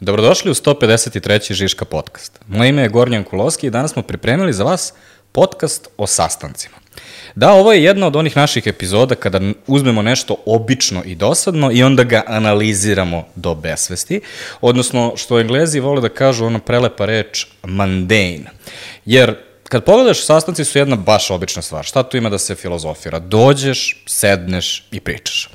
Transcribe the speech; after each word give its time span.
Dobrodošli 0.00 0.50
u 0.50 0.54
153. 0.54 1.52
Žiška 1.52 1.84
podcast. 1.84 2.40
Moje 2.48 2.68
ime 2.68 2.82
je 2.82 2.88
Gornjan 2.88 3.24
Kulovski 3.24 3.66
i 3.66 3.70
danas 3.70 3.92
smo 3.92 4.02
pripremili 4.02 4.52
za 4.52 4.64
vas 4.64 4.92
podcast 5.32 5.88
o 5.96 6.06
sastancima. 6.06 6.76
Da, 7.34 7.52
ovo 7.52 7.72
je 7.72 7.84
jedna 7.84 8.06
od 8.06 8.16
onih 8.16 8.36
naših 8.36 8.66
epizoda 8.66 9.14
kada 9.14 9.40
uzmemo 9.66 10.02
nešto 10.02 10.36
obično 10.46 11.02
i 11.04 11.14
dosadno 11.14 11.70
i 11.72 11.82
onda 11.82 12.04
ga 12.04 12.22
analiziramo 12.26 13.26
do 13.34 13.54
besvesti, 13.54 14.20
odnosno 14.60 15.12
što 15.16 15.40
englezi 15.40 15.80
vole 15.80 16.00
da 16.00 16.08
kažu 16.08 16.46
ona 16.46 16.58
prelepa 16.58 17.04
reč 17.04 17.46
mundane. 17.62 18.50
Jer 19.04 19.36
kad 19.68 19.84
pogledaš, 19.84 20.24
sastanci 20.24 20.64
su 20.64 20.78
jedna 20.78 20.96
baš 20.96 21.30
obična 21.30 21.62
stvar. 21.62 21.84
Šta 21.84 22.02
tu 22.02 22.16
ima 22.16 22.30
da 22.30 22.38
se 22.38 22.54
filozofira? 22.54 23.18
Dođeš, 23.18 24.04
sedneš 24.06 24.88
i 24.90 25.00
pričaš. 25.00 25.50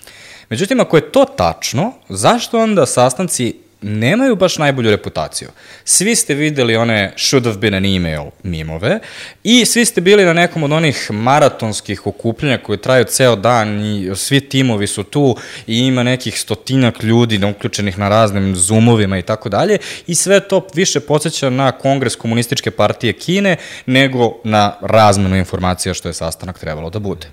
Međutim, 0.50 0.80
ako 0.80 0.98
je 0.98 1.12
to 1.12 1.26
tačno, 1.26 1.94
zašto 2.10 2.60
onda 2.60 2.86
sastanci 2.86 3.68
nemaju 3.82 4.36
baš 4.36 4.57
najbolju 4.57 4.91
reputaciju. 4.91 5.50
Svi 5.86 6.15
ste 6.15 6.33
videli 6.33 6.75
one 6.75 7.14
should 7.18 7.46
have 7.46 7.57
been 7.57 7.74
an 7.74 7.86
email 7.86 8.24
mimove 8.43 9.00
i 9.43 9.65
svi 9.65 9.86
ste 9.86 10.02
bili 10.02 10.25
na 10.25 10.33
nekom 10.33 10.64
od 10.64 10.71
onih 10.71 11.11
maratonskih 11.11 12.07
okupljanja 12.07 12.57
koje 12.57 12.82
traju 12.82 13.04
ceo 13.04 13.36
dan 13.36 13.86
i 13.86 14.11
svi 14.15 14.50
timovi 14.50 14.88
su 14.88 15.04
tu 15.04 15.36
i 15.68 15.78
ima 15.78 16.04
nekih 16.04 16.39
stotinak 16.39 17.04
ljudi 17.04 17.46
uključenih 17.46 17.97
na 17.97 18.10
raznim 18.10 18.55
zoomovima 18.55 19.18
i 19.18 19.21
tako 19.21 19.50
dalje 19.50 19.78
i 20.07 20.16
sve 20.16 20.39
to 20.39 20.68
više 20.74 21.00
podsjeća 21.00 21.50
na 21.50 21.71
kongres 21.71 22.16
komunističke 22.16 22.71
partije 22.71 23.14
Kine 23.14 23.57
nego 23.86 24.33
na 24.43 24.75
razmenu 24.82 25.36
informacija 25.36 25.93
što 25.93 26.10
je 26.10 26.14
sastanak 26.14 26.60
trebalo 26.60 26.89
da 26.89 27.00
bude. 27.00 27.27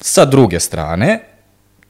Sa 0.00 0.24
druge 0.24 0.60
strane, 0.60 1.31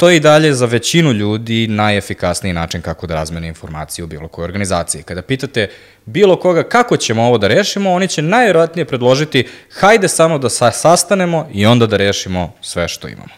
To 0.03 0.11
je 0.11 0.17
i 0.17 0.21
dalje 0.21 0.55
za 0.55 0.67
većinu 0.67 1.13
ljudi 1.13 1.67
najefikasniji 1.67 2.53
način 2.53 2.83
kako 2.83 3.07
da 3.07 3.15
razmene 3.15 3.49
informacije 3.49 4.05
u 4.05 4.07
bilo 4.07 4.29
kojoj 4.29 4.45
organizaciji. 4.45 5.03
Kada 5.03 5.23
pitate 5.23 5.71
bilo 6.07 6.37
koga 6.37 6.63
kako 6.63 6.97
ćemo 6.97 7.23
ovo 7.23 7.39
da 7.39 7.49
rešimo, 7.49 7.93
oni 7.93 8.09
će 8.09 8.23
najvjerojatnije 8.23 8.85
predložiti 8.85 9.49
hajde 9.71 10.09
samo 10.09 10.39
da 10.39 10.49
sa 10.49 10.71
sastanemo 10.71 11.49
i 11.53 11.67
onda 11.67 11.87
da 11.87 11.97
rešimo 11.97 12.53
sve 12.61 12.89
što 12.89 13.09
imamo. 13.09 13.35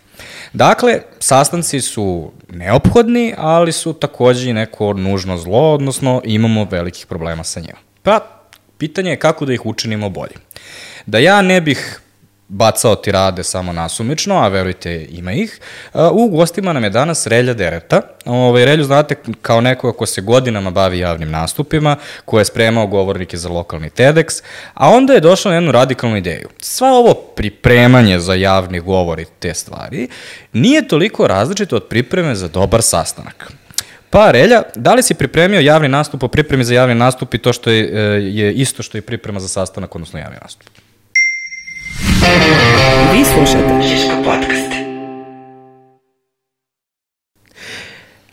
Dakle, 0.53 1.01
sastanci 1.19 1.81
su 1.81 2.33
neophodni, 2.49 3.35
ali 3.39 3.73
su 3.73 3.93
takođe 3.93 4.51
i 4.51 4.53
neko 4.53 4.93
nužno 4.93 5.39
zlo, 5.39 5.75
odnosno 5.75 6.23
imamo 6.25 6.67
velikih 6.71 7.07
problema 7.07 7.45
sa 7.45 7.61
njima. 7.61 7.79
Pa, 8.03 8.21
pitanje 8.79 9.11
je 9.11 9.19
kako 9.19 9.45
da 9.45 9.53
ih 9.53 9.67
učinimo 9.67 10.11
bolje. 10.11 10.35
Da 11.07 11.19
ja 11.19 11.43
ne 11.43 11.61
bih 11.61 12.01
bacao 12.49 12.95
tirade 12.95 13.45
samo 13.45 13.73
nasumično, 13.73 14.35
a 14.35 14.49
verujte 14.49 15.07
ima 15.11 15.33
ih. 15.33 15.61
U 16.13 16.29
gostima 16.29 16.73
nam 16.73 16.85
je 16.85 16.91
danas 16.91 17.27
Relja 17.27 17.55
Dereta. 17.55 18.01
Ovaj, 18.25 18.65
Relju 18.65 18.85
znate 18.85 19.15
kao 19.43 19.61
nekoga 19.61 19.99
ko 19.99 20.07
se 20.07 20.21
godinama 20.21 20.71
bavi 20.71 20.99
javnim 20.99 21.31
nastupima, 21.31 21.97
ko 22.25 22.39
je 22.39 22.45
spremao 22.45 22.87
govornike 22.87 23.37
za 23.37 23.49
lokalni 23.49 23.91
TEDx, 23.91 24.43
a 24.75 24.89
onda 24.89 25.13
je 25.13 25.21
došao 25.21 25.51
na 25.51 25.57
jednu 25.57 25.73
radikalnu 25.73 26.17
ideju. 26.17 26.49
Sva 26.61 26.89
ovo 26.89 27.15
pripremanje 27.15 28.21
za 28.21 28.35
javni 28.35 28.81
govor 28.81 29.21
i 29.21 29.27
te 29.39 29.55
stvari 29.55 30.09
nije 30.53 30.89
toliko 30.89 31.27
različito 31.27 31.77
od 31.77 31.85
pripreme 31.85 32.35
za 32.35 32.49
dobar 32.49 32.83
sastanak. 32.83 33.53
Pa, 34.11 34.31
Relja, 34.31 34.63
da 34.75 34.95
li 34.95 35.03
si 35.03 35.15
pripremio 35.15 35.61
javni 35.61 35.89
nastup 35.89 36.23
o 36.23 36.29
pripremi 36.29 36.65
za 36.65 36.75
javni 36.75 36.95
nastup 36.95 37.35
i 37.35 37.39
to 37.39 37.53
što 37.53 37.71
je, 37.71 37.83
je 38.37 38.53
isto 38.53 38.83
što 38.83 38.99
je 38.99 39.03
priprema 39.03 39.41
za 39.41 39.49
sastanak, 39.49 39.95
odnosno 39.95 40.19
javni 40.19 40.37
nastup? 40.43 40.69
Vi 43.13 43.25
slušate 43.25 43.83
Žiško 43.83 44.17
podcast. 44.25 44.73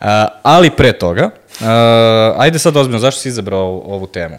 Uh, 0.00 0.06
ali 0.42 0.70
pre 0.70 0.92
toga, 0.92 1.30
uh, 1.60 1.66
ajde 2.38 2.58
sad 2.58 2.76
ozbiljno, 2.76 2.98
zašto 2.98 3.20
si 3.20 3.28
izabrao 3.28 3.82
ovu 3.86 4.06
temu? 4.06 4.38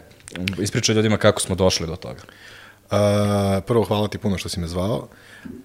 Ispričaj 0.59 0.95
ljudima 0.95 1.17
kako 1.17 1.41
smo 1.41 1.55
došli 1.55 1.87
do 1.87 1.95
toga. 1.95 2.21
Uh, 2.21 3.63
prvo, 3.67 3.83
hvala 3.83 4.07
ti 4.07 4.17
puno 4.17 4.37
što 4.37 4.49
si 4.49 4.59
me 4.59 4.67
zvao. 4.67 5.07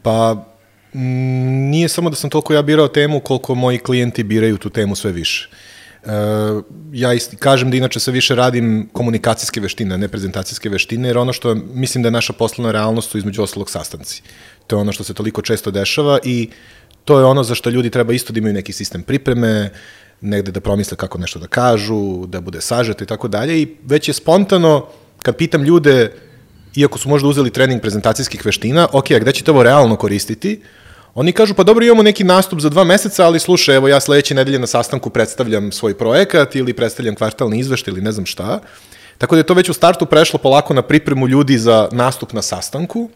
Pa, 0.03 0.45
m, 0.95 1.71
nije 1.71 1.89
samo 1.89 2.11
da 2.11 2.17
sam 2.17 2.31
toliko 2.31 2.55
ja 2.55 2.63
birao 2.63 2.89
temu, 2.89 3.21
koliko 3.21 3.55
moji 3.55 3.79
klijenti 3.79 4.23
biraju 4.23 4.59
tu 4.59 4.71
temu 4.71 4.97
sve 4.97 5.13
više. 5.13 5.49
Uh, 5.53 5.59
ja 6.93 7.13
isti, 7.13 7.37
kažem 7.37 7.71
da 7.71 7.77
inače 7.77 8.01
sve 8.01 8.13
više 8.13 8.35
radim 8.35 8.89
komunikacijske 8.93 9.61
veštine, 9.61 9.99
ne 9.99 10.09
prezentacijske 10.09 10.69
veštine, 10.69 11.09
jer 11.09 11.19
ono 11.19 11.33
što 11.33 11.55
mislim 11.55 12.03
da 12.03 12.07
je 12.07 12.11
naša 12.11 12.33
poslovna 12.33 12.73
realnost 12.73 13.11
su 13.11 13.19
između 13.19 13.43
ostalog 13.43 13.71
sastanci. 13.71 14.23
To 14.67 14.77
je 14.77 14.81
ono 14.81 14.93
što 14.93 15.05
se 15.05 15.15
toliko 15.15 15.43
često 15.43 15.71
dešava 15.71 16.19
i 16.25 16.51
to 17.05 17.19
je 17.19 17.25
ono 17.25 17.43
za 17.45 17.55
što 17.55 17.71
ljudi 17.71 17.91
treba 17.91 18.13
isto 18.13 18.33
da 18.33 18.39
imaju 18.39 18.55
neki 18.55 18.73
sistem 18.73 19.03
pripreme, 19.03 19.71
negde 20.21 20.53
da 20.53 20.61
promisle 20.61 20.97
kako 20.97 21.19
nešto 21.19 21.39
da 21.39 21.47
kažu, 21.47 22.27
da 22.27 22.41
bude 22.41 22.61
sažeto 22.61 23.05
i 23.05 23.07
tako 23.07 23.29
dalje 23.29 23.63
i 23.63 23.77
već 23.85 24.09
je 24.09 24.15
spontano 24.15 24.87
kad 25.23 25.37
pitam 25.37 25.63
ljude, 25.63 26.13
iako 26.77 26.99
su 26.99 27.09
možda 27.09 27.29
uzeli 27.29 27.51
trening 27.51 27.81
prezentacijskih 27.81 28.45
veština, 28.47 28.89
ok, 28.93 29.11
a 29.11 29.19
gde 29.19 29.33
ćete 29.33 29.51
ovo 29.51 29.63
realno 29.63 29.97
koristiti? 29.97 30.61
Oni 31.19 31.33
kažu, 31.33 31.55
pa 31.55 31.63
dobro, 31.63 31.85
imamo 31.85 32.03
neki 32.03 32.25
nastup 32.25 32.61
za 32.61 32.69
dva 32.69 32.85
meseca, 32.85 33.27
ali 33.27 33.41
slušaj, 33.41 33.77
evo 33.77 33.89
ja 33.89 34.01
sledeće 34.01 34.35
nedelje 34.35 34.59
na 34.59 34.67
sastanku 34.67 35.11
predstavljam 35.11 35.73
svoj 35.73 35.95
projekat 35.99 36.57
ili 36.57 36.73
predstavljam 36.73 37.15
kvartalni 37.15 37.59
izveštaj 37.59 37.93
ili 37.93 38.03
ne 38.03 38.13
znam 38.13 38.27
šta. 38.27 38.61
Tako 39.19 39.35
da 39.35 39.41
je 39.41 39.47
to 39.47 39.55
već 39.55 39.69
u 39.69 39.73
startu 39.73 40.07
prešlo 40.07 40.39
polako 40.39 40.75
na 40.75 40.83
pripremu 40.83 41.29
ljudi 41.29 41.59
za 41.59 41.89
nastup 41.93 42.33
na 42.33 42.43
sastanku. 42.43 43.11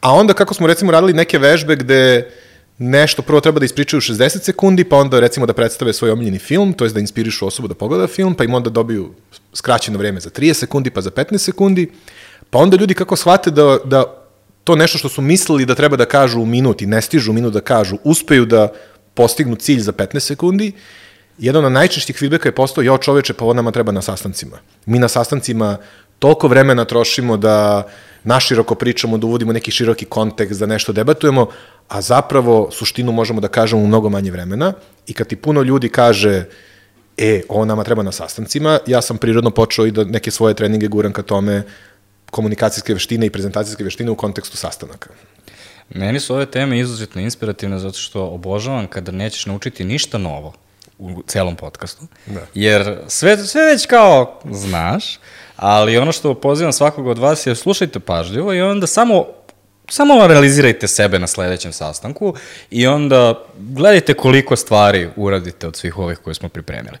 A 0.00 0.14
onda 0.14 0.34
kako 0.34 0.54
smo 0.54 0.66
recimo 0.66 0.92
radili 0.92 1.12
neke 1.12 1.38
vežbe 1.38 1.76
gde 1.76 2.30
nešto 2.78 3.22
prvo 3.22 3.40
treba 3.40 3.58
da 3.58 3.64
ispričaju 3.64 4.00
60 4.00 4.42
sekundi, 4.42 4.84
pa 4.84 4.96
onda 4.96 5.20
recimo 5.20 5.46
da 5.46 5.52
predstave 5.52 5.92
svoj 5.92 6.10
omiljeni 6.10 6.38
film, 6.38 6.72
to 6.72 6.84
je 6.84 6.90
da 6.90 7.00
inspirišu 7.00 7.46
osobu 7.46 7.68
da 7.68 7.74
pogleda 7.74 8.06
film, 8.06 8.34
pa 8.34 8.44
im 8.44 8.54
onda 8.54 8.70
dobiju 8.70 9.12
skraćeno 9.54 9.98
vreme 9.98 10.20
za 10.20 10.30
30 10.30 10.54
sekundi, 10.54 10.90
pa 10.90 11.00
za 11.00 11.10
15 11.10 11.38
sekundi, 11.38 11.90
pa 12.50 12.58
onda 12.58 12.76
ljudi 12.76 12.94
kako 12.94 13.16
shvate 13.16 13.50
da, 13.50 13.78
da 13.84 14.25
to 14.66 14.76
nešto 14.76 14.98
što 14.98 15.08
su 15.08 15.22
mislili 15.22 15.64
da 15.66 15.74
treba 15.74 15.96
da 15.96 16.04
kažu 16.04 16.40
u 16.40 16.46
minuti, 16.46 16.86
ne 16.86 17.02
stižu 17.02 17.30
u 17.30 17.34
minut 17.34 17.52
da 17.54 17.60
kažu, 17.60 17.98
uspeju 18.04 18.44
da 18.44 18.72
postignu 19.14 19.56
cilj 19.56 19.80
za 19.80 19.92
15 19.92 20.20
sekundi, 20.20 20.72
jedan 21.38 21.64
od 21.64 21.72
najčešćih 21.72 22.16
feedbacka 22.18 22.48
je 22.48 22.54
postao, 22.54 22.82
jo 22.82 22.98
čoveče, 22.98 23.34
pa 23.34 23.44
ovo 23.44 23.54
nama 23.54 23.70
treba 23.70 23.92
na 23.92 24.02
sastancima. 24.02 24.58
Mi 24.86 24.98
na 24.98 25.08
sastancima 25.08 25.76
toliko 26.18 26.48
vremena 26.48 26.84
trošimo 26.84 27.36
da 27.36 27.86
naširoko 28.24 28.74
pričamo, 28.74 29.18
da 29.18 29.26
uvodimo 29.26 29.52
neki 29.52 29.70
široki 29.70 30.04
kontekst, 30.04 30.60
da 30.60 30.66
nešto 30.66 30.92
debatujemo, 30.92 31.46
a 31.88 32.00
zapravo 32.00 32.68
suštinu 32.72 33.12
možemo 33.12 33.40
da 33.40 33.48
kažemo 33.48 33.82
u 33.82 33.86
mnogo 33.86 34.10
manje 34.10 34.30
vremena 34.30 34.72
i 35.06 35.12
kad 35.12 35.26
ti 35.26 35.36
puno 35.36 35.62
ljudi 35.62 35.88
kaže 35.88 36.44
e, 37.16 37.42
ovo 37.48 37.64
nama 37.64 37.84
treba 37.84 38.02
na 38.02 38.12
sastancima, 38.12 38.78
ja 38.86 39.02
sam 39.02 39.18
prirodno 39.18 39.50
počeo 39.50 39.86
i 39.86 39.90
da 39.90 40.04
neke 40.04 40.30
svoje 40.30 40.54
treninge 40.54 40.88
guram 40.88 41.12
ka 41.12 41.22
tome 41.22 41.62
komunikacijske 42.36 42.94
veštine 42.94 43.26
i 43.26 43.30
prezentacijske 43.30 43.84
veštine 43.84 44.10
u 44.10 44.16
kontekstu 44.16 44.56
sastanaka. 44.56 45.10
Meni 45.88 46.20
su 46.20 46.34
ove 46.34 46.46
teme 46.46 46.78
izuzetno 46.78 47.20
inspirativne 47.20 47.78
zato 47.78 47.98
što 47.98 48.26
obožavam 48.26 48.86
kada 48.86 49.12
nećeš 49.12 49.46
naučiti 49.46 49.84
ništa 49.84 50.18
novo 50.18 50.52
u 50.98 51.22
celom 51.26 51.56
podcastu. 51.56 52.06
Da. 52.26 52.40
Jer 52.54 52.98
sve, 53.08 53.36
sve 53.36 53.64
već 53.64 53.86
kao 53.86 54.40
znaš, 54.50 55.18
ali 55.56 55.98
ono 55.98 56.12
što 56.12 56.34
pozivam 56.34 56.72
svakog 56.72 57.06
od 57.06 57.18
vas 57.18 57.46
je 57.46 57.54
slušajte 57.54 58.00
pažljivo 58.00 58.54
i 58.54 58.60
onda 58.60 58.86
samo 58.86 59.26
samo 59.90 60.26
realizirajte 60.26 60.88
sebe 60.88 61.18
na 61.18 61.26
sledećem 61.26 61.72
sastanku 61.72 62.34
i 62.70 62.86
onda 62.86 63.44
gledajte 63.58 64.14
koliko 64.14 64.56
stvari 64.56 65.08
uradite 65.16 65.66
od 65.66 65.76
svih 65.76 65.98
ovih 65.98 66.18
koje 66.18 66.34
smo 66.34 66.48
pripremili. 66.48 66.96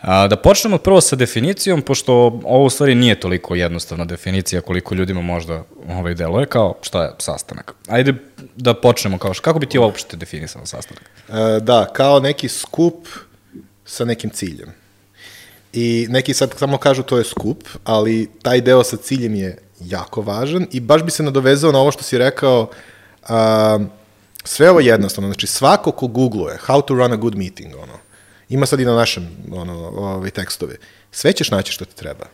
A, 0.00 0.28
da 0.28 0.36
počnemo 0.36 0.78
prvo 0.78 1.00
sa 1.00 1.16
definicijom, 1.16 1.82
pošto 1.82 2.14
ovo 2.44 2.64
u 2.64 2.70
stvari 2.70 2.94
nije 2.94 3.20
toliko 3.20 3.54
jednostavna 3.54 4.04
definicija 4.04 4.60
koliko 4.60 4.94
ljudima 4.94 5.20
možda 5.20 5.64
ovaj 5.88 6.14
deluje, 6.14 6.46
kao 6.46 6.74
šta 6.82 7.02
je 7.02 7.10
sastanak. 7.18 7.74
Ajde 7.88 8.14
da 8.56 8.74
počnemo 8.74 9.18
kao 9.18 9.32
kako 9.42 9.58
bi 9.58 9.66
ti 9.66 9.78
uopšte 9.78 10.16
definisao 10.16 10.66
sastanak? 10.66 11.02
E, 11.28 11.60
da, 11.60 11.86
kao 11.92 12.20
neki 12.20 12.48
skup 12.48 13.08
sa 13.84 14.04
nekim 14.04 14.30
ciljem. 14.30 14.68
I 15.72 16.06
neki 16.10 16.34
sad 16.34 16.54
samo 16.58 16.78
kažu 16.78 17.02
to 17.02 17.18
je 17.18 17.24
skup, 17.24 17.64
ali 17.84 18.30
taj 18.42 18.60
deo 18.60 18.84
sa 18.84 18.96
ciljem 18.96 19.34
je 19.34 19.58
jako 19.80 20.22
važan 20.22 20.66
i 20.72 20.80
baš 20.80 21.02
bi 21.02 21.10
se 21.10 21.22
nadovezao 21.22 21.72
na 21.72 21.78
ovo 21.78 21.90
što 21.90 22.02
si 22.02 22.18
rekao, 22.18 22.70
a, 23.28 23.78
sve 24.44 24.70
ovo 24.70 24.80
jednostavno, 24.80 25.28
znači 25.28 25.46
svako 25.46 25.92
ko 25.92 26.06
googluje 26.06 26.58
how 26.66 26.84
to 26.84 26.94
run 26.94 27.12
a 27.12 27.16
good 27.16 27.36
meeting, 27.36 27.74
ono, 27.74 27.98
ima 28.48 28.66
sad 28.66 28.80
i 28.80 28.84
na 28.84 28.94
našem 28.94 29.28
ono, 29.52 29.88
ovaj, 29.88 30.30
tekstove, 30.30 30.76
sve 31.10 31.32
ćeš 31.32 31.50
naći 31.50 31.72
što 31.72 31.84
ti 31.84 31.96
treba 31.96 32.26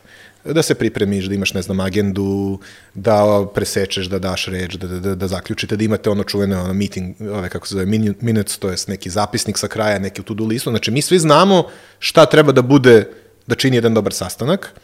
da 0.45 0.63
se 0.63 0.75
pripremiš, 0.75 1.25
da 1.25 1.35
imaš, 1.35 1.55
ne 1.55 1.63
znam, 1.63 1.81
agendu, 1.81 2.59
da 2.95 3.47
presečeš, 3.55 4.07
da 4.07 4.19
daš 4.19 4.47
reč, 4.47 4.75
da, 4.75 4.87
da, 4.87 5.15
da 5.15 5.29
zaključite, 5.29 5.77
da 5.77 5.85
imate 5.85 6.11
ono 6.11 6.25
čuvene 6.25 6.57
ono 6.59 6.75
meeting, 6.75 7.15
ove, 7.21 7.49
kako 7.49 7.67
se 7.67 7.75
zove, 7.75 7.87
minutes, 8.21 8.59
to 8.59 8.71
je 8.71 8.77
neki 8.89 9.11
zapisnik 9.11 9.59
sa 9.59 9.69
kraja, 9.69 9.99
neki 9.99 10.23
to-do 10.23 10.45
listu. 10.45 10.71
Znači, 10.71 10.91
mi 10.91 11.03
svi 11.03 11.19
znamo 11.19 11.65
šta 11.99 12.27
treba 12.27 12.53
da 12.53 12.63
bude, 12.63 13.09
da 13.47 13.55
čini 13.55 13.77
jedan 13.77 13.95
dobar 13.95 14.13
sastanak, 14.13 14.75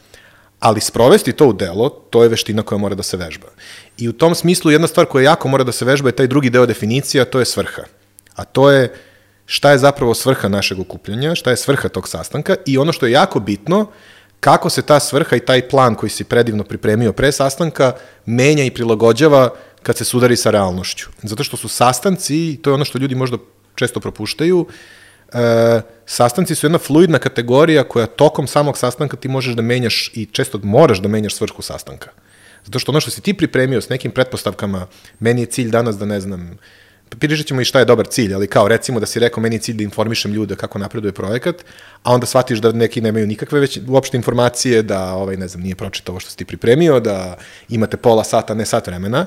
ali 0.61 0.81
sprovesti 0.81 1.33
to 1.33 1.47
u 1.47 1.53
delo, 1.53 1.89
to 1.89 2.23
je 2.23 2.29
veština 2.29 2.63
koja 2.63 2.79
mora 2.79 2.95
da 2.95 3.03
se 3.03 3.17
vežba. 3.17 3.47
I 3.99 4.09
u 4.09 4.13
tom 4.13 4.35
smislu 4.35 4.71
jedna 4.71 4.87
stvar 4.87 5.07
koja 5.07 5.31
jako 5.31 5.49
mora 5.49 5.65
da 5.65 5.73
se 5.73 5.85
vežba 5.85 6.09
je 6.09 6.17
taj 6.17 6.27
drugi 6.27 6.51
deo 6.51 6.67
definicija, 6.67 7.25
to 7.25 7.39
je 7.39 7.45
svrha. 7.45 7.83
A 8.35 8.45
to 8.45 8.71
je 8.71 8.95
šta 9.47 9.71
je 9.71 9.79
zapravo 9.79 10.15
svrha 10.15 10.49
našeg 10.49 10.81
okupljanja, 10.81 11.35
šta 11.35 11.51
je 11.51 11.57
svrha 11.57 11.89
tog 11.89 12.09
sastanka 12.09 12.57
i 12.67 12.79
ono 12.79 12.93
što 12.93 13.07
je 13.07 13.13
jako 13.13 13.41
bitno, 13.41 13.87
kako 14.41 14.71
se 14.71 14.83
ta 14.83 15.01
svrha 15.01 15.37
i 15.37 15.41
taj 15.41 15.69
plan 15.69 15.95
koji 15.95 16.11
si 16.11 16.25
predivno 16.25 16.65
pripremio 16.65 17.13
pre 17.13 17.33
sastanka 17.33 17.93
menja 18.27 18.65
i 18.65 18.71
prilagođava 18.71 19.51
kad 19.83 19.97
se 19.97 20.05
sudari 20.05 20.37
sa 20.37 20.51
realnošću. 20.51 21.09
Zato 21.23 21.45
što 21.45 21.57
su 21.57 21.69
sastanci, 21.69 22.59
to 22.63 22.71
je 22.71 22.75
ono 22.75 22.85
što 22.85 22.99
ljudi 22.99 23.15
možda 23.15 23.37
često 23.75 24.01
propuštaju, 24.01 24.67
e, 25.33 25.81
sastanci 26.07 26.55
su 26.55 26.67
jedna 26.67 26.79
fluidna 26.79 27.19
kategorija 27.19 27.85
koja 27.85 28.07
tokom 28.07 28.47
samog 28.47 28.79
sastanka 28.79 29.17
ti 29.17 29.29
možeš 29.29 29.55
da 29.55 29.63
menjaš 29.63 30.11
i 30.15 30.27
često 30.27 30.61
moraš 30.63 30.99
da 30.99 31.09
menjaš 31.09 31.35
svrhu 31.35 31.63
sastanka. 31.63 32.11
Zato 32.65 32.79
što 32.79 32.93
ono 32.93 33.01
što 33.01 33.11
si 33.11 33.21
ti 33.21 33.35
pripremio 33.35 33.81
s 33.81 33.89
nekim 33.89 34.11
pretpostavkama, 34.11 34.87
meni 35.21 35.43
je 35.43 35.47
cilj 35.47 35.71
danas 35.71 35.99
da 35.99 36.07
ne 36.07 36.21
znam, 36.21 36.59
pričat 37.19 37.47
ćemo 37.47 37.61
i 37.61 37.65
šta 37.65 37.79
je 37.79 37.85
dobar 37.85 38.07
cilj, 38.07 38.35
ali 38.35 38.47
kao 38.47 38.69
recimo 38.69 39.01
da 39.01 39.07
si 39.07 39.21
rekao 39.21 39.43
meni 39.43 39.57
je 39.57 39.61
cilj 39.61 39.77
da 39.77 39.83
informišem 39.83 40.33
ljude 40.33 40.57
kako 40.57 40.79
napreduje 40.79 41.13
projekat, 41.13 41.65
a 42.03 42.15
onda 42.15 42.27
shvatiš 42.27 42.59
da 42.59 42.73
neki 42.73 43.01
nemaju 43.01 43.27
nikakve 43.27 43.61
već 43.61 43.79
uopšte 43.89 44.17
informacije, 44.17 44.83
da 44.83 45.13
ovaj, 45.15 45.37
ne 45.37 45.49
znam, 45.49 45.63
nije 45.63 45.75
pročitao 45.75 46.13
ovo 46.13 46.21
što 46.21 46.31
si 46.31 46.37
ti 46.37 46.45
pripremio, 46.45 47.01
da 47.01 47.37
imate 47.69 47.97
pola 47.97 48.25
sata, 48.25 48.55
ne 48.55 48.67
sat 48.67 48.87
vremena, 48.87 49.27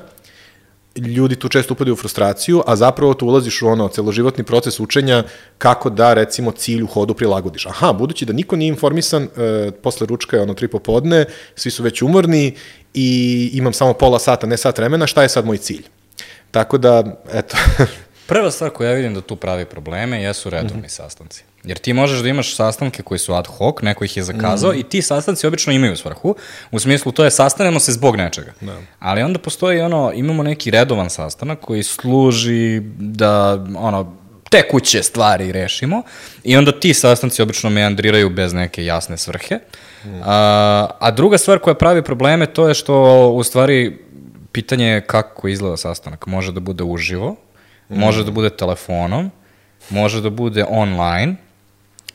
ljudi 0.96 1.36
tu 1.36 1.48
često 1.48 1.74
upadaju 1.74 1.94
u 1.94 1.96
frustraciju, 1.96 2.62
a 2.66 2.76
zapravo 2.76 3.14
tu 3.14 3.26
ulaziš 3.26 3.62
u 3.62 3.68
ono 3.68 3.88
celoživotni 3.88 4.44
proces 4.44 4.80
učenja 4.80 5.24
kako 5.58 5.90
da 5.90 6.14
recimo 6.14 6.50
cilj 6.50 6.82
u 6.82 6.86
hodu 6.86 7.14
prilagodiš. 7.14 7.66
Aha, 7.66 7.92
budući 7.92 8.24
da 8.24 8.32
niko 8.32 8.56
nije 8.56 8.68
informisan, 8.68 9.22
e, 9.22 9.70
posle 9.70 10.06
ručka 10.06 10.36
je 10.36 10.42
ono 10.42 10.54
tri 10.54 10.68
popodne, 10.68 11.24
svi 11.54 11.70
su 11.70 11.82
već 11.82 12.02
umorni 12.02 12.54
i 12.94 13.50
imam 13.52 13.72
samo 13.72 13.92
pola 13.92 14.18
sata, 14.18 14.46
ne 14.46 14.56
sat 14.56 14.78
vremena, 14.78 15.06
šta 15.06 15.22
je 15.22 15.28
sad 15.28 15.46
moj 15.46 15.58
cilj? 15.58 15.84
Tako 16.50 16.78
da, 16.78 17.22
eto, 17.32 17.56
Prva 18.26 18.50
stvar 18.50 18.70
koju 18.70 18.88
ja 18.88 18.94
vidim 18.94 19.14
da 19.14 19.20
tu 19.20 19.36
pravi 19.36 19.64
probleme 19.64 20.22
jesu 20.22 20.50
redovni 20.50 20.78
mm 20.78 20.84
-hmm. 20.84 20.88
sastanci. 20.88 21.44
Jer 21.64 21.78
ti 21.78 21.92
možeš 21.92 22.20
da 22.20 22.28
imaš 22.28 22.56
sastanke 22.56 23.02
koji 23.02 23.18
su 23.18 23.34
ad 23.34 23.46
hoc, 23.46 23.76
neko 23.82 24.04
ih 24.04 24.16
je 24.16 24.22
zakazao 24.22 24.72
mm. 24.72 24.76
i 24.78 24.82
ti 24.82 25.02
sastanci 25.02 25.46
obično 25.46 25.72
imaju 25.72 25.96
svrhu. 25.96 26.34
U 26.70 26.78
smislu 26.78 27.12
to 27.12 27.24
je 27.24 27.30
sastanemo 27.30 27.80
se 27.80 27.92
zbog 27.92 28.16
nečega. 28.16 28.52
Da. 28.60 28.76
Ali 28.98 29.22
onda 29.22 29.38
postoji 29.38 29.80
ono, 29.80 30.12
imamo 30.14 30.42
neki 30.42 30.70
redovan 30.70 31.10
sastanak 31.10 31.60
koji 31.60 31.82
služi 31.82 32.80
da 32.98 33.64
ono, 33.76 34.16
tekuće 34.50 35.02
stvari 35.02 35.52
rešimo 35.52 36.02
i 36.44 36.56
onda 36.56 36.80
ti 36.80 36.94
sastanci 36.94 37.42
obično 37.42 37.70
meandriraju 37.70 38.30
bez 38.30 38.52
neke 38.52 38.84
jasne 38.84 39.16
svrhe. 39.16 39.58
Mm. 40.04 40.20
A, 40.24 40.88
a 41.00 41.10
druga 41.10 41.38
stvar 41.38 41.58
koja 41.58 41.74
pravi 41.74 42.02
probleme 42.02 42.46
to 42.46 42.68
je 42.68 42.74
što 42.74 43.28
u 43.28 43.42
stvari 43.42 43.98
pitanje 44.52 44.86
je 44.86 45.00
kako 45.00 45.48
izgleda 45.48 45.76
sastanak. 45.76 46.26
Može 46.26 46.52
da 46.52 46.60
bude 46.60 46.84
uživo, 46.84 47.36
mm. 47.90 47.98
može 47.98 48.24
da 48.24 48.30
bude 48.30 48.50
telefonom, 48.50 49.30
može 49.90 50.20
da 50.20 50.30
bude 50.30 50.64
online, 50.68 51.36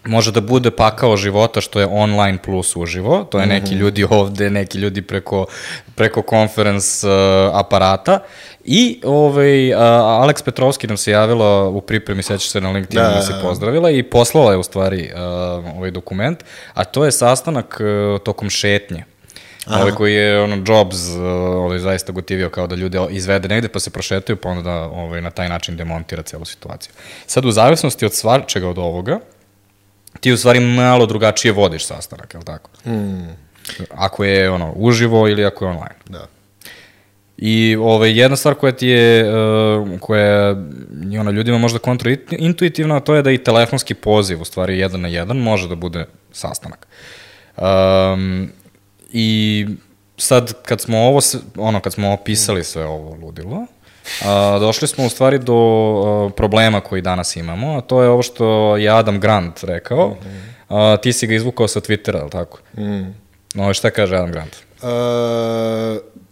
može 0.05 0.31
da 0.31 0.41
bude 0.41 0.71
pakao 0.71 1.17
života 1.17 1.61
što 1.61 1.79
je 1.79 1.87
online 1.91 2.37
plus 2.45 2.75
uživo, 2.75 3.23
to 3.23 3.39
je 3.39 3.45
neki 3.45 3.65
mm 3.65 3.77
-hmm. 3.77 3.79
ljudi 3.79 4.07
ovde, 4.09 4.49
neki 4.49 4.77
ljudi 4.77 5.01
preko, 5.01 5.45
preko 5.95 6.23
conference 6.29 7.07
uh, 7.07 7.13
aparata 7.53 8.19
i 8.63 9.01
ovaj, 9.03 9.73
uh, 9.73 9.79
Aleks 10.21 10.41
Petrovski 10.41 10.87
nam 10.87 10.97
se 10.97 11.11
javila 11.11 11.69
u 11.69 11.81
pripremi, 11.81 12.23
sećaš 12.23 12.49
se 12.49 12.61
na 12.61 12.71
LinkedIn 12.71 12.99
da, 12.99 13.09
da 13.09 13.21
se 13.21 13.33
pozdravila 13.41 13.91
i 13.91 14.03
poslala 14.03 14.51
je 14.51 14.57
u 14.57 14.63
stvari 14.63 15.11
uh, 15.13 15.19
ovaj 15.77 15.91
dokument, 15.91 16.43
a 16.73 16.83
to 16.83 17.05
je 17.05 17.11
sastanak 17.11 17.79
uh, 17.79 18.21
tokom 18.21 18.49
šetnje. 18.49 19.03
Aha. 19.65 19.81
ovaj 19.81 19.91
koji 19.91 20.13
je 20.13 20.41
ono 20.41 20.55
Jobs 20.55 20.97
ovaj 21.55 21.79
zaista 21.79 22.11
gotivio 22.11 22.49
kao 22.49 22.67
da 22.67 22.75
ljude 22.75 22.99
izvede 23.09 23.47
negde 23.47 23.67
pa 23.67 23.79
se 23.79 23.89
prošetaju 23.89 24.37
pa 24.37 24.49
onda 24.49 24.61
da 24.61 24.75
ovaj 24.75 25.21
na 25.21 25.29
taj 25.29 25.49
način 25.49 25.77
demontira 25.77 26.23
celu 26.23 26.45
situaciju. 26.45 26.93
Sad 27.25 27.45
u 27.45 27.51
zavisnosti 27.51 28.05
od 28.05 28.13
čega 28.47 28.69
od 28.69 28.77
ovoga 28.77 29.19
ti 30.19 30.31
u 30.31 30.37
stvari 30.37 30.59
malo 30.59 31.05
drugačije 31.05 31.51
vodiš 31.51 31.85
sastanak, 31.85 32.33
je 32.33 32.37
li 32.37 32.45
tako? 32.45 32.69
Mm. 32.85 33.27
Ako 33.91 34.23
je 34.23 34.49
ono 34.49 34.73
uživo 34.75 35.27
ili 35.27 35.45
ako 35.45 35.65
je 35.65 35.71
online. 35.71 35.95
Da. 36.09 36.27
I 37.37 37.75
ovaj, 37.75 38.19
jedna 38.19 38.37
stvar 38.37 38.55
koja 38.55 38.71
ti 38.71 38.87
je, 38.87 39.33
uh, 39.33 39.99
koja 39.99 40.55
je 41.09 41.19
ono, 41.19 41.31
ljudima 41.31 41.57
možda 41.57 41.79
kontraintuitivna, 41.79 42.99
to 42.99 43.15
je 43.15 43.21
da 43.21 43.31
i 43.31 43.37
telefonski 43.37 43.93
poziv, 43.93 44.41
u 44.41 44.45
stvari 44.45 44.79
jedan 44.79 45.01
na 45.01 45.07
jedan, 45.07 45.37
može 45.37 45.67
da 45.67 45.75
bude 45.75 46.05
sastanak. 46.31 46.87
Um, 47.57 48.51
I 49.11 49.67
sad 50.17 50.53
kad 50.63 50.81
smo 50.81 50.97
ovo, 50.97 51.19
ono, 51.57 51.79
kad 51.79 51.93
smo 51.93 52.11
opisali 52.11 52.63
sve 52.63 52.85
ovo 52.85 53.15
ludilo, 53.15 53.65
a, 54.25 54.57
došli 54.59 54.87
smo 54.87 55.05
u 55.05 55.09
stvari 55.09 55.39
do 55.39 55.53
a, 55.55 56.29
problema 56.35 56.81
koji 56.81 57.01
danas 57.01 57.35
imamo, 57.35 57.77
a 57.77 57.81
to 57.81 58.01
je 58.01 58.09
ovo 58.09 58.23
što 58.23 58.77
je 58.77 58.89
Adam 58.89 59.19
Grant 59.19 59.63
rekao. 59.63 60.15
A, 60.69 60.97
ti 61.01 61.13
si 61.13 61.27
ga 61.27 61.35
izvukao 61.35 61.67
sa 61.67 61.79
Twittera, 61.79 62.19
ali 62.21 62.29
tako? 62.29 62.59
Mm. 62.77 63.27
No, 63.53 63.73
šta 63.73 63.89
kaže 63.89 64.15
Adam 64.15 64.31
Grant? 64.31 64.55
Uh, 64.81 64.89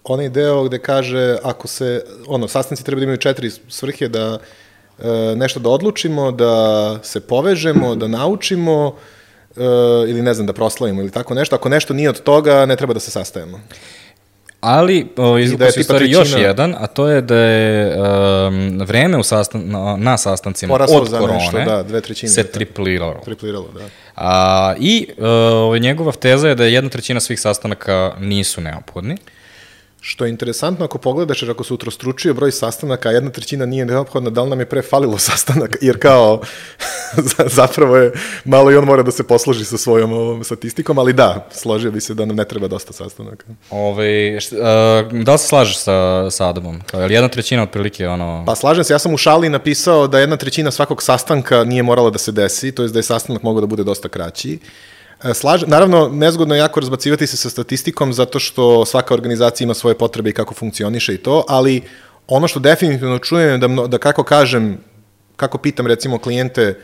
onaj 0.03 0.29
deo 0.29 0.63
gde 0.63 0.79
kaže, 0.79 1.37
ako 1.43 1.67
se, 1.67 2.03
ono, 2.27 2.47
sastanci 2.47 2.83
treba 2.83 2.99
da 2.99 3.03
imaju 3.03 3.17
četiri 3.17 3.49
svrhe, 3.69 4.07
da 4.07 4.37
uh, 4.37 5.05
nešto 5.35 5.59
da 5.59 5.69
odlučimo, 5.69 6.31
da 6.31 6.99
se 7.03 7.19
povežemo, 7.19 7.95
da 7.95 8.07
naučimo, 8.07 8.87
uh, 8.87 9.63
ili 10.07 10.21
ne 10.21 10.33
znam, 10.33 10.47
da 10.47 10.53
proslavimo 10.53 11.01
ili 11.01 11.11
tako 11.11 11.33
nešto. 11.33 11.55
Ako 11.55 11.69
nešto 11.69 11.93
nije 11.93 12.09
od 12.09 12.21
toga, 12.21 12.65
ne 12.65 12.75
treba 12.75 12.93
da 12.93 12.99
se 12.99 13.11
sastajemo. 13.11 13.59
Ali 14.61 15.07
o, 15.17 15.37
izvuku 15.37 15.63
da 15.63 15.71
se 15.71 15.83
stvari 15.83 16.11
još 16.11 16.29
jedan, 16.37 16.75
a 16.79 16.87
to 16.87 17.07
je 17.07 17.21
da 17.21 17.37
je 17.37 17.97
um, 17.97 18.79
vreme 18.79 19.17
u 19.17 19.23
sastan, 19.23 19.61
na, 19.65 19.97
na 19.97 20.17
sastancima 20.17 20.73
Poraslo 20.73 20.97
od 20.97 21.09
korone 21.09 21.33
nešto, 21.33 21.57
da, 21.65 21.83
dve 21.83 22.01
trećine, 22.01 22.31
se 22.31 22.43
tripliralo. 22.43 23.21
Tripliralo, 23.25 23.67
da. 23.73 23.85
A, 24.15 24.73
I 24.79 25.07
uh, 25.71 25.79
njegova 25.79 26.11
teza 26.11 26.49
je 26.49 26.55
da 26.55 26.65
jedna 26.65 26.89
trećina 26.89 27.19
svih 27.19 27.39
sastanaka 27.39 28.13
nisu 28.19 28.61
neophodni. 28.61 29.17
Što 30.07 30.25
je 30.25 30.29
interesantno 30.29 30.85
ako 30.85 30.97
pogledaš, 30.97 31.41
jer 31.41 31.51
ako 31.51 31.63
se 31.63 31.73
utrostručio 31.73 32.33
broj 32.33 32.51
sastanaka, 32.51 33.09
a 33.09 33.11
jedna 33.11 33.31
trećina 33.31 33.65
nije 33.65 33.85
neophodna, 33.85 34.29
da 34.29 34.41
li 34.41 34.49
nam 34.49 34.59
je 34.59 34.65
pre 34.65 34.81
falilo 34.81 35.17
sastanak, 35.29 35.77
jer 35.81 35.99
kao 35.99 36.41
zapravo 37.59 37.97
je, 37.97 38.11
malo 38.43 38.71
i 38.71 38.75
on 38.75 38.85
mora 38.85 39.03
da 39.03 39.11
se 39.11 39.23
posloži 39.23 39.65
sa 39.65 39.77
svojom 39.77 40.13
ovom 40.13 40.43
statistikom, 40.43 40.99
ali 40.99 41.13
da, 41.13 41.47
složio 41.51 41.91
bi 41.91 42.01
se 42.01 42.13
da 42.13 42.25
nam 42.25 42.35
ne 42.35 42.45
treba 42.45 42.67
dosta 42.67 42.93
sastanaka. 42.93 43.45
Ove, 43.69 44.41
šta, 44.41 44.55
uh, 44.55 45.23
da 45.23 45.31
li 45.31 45.37
se 45.37 45.47
slažeš 45.47 45.77
sa, 45.77 46.29
sa 46.31 46.49
Adamom? 46.49 46.81
Kao, 46.85 47.01
je 47.01 47.07
li 47.07 47.13
jedna 47.13 47.29
trećina 47.29 47.63
otprilike 47.63 48.07
ono... 48.07 48.43
Pa 48.45 48.55
slažem 48.55 48.83
se, 48.83 48.93
ja 48.93 48.99
sam 48.99 49.13
u 49.13 49.17
šali 49.17 49.49
napisao 49.49 50.07
da 50.07 50.19
jedna 50.19 50.37
trećina 50.37 50.71
svakog 50.71 51.03
sastanka 51.03 51.63
nije 51.63 51.83
morala 51.83 52.09
da 52.09 52.17
se 52.17 52.31
desi, 52.31 52.71
to 52.71 52.83
je 52.83 52.89
da 52.89 52.99
je 52.99 53.03
sastanak 53.03 53.43
mogao 53.43 53.61
da 53.61 53.67
bude 53.67 53.83
dosta 53.83 54.09
kraći. 54.09 54.53
E, 54.53 54.94
slažem, 55.33 55.69
naravno, 55.69 56.09
nezgodno 56.13 56.55
je 56.55 56.59
jako 56.59 56.79
razbacivati 56.79 57.27
se 57.27 57.37
sa 57.37 57.49
statistikom 57.49 58.13
zato 58.13 58.39
što 58.39 58.85
svaka 58.85 59.13
organizacija 59.13 59.65
ima 59.65 59.73
svoje 59.73 59.97
potrebe 59.97 60.29
i 60.29 60.33
kako 60.33 60.53
funkcioniše 60.53 61.13
i 61.13 61.17
to, 61.17 61.43
ali 61.47 61.81
ono 62.27 62.47
što 62.47 62.59
definitivno 62.59 63.19
čujem 63.19 63.59
da, 63.59 63.87
da 63.87 63.97
kako 63.97 64.23
kažem, 64.23 64.77
kako 65.35 65.57
pitam 65.57 65.87
recimo 65.87 66.17
klijente, 66.17 66.79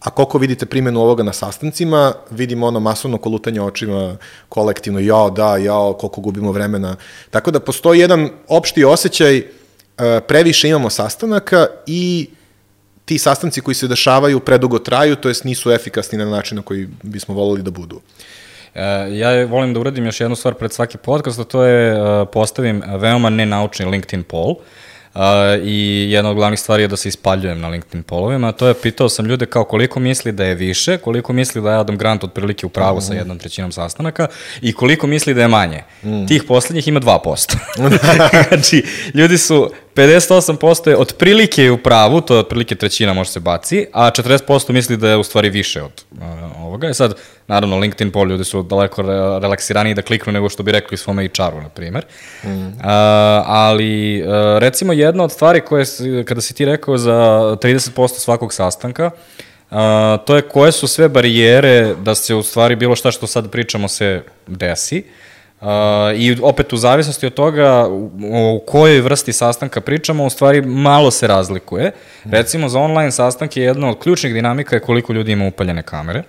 a 0.00 0.10
koliko 0.10 0.38
vidite 0.38 0.66
primjenu 0.66 1.00
ovoga 1.00 1.22
na 1.22 1.32
sastancima, 1.32 2.12
vidimo 2.30 2.66
ono 2.66 2.80
masovno 2.80 3.18
kolutanje 3.18 3.60
očima 3.60 4.16
kolektivno, 4.48 5.00
jao, 5.00 5.30
da, 5.30 5.56
jao, 5.56 5.92
koliko 5.92 6.20
gubimo 6.20 6.52
vremena. 6.52 6.96
Tako 7.30 7.50
da 7.50 7.60
postoji 7.60 8.00
jedan 8.00 8.28
opšti 8.48 8.84
osjećaj, 8.84 9.36
e, 9.36 9.44
previše 10.28 10.68
imamo 10.68 10.90
sastanaka 10.90 11.66
i 11.86 12.28
ti 13.04 13.18
sastanci 13.18 13.60
koji 13.60 13.74
se 13.74 13.88
dešavaju 13.88 14.40
predugo 14.40 14.78
traju, 14.78 15.16
to 15.16 15.28
jest 15.28 15.44
nisu 15.44 15.72
efikasni 15.72 16.18
na 16.18 16.24
način 16.24 16.56
na 16.56 16.62
koji 16.62 16.88
bismo 17.02 17.34
volili 17.34 17.62
da 17.62 17.70
budu. 17.70 18.00
E, 18.74 18.82
ja 19.12 19.46
volim 19.46 19.74
da 19.74 19.80
uradim 19.80 20.06
još 20.06 20.20
jednu 20.20 20.36
stvar 20.36 20.54
pred 20.54 20.72
svaki 20.72 20.98
podcast, 20.98 21.38
a 21.38 21.44
to 21.44 21.64
je 21.64 21.92
e, 21.92 22.26
postavim 22.32 22.82
veoma 22.98 23.30
nenaučni 23.30 23.86
LinkedIn 23.86 24.22
poll. 24.22 24.54
Uh, 25.14 25.20
I 25.62 26.10
jedna 26.10 26.30
od 26.30 26.36
glavnih 26.36 26.60
stvari 26.60 26.82
je 26.82 26.88
da 26.88 26.96
se 26.96 27.08
ispaljujem 27.08 27.60
na 27.60 27.68
LinkedIn 27.68 28.02
polovima, 28.02 28.48
a 28.48 28.52
to 28.52 28.68
je 28.68 28.74
pitao 28.74 29.08
sam 29.08 29.26
ljude 29.26 29.46
kao 29.46 29.64
koliko 29.64 30.00
misli 30.00 30.32
da 30.32 30.44
je 30.44 30.54
više, 30.54 30.98
koliko 30.98 31.32
misli 31.32 31.62
da 31.62 31.70
je 31.70 31.78
Adam 31.78 31.98
Grant 31.98 32.24
otprilike 32.24 32.66
u 32.66 32.68
pravu 32.68 32.98
mm. 32.98 33.00
sa 33.00 33.14
jednom 33.14 33.38
trećinom 33.38 33.72
sastanaka 33.72 34.26
i 34.60 34.72
koliko 34.72 35.06
misli 35.06 35.34
da 35.34 35.42
je 35.42 35.48
manje. 35.48 35.82
Mm. 36.02 36.26
Tih 36.26 36.42
poslednjih 36.48 36.88
ima 36.88 37.00
2%. 37.00 37.56
znači, 38.48 38.84
ljudi 39.14 39.38
su 39.38 39.70
58% 39.94 40.88
je 40.88 40.96
otprilike 40.96 41.70
u 41.70 41.78
pravu, 41.78 42.20
to 42.20 42.34
je 42.34 42.40
otprilike 42.40 42.74
trećina 42.74 43.12
može 43.12 43.30
se 43.30 43.40
baci, 43.40 43.86
a 43.92 44.10
40% 44.10 44.72
misli 44.72 44.96
da 44.96 45.08
je 45.08 45.16
u 45.16 45.24
stvari 45.24 45.50
više 45.50 45.82
od 45.82 46.04
uh, 46.12 46.20
ovoga. 46.60 46.88
I 46.88 46.94
sad, 46.94 47.14
naravno, 47.46 47.78
LinkedIn 47.78 48.10
pol 48.10 48.28
ljudi 48.28 48.44
su 48.44 48.62
daleko 48.62 49.02
re, 49.02 49.38
relaksiraniji 49.40 49.94
da 49.94 50.02
kliknu 50.02 50.32
nego 50.32 50.48
što 50.48 50.62
bi 50.62 50.72
rekli 50.72 50.96
svome 50.96 51.28
HR-u, 51.28 51.60
na 51.62 51.68
primer. 51.68 52.04
Mm. 52.44 52.66
Uh, 52.66 52.74
ali, 53.46 54.22
uh, 54.22 54.58
recimo, 54.58 54.92
jedna 54.92 55.24
od 55.24 55.32
stvari 55.32 55.60
koje, 55.60 55.84
kada 56.24 56.40
si 56.40 56.54
ti 56.54 56.64
rekao 56.64 56.98
za 56.98 57.12
30% 57.62 58.08
svakog 58.08 58.52
sastanka, 58.52 59.10
Uh, 59.70 59.80
to 60.26 60.36
je 60.36 60.42
koje 60.42 60.72
su 60.72 60.86
sve 60.86 61.08
barijere 61.08 61.94
da 61.94 62.14
se 62.14 62.34
u 62.34 62.42
stvari 62.42 62.76
bilo 62.76 62.96
šta 62.96 63.10
što 63.10 63.26
sad 63.26 63.50
pričamo 63.50 63.88
se 63.88 64.22
desi. 64.46 64.98
Uh, 64.98 65.33
I 66.16 66.36
opet 66.42 66.72
u 66.72 66.76
zavisnosti 66.76 67.26
od 67.26 67.34
toga 67.34 67.86
o 68.32 68.60
kojoj 68.66 69.00
vrsti 69.00 69.32
sastanka 69.32 69.80
pričamo, 69.80 70.24
u 70.24 70.30
stvari 70.30 70.62
malo 70.62 71.10
se 71.10 71.26
razlikuje. 71.26 71.92
Recimo 72.24 72.68
za 72.68 72.80
online 72.80 73.12
sastanke 73.12 73.60
jedno 73.60 73.90
od 73.90 73.98
ključnih 73.98 74.34
dinamika 74.34 74.76
je 74.76 74.80
koliko 74.80 75.12
ljudi 75.12 75.32
ima 75.32 75.46
upaljene 75.46 75.82
kamere. 75.82 76.22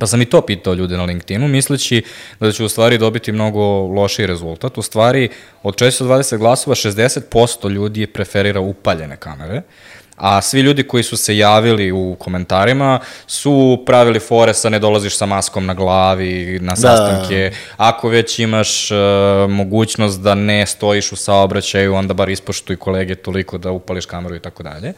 Pa 0.00 0.06
sam 0.06 0.22
i 0.22 0.24
to 0.24 0.40
pitao 0.40 0.74
ljude 0.74 0.96
na 0.96 1.04
LinkedInu, 1.04 1.48
misleći 1.48 2.02
da 2.40 2.52
ću 2.52 2.64
u 2.64 2.68
stvari 2.68 2.98
dobiti 2.98 3.32
mnogo 3.32 3.60
lošiji 3.80 4.26
rezultat. 4.26 4.78
U 4.78 4.82
stvari, 4.82 5.28
od 5.62 5.74
420 5.74 6.36
glasova, 6.36 6.74
60% 6.74 7.70
ljudi 7.70 8.06
preferira 8.06 8.60
upaljene 8.60 9.16
kamere, 9.16 9.62
a 10.16 10.42
svi 10.42 10.60
ljudi 10.60 10.82
koji 10.82 11.02
su 11.02 11.16
se 11.16 11.36
javili 11.36 11.92
u 11.92 12.16
komentarima 12.18 13.00
su 13.26 13.82
pravili 13.86 14.20
fore 14.20 14.54
sa 14.54 14.68
ne 14.68 14.78
dolaziš 14.78 15.16
sa 15.16 15.26
maskom 15.26 15.66
na 15.66 15.74
glavi, 15.74 16.58
na 16.62 16.76
sastanke. 16.76 17.52
Ako 17.76 18.08
već 18.08 18.38
imaš 18.38 18.90
uh, 18.90 18.96
mogućnost 19.50 20.20
da 20.20 20.34
ne 20.34 20.66
stojiš 20.66 21.12
u 21.12 21.16
saobraćaju, 21.16 21.94
onda 21.94 22.14
bar 22.14 22.28
ispoštuj 22.28 22.76
kolege 22.76 23.14
toliko 23.14 23.58
da 23.58 23.70
upališ 23.70 24.06
kameru 24.06 24.34
i 24.34 24.40
tako 24.40 24.62
dalje. 24.62 24.92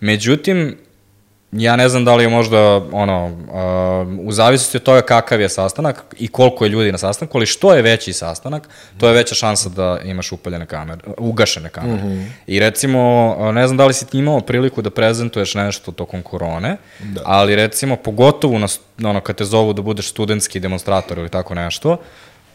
Međutim, 0.00 0.76
ja 1.52 1.76
ne 1.76 1.88
znam 1.88 2.04
da 2.04 2.14
li 2.14 2.24
je 2.24 2.28
možda 2.28 2.80
ono, 2.92 3.24
uh, 3.26 4.26
u 4.26 4.32
zavisnosti 4.32 4.76
od 4.76 4.82
toga 4.82 5.02
kakav 5.02 5.40
je 5.40 5.48
sastanak 5.48 6.04
i 6.18 6.28
koliko 6.28 6.64
je 6.64 6.68
ljudi 6.68 6.92
na 6.92 6.98
sastanku, 6.98 7.38
ali 7.38 7.46
što 7.46 7.74
je 7.74 7.82
veći 7.82 8.12
sastanak, 8.12 8.68
to 8.98 9.08
je 9.08 9.14
veća 9.14 9.34
šansa 9.34 9.68
da 9.68 9.98
imaš 10.04 10.32
upaljene 10.32 10.66
kamere, 10.66 11.00
ugašene 11.18 11.68
kamere. 11.68 12.02
Mm 12.02 12.06
-hmm. 12.06 12.26
I 12.46 12.60
recimo, 12.60 13.30
uh, 13.38 13.54
ne 13.54 13.66
znam 13.66 13.76
da 13.76 13.86
li 13.86 13.94
si 13.94 14.06
ti 14.06 14.18
imao 14.18 14.40
priliku 14.40 14.82
da 14.82 14.90
prezentuješ 14.90 15.54
nešto 15.54 15.92
tokom 15.92 16.22
korone, 16.22 16.76
da. 17.00 17.20
ali 17.24 17.56
recimo, 17.56 17.96
pogotovo 17.96 18.58
na, 18.58 18.66
ono, 19.04 19.20
kad 19.20 19.36
te 19.36 19.44
zovu 19.44 19.72
da 19.72 19.82
budeš 19.82 20.08
studentski 20.08 20.60
demonstrator 20.60 21.18
ili 21.18 21.28
tako 21.28 21.54
nešto, 21.54 21.96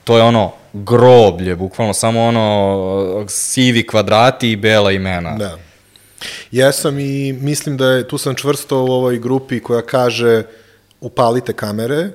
to 0.04 0.18
je 0.18 0.24
ono 0.24 0.52
groblje, 0.74 1.56
bukvalno 1.56 1.94
samo 1.94 2.24
ono 2.24 3.26
sivi 3.28 3.88
kvadrati 3.88 4.52
i 4.52 4.56
bela 4.56 4.92
imena. 4.92 5.36
Da. 5.36 5.58
Jesam 6.52 7.00
i 7.00 7.34
mislim 7.34 7.78
da 7.78 7.88
je, 7.88 8.08
tu 8.08 8.18
sam 8.18 8.36
čvrsto 8.36 8.84
u 8.84 8.88
ovoj 8.88 9.20
grupi 9.20 9.60
koja 9.60 9.82
kaže 9.82 10.44
upalite 11.02 11.54
kamere. 11.54 12.10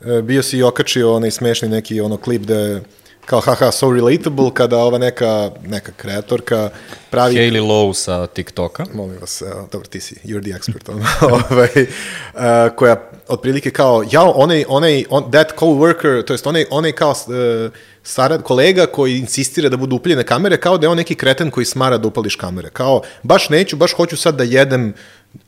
E, 0.00 0.22
bio 0.22 0.42
si 0.42 0.58
i 0.58 0.62
okačio 0.62 1.14
onaj 1.14 1.30
smešni 1.30 1.68
neki 1.68 2.00
ono 2.00 2.16
klip 2.16 2.42
da 2.42 2.58
je 2.58 2.82
kao 3.26 3.40
haha 3.40 3.72
so 3.72 3.90
relatable 3.90 4.50
kada 4.54 4.78
ova 4.78 4.98
neka 4.98 5.50
neka 5.66 5.92
kreatorka 5.92 6.70
pravi 7.10 7.36
Hailey 7.36 7.60
Lowe 7.60 7.94
sa 7.94 8.26
TikToka. 8.26 8.86
Molim 8.94 9.16
vas, 9.20 9.42
evo, 9.42 9.68
dobro 9.72 9.88
ti 9.88 10.00
si, 10.00 10.14
you're 10.24 10.42
the 10.42 10.58
expert 10.58 10.88
on 10.88 11.02
ovaj 11.50 11.68
uh, 11.76 12.76
koja 12.76 12.96
otprilike 13.28 13.70
kao 13.70 14.04
ja 14.10 14.22
onaj 14.22 14.64
onaj 14.68 15.04
on, 15.10 15.30
that 15.30 15.52
coworker, 15.58 16.24
to 16.24 16.32
jest 16.34 16.46
onaj 16.46 16.64
onaj 16.70 16.92
kao 16.92 17.10
uh, 17.10 17.72
sarad, 18.02 18.42
kolega 18.42 18.86
koji 18.86 19.18
insistira 19.18 19.68
da 19.68 19.76
budu 19.76 19.96
upaljene 19.96 20.24
kamere 20.24 20.56
kao 20.56 20.78
da 20.78 20.86
je 20.86 20.90
on 20.90 20.96
neki 20.96 21.14
kreten 21.14 21.50
koji 21.50 21.64
smara 21.64 21.98
da 21.98 22.08
upališ 22.08 22.36
kamere. 22.36 22.70
Kao 22.70 23.02
baš 23.22 23.48
neću, 23.48 23.76
baš 23.76 23.92
hoću 23.92 24.16
sad 24.16 24.34
da 24.34 24.44
jedem 24.44 24.94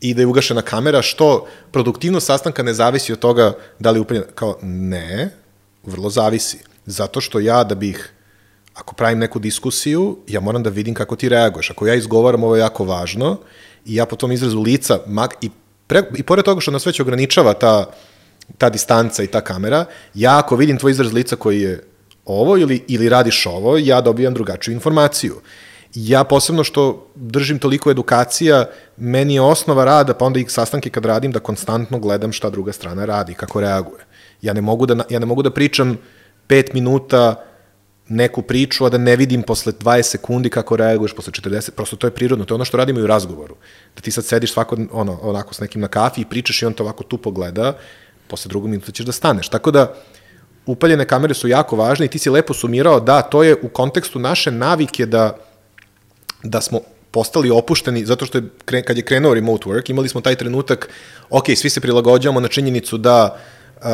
i 0.00 0.14
da 0.14 0.23
je 0.23 0.26
ugašena 0.26 0.62
kamera, 0.62 1.02
što 1.02 1.47
produktivnost 1.73 2.26
sastanka 2.26 2.62
ne 2.62 2.75
zavisi 2.75 3.12
od 3.12 3.19
toga 3.19 3.52
da 3.78 3.90
li 3.90 3.97
je 3.97 4.00
upaljena. 4.00 4.26
Kao 4.35 4.59
ne, 4.62 5.31
vrlo 5.85 6.11
zavisi 6.11 6.59
Zato 6.86 7.20
što 7.20 7.40
ja 7.40 7.64
da 7.64 7.74
bih, 7.74 8.12
ako 8.74 8.94
pravim 8.94 9.18
neku 9.18 9.38
diskusiju, 9.38 10.18
ja 10.28 10.40
moram 10.40 10.62
da 10.62 10.70
vidim 10.70 10.94
kako 10.94 11.16
ti 11.16 11.28
reaguješ. 11.28 11.70
Ako 11.70 11.86
ja 11.86 11.94
izgovaram 11.94 12.44
ovo 12.44 12.56
je 12.56 12.60
jako 12.60 12.84
važno 12.84 13.38
i 13.86 13.94
ja 13.94 14.06
po 14.06 14.16
tom 14.16 14.32
izrazu 14.32 14.60
lica, 14.60 14.98
mak, 15.06 15.34
i, 15.40 15.50
pre, 15.86 16.02
i 16.16 16.22
pored 16.22 16.44
toga 16.44 16.60
što 16.60 16.70
nas 16.70 16.86
već 16.86 17.00
ograničava 17.00 17.54
ta, 17.54 17.90
ta 18.58 18.70
distanca 18.70 19.22
i 19.22 19.26
ta 19.26 19.40
kamera, 19.40 19.84
ja 20.14 20.38
ako 20.38 20.56
vidim 20.56 20.78
tvoj 20.78 20.92
izraz 20.92 21.12
lica 21.12 21.36
koji 21.36 21.60
je 21.60 21.84
ovo 22.24 22.56
ili, 22.58 22.84
ili 22.88 23.08
radiš 23.08 23.46
ovo, 23.46 23.78
ja 23.78 24.00
dobijam 24.00 24.34
drugačiju 24.34 24.74
informaciju. 24.74 25.40
Ja 25.94 26.24
posebno 26.24 26.64
što 26.64 27.06
držim 27.14 27.58
toliko 27.58 27.90
edukacija, 27.90 28.66
meni 28.96 29.34
je 29.34 29.40
osnova 29.40 29.84
rada, 29.84 30.14
pa 30.14 30.24
onda 30.24 30.40
i 30.40 30.46
sastanke 30.48 30.90
kad 30.90 31.04
radim, 31.04 31.32
da 31.32 31.40
konstantno 31.40 31.98
gledam 31.98 32.32
šta 32.32 32.50
druga 32.50 32.72
strana 32.72 33.04
radi, 33.04 33.34
kako 33.34 33.60
reaguje. 33.60 34.04
Ja 34.42 34.52
ne 34.52 34.60
mogu 34.60 34.86
da, 34.86 35.04
ja 35.10 35.18
ne 35.18 35.26
mogu 35.26 35.42
da 35.42 35.50
pričam 35.50 35.98
uh, 36.44 36.46
pet 36.46 36.72
minuta 36.72 37.44
neku 38.08 38.42
priču, 38.42 38.84
a 38.84 38.88
da 38.88 38.98
ne 38.98 39.16
vidim 39.16 39.42
posle 39.42 39.72
20 39.72 40.02
sekundi 40.02 40.50
kako 40.50 40.76
reaguješ 40.76 41.14
posle 41.16 41.32
40, 41.32 41.70
prosto 41.70 41.96
to 41.96 42.06
je 42.06 42.10
prirodno, 42.10 42.44
to 42.44 42.54
je 42.54 42.56
ono 42.56 42.64
što 42.64 42.76
radimo 42.76 43.00
i 43.00 43.02
u 43.02 43.06
razgovoru. 43.06 43.56
Da 43.96 44.02
ti 44.02 44.10
sad 44.10 44.24
sediš 44.24 44.52
svako, 44.52 44.76
ono, 44.92 45.18
onako 45.22 45.54
s 45.54 45.60
nekim 45.60 45.80
na 45.80 45.88
kafi 45.88 46.20
i 46.20 46.24
pričaš 46.24 46.62
i 46.62 46.66
on 46.66 46.72
te 46.72 46.82
ovako 46.82 47.04
tu 47.04 47.18
pogleda, 47.18 47.78
posle 48.28 48.48
drugog 48.48 48.70
minuta 48.70 48.92
ćeš 48.92 49.06
da 49.06 49.12
staneš. 49.12 49.48
Tako 49.48 49.70
da, 49.70 49.94
upaljene 50.66 51.04
kamere 51.04 51.34
su 51.34 51.48
jako 51.48 51.76
važne 51.76 52.06
i 52.06 52.08
ti 52.08 52.18
si 52.18 52.30
lepo 52.30 52.54
sumirao 52.54 53.00
da 53.00 53.22
to 53.22 53.42
je 53.42 53.56
u 53.62 53.68
kontekstu 53.68 54.18
naše 54.18 54.50
navike 54.50 55.06
da, 55.06 55.36
da 56.42 56.60
smo 56.60 56.80
postali 57.10 57.50
opušteni, 57.50 58.04
zato 58.04 58.26
što 58.26 58.38
je, 58.38 58.82
kad 58.82 58.96
je 58.96 59.02
krenuo 59.02 59.34
remote 59.34 59.64
work, 59.64 59.90
imali 59.90 60.08
smo 60.08 60.20
taj 60.20 60.36
trenutak, 60.36 60.88
ok, 61.30 61.44
svi 61.56 61.70
se 61.70 61.80
prilagođavamo 61.80 62.40
na 62.40 62.48
činjenicu 62.48 62.98
da 62.98 63.36
uh, 63.76 63.84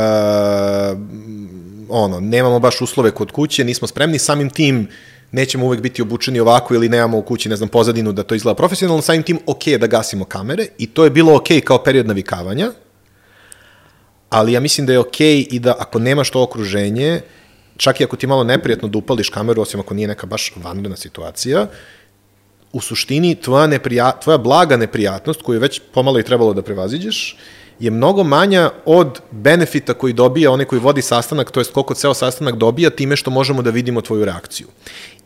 ono, 1.91 2.21
nemamo 2.21 2.59
baš 2.59 2.81
uslove 2.81 3.11
kod 3.11 3.33
kuće, 3.33 3.65
nismo 3.65 3.89
spremni, 3.89 4.19
samim 4.19 4.51
tim 4.51 4.89
nećemo 5.33 5.67
uvek 5.67 5.81
biti 5.81 6.03
obučeni 6.03 6.41
ovako 6.41 6.75
ili 6.75 6.89
nemamo 6.89 7.19
u 7.19 7.23
kući, 7.23 7.49
ne 7.49 7.57
znam, 7.57 7.69
pozadinu 7.69 8.13
da 8.13 8.23
to 8.23 8.35
izgleda 8.35 8.57
profesionalno, 8.57 9.03
samim 9.03 9.23
tim 9.23 9.39
ok 9.47 9.65
da 9.81 9.87
gasimo 9.87 10.25
kamere 10.25 10.67
i 10.79 10.87
to 10.87 11.05
je 11.05 11.11
bilo 11.11 11.37
ok 11.37 11.49
kao 11.65 11.83
period 11.83 12.07
navikavanja, 12.07 12.73
ali 14.31 14.53
ja 14.53 14.61
mislim 14.61 14.87
da 14.87 14.93
je 14.93 14.99
ok 14.99 15.21
i 15.21 15.59
da 15.59 15.77
ako 15.79 15.99
nemaš 15.99 16.31
to 16.31 16.43
okruženje, 16.43 17.21
čak 17.77 18.01
i 18.01 18.05
ako 18.05 18.17
ti 18.17 18.27
malo 18.27 18.45
neprijatno 18.45 18.89
da 18.89 18.99
upališ 18.99 19.29
kameru, 19.29 19.63
osim 19.63 19.81
ako 19.81 19.95
nije 19.95 20.09
neka 20.09 20.27
baš 20.27 20.53
vanredna 20.57 20.97
situacija, 20.97 21.67
u 22.73 22.81
suštini 22.81 23.35
tvoja, 23.35 23.67
neprija, 23.67 24.13
tvoja 24.23 24.39
blaga 24.39 24.77
neprijatnost 24.77 25.43
koju 25.43 25.61
već 25.61 25.81
pomalo 25.95 26.21
i 26.21 26.23
trebalo 26.23 26.55
da 26.55 26.63
prevaziđeš, 26.63 27.37
je 27.81 27.91
mnogo 27.91 28.25
manja 28.25 28.71
od 28.85 29.21
benefita 29.31 29.95
koji 29.95 30.13
dobija 30.13 30.51
onaj 30.51 30.67
koji 30.67 30.81
vodi 30.81 31.03
sastanak, 31.03 31.51
to 31.51 31.61
jest 31.61 31.73
koliko 31.73 31.95
ceo 31.95 32.15
sastanak 32.15 32.57
dobija 32.57 32.91
time 32.91 33.17
što 33.17 33.31
možemo 33.31 33.63
da 33.63 33.71
vidimo 33.71 34.01
tvoju 34.01 34.25
reakciju. 34.25 34.67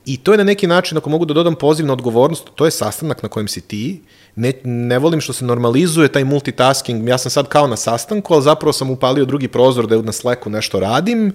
I 0.07 0.17
to 0.17 0.33
je 0.33 0.39
na 0.39 0.45
neki 0.45 0.67
način, 0.67 0.99
ako 0.99 1.11
mogu 1.11 1.25
da 1.25 1.35
dodam 1.35 1.55
poziv 1.55 1.87
na 1.87 1.93
odgovornost, 1.93 2.45
to 2.55 2.65
je 2.65 2.71
sastanak 2.71 3.23
na 3.23 3.29
kojem 3.29 3.49
si 3.49 3.61
ti. 3.61 4.03
Ne, 4.37 4.53
ne 4.65 4.99
volim 4.99 5.21
što 5.21 5.33
se 5.33 5.45
normalizuje 5.45 6.09
taj 6.09 6.25
multitasking. 6.25 7.09
Ja 7.09 7.19
sam 7.19 7.31
sad 7.31 7.49
kao 7.49 7.67
na 7.67 7.77
sastanku, 7.77 8.35
ali 8.35 8.43
zapravo 8.43 8.73
sam 8.73 8.91
upalio 8.91 9.25
drugi 9.25 9.49
prozor 9.49 9.87
da 9.87 10.03
na 10.03 10.13
Slacku 10.13 10.51
nešto 10.51 10.81
radim 10.81 11.33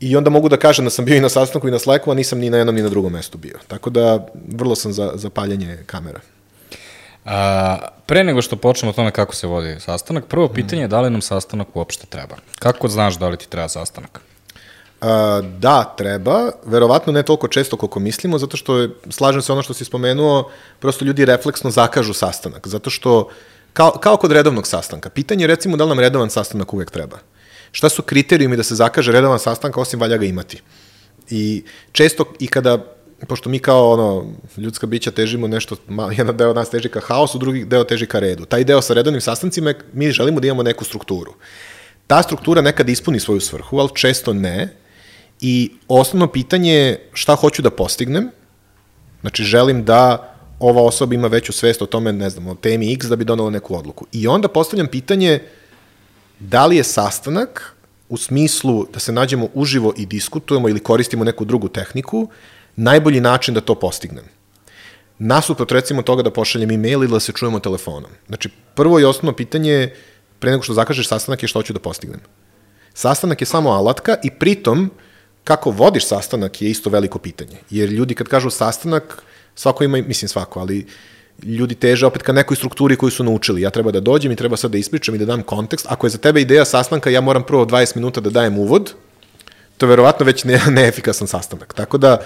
i 0.00 0.16
onda 0.16 0.30
mogu 0.30 0.48
da 0.48 0.56
kažem 0.56 0.84
da 0.84 0.90
sam 0.90 1.04
bio 1.04 1.16
i 1.16 1.20
na 1.20 1.28
sastanku 1.28 1.68
i 1.68 1.70
na 1.70 1.78
Slacku, 1.78 2.10
a 2.10 2.14
nisam 2.14 2.38
ni 2.38 2.50
na 2.50 2.56
jednom 2.56 2.74
ni 2.74 2.82
na 2.82 2.88
drugom 2.88 3.12
mestu 3.12 3.38
bio. 3.38 3.58
Tako 3.68 3.90
da 3.90 4.26
vrlo 4.48 4.74
sam 4.74 4.92
za, 4.92 5.12
za 5.14 5.30
paljenje 5.30 5.78
kamera. 5.86 6.20
A, 7.24 7.78
pre 8.06 8.24
nego 8.24 8.42
što 8.42 8.56
počnemo 8.56 8.90
o 8.90 8.92
tome 8.92 9.10
kako 9.10 9.34
se 9.34 9.46
vodi 9.46 9.76
sastanak, 9.80 10.26
prvo 10.26 10.48
pitanje 10.48 10.82
je 10.82 10.88
da 10.88 11.00
li 11.00 11.10
nam 11.10 11.22
sastanak 11.22 11.76
uopšte 11.76 12.06
treba? 12.06 12.36
Kako 12.58 12.88
znaš 12.88 13.18
da 13.18 13.28
li 13.28 13.36
ti 13.36 13.48
treba 13.48 13.68
sastanak? 13.68 14.20
A, 15.00 15.40
da, 15.58 15.94
treba. 15.98 16.50
Verovatno 16.64 17.12
ne 17.12 17.22
toliko 17.22 17.48
često 17.48 17.76
koliko 17.76 18.00
mislimo, 18.00 18.38
zato 18.38 18.56
što 18.56 18.78
je, 18.78 18.90
slažem 19.10 19.42
se 19.42 19.52
ono 19.52 19.62
što 19.62 19.74
si 19.74 19.84
spomenuo, 19.84 20.50
prosto 20.78 21.04
ljudi 21.04 21.24
refleksno 21.24 21.70
zakažu 21.70 22.12
sastanak, 22.12 22.68
zato 22.68 22.90
što, 22.90 23.28
kao, 23.72 23.90
kao 23.90 24.16
kod 24.16 24.32
redovnog 24.32 24.66
sastanka, 24.66 25.10
pitanje 25.10 25.44
je 25.44 25.48
recimo 25.48 25.76
da 25.76 25.84
li 25.84 25.88
nam 25.88 26.00
redovan 26.00 26.30
sastanak 26.30 26.74
uvek 26.74 26.90
treba. 26.90 27.18
Šta 27.72 27.88
su 27.88 28.02
kriterijumi 28.02 28.56
da 28.56 28.62
se 28.62 28.74
zakaže 28.74 29.12
redovan 29.12 29.38
sastanak, 29.38 29.76
osim 29.76 30.00
valja 30.00 30.16
ga 30.16 30.24
imati? 30.24 30.62
I 31.30 31.64
često 31.92 32.24
i 32.38 32.46
kada 32.46 32.78
pošto 33.28 33.48
mi 33.48 33.58
kao 33.58 33.90
ono, 33.90 34.26
ljudska 34.56 34.86
bića 34.86 35.10
težimo 35.10 35.48
nešto, 35.48 35.76
jedan 36.18 36.36
deo 36.36 36.54
nas 36.54 36.70
teži 36.70 36.88
ka 36.88 37.00
haosu, 37.00 37.38
drugi 37.38 37.64
deo 37.64 37.84
teži 37.84 38.06
ka 38.06 38.18
redu. 38.18 38.44
Taj 38.44 38.64
deo 38.64 38.82
sa 38.82 38.94
redovnim 38.94 39.20
sastancima, 39.20 39.74
mi 39.92 40.10
želimo 40.10 40.40
da 40.40 40.46
imamo 40.46 40.62
neku 40.62 40.84
strukturu. 40.84 41.34
Ta 42.06 42.22
struktura 42.22 42.62
nekad 42.62 42.88
ispuni 42.88 43.20
svoju 43.20 43.40
svrhu, 43.40 43.78
ali 43.78 43.88
često 43.94 44.32
ne. 44.32 44.76
I 45.40 45.70
osnovno 45.88 46.26
pitanje 46.26 46.72
je 46.72 47.08
šta 47.12 47.34
hoću 47.34 47.62
da 47.62 47.70
postignem. 47.70 48.30
Znači, 49.20 49.44
želim 49.44 49.84
da 49.84 50.34
ova 50.58 50.82
osoba 50.82 51.14
ima 51.14 51.28
veću 51.28 51.52
svest 51.52 51.82
o 51.82 51.86
tome, 51.86 52.12
ne 52.12 52.30
znam, 52.30 52.46
o 52.46 52.54
temi 52.54 52.92
X 52.92 53.06
da 53.06 53.16
bi 53.16 53.24
donala 53.24 53.50
neku 53.50 53.76
odluku. 53.76 54.06
I 54.12 54.28
onda 54.28 54.48
postavljam 54.48 54.86
pitanje 54.86 55.40
da 56.38 56.66
li 56.66 56.76
je 56.76 56.84
sastanak 56.84 57.76
u 58.08 58.16
smislu 58.16 58.86
da 58.92 59.00
se 59.00 59.12
nađemo 59.12 59.48
uživo 59.54 59.92
i 59.96 60.06
diskutujemo 60.06 60.68
ili 60.68 60.80
koristimo 60.80 61.24
neku 61.24 61.44
drugu 61.44 61.68
tehniku, 61.68 62.28
najbolji 62.76 63.20
način 63.20 63.54
da 63.54 63.60
to 63.60 63.74
postignem. 63.74 64.24
Nasuprot 65.18 65.72
recimo 65.72 66.02
toga 66.02 66.22
da 66.22 66.30
pošaljem 66.30 66.70
e-mail 66.70 67.02
ili 67.02 67.12
da 67.12 67.20
se 67.20 67.32
čujemo 67.32 67.60
telefonom. 67.60 68.10
Znači, 68.26 68.48
prvo 68.74 69.00
i 69.00 69.04
osnovno 69.04 69.36
pitanje 69.36 69.92
pre 70.38 70.50
nego 70.50 70.62
što 70.62 70.74
zakažeš 70.74 71.08
sastanak 71.08 71.42
je 71.42 71.48
što 71.48 71.58
hoću 71.58 71.72
da 71.72 71.80
postignem. 71.80 72.20
Sastanak 72.94 73.40
je 73.40 73.46
samo 73.46 73.70
alatka 73.70 74.16
i 74.24 74.30
pritom 74.30 74.90
kako 75.44 75.70
vodiš 75.70 76.06
sastanak 76.06 76.62
je 76.62 76.70
isto 76.70 76.90
veliko 76.90 77.18
pitanje. 77.18 77.56
Jer 77.70 77.88
ljudi 77.88 78.14
kad 78.14 78.28
kažu 78.28 78.50
sastanak, 78.50 79.22
svako 79.54 79.84
ima, 79.84 79.98
mislim 80.06 80.28
svako, 80.28 80.60
ali 80.60 80.86
ljudi 81.42 81.74
teže 81.74 82.06
opet 82.06 82.22
ka 82.22 82.32
nekoj 82.32 82.56
strukturi 82.56 82.96
koju 82.96 83.10
su 83.10 83.24
naučili. 83.24 83.62
Ja 83.62 83.70
treba 83.70 83.90
da 83.90 84.00
dođem 84.00 84.32
i 84.32 84.36
treba 84.36 84.56
sad 84.56 84.70
da 84.70 84.78
ispričam 84.78 85.14
i 85.14 85.18
da 85.18 85.24
dam 85.24 85.42
kontekst. 85.42 85.86
Ako 85.88 86.06
je 86.06 86.10
za 86.10 86.18
tebe 86.18 86.40
ideja 86.40 86.64
sastanka, 86.64 87.10
ja 87.10 87.20
moram 87.20 87.42
prvo 87.42 87.64
20 87.64 87.96
minuta 87.96 88.20
da 88.20 88.30
dajem 88.30 88.58
uvod, 88.58 88.94
to 89.78 89.86
je 89.86 89.90
verovatno 89.90 90.26
već 90.26 90.44
ne, 90.44 90.60
neefikasan 90.76 91.28
sastanak. 91.28 91.74
Tako 91.74 91.98
da, 91.98 92.20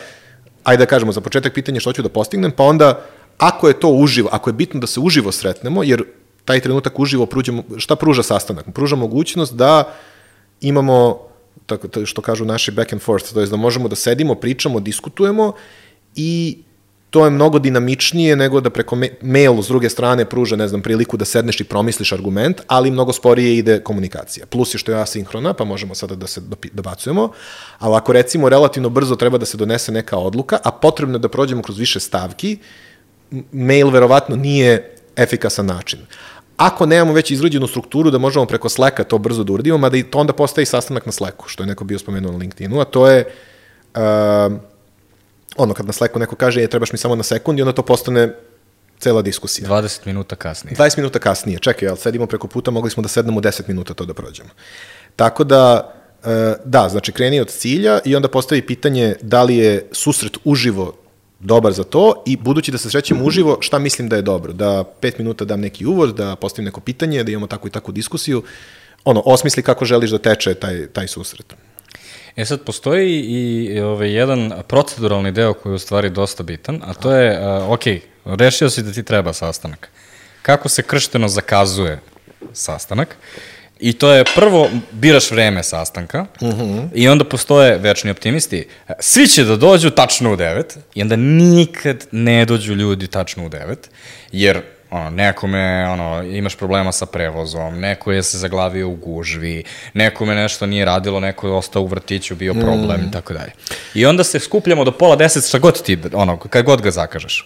ajde 0.64 0.82
da 0.82 0.86
kažemo, 0.86 1.12
za 1.12 1.20
početak 1.20 1.54
pitanje 1.54 1.80
što 1.80 1.92
ću 1.92 2.02
da 2.02 2.08
postignem, 2.08 2.52
pa 2.52 2.64
onda, 2.64 3.04
ako 3.38 3.68
je 3.68 3.80
to 3.80 3.88
uživo, 3.88 4.28
ako 4.32 4.50
je 4.50 4.54
bitno 4.54 4.80
da 4.80 4.86
se 4.86 5.00
uživo 5.00 5.32
sretnemo, 5.32 5.82
jer 5.82 6.04
taj 6.44 6.60
trenutak 6.60 6.98
uživo 6.98 7.26
pruđemo, 7.26 7.62
šta 7.76 7.96
pruža 7.96 8.22
sastanak? 8.22 8.66
Pruža 8.74 8.96
mogućnost 8.96 9.54
da 9.54 9.94
imamo, 10.60 11.18
tako, 11.66 11.88
to 11.88 12.06
što 12.06 12.22
kažu 12.22 12.44
naši 12.44 12.70
back 12.70 12.92
and 12.92 13.02
forth, 13.02 13.32
to 13.32 13.40
je 13.40 13.46
da 13.46 13.56
možemo 13.56 13.88
da 13.88 13.96
sedimo, 13.96 14.34
pričamo, 14.34 14.80
diskutujemo 14.80 15.52
i 16.16 16.58
to 17.14 17.24
je 17.24 17.30
mnogo 17.30 17.58
dinamičnije 17.58 18.36
nego 18.36 18.60
da 18.60 18.70
preko 18.70 18.96
mailu 19.22 19.62
s 19.62 19.68
druge 19.68 19.88
strane 19.90 20.24
pruža, 20.24 20.56
ne 20.56 20.66
znam, 20.68 20.82
priliku 20.82 21.16
da 21.16 21.24
sedneš 21.24 21.60
i 21.60 21.64
promisliš 21.64 22.12
argument, 22.12 22.60
ali 22.66 22.90
mnogo 22.90 23.12
sporije 23.12 23.52
ide 23.56 23.76
komunikacija. 23.80 24.46
Plus 24.46 24.74
je 24.74 24.78
što 24.78 24.92
je 24.92 24.98
asinhrona, 24.98 25.52
pa 25.52 25.64
možemo 25.64 25.94
sada 25.94 26.16
da 26.16 26.26
se 26.26 26.42
dobacujemo, 26.72 27.28
ali 27.78 27.96
ako 27.96 28.12
recimo 28.12 28.48
relativno 28.48 28.88
brzo 28.88 29.16
treba 29.16 29.38
da 29.38 29.46
se 29.46 29.56
donese 29.56 29.92
neka 29.92 30.18
odluka, 30.18 30.58
a 30.64 30.72
potrebno 30.72 31.14
je 31.14 31.22
da 31.22 31.28
prođemo 31.28 31.62
kroz 31.62 31.78
više 31.78 32.00
stavki, 32.00 32.56
mail 33.52 33.94
verovatno 33.94 34.36
nije 34.36 34.96
efikasan 35.16 35.66
način. 35.66 36.00
Ako 36.56 36.86
nemamo 36.86 37.12
već 37.12 37.30
izrađenu 37.30 37.66
strukturu 37.66 38.10
da 38.10 38.18
možemo 38.18 38.46
preko 38.46 38.68
Slacka 38.68 39.04
to 39.04 39.18
brzo 39.18 39.44
da 39.44 39.52
uradimo, 39.52 39.78
mada 39.78 39.96
i 39.96 40.02
to 40.02 40.18
onda 40.18 40.32
postaje 40.32 40.66
sastanak 40.66 41.06
na 41.06 41.12
Slacku, 41.12 41.48
što 41.48 41.62
je 41.62 41.66
neko 41.66 41.84
bio 41.84 41.98
spomenuo 41.98 42.32
na 42.32 42.38
LinkedInu, 42.38 42.80
a 42.80 42.84
to 42.84 43.08
je 43.08 43.24
uh, 43.94 44.73
ono, 45.56 45.74
kad 45.74 45.86
na 45.86 45.92
Slacku 45.92 46.18
neko 46.18 46.36
kaže, 46.36 46.60
je, 46.60 46.68
trebaš 46.68 46.92
mi 46.92 46.98
samo 46.98 47.14
na 47.14 47.22
sekund 47.22 47.58
i 47.58 47.62
onda 47.62 47.72
to 47.72 47.82
postane 47.82 48.34
cela 48.98 49.22
diskusija. 49.22 49.68
20 49.68 50.06
minuta 50.06 50.36
kasnije. 50.36 50.76
20 50.76 50.98
minuta 50.98 51.18
kasnije. 51.18 51.58
Čekaj, 51.58 51.88
ali 51.88 51.98
sedimo 51.98 52.26
preko 52.26 52.48
puta, 52.48 52.70
mogli 52.70 52.90
smo 52.90 53.02
da 53.02 53.08
sednemo 53.08 53.40
10 53.40 53.68
minuta 53.68 53.94
to 53.94 54.04
da 54.04 54.14
prođemo. 54.14 54.48
Tako 55.16 55.44
da, 55.44 55.94
e, 56.24 56.54
da, 56.64 56.88
znači 56.88 57.12
kreni 57.12 57.40
od 57.40 57.48
cilja 57.48 58.00
i 58.04 58.16
onda 58.16 58.28
postavi 58.28 58.66
pitanje 58.66 59.14
da 59.22 59.42
li 59.42 59.56
je 59.56 59.88
susret 59.92 60.36
uživo 60.44 60.94
dobar 61.40 61.72
za 61.72 61.84
to 61.84 62.22
i 62.26 62.36
budući 62.36 62.72
da 62.72 62.78
se 62.78 62.90
srećemo 62.90 63.24
uživo, 63.24 63.58
šta 63.60 63.78
mislim 63.78 64.08
da 64.08 64.16
je 64.16 64.22
dobro? 64.22 64.52
Da 64.52 64.84
pet 65.00 65.18
minuta 65.18 65.44
dam 65.44 65.60
neki 65.60 65.86
uvod, 65.86 66.14
da 66.14 66.36
postavim 66.36 66.64
neko 66.64 66.80
pitanje, 66.80 67.24
da 67.24 67.30
imamo 67.30 67.46
takvu 67.46 67.68
i 67.68 67.70
takvu 67.70 67.92
diskusiju, 67.92 68.42
ono, 69.04 69.22
osmisli 69.24 69.62
kako 69.62 69.84
želiš 69.84 70.10
da 70.10 70.18
teče 70.18 70.54
taj, 70.54 70.86
taj 70.86 71.08
susret. 71.08 71.54
E 72.36 72.44
sad, 72.44 72.62
postoji 72.62 73.20
i 73.20 73.80
ovaj, 73.80 74.12
jedan 74.12 74.52
proceduralni 74.68 75.32
deo 75.32 75.54
koji 75.54 75.72
je 75.72 75.74
u 75.74 75.78
stvari 75.78 76.10
dosta 76.10 76.42
bitan, 76.42 76.80
a 76.86 76.94
to 76.94 77.12
je, 77.12 77.40
uh, 77.40 77.70
ok, 77.70 77.82
rešio 78.24 78.70
si 78.70 78.82
da 78.82 78.92
ti 78.92 79.02
treba 79.02 79.32
sastanak. 79.32 79.88
Kako 80.42 80.68
se 80.68 80.82
kršteno 80.82 81.28
zakazuje 81.28 82.00
sastanak? 82.52 83.16
I 83.80 83.92
to 83.92 84.12
je 84.12 84.24
prvo, 84.34 84.70
biraš 84.92 85.30
vreme 85.30 85.62
sastanka 85.62 86.26
uh 86.40 86.48
-huh. 86.48 86.88
i 86.94 87.08
onda 87.08 87.24
postoje 87.24 87.78
večni 87.78 88.10
optimisti. 88.10 88.68
Svi 89.00 89.26
će 89.26 89.44
da 89.44 89.56
dođu 89.56 89.90
tačno 89.90 90.32
u 90.32 90.36
9 90.36 90.62
i 90.94 91.02
onda 91.02 91.16
nikad 91.16 92.06
ne 92.10 92.44
dođu 92.44 92.74
ljudi 92.74 93.06
tačno 93.06 93.46
u 93.46 93.48
9, 93.48 93.76
jer 94.32 94.62
ono, 94.94 95.10
nekome, 95.10 95.88
ono, 95.88 96.22
imaš 96.22 96.56
problema 96.56 96.92
sa 96.92 97.06
prevozom, 97.06 97.80
neko 97.80 98.12
je 98.12 98.22
se 98.22 98.38
zaglavio 98.38 98.88
u 98.88 98.96
gužvi, 98.96 99.64
nekome 99.94 100.34
nešto 100.34 100.66
nije 100.66 100.84
radilo, 100.84 101.20
neko 101.20 101.46
je 101.46 101.52
ostao 101.52 101.82
u 101.82 101.86
vrtiću, 101.86 102.34
bio 102.34 102.54
problem 102.54 103.00
mm. 103.00 103.08
i 103.08 103.10
tako 103.10 103.32
dalje. 103.32 103.52
I 103.94 104.06
onda 104.06 104.24
se 104.24 104.40
skupljamo 104.40 104.84
do 104.84 104.92
pola 104.92 105.16
deset, 105.16 105.48
šta 105.48 105.58
god 105.58 105.82
ti, 105.82 105.98
ono, 106.12 106.36
kad 106.36 106.64
god 106.64 106.82
ga 106.82 106.90
zakažeš. 106.90 107.44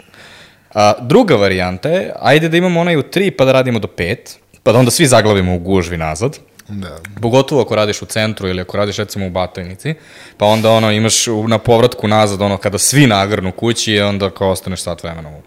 A, 0.74 0.92
druga 1.00 1.36
varijanta 1.36 1.88
je, 1.88 2.12
ajde 2.20 2.48
da 2.48 2.56
imamo 2.56 2.80
onaj 2.80 2.96
u 2.96 3.02
tri 3.02 3.30
pa 3.30 3.44
da 3.44 3.52
radimo 3.52 3.78
do 3.78 3.88
pet, 3.88 4.38
pa 4.62 4.72
da 4.72 4.78
onda 4.78 4.90
svi 4.90 5.06
zaglavimo 5.06 5.54
u 5.54 5.58
gužvi 5.58 5.96
nazad, 5.96 6.38
Da. 6.68 6.98
Pogotovo 7.22 7.62
ako 7.62 7.76
radiš 7.76 8.02
u 8.02 8.06
centru 8.06 8.48
ili 8.48 8.60
ako 8.60 8.76
radiš 8.76 8.96
recimo 8.96 9.26
u 9.26 9.30
Batajnici, 9.30 9.94
pa 10.36 10.46
onda 10.46 10.70
ono 10.70 10.92
imaš 10.92 11.26
na 11.48 11.58
povratku 11.58 12.08
nazad 12.08 12.42
ono 12.42 12.56
kada 12.56 12.78
svi 12.78 13.06
nagrnu 13.06 13.52
kući, 13.52 14.00
onda 14.00 14.30
kao 14.30 14.50
ostaneš 14.50 14.82
sat 14.82 15.02
vremena 15.02 15.28
u 15.28 15.42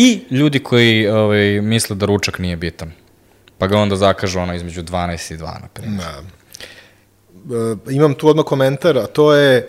I 0.00 0.20
ljudi 0.30 0.58
koji 0.58 1.08
ovaj, 1.08 1.60
misle 1.60 1.96
da 1.96 2.06
ručak 2.06 2.38
nije 2.38 2.56
bitan. 2.56 2.92
Pa 3.58 3.66
ga 3.66 3.78
onda 3.78 3.96
zakažu 3.96 4.38
ono 4.38 4.54
između 4.54 4.82
12 4.82 5.34
i 5.34 5.36
2, 5.36 5.40
na 5.40 5.68
primjer. 5.74 6.00
Da. 6.00 6.22
E, 7.56 7.94
imam 7.94 8.14
tu 8.14 8.28
odmah 8.28 8.44
komentar, 8.44 8.98
a 8.98 9.06
to 9.06 9.34
je 9.34 9.68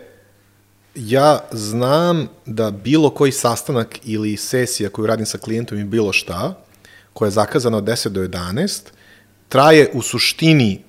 ja 0.96 1.40
znam 1.52 2.28
da 2.46 2.72
bilo 2.72 3.10
koji 3.10 3.32
sastanak 3.32 4.00
ili 4.04 4.38
sesija 4.38 4.90
koju 4.90 5.08
radim 5.08 5.26
sa 5.26 5.38
klijentom 5.38 5.80
i 5.80 5.84
bilo 5.84 6.14
šta, 6.14 6.54
koja 7.14 7.28
je 7.28 7.32
zakazana 7.32 7.78
od 7.78 7.84
10 7.84 8.10
do 8.10 8.22
11, 8.22 8.82
traje 9.48 9.90
u 9.94 10.02
suštini 10.02 10.84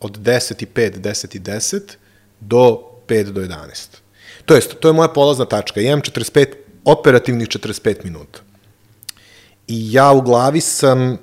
od 0.00 0.18
10 0.18 0.62
i 0.62 0.66
5, 0.66 1.00
10 1.00 1.36
i 1.36 1.40
10 1.40 1.80
do 2.40 2.80
5 3.08 3.30
do 3.30 3.40
11. 3.40 3.56
To 4.44 4.54
jest, 4.54 4.80
to 4.80 4.88
je 4.88 4.92
moja 4.92 5.08
polazna 5.08 5.44
tačka. 5.44 5.80
Ja 5.80 5.86
imam 5.86 6.02
45, 6.02 6.46
operativnih 6.84 7.48
45 7.48 8.04
minuta 8.04 8.49
i 9.70 9.92
ja 9.92 10.12
u 10.12 10.22
glavi 10.22 10.60
sam, 10.60 11.18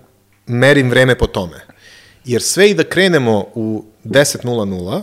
merim 0.46 0.90
vreme 0.90 1.16
po 1.16 1.28
tome. 1.28 1.66
Jer 2.26 2.42
sve 2.42 2.70
i 2.70 2.74
da 2.74 2.84
krenemo 2.84 3.46
u 3.56 3.86
10.00, 4.06 5.02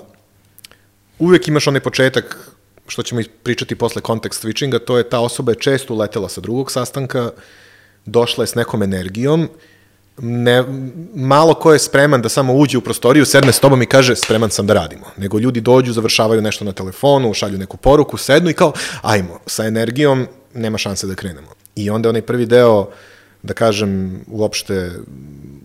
uvek 1.18 1.48
imaš 1.48 1.66
onaj 1.66 1.80
početak, 1.80 2.50
što 2.86 3.02
ćemo 3.02 3.20
pričati 3.42 3.74
posle 3.74 4.02
kontekst 4.02 4.44
switchinga, 4.44 4.78
to 4.78 4.98
je 4.98 5.08
ta 5.08 5.20
osoba 5.20 5.52
je 5.52 5.60
često 5.60 5.94
uletela 5.94 6.28
sa 6.28 6.40
drugog 6.40 6.72
sastanka, 6.72 7.30
došla 8.06 8.42
je 8.42 8.48
s 8.48 8.54
nekom 8.54 8.82
energijom, 8.82 9.48
ne, 10.18 10.64
malo 11.14 11.54
ko 11.54 11.72
je 11.72 11.78
spreman 11.78 12.22
da 12.22 12.28
samo 12.28 12.54
uđe 12.54 12.78
u 12.78 12.80
prostoriju, 12.80 13.24
sedne 13.24 13.52
s 13.52 13.60
tobom 13.60 13.82
i 13.82 13.86
kaže 13.86 14.16
spreman 14.16 14.50
sam 14.50 14.66
da 14.66 14.74
radimo. 14.74 15.06
Nego 15.16 15.38
ljudi 15.38 15.60
dođu, 15.60 15.92
završavaju 15.92 16.42
nešto 16.42 16.64
na 16.64 16.72
telefonu, 16.72 17.34
šalju 17.34 17.58
neku 17.58 17.76
poruku, 17.76 18.16
sednu 18.16 18.50
i 18.50 18.54
kao 18.54 18.72
ajmo, 19.02 19.40
sa 19.46 19.66
energijom 19.66 20.26
nema 20.54 20.78
šanse 20.78 21.06
da 21.06 21.14
krenemo. 21.14 21.48
I 21.76 21.90
onda 21.90 22.08
onaj 22.08 22.22
prvi 22.22 22.46
deo 22.46 22.80
uh, 22.80 22.86
da 23.44 23.54
kažem, 23.54 24.20
uopšte 24.30 24.90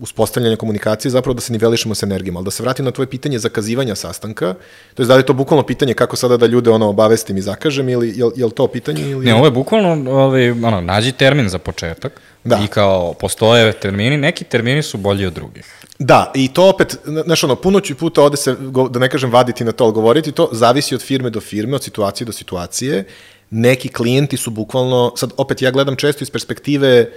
uspostavljanje 0.00 0.56
komunikacije, 0.56 1.10
zapravo 1.10 1.34
da 1.34 1.40
se 1.40 1.52
nivelišemo 1.52 1.94
s 1.94 2.02
energijom. 2.02 2.36
Ali 2.36 2.44
da 2.44 2.50
se 2.50 2.62
vratim 2.62 2.84
na 2.84 2.90
tvoje 2.90 3.06
pitanje 3.06 3.38
zakazivanja 3.38 3.94
sastanka, 3.94 4.54
to 4.94 5.02
je 5.02 5.06
da 5.06 5.14
li 5.14 5.20
je 5.20 5.26
to 5.26 5.32
bukvalno 5.32 5.66
pitanje 5.66 5.94
kako 5.94 6.16
sada 6.16 6.36
da 6.36 6.46
ljude 6.46 6.70
ono 6.70 6.88
obavestim 6.88 7.36
i 7.36 7.40
zakažem 7.40 7.88
ili 7.88 8.08
je, 8.08 8.30
je 8.36 8.44
li 8.44 8.52
to 8.52 8.66
pitanje? 8.66 9.02
Ili... 9.10 9.26
Ne, 9.26 9.34
ovo 9.34 9.44
je 9.44 9.50
bukvalno, 9.50 10.12
ovaj, 10.12 10.50
ono, 10.50 10.80
nađi 10.80 11.12
termin 11.12 11.48
za 11.48 11.58
početak 11.58 12.20
da. 12.44 12.60
i 12.64 12.66
kao 12.66 13.14
postoje 13.14 13.72
termini, 13.72 14.16
neki 14.16 14.44
termini 14.44 14.82
su 14.82 14.98
bolji 14.98 15.26
od 15.26 15.32
drugih. 15.32 15.64
Da, 15.98 16.32
i 16.34 16.48
to 16.48 16.68
opet, 16.68 16.96
znaš 17.24 17.44
ono, 17.44 17.56
puno 17.56 17.80
ću 17.80 17.94
puta 17.94 18.22
ovde 18.22 18.36
se, 18.36 18.56
da 18.90 18.98
ne 18.98 19.08
kažem 19.08 19.32
vaditi 19.32 19.64
na 19.64 19.72
to, 19.72 19.84
ali 19.84 19.92
govoriti, 19.92 20.32
to 20.32 20.48
zavisi 20.52 20.94
od 20.94 21.02
firme 21.02 21.30
do 21.30 21.40
firme, 21.40 21.74
od 21.74 21.82
situacije 21.82 22.24
do 22.24 22.32
situacije. 22.32 23.04
Neki 23.50 23.88
klijenti 23.88 24.36
su 24.36 24.50
bukvalno, 24.50 25.12
sad 25.16 25.32
opet 25.36 25.62
ja 25.62 25.70
gledam 25.70 25.96
često 25.96 26.24
iz 26.24 26.30
perspektive 26.30 26.88
e, 26.88 27.10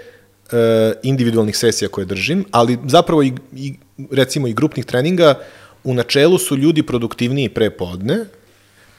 individualnih 1.03 1.57
sesija 1.57 1.89
koje 1.89 2.05
držim, 2.05 2.45
ali 2.51 2.77
zapravo 2.85 3.23
i, 3.23 3.33
i 3.55 3.73
recimo 4.11 4.47
i 4.47 4.53
grupnih 4.53 4.85
treninga, 4.85 5.39
u 5.83 5.93
načelu 5.93 6.37
su 6.37 6.57
ljudi 6.57 6.83
produktivniji 6.83 7.49
pre 7.49 7.69
podne, 7.69 8.25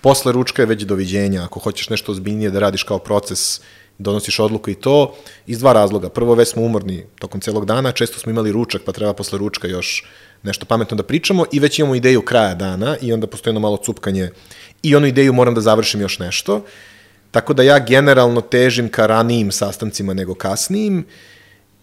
posle 0.01 0.33
ručka 0.33 0.63
je 0.63 0.67
već 0.67 0.83
doviđenja, 0.83 1.45
ako 1.45 1.61
hoćeš 1.61 1.91
nešto 1.91 2.13
ozbiljnije 2.13 2.51
da 2.51 2.59
radiš 2.59 2.83
kao 2.83 2.99
proces, 2.99 3.61
donosiš 3.99 4.39
odluku 4.39 4.71
i 4.71 4.75
to, 4.75 5.15
iz 5.47 5.59
dva 5.59 5.73
razloga. 5.73 6.09
Prvo, 6.09 6.35
već 6.35 6.49
smo 6.49 6.63
umorni 6.63 7.05
tokom 7.19 7.41
celog 7.41 7.67
dana, 7.67 7.93
često 7.93 8.19
smo 8.19 8.31
imali 8.31 8.53
ručak, 8.53 8.83
pa 8.87 8.93
treba 8.93 9.13
posle 9.13 9.39
ručka 9.39 9.69
još 9.69 10.05
nešto 10.43 10.67
pametno 10.67 10.97
da 10.97 11.03
pričamo 11.03 11.45
i 11.53 11.61
već 11.61 11.79
imamo 11.79 11.95
ideju 11.95 12.23
kraja 12.23 12.55
dana 12.55 12.97
i 13.01 13.13
onda 13.13 13.27
postoji 13.27 13.51
jedno 13.51 13.61
malo 13.61 13.77
cupkanje 13.77 14.31
i 14.83 14.95
onu 14.97 15.07
ideju 15.07 15.33
moram 15.33 15.55
da 15.55 15.61
završim 15.61 16.01
još 16.01 16.19
nešto. 16.19 16.65
Tako 17.31 17.55
da 17.55 17.63
ja 17.63 17.79
generalno 17.79 18.41
težim 18.41 18.89
ka 18.89 19.07
ranijim 19.07 19.53
sastancima 19.53 20.15
nego 20.15 20.35
kasnijim 20.35 21.05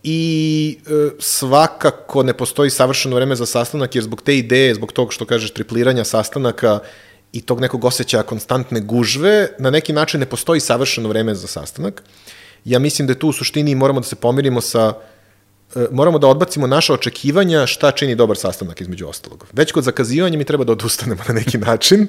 i 0.04 0.78
e, 0.88 1.10
svakako 1.20 2.24
ne 2.24 2.34
postoji 2.34 2.70
savršeno 2.70 3.16
vreme 3.16 3.36
za 3.36 3.46
sastanak, 3.46 3.96
jer 3.96 4.04
zbog 4.04 4.22
te 4.22 4.38
ideje, 4.38 4.76
zbog 4.76 4.92
tog 4.92 5.14
što 5.14 5.26
kažeš 5.26 5.52
tripliranja 5.52 6.04
sastanaka 6.04 6.80
i 7.34 7.42
tog 7.42 7.62
nekog 7.62 7.86
osjećaja 7.86 8.24
konstantne 8.24 8.80
gužve, 8.80 9.48
na 9.60 9.70
neki 9.70 9.94
način 9.94 10.20
ne 10.20 10.26
postoji 10.26 10.60
savršeno 10.60 11.10
vreme 11.10 11.36
za 11.36 11.48
sastanak. 11.48 12.04
Ja 12.66 12.80
mislim 12.80 13.08
da 13.08 13.16
tu 13.16 13.30
u 13.30 13.34
suštini 13.34 13.76
moramo 13.76 14.00
da 14.00 14.08
se 14.08 14.16
pomirimo 14.16 14.62
sa 14.62 14.94
E, 14.94 15.11
moramo 15.92 16.20
da 16.20 16.28
odbacimo 16.28 16.68
naša 16.68 16.94
očekivanja 16.94 17.68
šta 17.68 17.92
čini 17.92 18.16
dobar 18.16 18.38
sastanak 18.38 18.82
između 18.82 19.08
ostalog. 19.08 19.46
Već 19.54 19.72
kod 19.72 19.84
zakazivanja 19.84 20.38
mi 20.38 20.44
treba 20.44 20.64
da 20.64 20.72
odustanemo 20.72 21.22
na 21.28 21.34
neki 21.34 21.58
način, 21.58 22.08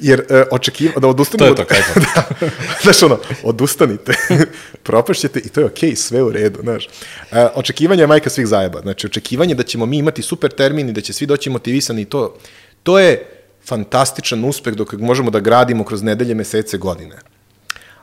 jer 0.00 0.20
uh, 0.20 0.36
očekiva, 0.50 1.00
da 1.00 1.08
odustanemo... 1.08 1.54
To 1.54 1.62
je 1.62 1.66
to, 1.66 1.74
kaj 1.74 1.80
to. 1.94 2.00
da, 2.14 2.48
znaš 2.82 3.02
ono, 3.02 3.18
odustanite, 3.42 4.14
propašćete 4.82 5.40
i 5.40 5.48
to 5.48 5.60
je 5.60 5.66
okej, 5.66 5.90
okay, 5.90 5.94
sve 5.94 6.22
u 6.22 6.32
redu, 6.32 6.58
znaš. 6.62 6.86
Uh, 6.86 7.38
očekivanje 7.54 8.02
je 8.02 8.06
majka 8.06 8.30
svih 8.30 8.46
zajeba, 8.46 8.80
znači 8.80 9.06
očekivanje 9.06 9.54
da 9.54 9.62
ćemo 9.62 9.86
mi 9.86 9.98
imati 9.98 10.22
super 10.22 10.50
termin 10.50 10.88
i 10.88 10.92
da 10.92 11.00
će 11.00 11.12
svi 11.12 11.26
doći 11.26 11.50
motivisani 11.50 12.02
i 12.02 12.04
to, 12.04 12.36
to 12.82 12.98
je 12.98 13.26
fantastičan 13.64 14.44
uspeh 14.44 14.74
dok 14.74 14.92
možemo 14.92 15.30
da 15.30 15.40
gradimo 15.40 15.84
kroz 15.84 16.02
nedelje, 16.02 16.34
mesece, 16.34 16.78
godine. 16.78 17.16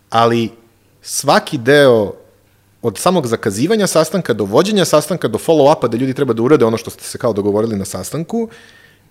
Ali 0.10 0.50
svaki 1.02 1.58
deo 1.58 2.23
od 2.84 2.98
samog 2.98 3.28
zakazivanja 3.28 3.88
sastanka 3.88 4.34
do 4.34 4.46
vođenja 4.46 4.86
sastanka 4.86 5.28
do 5.28 5.38
follow-upa 5.38 5.88
da 5.88 5.98
ljudi 5.98 6.14
treba 6.14 6.34
da 6.34 6.44
urade 6.44 6.66
ono 6.66 6.78
što 6.78 6.90
ste 6.90 7.04
se 7.04 7.18
kao 7.18 7.34
dogovorili 7.34 7.76
na 7.76 7.86
sastanku, 7.86 8.50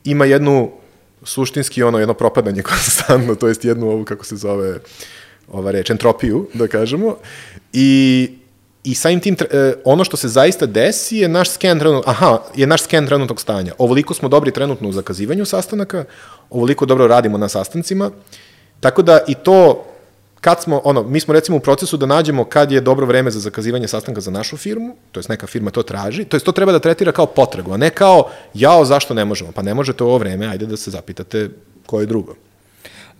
ima 0.05 0.25
jednu 0.25 0.71
suštinski 1.25 1.83
ono 1.83 1.99
jedno 1.99 2.15
propadanje 2.15 2.63
konstantno, 2.73 3.35
to 3.35 3.49
jest 3.49 3.65
jednu 3.65 3.91
ovu, 3.91 4.05
kako 4.05 4.25
se 4.25 4.37
zove, 4.37 4.79
ova 5.53 5.71
reč, 5.71 5.91
entropiju, 5.91 6.49
da 6.55 6.69
kažemo. 6.69 7.17
I, 7.73 8.31
i 8.85 8.95
samim 8.95 9.21
tim, 9.21 9.37
tre- 9.37 9.55
e, 9.57 9.75
ono 9.85 10.05
što 10.05 10.17
se 10.17 10.29
zaista 10.29 10.67
desi 10.67 11.17
je 11.17 11.29
naš 11.29 11.51
sken 11.51 11.79
trenutnog, 11.79 12.05
aha, 12.07 12.39
je 12.57 12.67
naš 12.67 12.83
sken 12.83 13.07
trenutnog 13.07 13.41
stanja. 13.41 13.73
Ovoliko 13.79 14.15
smo 14.15 14.29
dobri 14.29 14.51
trenutno 14.51 14.89
u 14.89 14.93
zakazivanju 14.93 15.45
sastanaka, 15.45 16.05
ovoliko 16.51 16.87
dobro 16.87 17.07
radimo 17.07 17.39
na 17.39 17.49
sastancima, 17.49 18.11
tako 18.81 19.03
da 19.03 19.21
i 19.29 19.35
to 19.35 19.85
kad 20.43 20.63
smo, 20.63 20.81
ono, 20.85 21.03
mi 21.03 21.21
smo 21.21 21.35
recimo 21.35 21.57
u 21.57 21.61
procesu 21.61 21.97
da 21.97 22.07
nađemo 22.07 22.45
kad 22.45 22.73
je 22.73 22.81
dobro 22.81 23.07
vreme 23.07 23.31
za 23.31 23.41
zakazivanje 23.41 23.89
sastanka 23.89 24.21
za 24.21 24.31
našu 24.31 24.57
firmu, 24.57 24.97
to 25.13 25.21
jest 25.21 25.29
neka 25.29 25.47
firma 25.47 25.71
to 25.71 25.83
traži, 25.83 26.25
to 26.25 26.37
jest 26.37 26.47
to 26.47 26.53
treba 26.53 26.73
da 26.73 26.79
tretira 26.79 27.13
kao 27.13 27.27
potragu, 27.27 27.73
a 27.73 27.77
ne 27.77 27.91
kao, 27.91 28.25
jao, 28.55 28.85
zašto 28.85 29.15
ne 29.15 29.25
možemo? 29.25 29.53
Pa 29.53 29.63
ne 29.63 29.75
možete 29.75 30.05
u 30.05 30.07
ovo 30.07 30.19
vreme, 30.19 30.47
ajde 30.47 30.67
da 30.67 30.77
se 30.77 30.91
zapitate 30.91 31.49
ko 31.87 32.01
je 32.01 32.07
drugo. 32.07 32.35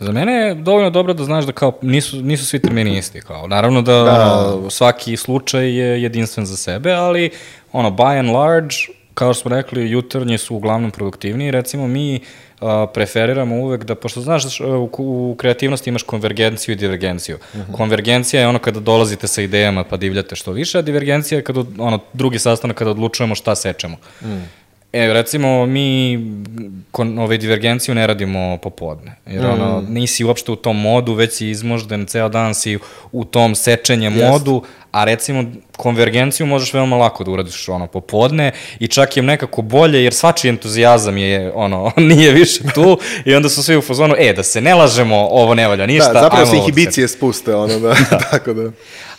Za 0.01 0.13
mene 0.13 0.33
je 0.33 0.55
dovoljno 0.55 0.91
dobro 0.91 1.15
da 1.15 1.25
znaš 1.25 1.45
da 1.45 1.53
kao 1.53 1.79
nisu, 1.83 2.23
nisu 2.23 2.47
svi 2.47 2.59
termini 2.59 2.99
isti. 2.99 3.21
Kao. 3.21 3.47
Naravno 3.47 3.83
da, 3.83 4.03
Da. 4.03 4.55
Ono, 4.55 4.71
svaki 4.71 5.17
slučaj 5.17 5.79
je 5.79 6.03
jedinstven 6.03 6.47
za 6.47 6.57
sebe, 6.57 6.93
ali 6.93 7.31
ono, 7.73 7.91
by 7.91 8.19
and 8.19 8.31
large, 8.31 8.75
kao 9.15 9.35
što 9.35 9.41
smo 9.41 9.57
rekli, 9.57 9.91
jutarnji 9.91 10.39
su 10.39 10.57
uglavnom 10.57 10.91
produktivniji. 10.91 11.51
Recimo 11.51 11.87
mi 11.87 12.21
a, 12.63 12.87
preferiramo 12.95 13.57
uvek 13.57 13.85
da, 13.85 13.95
pošto 13.95 14.21
znaš 14.21 14.47
š- 14.47 14.65
u, 14.65 14.91
u 14.99 15.35
kreativnosti 15.39 15.91
imaš 15.91 16.03
konvergenciju 16.03 16.73
i 16.73 16.77
divergenciju. 16.77 17.37
Uh 17.37 17.61
-huh. 17.61 17.73
Konvergencija 17.73 18.41
je 18.41 18.49
ono 18.49 18.59
kada 18.59 18.81
dolazite 18.81 19.29
sa 19.29 19.43
idejama 19.43 19.85
pa 19.85 19.97
divljate 19.97 20.37
što 20.37 20.53
više, 20.53 20.79
a 20.79 20.83
divergencija 20.83 21.39
je 21.39 21.45
kada, 21.45 21.65
ono, 21.79 21.99
drugi 22.13 22.39
sastanak 22.39 22.77
kada 22.77 22.91
odlučujemo 22.91 23.35
šta 23.35 23.55
sečemo. 23.55 23.97
Mm. 24.23 24.62
E, 24.93 25.13
recimo, 25.13 25.67
mi 25.67 26.19
kon, 26.91 27.19
ove 27.19 27.39
divergenciju 27.39 27.95
ne 27.95 28.07
radimo 28.07 28.59
popodne, 28.63 29.17
jer 29.27 29.47
ono, 29.47 29.85
nisi 29.89 30.25
uopšte 30.25 30.53
u 30.53 30.57
tom 30.57 30.81
modu, 30.81 31.15
već 31.15 31.33
si 31.33 31.49
izmožden, 31.51 32.07
ceo 32.07 32.29
dan 32.29 32.55
si 32.55 32.79
u 33.13 33.25
tom 33.25 33.55
sečenje 33.55 34.11
modu, 34.11 34.63
a 34.93 35.05
recimo 35.05 35.45
konvergenciju 35.77 36.47
možeš 36.47 36.75
veoma 36.75 36.97
lako 36.97 37.25
da 37.25 37.31
uradiš 37.31 37.69
ono 37.69 37.87
popodne 37.87 38.53
i 38.79 38.89
čak 38.89 39.17
je 39.17 39.23
nekako 39.23 39.63
bolje 39.63 40.05
jer 40.05 40.15
svačiji 40.15 40.49
entuzijazam 40.49 41.17
je 41.17 41.53
ono 41.55 41.93
nije 42.11 42.33
više 42.33 42.63
tu 42.75 42.99
i 43.25 43.35
onda 43.35 43.49
su 43.49 43.63
svi 43.63 43.77
u 43.77 43.83
fazonu 43.83 44.15
e 44.19 44.33
da 44.33 44.43
se 44.43 44.61
ne 44.61 44.75
lažemo 44.75 45.17
ovo 45.17 45.55
ne 45.55 45.69
valja 45.69 45.87
ništa 45.87 46.13
da, 46.13 46.21
zapravo 46.21 46.47
se 46.47 46.57
inhibicije 46.57 47.09
spuste, 47.09 47.55
ono, 47.55 47.79
da, 47.79 47.95
tako 48.31 48.53
da. 48.53 48.71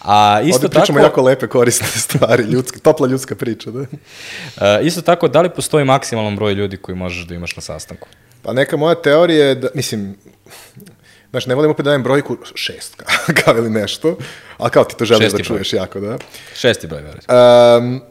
A 0.03 0.41
isto 0.41 0.67
tako, 0.67 0.71
pričamo 0.71 0.99
jako 0.99 1.21
lepe, 1.21 1.47
korisne 1.47 1.87
stvari, 2.05 2.43
ljudske, 2.43 2.79
topla 2.79 3.07
ljudska 3.07 3.35
priča, 3.35 3.71
da. 3.71 3.79
uh, 3.79 3.87
isto 4.83 5.01
tako, 5.01 5.27
da 5.27 5.41
li 5.41 5.49
postoji 5.49 5.85
maksimalan 5.85 6.35
broj 6.35 6.53
ljudi 6.53 6.77
koji 6.77 6.95
možeš 6.95 7.27
da 7.27 7.35
imaš 7.35 7.55
na 7.55 7.61
sastanku? 7.61 8.07
Pa 8.41 8.53
neka 8.53 8.77
moja 8.77 8.95
teorija 8.95 9.45
je 9.45 9.55
da, 9.55 9.67
mislim, 9.73 10.17
znaš, 11.29 11.45
ne 11.45 11.55
volim 11.55 11.71
opet 11.71 11.85
da 11.85 11.89
dajem 11.89 12.03
brojku 12.03 12.37
šest, 12.55 12.95
kao, 12.95 13.07
kao 13.43 13.57
ili 13.57 13.69
nešto, 13.69 14.17
ali 14.57 14.71
kao 14.71 14.83
ti 14.83 14.95
to 14.97 15.05
želiš 15.05 15.23
Šesti 15.25 15.37
da 15.37 15.47
broj. 15.47 15.57
čuješ 15.57 15.73
jako, 15.73 15.99
da. 15.99 16.17
Šesti 16.55 16.87
broj, 16.87 17.01
verujem. 17.01 17.23
Um, 17.29 18.01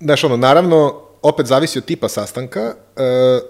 znaš, 0.00 0.24
ono, 0.24 0.36
naravno, 0.36 1.02
opet 1.22 1.46
zavisi 1.46 1.78
od 1.78 1.84
tipa 1.84 2.08
sastanka, 2.08 2.74
uh, 2.96 3.42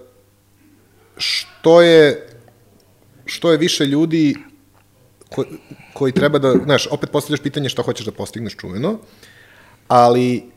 što 1.16 1.82
je, 1.82 2.26
što 3.26 3.52
je 3.52 3.58
više 3.58 3.86
ljudi 3.86 4.36
ko, 5.30 5.44
koji 5.94 6.12
treba 6.12 6.38
da, 6.38 6.54
znaš, 6.64 6.86
opet 6.90 7.10
postavljaš 7.10 7.40
pitanje 7.40 7.68
šta 7.68 7.82
hoćeš 7.82 8.06
da 8.06 8.12
postigneš 8.12 8.56
čuveno, 8.56 8.98
ali 9.88 10.50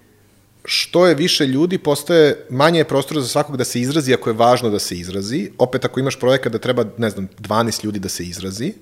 što 0.65 1.07
je 1.07 1.15
više 1.15 1.47
ljudi, 1.47 1.77
postaje 1.77 2.45
manje 2.49 2.79
je 2.79 2.88
prostora 2.88 3.21
za 3.21 3.27
svakog 3.27 3.57
da 3.57 3.63
se 3.63 3.81
izrazi 3.81 4.13
ako 4.13 4.29
je 4.29 4.33
važno 4.33 4.69
da 4.69 4.79
se 4.79 4.95
izrazi. 4.95 5.51
Opet 5.57 5.86
ako 5.86 5.99
imaš 5.99 6.19
projekat 6.19 6.51
da 6.51 6.59
treba, 6.59 6.86
ne 6.97 7.09
znam, 7.09 7.27
12 7.39 7.86
ljudi 7.86 7.99
da 7.99 8.09
se 8.09 8.23
izrazi, 8.23 8.73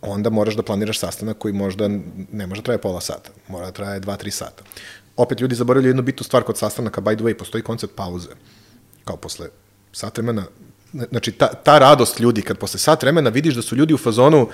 onda 0.00 0.30
moraš 0.30 0.56
da 0.56 0.62
planiraš 0.62 0.98
sastanak 0.98 1.38
koji 1.38 1.54
možda 1.54 1.88
ne 2.32 2.46
može 2.46 2.60
da 2.60 2.64
traje 2.64 2.78
pola 2.78 3.00
sata, 3.00 3.30
mora 3.48 3.66
da 3.66 3.72
traje 3.72 4.00
2-3 4.00 4.30
sata. 4.30 4.64
Opet 5.16 5.40
ljudi 5.40 5.54
zaboravljaju 5.54 5.90
jednu 5.90 6.02
bitnu 6.02 6.24
stvar 6.24 6.42
kod 6.42 6.58
sastanaka, 6.58 7.00
by 7.00 7.16
the 7.16 7.24
way, 7.24 7.34
postoji 7.34 7.62
koncept 7.62 7.94
pauze. 7.94 8.28
Kao 9.04 9.16
posle 9.16 9.48
sat 9.92 10.18
vremena, 10.18 10.46
znači 10.92 11.32
ta, 11.32 11.46
ta 11.46 11.78
radost 11.78 12.20
ljudi 12.20 12.42
kad 12.42 12.58
posle 12.58 12.80
sat 12.80 13.02
vremena 13.02 13.30
vidiš 13.30 13.54
da 13.54 13.62
su 13.62 13.76
ljudi 13.76 13.94
u 13.94 13.98
fazonu 13.98 14.48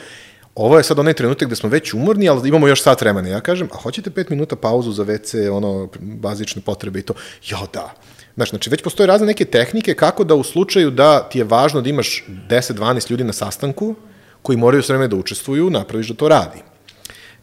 ovo 0.55 0.77
je 0.79 0.85
sad 0.85 0.99
onaj 0.99 1.15
trenutak 1.15 1.49
gde 1.49 1.57
smo 1.57 1.69
već 1.69 1.95
umorni, 1.95 2.29
ali 2.29 2.49
imamo 2.49 2.69
još 2.69 2.83
sat 2.83 3.01
vremena. 3.01 3.29
Ja 3.29 3.41
kažem, 3.41 3.69
a 3.73 3.77
hoćete 3.77 4.11
pet 4.11 4.31
minuta 4.31 4.57
pauzu 4.57 4.93
za 4.93 5.05
WC, 5.05 5.51
ono, 5.51 5.89
bazične 6.01 6.63
potrebe 6.63 6.99
i 6.99 7.03
to? 7.03 7.15
Ja, 7.49 7.59
da. 7.73 7.95
Znaš, 8.35 8.51
znači, 8.51 8.71
već 8.71 8.83
postoje 8.83 9.07
razne 9.07 9.27
neke 9.27 9.45
tehnike 9.45 9.95
kako 9.95 10.25
da 10.25 10.35
u 10.35 10.43
slučaju 10.43 10.91
da 10.91 11.29
ti 11.29 11.39
je 11.39 11.45
važno 11.45 11.81
da 11.81 11.89
imaš 11.89 12.25
10-12 12.51 13.11
ljudi 13.11 13.25
na 13.25 13.33
sastanku, 13.33 13.95
koji 14.43 14.59
moraju 14.59 14.83
sve 14.83 14.97
vreme 14.97 15.09
da 15.09 15.17
učestvuju, 15.17 15.71
napraviš 15.71 16.09
da 16.09 16.15
to 16.15 16.29
radi. 16.29 16.63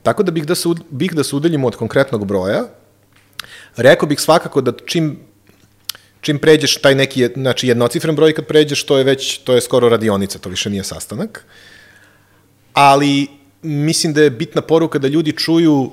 Tako 0.04 0.24
da 0.24 0.32
bih 0.32 0.46
da 0.46 0.56
se, 0.56 0.70
bih 0.90 1.14
da 1.14 1.24
se 1.24 1.36
udaljimo 1.36 1.68
od 1.68 1.76
konkretnog 1.76 2.26
broja, 2.26 2.64
rekao 3.76 4.08
bih 4.10 4.20
svakako 4.20 4.62
da 4.62 4.72
čim 4.86 5.20
čim 6.22 6.40
pređeš 6.40 6.78
taj 6.78 6.96
neki, 6.96 7.28
znači 7.36 7.68
jednocifren 7.68 8.16
broj 8.16 8.34
kad 8.34 8.46
pređeš, 8.46 8.84
to 8.84 8.98
je 8.98 9.04
već, 9.04 9.38
to 9.38 9.56
je 9.56 9.62
skoro 9.62 9.90
radionica, 9.90 10.40
to 10.40 10.50
više 10.50 10.70
nije 10.70 10.84
sastanak. 10.84 11.46
Ali 12.74 13.28
mislim 13.62 14.14
da 14.14 14.22
je 14.22 14.30
bitna 14.30 14.62
poruka 14.62 15.00
da 15.00 15.08
ljudi 15.08 15.32
čuju 15.32 15.92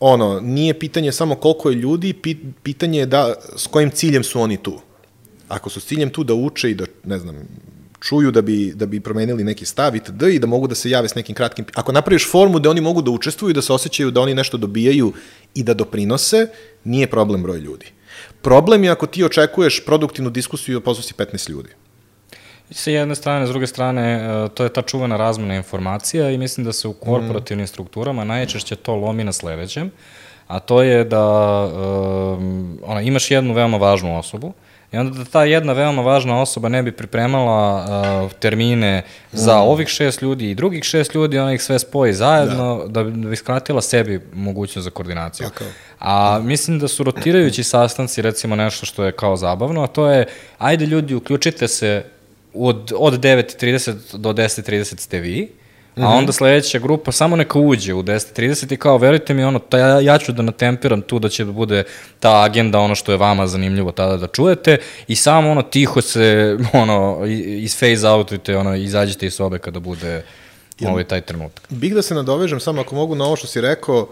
ono, 0.00 0.40
nije 0.40 0.78
pitanje 0.78 1.12
samo 1.12 1.34
koliko 1.34 1.70
je 1.70 1.76
ljudi, 1.76 2.14
pi- 2.22 2.52
pitanje 2.62 2.98
je 2.98 3.06
da, 3.06 3.34
s 3.56 3.66
kojim 3.66 3.90
ciljem 3.90 4.24
su 4.24 4.40
oni 4.40 4.56
tu. 4.56 4.80
Ako 5.48 5.70
su 5.70 5.80
s 5.80 5.86
ciljem 5.86 6.10
tu 6.10 6.24
da 6.24 6.34
uče 6.34 6.70
i 6.70 6.74
da, 6.74 6.84
ne 7.04 7.18
znam, 7.18 7.36
čuju 8.00 8.30
da 8.30 8.42
bi, 8.42 8.72
da 8.74 8.86
bi 8.86 9.00
promenili 9.00 9.44
neki 9.44 9.66
stav 9.66 9.96
itd. 9.96 10.22
i 10.22 10.38
da 10.38 10.46
mogu 10.46 10.66
da 10.66 10.74
se 10.74 10.90
jave 10.90 11.08
s 11.08 11.14
nekim 11.14 11.34
kratkim... 11.34 11.64
Ako 11.74 11.92
napraviš 11.92 12.30
formu 12.30 12.58
da 12.58 12.70
oni 12.70 12.80
mogu 12.80 13.02
da 13.02 13.10
učestvuju 13.10 13.54
da 13.54 13.62
se 13.62 13.72
osjećaju 13.72 14.10
da 14.10 14.20
oni 14.20 14.34
nešto 14.34 14.56
dobijaju 14.56 15.12
i 15.54 15.62
da 15.62 15.74
doprinose, 15.74 16.46
nije 16.84 17.06
problem 17.06 17.42
broj 17.42 17.58
ljudi. 17.58 17.86
Problem 18.42 18.84
je 18.84 18.90
ako 18.90 19.06
ti 19.06 19.24
očekuješ 19.24 19.84
produktivnu 19.84 20.30
diskusiju 20.30 20.78
i 20.78 20.80
pozvao 20.80 21.02
si 21.02 21.14
15 21.14 21.50
ljudi. 21.50 21.68
Sa 22.70 22.90
jedne 22.90 23.14
strane, 23.14 23.46
s 23.46 23.50
druge 23.50 23.66
strane, 23.66 24.02
e, 24.02 24.48
to 24.54 24.64
je 24.64 24.72
ta 24.72 24.82
čuvena 24.82 25.16
razmena 25.16 25.54
informacija 25.54 26.30
i 26.30 26.38
mislim 26.38 26.64
da 26.64 26.72
se 26.72 26.88
u 26.88 26.92
korporativnim 26.92 27.66
strukturama 27.66 28.24
najčešće 28.24 28.76
to 28.76 28.94
lomi 28.94 29.24
na 29.24 29.32
sledećem, 29.32 29.90
a 30.46 30.58
to 30.58 30.82
je 30.82 31.04
da 31.04 31.24
um, 31.64 32.78
ona, 32.84 33.00
imaš 33.00 33.30
jednu 33.30 33.54
veoma 33.54 33.76
važnu 33.76 34.18
osobu 34.18 34.52
i 34.92 34.98
onda 34.98 35.18
da 35.18 35.24
ta 35.24 35.44
jedna 35.44 35.72
veoma 35.72 36.02
važna 36.02 36.40
osoba 36.40 36.68
ne 36.68 36.82
bi 36.82 36.92
pripremala 36.92 37.86
uh, 38.24 38.32
termine 38.32 39.02
za 39.32 39.58
ovih 39.58 39.88
šest 39.88 40.22
ljudi 40.22 40.50
i 40.50 40.54
drugih 40.54 40.84
šest 40.84 41.14
ljudi, 41.14 41.38
ona 41.38 41.52
ih 41.52 41.62
sve 41.62 41.78
spoji 41.78 42.12
zajedno 42.12 42.84
da, 42.86 43.02
da 43.02 43.28
bi 43.28 43.36
skratila 43.36 43.80
sebi 43.80 44.20
mogućnost 44.34 44.84
za 44.84 44.90
koordinaciju. 44.90 45.48
Tako. 45.48 45.64
A 45.98 46.40
mislim 46.42 46.78
da 46.78 46.88
su 46.88 47.04
rotirajući 47.04 47.64
sastanci 47.64 48.22
recimo 48.22 48.56
nešto 48.56 48.86
što 48.86 49.04
je 49.04 49.12
kao 49.12 49.36
zabavno, 49.36 49.82
a 49.82 49.86
to 49.86 50.10
je 50.10 50.26
ajde 50.58 50.86
ljudi 50.86 51.14
uključite 51.14 51.68
se 51.68 52.04
od, 52.54 52.92
od 52.98 53.20
9.30 53.20 54.16
do 54.16 54.32
10.30 54.32 55.00
ste 55.00 55.20
vi, 55.20 55.61
a 55.96 56.08
onda 56.08 56.32
sledeća 56.32 56.78
grupa 56.78 57.12
samo 57.12 57.36
neka 57.36 57.58
uđe 57.58 57.94
u 57.94 58.02
10.30 58.02 58.74
i 58.74 58.76
kao 58.76 58.98
verujte 58.98 59.34
mi 59.34 59.44
ono, 59.44 59.58
ta, 59.58 59.78
ja, 59.78 60.00
ja 60.00 60.18
ću 60.18 60.32
da 60.32 60.42
natempiram 60.42 61.02
tu 61.02 61.18
da 61.18 61.28
će 61.28 61.44
da 61.44 61.52
bude 61.52 61.84
ta 62.20 62.42
agenda 62.42 62.78
ono 62.78 62.94
što 62.94 63.12
je 63.12 63.18
vama 63.18 63.46
zanimljivo 63.46 63.92
tada 63.92 64.16
da 64.16 64.26
čujete 64.26 64.78
i 65.08 65.16
samo 65.16 65.50
ono 65.50 65.62
tiho 65.62 66.00
se 66.00 66.56
ono 66.82 67.24
iz 67.26 67.78
phase 67.78 68.08
outujte, 68.08 68.56
ono 68.56 68.74
izađite 68.74 69.26
iz 69.26 69.34
sobe 69.34 69.58
kada 69.58 69.80
bude 69.80 70.22
ovaj 70.86 71.04
taj 71.04 71.20
trenutak. 71.20 71.66
Bih 71.70 71.94
da 71.94 72.02
se 72.02 72.14
nadovežem 72.14 72.60
samo 72.60 72.80
ako 72.80 72.94
mogu 72.94 73.14
na 73.14 73.24
ovo 73.24 73.36
što 73.36 73.46
si 73.46 73.60
rekao, 73.60 74.08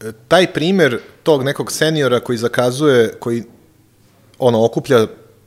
e, 0.00 0.12
taj 0.28 0.52
primer 0.52 0.98
tog 1.22 1.44
nekog 1.44 1.72
seniora 1.72 2.20
koji 2.20 2.38
zakazuje, 2.38 3.12
koji 3.20 3.42
ono 4.38 4.64
okuplja 4.64 5.06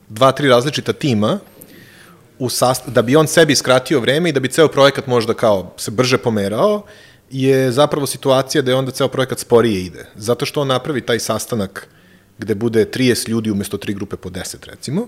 dva, 0.10 0.32
tri 0.32 0.50
različita 0.50 0.94
tima, 0.94 1.40
u 2.40 2.50
sast 2.50 2.90
da 2.90 3.02
bi 3.02 3.16
on 3.16 3.28
sebi 3.28 3.56
skratio 3.56 4.00
vreme 4.00 4.30
i 4.30 4.32
da 4.32 4.40
bi 4.40 4.48
ceo 4.48 4.68
projekat 4.68 5.08
možda 5.08 5.34
kao 5.34 5.74
se 5.78 5.92
brže 5.92 6.18
pomerao, 6.18 6.84
je 7.32 7.72
zapravo 7.72 8.08
situacija 8.08 8.62
da 8.62 8.72
je 8.72 8.78
onda 8.78 8.92
ceo 8.92 9.08
projekat 9.08 9.40
sporije 9.40 9.86
ide. 9.86 10.06
Zato 10.16 10.46
što 10.46 10.62
on 10.62 10.68
napravi 10.68 11.02
taj 11.02 11.20
sastanak 11.20 11.88
gde 12.38 12.56
bude 12.56 12.86
30 12.86 13.30
ljudi 13.30 13.52
umesto 13.52 13.78
tri 13.78 13.94
grupe 13.94 14.16
po 14.16 14.30
10 14.30 14.56
recimo. 14.66 15.08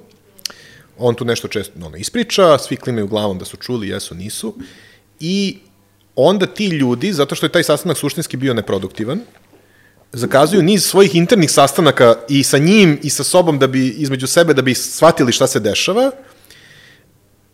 On 0.98 1.16
tu 1.16 1.26
nešto 1.26 1.48
često 1.48 1.74
ono, 1.86 1.98
ispriča, 1.98 2.58
svi 2.58 2.76
klimaju 2.76 3.08
glavom 3.08 3.40
da 3.40 3.46
su 3.46 3.58
čuli, 3.58 3.90
jesu, 3.90 4.16
nisu. 4.16 4.56
I 5.20 5.58
onda 6.16 6.46
ti 6.46 6.68
ljudi, 6.68 7.14
zato 7.14 7.36
što 7.36 7.46
je 7.46 7.52
taj 7.52 7.64
sastanak 7.64 7.98
suštinski 7.98 8.38
bio 8.38 8.54
neproduktivan, 8.54 9.20
zakazuju 10.14 10.64
niz 10.64 10.86
svojih 10.86 11.16
internih 11.16 11.52
sastanaka 11.52 12.16
i 12.30 12.44
sa 12.44 12.58
njim 12.58 13.00
i 13.04 13.10
sa 13.10 13.24
sobom 13.24 13.60
da 13.60 13.68
bi 13.68 13.88
između 13.88 14.28
sebe 14.28 14.54
da 14.54 14.62
bi 14.62 14.74
shvatili 14.74 15.32
šta 15.32 15.48
se 15.48 15.60
dešava. 15.60 16.12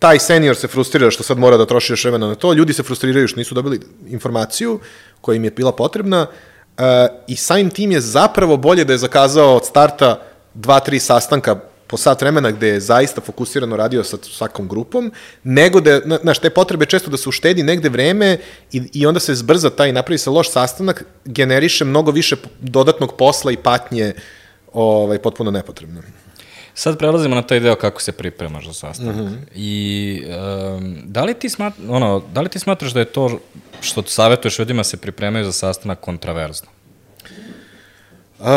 Taj 0.02 0.20
senior 0.20 0.56
se 0.58 0.68
frustrira 0.68 1.12
što 1.12 1.24
sad 1.24 1.38
mora 1.38 1.58
da 1.58 1.66
troši 1.66 1.94
još 1.94 2.04
vremena 2.04 2.28
na 2.28 2.36
to, 2.36 2.54
ljudi 2.54 2.74
se 2.74 2.84
frustriraju 2.84 3.28
što 3.28 3.38
nisu 3.38 3.56
dobili 3.56 3.80
informaciju 4.08 4.80
koja 5.22 5.36
im 5.36 5.44
je 5.44 5.52
bila 5.52 5.72
potrebna 5.72 6.28
uh, 6.28 6.84
i 7.28 7.36
samim 7.36 7.70
tim 7.70 7.92
je 7.92 8.02
zapravo 8.02 8.58
bolje 8.58 8.84
da 8.84 8.94
je 8.94 8.98
zakazao 8.98 9.56
od 9.56 9.66
starta 9.66 10.22
dva, 10.54 10.80
tri 10.80 11.00
sastanka 11.00 11.56
po 11.88 11.98
sat 11.98 12.22
vremena 12.22 12.52
gde 12.52 12.68
je 12.68 12.80
zaista 12.80 13.22
fokusirano 13.22 13.78
radio 13.78 14.04
sa 14.04 14.18
svakom 14.22 14.68
grupom, 14.68 15.12
nego 15.44 15.82
da, 15.82 16.00
na- 16.06 16.20
znaš, 16.22 16.40
te 16.40 16.50
potrebe 16.50 16.86
često 16.86 17.12
da 17.12 17.18
se 17.18 17.30
uštedi 17.30 17.64
negde 17.64 17.90
vreme 17.90 18.38
i, 18.72 18.82
i 18.94 19.06
onda 19.06 19.20
se 19.20 19.36
zbrza 19.36 19.70
taj 19.70 19.90
i 19.90 19.94
napravi 19.94 20.18
se 20.18 20.30
loš 20.30 20.52
sastanak, 20.52 21.06
generiše 21.26 21.86
mnogo 21.86 22.12
više 22.12 22.36
dodatnog 22.60 23.14
posla 23.18 23.52
i 23.52 23.58
patnje 23.58 24.14
ovaj, 24.74 25.20
potpuno 25.20 25.52
nepotrebno. 25.52 26.02
Sad 26.82 26.98
prelazimo 26.98 27.36
na 27.36 27.42
taj 27.42 27.60
deo 27.60 27.76
kako 27.76 28.02
se 28.02 28.12
pripremaš 28.12 28.66
za 28.66 28.74
sastanak. 28.74 29.16
Mm 29.16 29.20
-hmm. 29.20 29.38
I 29.56 30.24
um, 30.78 31.02
da, 31.06 31.24
li 31.24 31.34
ti 31.34 31.50
smat, 31.50 31.74
ono, 31.90 32.24
da 32.34 32.42
li 32.42 32.50
ti 32.50 32.60
smatraš 32.60 32.94
da 32.94 33.00
je 33.00 33.06
to 33.06 33.40
što 33.82 34.04
savjetuješ 34.04 34.60
ljudima 34.60 34.80
da 34.80 34.84
se 34.84 34.98
pripremaju 34.98 35.46
za 35.46 35.52
sastanak 35.52 36.00
kontraverzno? 36.00 36.68
Uh, 38.40 38.48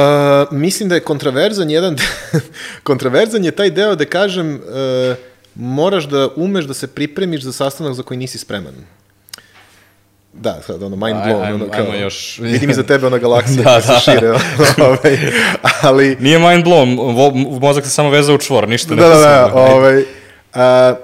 mislim 0.50 0.88
da 0.88 0.94
je 0.94 1.00
kontraverzan 1.00 1.70
jedan, 1.70 1.96
kontraverzan 2.88 3.44
je 3.44 3.50
taj 3.50 3.70
deo 3.70 3.94
da 3.94 4.04
kažem, 4.04 4.54
uh, 4.54 5.16
moraš 5.54 6.04
da 6.04 6.28
umeš 6.36 6.64
da 6.64 6.74
se 6.74 6.86
pripremiš 6.86 7.42
za 7.42 7.52
sastanak 7.52 7.94
za 7.94 8.02
koji 8.02 8.18
nisi 8.18 8.38
spreman. 8.38 8.74
Da, 10.34 10.62
sad 10.62 10.82
ono, 10.82 10.96
mind 10.96 11.16
blown. 11.16 11.42
ajmo- 11.42 11.54
ono, 11.54 11.68
kao, 11.68 11.80
ajmo 11.82 11.94
još- 11.94 12.38
Vidim 12.38 12.70
iza 12.70 12.82
tebe 12.82 13.06
ona 13.06 13.18
galaksija 13.18 13.62
Da, 13.64 13.70
da, 13.70 13.80
se 13.80 13.88
da. 13.88 13.98
šire. 14.00 14.30
ovaj, 14.88 15.18
ali, 15.82 16.16
Nije 16.20 16.38
mind 16.40 16.64
blown, 16.64 16.96
vo, 17.14 17.30
mozak 17.60 17.84
se 17.84 17.90
samo 17.90 18.10
veza 18.10 18.34
u 18.34 18.38
čvor, 18.38 18.68
ništa 18.68 18.94
ne 18.94 19.02
da, 19.02 19.08
da, 19.08 19.14
da, 19.16 19.52
ovaj, 19.54 20.04
a, 20.54 20.94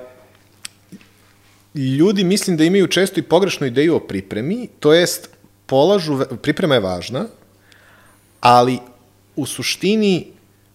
ljudi 1.74 2.24
mislim 2.24 2.56
da 2.56 2.64
imaju 2.64 2.86
često 2.86 3.20
i 3.20 3.24
pogrešnu 3.24 3.66
ideju 3.66 3.96
o 3.96 4.00
pripremi, 4.00 4.68
to 4.80 4.92
jest 4.92 5.30
polažu, 5.66 6.18
priprema 6.42 6.74
je 6.74 6.80
važna, 6.80 7.26
ali 8.40 8.78
u 9.36 9.46
suštini 9.46 10.26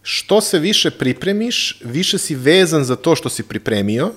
što 0.01 0.41
se 0.41 0.59
više 0.59 0.91
pripremiš, 0.91 1.81
više 1.83 2.17
si 2.17 2.35
vezan 2.35 2.83
za 2.83 2.95
to 2.95 3.15
što 3.15 3.29
si 3.29 3.43
pripremio, 3.43 4.11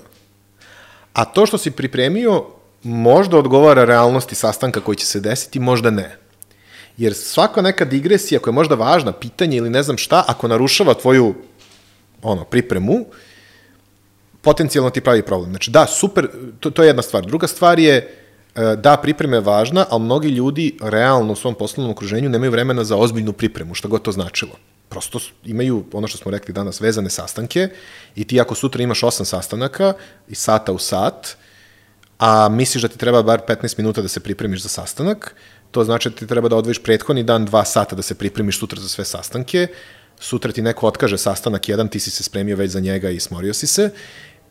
a 1.12 1.24
to 1.24 1.46
što 1.46 1.59
si 1.59 1.70
pripremio 1.70 2.44
možda 2.88 3.38
odgovara 3.38 3.85
realnosti 3.85 4.35
sastanka 4.35 4.81
koji 4.81 4.96
će 4.96 5.07
se 5.07 5.20
desiti, 5.20 5.61
možda 5.61 5.90
ne. 5.90 6.16
Jer 6.96 7.14
svaka 7.14 7.62
neka 7.62 7.85
digresija 7.85 8.40
koja 8.40 8.53
je 8.53 8.55
možda 8.55 8.74
važna, 8.74 9.12
pitanje 9.12 9.57
ili 9.57 9.70
ne 9.70 9.83
znam 9.83 9.98
šta, 9.98 10.24
ako 10.27 10.48
narušava 10.48 10.94
tvoju 10.94 11.35
ono, 12.22 12.44
pripremu, 12.44 13.07
potencijalno 14.40 14.90
ti 14.90 15.01
pravi 15.01 15.22
problem. 15.22 15.51
Znači, 15.51 15.70
da, 15.70 15.87
super, 15.87 16.29
to, 16.61 16.70
to 16.70 16.83
je 16.83 16.87
jedna 16.87 17.03
stvar. 17.03 17.27
Druga 17.27 17.46
stvar 17.46 17.79
je, 17.79 17.94
e, 18.55 18.77
da, 18.77 18.96
priprema 18.96 19.37
je 19.37 19.40
važna, 19.40 19.87
ali 19.90 20.03
mnogi 20.03 20.29
ljudi 20.29 20.79
realno 20.83 21.33
u 21.33 21.37
svom 21.37 21.55
poslovnom 21.55 21.92
okruženju 21.92 22.29
nemaju 22.29 22.51
vremena 22.51 22.85
za 22.85 22.96
ozbiljnu 22.96 23.33
pripremu, 23.33 23.74
šta 23.74 23.88
god 23.88 24.03
to 24.03 24.12
značilo. 24.12 24.53
Prosto 24.88 25.18
imaju, 25.44 25.85
ono 25.92 26.09
što 26.09 26.18
smo 26.18 26.31
rekli 26.31 26.55
danas, 26.55 26.81
vezane 26.81 27.11
sastanke 27.11 27.68
i 28.16 28.24
ti 28.24 28.40
ako 28.40 28.55
sutra 28.55 28.83
imaš 28.83 29.03
osam 29.03 29.27
sastanaka 29.27 29.92
i 30.29 30.35
sata 30.35 30.72
u 30.72 30.79
sat, 30.79 31.37
a 32.18 32.48
misliš 32.48 32.83
da 32.83 32.88
ti 32.88 32.98
treba 32.98 33.22
bar 33.22 33.40
15 33.48 33.78
minuta 33.78 34.02
da 34.02 34.09
se 34.09 34.20
pripremiš 34.20 34.62
za 34.62 34.68
sastanak, 34.68 35.35
to 35.70 35.85
znači 35.85 36.11
da 36.11 36.16
ti 36.16 36.26
treba 36.26 36.48
da 36.48 36.57
odvojiš 36.57 36.83
prethodni 36.83 37.22
dan 37.22 37.44
dva 37.44 37.64
sata 37.64 37.96
da 37.96 38.02
se 38.02 38.14
pripremiš 38.14 38.59
sutra 38.59 38.81
za 38.81 38.88
sve 38.88 39.04
sastanke, 39.04 39.66
sutra 40.20 40.52
ti 40.52 40.62
neko 40.62 40.87
otkaže 40.87 41.18
sastanak 41.18 41.68
jedan, 41.68 41.88
ti 41.88 42.00
si 42.00 42.11
se 42.11 42.22
spremio 42.22 42.57
već 42.57 42.70
za 42.70 42.81
njega 42.81 43.11
i 43.11 43.20
smorio 43.20 43.54
si 43.54 43.66
se. 43.66 43.90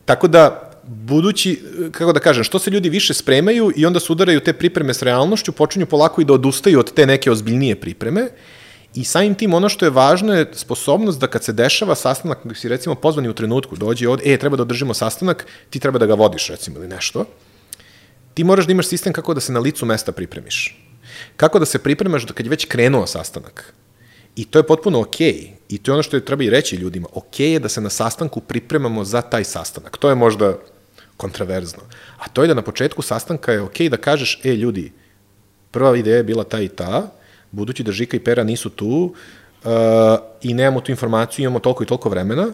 Tako 0.04 0.28
da, 0.28 0.70
budući, 0.84 1.62
kako 1.92 2.12
da 2.12 2.20
kažem, 2.20 2.44
što 2.44 2.58
se 2.58 2.70
ljudi 2.70 2.88
više 2.88 3.14
spremaju 3.14 3.72
i 3.76 3.86
onda 3.86 4.00
sudaraju 4.00 4.40
te 4.40 4.52
pripreme 4.52 4.94
s 4.94 5.02
realnošću, 5.02 5.52
počinju 5.52 5.86
polako 5.86 6.20
i 6.20 6.24
da 6.24 6.32
odustaju 6.32 6.78
od 6.78 6.92
te 6.92 7.06
neke 7.06 7.30
ozbiljnije 7.30 7.80
pripreme. 7.80 8.28
I 8.94 9.04
samim 9.04 9.34
tim 9.34 9.54
ono 9.54 9.68
što 9.68 9.84
je 9.84 9.90
važno 9.90 10.34
je 10.34 10.50
sposobnost 10.52 11.20
da 11.20 11.26
kad 11.26 11.44
se 11.44 11.52
dešava 11.52 11.94
sastanak, 11.94 12.38
gde 12.44 12.54
si 12.54 12.68
recimo 12.68 12.94
pozvani 12.94 13.28
u 13.28 13.34
trenutku, 13.34 13.76
dođe 13.76 14.08
od, 14.08 14.20
e, 14.24 14.36
treba 14.36 14.56
da 14.56 14.62
održimo 14.62 14.94
sastanak, 14.94 15.46
ti 15.70 15.80
treba 15.80 15.98
da 15.98 16.06
ga 16.06 16.14
vodiš 16.14 16.48
recimo 16.48 16.78
ili 16.78 16.88
nešto, 16.88 17.24
ti 18.38 18.44
moraš 18.44 18.66
da 18.66 18.72
imaš 18.72 18.86
sistem 18.86 19.12
kako 19.12 19.34
da 19.34 19.40
se 19.40 19.52
na 19.52 19.60
licu 19.60 19.86
mesta 19.86 20.12
pripremiš. 20.12 20.78
Kako 21.36 21.58
da 21.58 21.66
se 21.66 21.78
pripremaš 21.78 22.24
kad 22.24 22.46
je 22.46 22.50
već 22.50 22.64
krenuo 22.64 23.06
sastanak. 23.06 23.74
I 24.36 24.44
to 24.44 24.58
je 24.58 24.66
potpuno 24.66 25.00
okej. 25.00 25.32
Okay. 25.32 25.48
I 25.68 25.78
to 25.78 25.90
je 25.90 25.94
ono 25.94 26.02
što 26.02 26.16
je 26.16 26.24
treba 26.24 26.44
i 26.44 26.50
reći 26.50 26.76
ljudima. 26.76 27.08
Okej 27.12 27.46
okay 27.46 27.52
je 27.52 27.58
da 27.58 27.68
se 27.68 27.80
na 27.80 27.90
sastanku 27.90 28.40
pripremamo 28.40 29.04
za 29.04 29.22
taj 29.22 29.44
sastanak. 29.44 29.96
To 29.96 30.08
je 30.08 30.14
možda 30.14 30.52
kontraverzno. 31.16 31.82
A 32.18 32.28
to 32.28 32.42
je 32.42 32.48
da 32.48 32.54
na 32.54 32.62
početku 32.62 33.02
sastanka 33.02 33.52
je 33.52 33.60
okej 33.60 33.86
okay 33.86 33.90
da 33.90 33.96
kažeš, 33.96 34.40
e, 34.44 34.54
ljudi, 34.54 34.92
prva 35.70 35.96
ideja 35.96 36.16
je 36.16 36.28
bila 36.30 36.44
ta 36.44 36.60
i 36.60 36.68
ta, 36.68 37.10
budući 37.50 37.82
da 37.82 37.92
Žika 37.92 38.16
i 38.16 38.20
Pera 38.20 38.44
nisu 38.44 38.70
tu 38.70 38.88
uh, 38.88 39.72
i 40.42 40.54
nemamo 40.54 40.80
tu 40.80 40.92
informaciju, 40.92 41.42
imamo 41.42 41.58
toliko 41.58 41.82
i 41.82 41.86
toliko 41.86 42.08
vremena, 42.08 42.52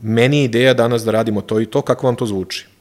meni 0.00 0.38
je 0.38 0.44
ideja 0.44 0.74
danas 0.74 1.04
da 1.04 1.10
radimo 1.10 1.40
to 1.40 1.60
i 1.60 1.66
to, 1.66 1.82
kako 1.82 2.06
vam 2.06 2.16
to 2.16 2.26
zvuči. 2.26 2.77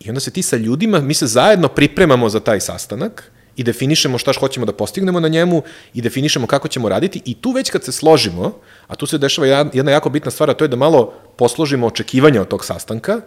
I 0.00 0.08
onda 0.08 0.20
se 0.20 0.30
ti 0.30 0.42
sa 0.42 0.56
ljudima, 0.56 1.00
mi 1.00 1.14
se 1.14 1.26
zajedno 1.26 1.68
pripremamo 1.68 2.28
za 2.28 2.40
taj 2.40 2.60
sastanak 2.60 3.32
i 3.56 3.62
definišemo 3.62 4.18
šta 4.18 4.32
hoćemo 4.40 4.66
da 4.66 4.72
postignemo 4.72 5.20
na 5.20 5.28
njemu 5.28 5.62
i 5.94 6.02
definišemo 6.02 6.46
kako 6.46 6.68
ćemo 6.68 6.88
raditi 6.88 7.22
i 7.24 7.34
tu 7.34 7.50
već 7.50 7.70
kad 7.70 7.84
se 7.84 7.92
složimo, 7.92 8.52
a 8.86 8.94
tu 8.94 9.06
se 9.06 9.18
dešava 9.18 9.46
jedna 9.72 9.90
jako 9.90 10.10
bitna 10.10 10.30
stvar, 10.30 10.50
a 10.50 10.54
to 10.54 10.64
je 10.64 10.68
da 10.68 10.76
malo 10.76 11.12
posložimo 11.36 11.86
očekivanja 11.86 12.40
od 12.40 12.48
tog 12.48 12.64
sastanka 12.64 13.20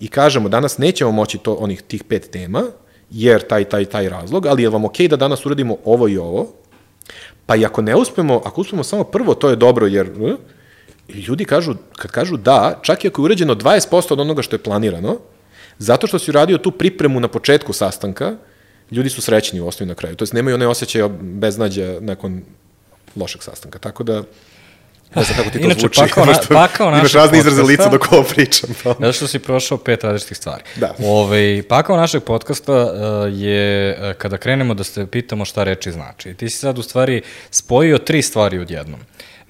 i 0.00 0.08
kažemo 0.08 0.48
danas 0.48 0.78
nećemo 0.78 1.12
moći 1.12 1.38
to 1.38 1.54
onih 1.54 1.82
tih 1.82 2.04
pet 2.04 2.28
tema, 2.30 2.62
jer 3.10 3.46
taj, 3.46 3.64
taj, 3.64 3.84
taj 3.84 4.08
razlog, 4.08 4.46
ali 4.46 4.62
je 4.62 4.68
vam 4.68 4.84
okej 4.84 5.06
okay 5.06 5.10
da 5.10 5.16
danas 5.16 5.46
uradimo 5.46 5.76
ovo 5.84 6.08
i 6.08 6.18
ovo, 6.18 6.52
pa 7.46 7.56
i 7.56 7.64
ako 7.64 7.82
ne 7.82 7.96
uspemo, 7.96 8.42
ako 8.44 8.60
uspemo 8.60 8.84
samo 8.84 9.04
prvo, 9.04 9.34
to 9.34 9.50
je 9.50 9.56
dobro, 9.56 9.86
jer 9.86 10.06
eh, 10.06 10.36
ljudi 11.14 11.44
kažu, 11.44 11.74
kad 11.96 12.10
kažu 12.10 12.36
da, 12.36 12.78
čak 12.82 13.04
i 13.04 13.08
ako 13.08 13.22
je 13.22 13.24
urađeno 13.24 13.54
20% 13.54 14.12
od 14.12 14.20
onoga 14.20 14.42
što 14.42 14.56
je 14.56 14.62
planirano, 14.62 15.18
zato 15.80 16.06
što 16.06 16.18
si 16.18 16.30
uradio 16.30 16.58
tu 16.58 16.70
pripremu 16.70 17.20
na 17.20 17.28
početku 17.28 17.72
sastanka, 17.72 18.36
ljudi 18.90 19.10
su 19.10 19.22
srećni 19.22 19.60
u 19.60 19.66
osnovi 19.68 19.88
na 19.88 19.94
kraju. 19.94 20.16
To 20.16 20.22
jest 20.22 20.32
nemaju 20.32 20.54
one 20.54 20.66
osjećaje 20.66 21.08
beznađa 21.20 21.96
nakon 22.00 22.42
lošeg 23.16 23.42
sastanka. 23.42 23.78
Tako 23.78 24.02
da, 24.04 24.22
ne 25.14 25.24
znam 25.24 25.36
kako 25.36 25.50
ti 25.50 25.58
to 25.58 25.64
Inače, 25.64 25.80
zvuči. 25.80 26.00
pakao 26.00 26.24
na- 26.24 26.38
pakao 26.48 26.88
Imaš 26.88 27.12
razne 27.12 27.38
izraze 27.38 27.62
lica 27.62 27.88
dok 27.88 28.12
ovo 28.12 28.22
pričam. 28.22 28.70
Pa. 28.84 28.94
Zato 29.00 29.12
što 29.12 29.26
si 29.26 29.38
prošao 29.38 29.78
pet 29.78 30.04
različitih 30.04 30.36
stvari. 30.36 30.62
Da. 30.76 30.94
Ove, 31.04 31.62
pakao 31.62 31.96
našeg 31.96 32.22
podcasta 32.22 32.72
uh, 32.84 32.90
je 33.32 33.58
uh, 34.00 34.12
kada 34.12 34.36
krenemo 34.36 34.74
da 34.74 34.84
se 34.84 35.06
pitamo 35.06 35.44
šta 35.44 35.64
reči 35.64 35.92
znači. 35.92 36.34
Ti 36.34 36.50
si 36.50 36.58
sad 36.58 36.78
u 36.78 36.82
stvari 36.82 37.22
spojio 37.50 37.98
tri 37.98 38.22
stvari 38.22 38.58
odjednom. 38.58 39.00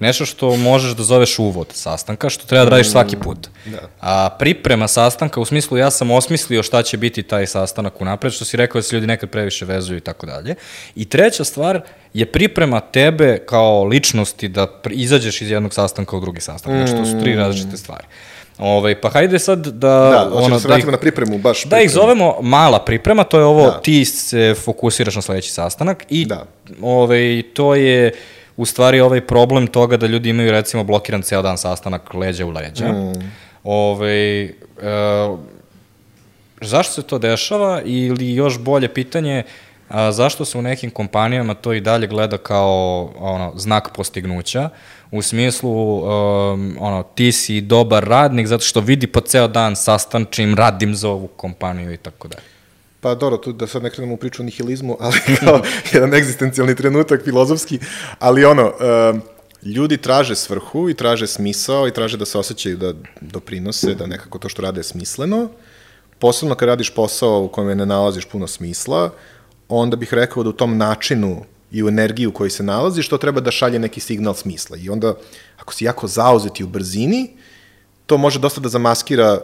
Nešto 0.01 0.25
što 0.25 0.55
možeš 0.57 0.91
da 0.91 1.03
zoveš 1.03 1.39
uvod 1.39 1.67
sastanka, 1.69 2.29
što 2.29 2.45
treba 2.45 2.65
da 2.65 2.71
radiš 2.71 2.89
svaki 2.89 3.15
put. 3.17 3.37
da. 3.65 3.79
A 4.01 4.29
priprema 4.31 4.87
sastanka, 4.87 5.39
u 5.39 5.45
smislu 5.45 5.77
ja 5.77 5.91
sam 5.91 6.11
osmislio 6.11 6.63
šta 6.63 6.83
će 6.83 6.97
biti 6.97 7.23
taj 7.23 7.47
sastanak 7.47 8.01
unapred, 8.01 8.33
što 8.33 8.45
si 8.45 8.57
rekao 8.57 8.79
da 8.79 8.83
se 8.83 8.95
ljudi 8.95 9.07
nekad 9.07 9.29
previše 9.29 9.65
vezuju 9.65 9.97
i 9.97 10.01
tako 10.01 10.25
dalje. 10.25 10.55
I 10.95 11.05
treća 11.05 11.43
stvar 11.43 11.81
je 12.13 12.25
priprema 12.25 12.79
tebe 12.81 13.37
kao 13.39 13.83
ličnosti 13.83 14.47
da 14.47 14.67
izađeš 14.87 15.41
iz 15.41 15.51
jednog 15.51 15.73
sastanka 15.73 16.17
u 16.17 16.21
drugi 16.21 16.41
sastanak. 16.41 16.87
Znači, 16.87 17.03
to 17.03 17.09
su 17.09 17.21
tri 17.21 17.35
različite 17.35 17.77
stvari. 17.77 18.03
Ove, 18.59 19.01
pa 19.01 19.09
hajde 19.09 19.39
sad 19.39 19.59
da... 19.59 19.69
Da, 19.69 20.29
hoćemo 20.29 20.49
da 20.49 20.59
se 20.59 20.63
ih- 20.63 20.67
vratimo 20.67 20.91
na 20.91 20.97
pripremu, 20.97 21.37
baš 21.37 21.63
Da 21.63 21.77
ih 21.77 21.81
pripremu. 21.81 22.01
zovemo 22.01 22.35
mala 22.41 22.79
priprema, 22.79 23.23
to 23.23 23.39
je 23.39 23.45
ovo, 23.45 23.65
Da. 23.65 23.79
ti 23.79 24.05
se 24.05 24.55
fokusiraš 24.55 25.15
na 25.15 25.21
sledeći 25.21 25.51
sastanak 25.51 26.05
i 26.09 26.25
Da. 26.25 26.45
ovaj, 26.81 27.19
to 27.53 27.75
je 27.75 28.11
u 28.57 28.65
stvari 28.65 28.99
ovaj 28.99 29.21
problem 29.21 29.67
toga 29.67 29.97
da 29.97 30.07
ljudi 30.07 30.29
imaju 30.29 30.51
recimo 30.51 30.83
blokiran 30.83 31.21
ceo 31.21 31.41
dan 31.41 31.57
sastanak 31.57 32.13
leđa 32.13 32.45
u 32.45 32.49
leđa. 32.49 32.87
Mm. 32.87 33.31
Ovaj, 33.63 34.43
e, 34.43 34.51
zašto 36.61 36.93
se 36.93 37.01
to 37.01 37.17
dešava 37.17 37.81
ili 37.85 38.33
još 38.33 38.59
bolje 38.59 38.93
pitanje, 38.93 39.43
a, 39.89 40.11
zašto 40.11 40.45
se 40.45 40.57
u 40.57 40.61
nekim 40.61 40.91
kompanijama 40.91 41.53
to 41.53 41.73
i 41.73 41.81
dalje 41.81 42.07
gleda 42.07 42.37
kao 42.37 43.11
ono, 43.17 43.53
znak 43.55 43.95
postignuća, 43.95 44.69
u 45.11 45.21
smislu 45.21 45.97
um, 45.97 46.77
ono, 46.79 47.03
ti 47.03 47.31
si 47.31 47.61
dobar 47.61 48.03
radnik 48.03 48.47
zato 48.47 48.63
što 48.63 48.79
vidi 48.79 49.07
po 49.07 49.21
ceo 49.21 49.47
dan 49.47 49.75
sastančim, 49.75 50.55
radim 50.55 50.95
za 50.95 51.09
ovu 51.09 51.27
kompaniju 51.27 51.93
i 51.93 51.97
tako 51.97 52.27
dalje. 52.27 52.50
Pa 53.01 53.15
dobro, 53.15 53.37
tu 53.37 53.53
da 53.53 53.67
sad 53.67 53.83
ne 53.83 53.89
krenemo 53.89 54.13
u 54.13 54.17
priču 54.17 54.41
o 54.41 54.45
nihilizmu, 54.45 54.97
ali 54.99 55.17
kao 55.39 55.61
jedan 55.93 56.13
egzistencijalni 56.13 56.75
trenutak, 56.75 57.23
filozofski, 57.23 57.79
ali 58.19 58.45
ono, 58.45 58.73
ljudi 59.63 59.97
traže 59.97 60.35
svrhu 60.35 60.89
i 60.89 60.93
traže 60.93 61.27
smisao 61.27 61.87
i 61.87 61.93
traže 61.93 62.17
da 62.17 62.25
se 62.25 62.37
osjećaju 62.37 62.77
da 62.77 62.93
doprinose, 63.21 63.95
da 63.95 64.07
nekako 64.07 64.39
to 64.39 64.49
što 64.49 64.61
rade 64.61 64.79
je 64.79 64.83
smisleno. 64.83 65.49
Posebno 66.19 66.55
kad 66.55 66.67
radiš 66.67 66.89
posao 66.89 67.43
u 67.43 67.47
kojem 67.47 67.77
ne 67.77 67.85
nalaziš 67.85 68.25
puno 68.25 68.47
smisla, 68.47 69.09
onda 69.69 69.95
bih 69.95 70.13
rekao 70.13 70.43
da 70.43 70.49
u 70.49 70.53
tom 70.53 70.77
načinu 70.77 71.45
i 71.71 71.83
u 71.83 71.87
energiji 71.87 72.27
u 72.27 72.33
kojoj 72.33 72.49
se 72.49 72.63
nalaziš, 72.63 73.09
to 73.09 73.17
treba 73.17 73.41
da 73.41 73.51
šalje 73.51 73.79
neki 73.79 73.99
signal 73.99 74.33
smisla. 74.33 74.77
I 74.77 74.89
onda, 74.89 75.13
ako 75.57 75.73
si 75.73 75.85
jako 75.85 76.07
zauzeti 76.07 76.63
u 76.63 76.67
brzini, 76.67 77.37
to 78.05 78.17
može 78.17 78.39
dosta 78.39 78.61
da 78.61 78.69
zamaskira 78.69 79.39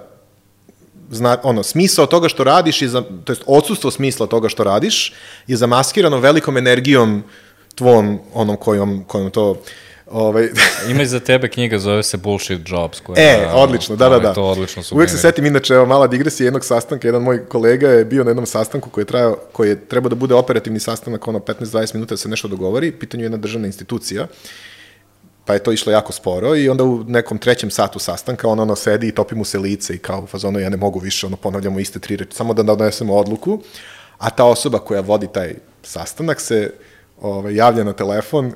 zna, 1.09 1.37
ono, 1.43 1.63
smisao 1.63 2.05
toga 2.05 2.29
što 2.29 2.43
radiš, 2.43 2.81
je 2.81 2.87
za, 2.87 3.03
to 3.23 3.31
jest 3.31 3.43
odsustvo 3.45 3.91
smisla 3.91 4.27
toga 4.27 4.49
što 4.49 4.63
radiš, 4.63 5.13
je 5.47 5.57
zamaskirano 5.57 6.19
velikom 6.19 6.57
energijom 6.57 7.23
tvom, 7.75 8.19
onom 8.33 8.57
kojom, 8.57 9.03
kojom 9.07 9.31
to 9.31 9.61
Ovaj, 10.11 10.49
Ima 10.91 11.03
i 11.03 11.05
za 11.05 11.19
tebe 11.19 11.49
knjiga, 11.49 11.79
zove 11.79 12.03
se 12.03 12.17
Bullshit 12.17 12.61
Jobs. 12.69 12.99
Koja, 12.99 13.15
E, 13.19 13.47
odlično, 13.53 13.95
da, 13.95 14.09
da, 14.09 14.19
da. 14.19 14.33
To 14.33 14.43
odlično 14.43 14.83
su 14.83 14.95
Uvijek 14.95 15.09
se 15.09 15.17
setim, 15.17 15.45
inače, 15.45 15.73
evo, 15.73 15.85
mala 15.85 16.07
digresija 16.07 16.45
jednog 16.45 16.65
sastanka, 16.65 17.07
jedan 17.07 17.21
moj 17.21 17.45
kolega 17.45 17.89
je 17.89 18.05
bio 18.05 18.23
na 18.23 18.29
jednom 18.29 18.45
sastanku 18.45 18.89
koji 18.89 19.01
je 19.01 19.05
trajao, 19.05 19.37
koji 19.51 19.69
je 19.69 19.85
trebao 19.85 20.09
da 20.09 20.15
bude 20.15 20.35
operativni 20.35 20.79
sastanak, 20.79 21.27
ono, 21.27 21.39
15-20 21.39 21.93
minuta 21.93 22.13
da 22.13 22.17
se 22.17 22.29
nešto 22.29 22.47
dogovori, 22.47 22.91
pitanju 22.91 23.23
je 23.23 23.25
jedna 23.25 23.37
državna 23.37 23.67
institucija, 23.67 24.27
pa 25.47 25.53
je 25.53 25.63
to 25.63 25.71
išlo 25.71 25.91
jako 25.91 26.13
sporo 26.13 26.55
i 26.55 26.69
onda 26.69 26.83
u 26.83 27.03
nekom 27.07 27.37
trećem 27.37 27.71
satu 27.71 27.99
sastanka 27.99 28.47
on 28.47 28.59
ono 28.59 28.75
sedi 28.75 29.07
i 29.07 29.11
topi 29.11 29.35
mu 29.35 29.45
se 29.45 29.59
lice 29.59 29.93
i 29.93 29.97
kao 29.97 30.21
u 30.21 30.27
fazonu 30.27 30.59
ja 30.59 30.69
ne 30.69 30.77
mogu 30.77 30.99
više, 30.99 31.25
ono 31.25 31.35
ponavljamo 31.35 31.79
iste 31.79 31.99
tri 31.99 32.15
reči, 32.15 32.35
samo 32.35 32.53
da 32.53 32.63
donesemo 32.63 33.15
odluku, 33.15 33.61
a 34.17 34.29
ta 34.29 34.45
osoba 34.45 34.79
koja 34.79 35.01
vodi 35.01 35.27
taj 35.33 35.55
sastanak 35.83 36.41
se 36.41 36.73
ovaj, 37.21 37.55
javlja 37.55 37.83
na 37.83 37.93
telefon 37.93 38.53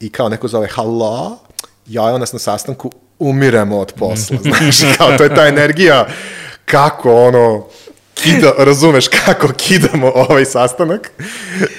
i 0.00 0.10
kao 0.12 0.28
neko 0.28 0.48
zove 0.48 0.68
halo, 0.68 1.38
ja 1.86 2.18
nas 2.18 2.32
na 2.32 2.38
sastanku 2.38 2.92
umiremo 3.18 3.78
od 3.78 3.92
posla, 3.92 4.38
znaš, 4.46 4.96
kao 4.96 5.16
to 5.18 5.24
je 5.24 5.34
ta 5.34 5.46
energija 5.46 6.06
kako 6.64 7.26
ono 7.26 7.66
kida, 8.14 8.52
razumeš 8.58 9.08
kako 9.08 9.48
kidamo 9.52 10.12
ovaj 10.14 10.44
sastanak 10.44 11.10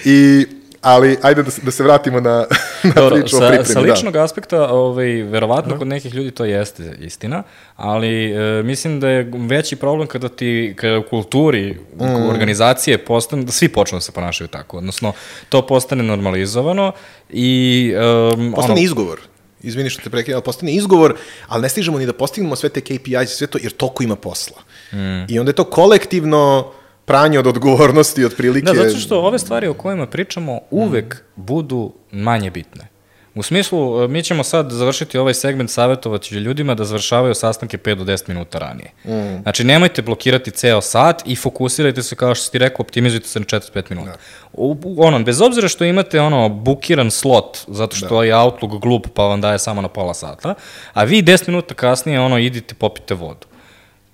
i 0.06 0.48
ali 0.82 1.18
ajde 1.22 1.44
da 1.44 1.52
se, 1.52 1.62
da 1.62 1.72
se 1.72 1.84
vratimo 1.84 2.20
na, 2.20 2.46
na 2.84 2.92
Dobro, 2.96 3.16
priču 3.16 3.36
o 3.36 3.40
sa, 3.40 3.48
pripremi. 3.48 3.74
sa 3.74 3.82
da. 3.82 3.94
ličnog 3.94 4.16
aspekta, 4.16 4.70
ovaj, 4.70 5.08
verovatno 5.08 5.78
kod 5.78 5.88
nekih 5.88 6.14
ljudi 6.14 6.32
to 6.32 6.46
jeste 6.46 6.96
istina, 7.00 7.44
ali 7.76 8.32
e, 8.32 8.64
mislim 8.64 9.00
da 9.00 9.10
je 9.10 9.32
veći 9.34 9.76
problem 9.76 10.08
kada 10.08 10.30
ti, 10.30 10.74
kada 10.78 10.98
u 11.00 11.04
kulturi 11.04 11.78
Mm. 12.00 12.30
organizacije 12.30 12.98
postane, 12.98 13.44
da 13.44 13.52
svi 13.52 13.70
počnu 13.70 13.96
da 13.96 14.02
se 14.02 14.12
ponašaju 14.12 14.48
tako, 14.48 14.78
odnosno 14.78 15.14
to 15.50 15.68
postane 15.68 16.04
normalizovano 16.04 16.92
i 17.30 17.94
um, 18.34 18.52
Postane 18.56 18.74
ono, 18.74 18.82
izgovor. 18.84 19.20
Izvini 19.62 19.90
što 19.90 20.02
te 20.02 20.10
prekidam, 20.10 20.38
ali 20.38 20.44
postane 20.44 20.74
izgovor, 20.74 21.16
ali 21.48 21.62
ne 21.62 21.70
stižemo 21.70 22.00
ni 22.00 22.06
da 22.06 22.14
postignemo 22.14 22.56
sve 22.56 22.70
te 22.70 22.82
KPIs 22.82 23.32
i 23.32 23.36
sve 23.36 23.48
to, 23.48 23.58
jer 23.62 23.72
toliko 23.72 24.04
ima 24.04 24.16
posla. 24.16 24.58
Mm. 24.94 25.26
I 25.30 25.40
onda 25.40 25.50
je 25.50 25.56
to 25.56 25.64
kolektivno 25.64 26.72
pranje 27.10 27.40
od 27.40 27.48
odgovornosti, 27.48 28.26
od 28.26 28.36
prilike. 28.36 28.66
Da, 28.66 28.74
zato 28.74 29.00
što 29.00 29.22
ove 29.22 29.40
stvari 29.40 29.68
o 29.68 29.74
kojima 29.74 30.08
pričamo 30.08 30.60
uvek 30.72 31.24
budu 31.36 31.94
manje 32.12 32.52
bitne. 32.52 32.88
U 33.36 33.44
smislu, 33.44 34.04
e, 34.04 34.08
mi 34.08 34.24
ćemo 34.24 34.44
sad 34.44 34.72
završiti 34.72 35.18
ovaj 35.18 35.34
segment 35.34 35.70
savjetovati 35.70 36.36
ljudima 36.36 36.76
da 36.76 36.86
završavaju 36.86 37.34
sastanke 37.34 37.78
5 37.78 37.96
do 37.96 38.04
10 38.04 38.30
minuta 38.30 38.60
ranije. 38.60 38.92
Mm. 39.06 39.42
Znači, 39.42 39.64
nemojte 39.64 40.02
blokirati 40.02 40.52
ceo 40.52 40.82
sat 40.82 41.22
i 41.26 41.36
fokusirajte 41.36 42.04
se, 42.04 42.16
kao 42.16 42.36
što 42.36 42.46
si 42.46 42.52
ti 42.52 42.58
rekao, 42.58 42.84
optimizujte 42.84 43.28
se 43.28 43.40
na 43.40 43.46
45 43.46 43.84
minuta. 43.90 44.18
U, 44.54 44.78
ono, 44.98 45.24
bez 45.24 45.42
obzira 45.42 45.68
što 45.68 45.86
imate 45.86 46.22
ono 46.22 46.50
bukiran 46.50 47.12
slot, 47.12 47.58
zato 47.68 47.96
što 47.96 48.24
je 48.24 48.36
Outlook 48.36 48.82
glup 48.82 49.08
pa 49.14 49.24
vam 49.24 49.42
daje 49.42 49.60
samo 49.60 49.82
na 49.82 49.88
pola 49.88 50.14
sata, 50.14 50.54
a 50.94 51.04
vi 51.04 51.24
10 51.24 51.48
minuta 51.48 51.74
kasnije 51.74 52.20
ono, 52.20 52.38
idite 52.38 52.76
popite 52.76 53.14
vodu. 53.14 53.48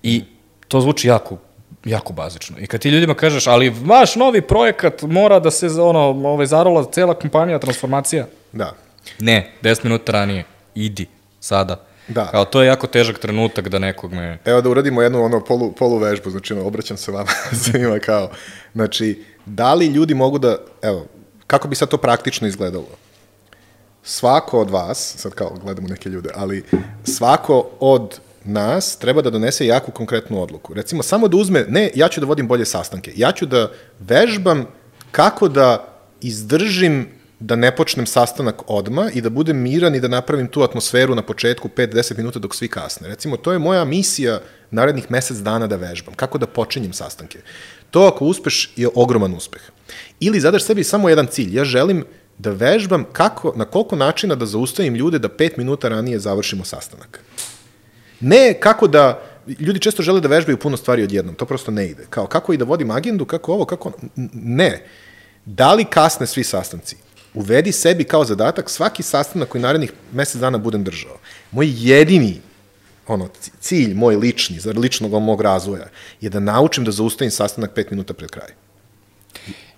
I 0.02 0.24
to 0.68 0.80
zvuči 0.80 1.08
jako 1.08 1.38
jako 1.86 2.12
bazično. 2.12 2.56
I 2.60 2.66
kad 2.66 2.80
ti 2.80 2.88
ljudima 2.88 3.14
kažeš, 3.14 3.46
ali 3.46 3.74
vaš 3.84 4.16
novi 4.16 4.40
projekat 4.40 5.02
mora 5.02 5.38
da 5.38 5.50
se 5.50 5.66
ono, 5.66 6.00
ovaj, 6.00 6.46
zarola 6.46 6.84
cela 6.92 7.14
kompanija, 7.14 7.58
transformacija. 7.58 8.26
Da. 8.52 8.72
Ne, 9.18 9.52
10 9.62 9.84
minuta 9.84 10.12
ranije, 10.12 10.44
idi, 10.74 11.06
sada. 11.40 11.84
Da. 12.08 12.26
Kao, 12.26 12.44
to 12.44 12.62
je 12.62 12.66
jako 12.66 12.86
težak 12.86 13.18
trenutak 13.18 13.68
da 13.68 13.78
nekog 13.78 14.12
me... 14.12 14.38
Evo 14.44 14.60
da 14.60 14.70
uradimo 14.70 15.02
jednu 15.02 15.24
ono 15.24 15.44
polu, 15.44 15.72
polu 15.72 15.98
vežbu, 15.98 16.30
znači 16.30 16.52
ono, 16.52 16.66
obraćam 16.66 16.96
se 16.96 17.12
vama 17.12 17.30
svima 17.62 17.98
kao, 17.98 18.30
znači, 18.72 19.24
da 19.46 19.74
li 19.74 19.86
ljudi 19.86 20.14
mogu 20.14 20.38
da, 20.38 20.56
evo, 20.82 21.06
kako 21.46 21.68
bi 21.68 21.76
sad 21.76 21.88
to 21.88 21.96
praktično 21.96 22.48
izgledalo? 22.48 22.88
Svako 24.02 24.60
od 24.60 24.70
vas, 24.70 25.14
sad 25.16 25.32
kao 25.32 25.50
gledamo 25.62 25.88
neke 25.88 26.08
ljude, 26.08 26.30
ali 26.34 26.64
svako 27.04 27.68
od 27.80 28.20
nas 28.46 28.96
treba 28.98 29.22
da 29.22 29.30
donese 29.30 29.66
jaku 29.66 29.92
konkretnu 29.92 30.42
odluku. 30.42 30.74
Recimo, 30.74 31.02
samo 31.02 31.28
da 31.28 31.36
uzme, 31.36 31.64
ne, 31.68 31.90
ja 31.94 32.08
ću 32.08 32.20
da 32.20 32.26
vodim 32.26 32.48
bolje 32.48 32.64
sastanke, 32.64 33.12
ja 33.16 33.32
ću 33.32 33.46
da 33.46 33.70
vežbam 33.98 34.66
kako 35.10 35.48
da 35.48 35.96
izdržim 36.20 37.08
da 37.40 37.56
ne 37.56 37.76
počnem 37.76 38.06
sastanak 38.06 38.62
odma 38.66 39.10
i 39.14 39.20
da 39.20 39.30
budem 39.30 39.56
miran 39.56 39.94
i 39.94 40.00
da 40.00 40.08
napravim 40.08 40.48
tu 40.48 40.62
atmosferu 40.62 41.14
na 41.14 41.22
početku 41.22 41.68
5-10 41.68 42.16
minuta 42.16 42.38
dok 42.38 42.54
svi 42.54 42.68
kasne. 42.68 43.08
Recimo, 43.08 43.36
to 43.36 43.52
je 43.52 43.58
moja 43.58 43.84
misija 43.84 44.40
narednih 44.70 45.10
mesec 45.10 45.36
dana 45.36 45.66
da 45.66 45.76
vežbam. 45.76 46.14
Kako 46.14 46.38
da 46.38 46.46
počinjem 46.46 46.92
sastanke. 46.92 47.38
To 47.90 48.06
ako 48.06 48.24
uspeš 48.24 48.72
je 48.76 48.88
ogroman 48.94 49.34
uspeh. 49.34 49.62
Ili 50.20 50.40
zadaš 50.40 50.64
sebi 50.64 50.84
samo 50.84 51.08
jedan 51.08 51.26
cilj. 51.26 51.56
Ja 51.56 51.64
želim 51.64 52.04
da 52.38 52.50
vežbam 52.50 53.04
kako, 53.12 53.52
na 53.56 53.64
koliko 53.64 53.96
načina 53.96 54.34
da 54.34 54.46
zaustavim 54.46 54.94
ljude 54.94 55.18
da 55.18 55.28
5 55.28 55.58
minuta 55.58 55.88
ranije 55.88 56.18
završimo 56.18 56.64
sastanak. 56.64 57.20
Ne 58.20 58.54
kako 58.60 58.86
da, 58.86 59.22
ljudi 59.60 59.80
često 59.80 60.02
žele 60.02 60.20
da 60.20 60.28
vežbaju 60.28 60.58
puno 60.58 60.76
stvari 60.76 61.02
odjednom, 61.02 61.34
to 61.34 61.46
prosto 61.46 61.70
ne 61.70 61.86
ide. 61.86 62.06
Kao 62.10 62.26
kako 62.26 62.52
i 62.52 62.56
da 62.56 62.64
vodim 62.64 62.90
agendu, 62.90 63.24
kako 63.24 63.52
ovo, 63.52 63.64
kako 63.64 63.88
ono. 63.88 63.96
Ne. 64.32 64.86
Da 65.44 65.74
li 65.74 65.84
kasne 65.84 66.26
svi 66.26 66.44
sastanci? 66.44 66.96
Uvedi 67.34 67.72
sebi 67.72 68.04
kao 68.04 68.24
zadatak 68.24 68.70
svaki 68.70 69.02
sastanak 69.02 69.48
koji 69.48 69.62
narednih 69.62 69.92
mesec 70.12 70.40
dana 70.40 70.58
budem 70.58 70.84
držao. 70.84 71.18
Moj 71.50 71.72
jedini 71.76 72.40
ono, 73.06 73.28
cilj 73.60 73.94
moj 73.94 74.16
lični, 74.16 74.60
za 74.60 74.72
ličnog 74.76 75.22
mog 75.22 75.40
razvoja, 75.40 75.86
je 76.20 76.30
da 76.30 76.40
naučim 76.40 76.84
da 76.84 76.90
zaustavim 76.90 77.30
sastanak 77.30 77.74
pet 77.74 77.90
minuta 77.90 78.14
pred 78.14 78.30
kraj. 78.30 78.65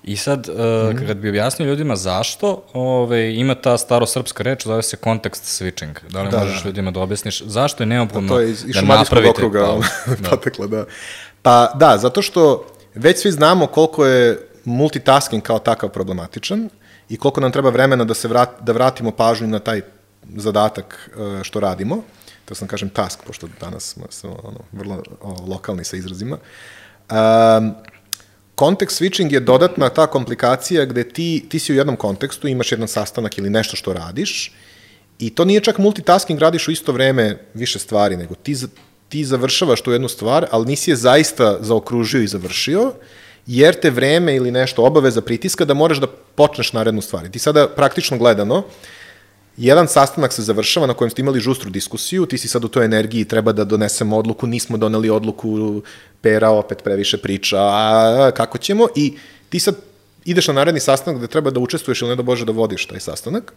I 0.09 0.17
sad, 0.17 0.49
uh, 0.49 1.07
kad 1.07 1.17
bi 1.17 1.29
objasnio 1.29 1.69
ljudima 1.69 1.97
zašto, 1.97 2.63
ove, 2.73 3.35
ima 3.35 3.55
ta 3.55 3.79
starosrpska 3.79 4.43
reč, 4.43 4.65
zove 4.65 4.83
se 4.83 4.97
context 4.97 5.63
switching. 5.63 5.95
Da 6.11 6.23
li 6.23 6.31
Da, 6.31 6.39
možeš 6.39 6.63
da. 6.63 6.69
ljudima 6.69 6.91
da 6.91 7.01
objasniš 7.01 7.43
zašto 7.47 7.83
je 7.83 7.87
neophodno 7.87 8.29
To 8.29 8.41
je 8.41 8.51
iz, 8.51 8.65
iz 8.67 8.75
da 8.75 8.83
napravite 8.83 9.31
okruga 9.31 9.65
pauzu? 9.65 9.89
da. 10.23 10.31
potekla, 10.31 10.67
da. 10.67 10.85
Pa 11.43 11.73
da, 11.75 11.99
zato 11.99 12.23
što 12.23 12.67
već 12.95 13.21
svi 13.21 13.33
znamo 13.33 13.67
koliko 13.67 14.07
je 14.07 14.49
multitasking 14.65 15.43
kao 15.43 15.59
takav 15.59 15.89
problematičan 15.89 16.69
i 17.09 17.17
koliko 17.17 17.41
nam 17.41 17.53
treba 17.53 17.71
vremena 17.71 18.05
da 18.05 18.15
se 18.15 18.29
vrat, 18.29 18.51
da 18.61 18.73
vratimo 18.73 19.11
pažnju 19.11 19.47
na 19.47 19.59
taj 19.59 19.81
zadatak 20.37 21.11
e, 21.41 21.45
što 21.45 21.61
radimo. 21.61 22.03
To 22.45 22.55
sam 22.55 22.69
kažem 22.69 22.89
task, 22.89 23.21
pošto 23.27 23.49
danas 23.61 23.85
smo, 23.85 24.07
smo 24.11 24.37
ono, 24.43 24.61
vrlo 24.73 25.03
o, 25.21 25.37
lokalni 25.49 25.85
sa 25.85 25.97
izrazima. 25.97 26.39
Um, 27.11 27.75
Kontekst 28.59 29.01
switching 29.01 29.33
je 29.33 29.41
dodatna 29.41 29.89
ta 29.89 30.07
komplikacija 30.07 30.85
gde 30.85 31.05
ti, 31.05 31.45
ti 31.49 31.59
si 31.59 31.73
u 31.73 31.77
jednom 31.77 31.97
kontekstu, 31.97 32.49
imaš 32.49 32.73
jedan 32.73 32.89
sastanak 32.89 33.39
ili 33.39 33.51
nešto 33.51 33.77
što 33.77 33.93
radiš 33.93 34.53
i 35.19 35.31
to 35.31 35.45
nije 35.45 35.61
čak 35.61 35.79
multitasking, 35.79 36.41
radiš 36.41 36.69
u 36.69 36.71
isto 36.71 36.93
vreme 36.93 37.39
više 37.55 37.79
stvari, 37.79 38.17
nego 38.17 38.35
ti, 38.35 38.57
ti 39.09 39.25
završavaš 39.25 39.81
tu 39.81 39.93
jednu 39.93 40.09
stvar, 40.09 40.47
ali 40.51 40.67
nisi 40.67 40.91
je 40.91 40.97
zaista 40.97 41.59
zaokružio 41.61 42.23
i 42.23 42.27
završio, 42.27 42.93
jer 43.47 43.81
te 43.81 43.91
vreme 43.91 44.35
ili 44.37 44.51
nešto 44.51 44.85
obaveza 44.85 45.23
pritiska 45.23 45.65
da 45.65 45.75
moraš 45.75 45.99
da 45.99 46.07
počneš 46.35 46.73
narednu 46.73 47.01
stvar. 47.01 47.27
I 47.27 47.31
ti 47.31 47.39
sada 47.39 47.69
praktično 47.69 48.19
gledano, 48.19 48.63
jedan 49.59 49.89
sastanak 49.89 50.33
se 50.33 50.43
završava 50.43 50.87
na 50.87 50.95
kojem 50.95 51.11
ste 51.11 51.23
imali 51.23 51.41
žustru 51.41 51.71
diskusiju, 51.71 52.27
ti 52.27 52.39
si 52.39 52.49
sad 52.49 52.65
u 52.65 52.69
toj 52.69 52.85
energiji, 52.85 53.25
treba 53.25 53.53
da 53.53 53.65
donesemo 53.65 54.17
odluku, 54.17 54.47
nismo 54.47 54.77
doneli 54.77 55.11
odluku, 55.11 55.83
pera 56.21 56.51
opet 56.51 56.83
previše 56.85 57.19
priča, 57.19 57.59
a, 57.61 58.31
kako 58.37 58.59
ćemo, 58.59 58.89
i 58.97 59.15
ti 59.49 59.61
sad 59.61 59.77
ideš 60.25 60.49
na 60.49 60.55
naredni 60.55 60.81
sastanak 60.81 61.19
gde 61.19 61.27
treba 61.27 61.51
da 61.51 61.61
učestvuješ 61.61 62.03
ili 62.03 62.11
ne 62.11 62.17
da 62.17 62.23
Bože 62.23 62.45
da 62.45 62.53
vodiš 62.53 62.87
taj 62.87 63.01
sastanak, 63.01 63.53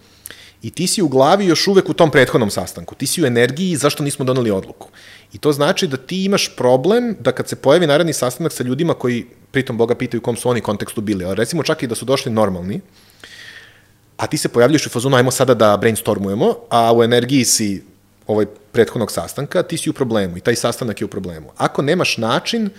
i 0.61 0.69
ti 0.69 0.87
si 0.87 1.01
u 1.01 1.07
glavi 1.07 1.45
još 1.45 1.67
uvek 1.67 1.89
u 1.89 1.93
tom 1.93 2.11
prethodnom 2.11 2.49
sastanku, 2.49 2.95
ti 2.95 3.07
si 3.07 3.23
u 3.23 3.25
energiji 3.25 3.75
zašto 3.75 4.03
nismo 4.03 4.25
doneli 4.25 4.51
odluku. 4.51 4.89
I 5.33 5.37
to 5.37 5.51
znači 5.51 5.87
da 5.87 5.97
ti 5.97 6.23
imaš 6.25 6.55
problem 6.55 7.15
da 7.19 7.31
kad 7.31 7.49
se 7.49 7.55
pojavi 7.55 7.87
naredni 7.87 8.13
sastanak 8.13 8.53
sa 8.53 8.63
ljudima 8.63 8.93
koji 8.93 9.25
pritom 9.51 9.77
Boga 9.77 9.95
pitaju 9.95 10.21
u 10.21 10.23
kom 10.23 10.35
su 10.35 10.49
oni 10.49 10.61
kontekstu 10.61 11.01
bili, 11.01 11.25
ali 11.25 11.35
recimo 11.35 11.63
čak 11.63 11.83
i 11.83 11.87
da 11.87 11.95
su 11.95 12.05
došli 12.05 12.31
normalni, 12.31 12.81
a 14.21 14.27
ti 14.27 14.37
se 14.37 14.49
pojavljaš 14.49 14.85
u 14.85 14.89
fazonu, 14.89 15.17
ajmo 15.17 15.31
sada 15.31 15.53
da 15.53 15.77
brainstormujemo, 15.77 16.55
a 16.69 16.93
u 16.93 17.03
energiji 17.03 17.45
si 17.45 17.83
ovaj 18.27 18.45
prethodnog 18.71 19.11
sastanka, 19.11 19.63
ti 19.63 19.77
si 19.77 19.89
u 19.89 19.93
problemu 19.93 20.37
i 20.37 20.41
taj 20.41 20.55
sastanak 20.55 21.01
je 21.01 21.05
u 21.05 21.07
problemu. 21.07 21.49
Ako 21.57 21.81
nemaš 21.81 22.17
način 22.17 22.69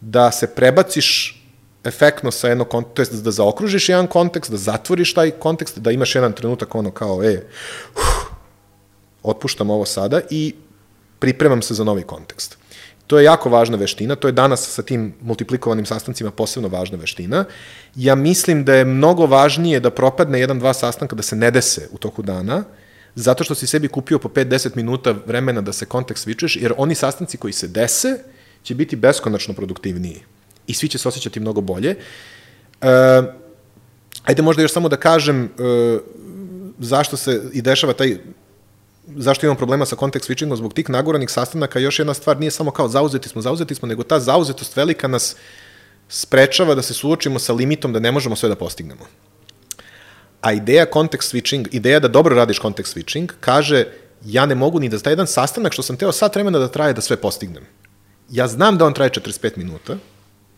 da 0.00 0.30
se 0.30 0.46
prebaciš 0.46 1.42
efektno 1.84 2.30
sa 2.30 2.48
jednog 2.48 2.68
konteksta, 2.68 2.94
to 2.94 3.02
jest 3.02 3.24
da 3.24 3.30
zaokružiš 3.30 3.88
jedan 3.88 4.06
kontekst, 4.06 4.50
da 4.50 4.56
zatvoriš 4.56 5.14
taj 5.14 5.30
kontekst, 5.30 5.78
da 5.78 5.90
imaš 5.90 6.14
jedan 6.14 6.32
trenutak 6.32 6.74
ono 6.74 6.90
kao, 6.90 7.24
e, 7.24 7.42
uf, 7.96 8.30
otpuštam 9.22 9.70
ovo 9.70 9.84
sada 9.84 10.20
i 10.30 10.54
pripremam 11.18 11.62
se 11.62 11.74
za 11.74 11.84
novi 11.84 12.02
kontekst. 12.02 12.58
To 13.08 13.18
je 13.18 13.24
jako 13.24 13.48
važna 13.48 13.76
veština, 13.80 14.16
to 14.16 14.28
je 14.28 14.36
danas 14.36 14.66
sa 14.68 14.82
tim 14.82 15.14
multiplikovanim 15.20 15.86
sastancima 15.86 16.30
posebno 16.30 16.68
važna 16.68 16.98
veština. 17.00 17.44
Ja 17.96 18.14
mislim 18.14 18.64
da 18.64 18.74
je 18.74 18.84
mnogo 18.84 19.26
važnije 19.26 19.80
da 19.80 19.90
propadne 19.90 20.40
jedan, 20.40 20.58
dva 20.58 20.74
sastanka, 20.74 21.16
da 21.16 21.22
se 21.24 21.36
ne 21.36 21.50
dese 21.50 21.88
u 21.92 21.98
toku 21.98 22.22
dana, 22.22 22.64
zato 23.14 23.44
što 23.44 23.54
si 23.54 23.66
sebi 23.66 23.88
kupio 23.88 24.18
po 24.18 24.28
5-10 24.28 24.76
minuta 24.76 25.14
vremena 25.26 25.60
da 25.60 25.72
se 25.72 25.86
kontekst 25.86 26.24
svičeš, 26.24 26.56
jer 26.56 26.74
oni 26.76 26.94
sastanci 26.94 27.36
koji 27.36 27.52
se 27.52 27.68
dese 27.68 28.18
će 28.62 28.74
biti 28.74 28.96
beskonačno 28.96 29.54
produktivniji 29.54 30.20
i 30.66 30.74
svi 30.74 30.88
će 30.88 30.98
se 30.98 31.08
osjećati 31.08 31.40
mnogo 31.40 31.60
bolje. 31.60 31.96
E, 31.96 32.88
ajde 34.24 34.42
možda 34.42 34.62
još 34.62 34.72
samo 34.72 34.88
da 34.88 34.96
kažem, 34.96 35.44
e, 35.44 35.48
zašto 36.78 37.16
se 37.16 37.40
i 37.52 37.62
dešava 37.62 37.92
taj 37.92 38.18
zašto 39.16 39.46
imamo 39.46 39.58
problema 39.58 39.86
sa 39.86 39.96
kontekst 39.96 40.30
switchingom 40.30 40.56
zbog 40.56 40.74
tih 40.74 40.90
nagoranih 40.90 41.30
sastanaka, 41.30 41.78
još 41.78 41.98
jedna 41.98 42.14
stvar 42.14 42.40
nije 42.40 42.50
samo 42.50 42.70
kao 42.70 42.88
zauzeti 42.88 43.28
smo, 43.28 43.42
zauzeti 43.42 43.74
smo, 43.74 43.88
nego 43.88 44.02
ta 44.02 44.20
zauzetost 44.20 44.76
velika 44.76 45.08
nas 45.08 45.36
sprečava 46.08 46.74
da 46.74 46.82
se 46.82 46.94
suočimo 46.94 47.38
sa 47.38 47.52
limitom 47.52 47.92
da 47.92 48.00
ne 48.00 48.12
možemo 48.12 48.36
sve 48.36 48.48
da 48.48 48.54
postignemo. 48.54 49.06
A 50.40 50.52
ideja 50.52 50.86
context 50.86 51.34
switching, 51.34 51.68
ideja 51.72 52.00
da 52.00 52.08
dobro 52.08 52.36
radiš 52.36 52.60
context 52.60 52.96
switching, 52.96 53.32
kaže 53.40 53.84
ja 54.24 54.46
ne 54.46 54.54
mogu 54.54 54.80
ni 54.80 54.88
da 54.88 54.98
taj 54.98 55.12
jedan 55.12 55.26
sastanak 55.26 55.72
što 55.72 55.82
sam 55.82 55.96
teo 55.96 56.12
sat 56.12 56.34
vremena 56.34 56.58
da 56.58 56.68
traje 56.68 56.92
da 56.92 57.00
sve 57.00 57.16
postignem. 57.16 57.64
Ja 58.30 58.48
znam 58.48 58.78
da 58.78 58.86
on 58.86 58.94
traje 58.94 59.10
45 59.10 59.56
minuta, 59.56 59.96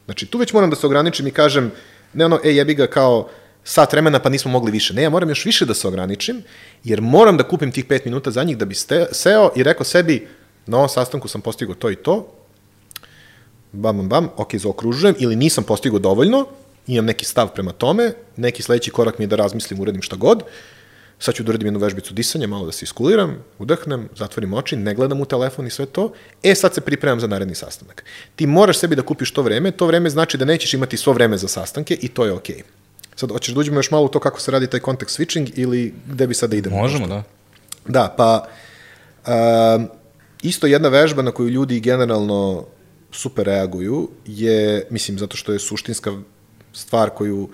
znači 0.05 0.27
tu 0.27 0.39
već 0.39 0.53
moram 0.53 0.71
da 0.71 0.77
se 0.77 0.87
ograničim 0.87 1.27
i 1.27 1.31
kažem, 1.31 1.73
ne 2.13 2.25
ono, 2.25 2.41
ej, 2.45 2.57
jebi 2.57 2.75
ga 2.75 2.87
kao 2.87 3.29
sat 3.65 3.93
vremena 3.93 4.19
pa 4.19 4.29
nismo 4.29 4.51
mogli 4.51 4.71
više. 4.71 4.95
Ne, 4.95 5.03
ja 5.03 5.11
moram 5.11 5.29
još 5.29 5.45
više 5.45 5.67
da 5.67 5.75
se 5.75 5.89
ograničim, 5.89 6.43
jer 6.85 7.01
moram 7.01 7.37
da 7.37 7.49
kupim 7.49 7.73
tih 7.73 7.87
5 7.87 8.01
minuta 8.05 8.31
za 8.31 8.45
njih 8.45 8.59
da 8.59 8.65
bi 8.65 8.75
ste, 8.75 9.07
seo 9.13 9.51
i 9.57 9.63
rekao 9.63 9.85
sebi, 9.85 10.29
na 10.67 10.77
ovom 10.77 10.89
sastanku 10.89 11.29
sam 11.29 11.41
postigao 11.41 11.75
to 11.75 11.91
i 11.91 11.97
to, 11.97 12.27
bam, 13.73 13.97
bam, 13.97 14.09
bam, 14.09 14.29
ok, 14.37 14.55
zaokružujem, 14.57 15.15
ili 15.19 15.37
nisam 15.37 15.65
postigao 15.65 15.99
dovoljno, 15.99 16.47
imam 16.87 17.05
neki 17.05 17.25
stav 17.25 17.49
prema 17.55 17.73
tome, 17.73 18.13
neki 18.37 18.63
sledeći 18.63 18.91
korak 18.91 19.19
mi 19.19 19.23
je 19.25 19.27
da 19.27 19.37
razmislim, 19.37 19.81
uradim 19.81 20.03
šta 20.03 20.17
god, 20.17 20.43
sad 21.19 21.35
ću 21.35 21.43
da 21.43 21.51
uradim 21.51 21.67
jednu 21.67 21.81
vežbicu 21.81 22.15
disanja, 22.15 22.47
malo 22.47 22.67
da 22.67 22.73
se 22.73 22.85
iskuliram, 22.85 23.45
udahnem, 23.59 24.09
zatvorim 24.17 24.55
oči, 24.55 24.77
ne 24.77 24.95
gledam 24.95 25.21
u 25.21 25.25
telefon 25.25 25.67
i 25.67 25.71
sve 25.71 25.87
to, 25.87 26.13
e 26.43 26.55
sad 26.55 26.75
se 26.75 26.81
pripremam 26.81 27.21
za 27.21 27.27
naredni 27.27 27.55
sastanak. 27.55 28.05
Ti 28.37 28.47
moraš 28.47 28.79
sebi 28.79 28.97
da 28.97 29.03
kupiš 29.03 29.33
to 29.33 29.43
vreme, 29.43 29.71
to 29.71 29.87
vreme 29.87 30.11
znači 30.11 30.39
da 30.39 30.45
nećeš 30.45 30.75
imati 30.75 30.97
svo 30.97 31.13
vreme 31.13 31.39
za 31.39 31.49
sastanke 31.49 31.95
i 32.01 32.09
to 32.09 32.25
je 32.25 32.33
okej. 32.33 32.57
Okay. 32.57 32.80
Sad, 33.21 33.31
hoćeš 33.31 33.55
da 33.55 33.61
uđemo 33.61 33.79
još 33.79 33.91
malo 33.91 34.05
u 34.05 34.09
to 34.09 34.21
kako 34.21 34.41
se 34.41 34.51
radi 34.51 34.67
taj 34.67 34.81
context 34.81 35.19
switching 35.19 35.51
ili 35.55 35.95
gde 36.07 36.27
bi 36.27 36.35
sad 36.35 36.51
da 36.51 36.57
idemo? 36.57 36.77
Možemo, 36.77 37.07
da. 37.07 37.23
Da, 37.89 38.15
pa 38.17 38.47
uh, 39.27 39.83
isto 40.43 40.67
jedna 40.67 40.89
vežba 40.89 41.23
na 41.23 41.31
koju 41.31 41.49
ljudi 41.49 41.81
generalno 41.81 42.65
super 43.13 43.47
reaguju 43.47 44.09
je, 44.27 44.87
mislim, 44.91 45.19
zato 45.19 45.37
što 45.37 45.53
je 45.53 45.59
suštinska 45.59 46.13
stvar 46.73 47.11
koju 47.11 47.49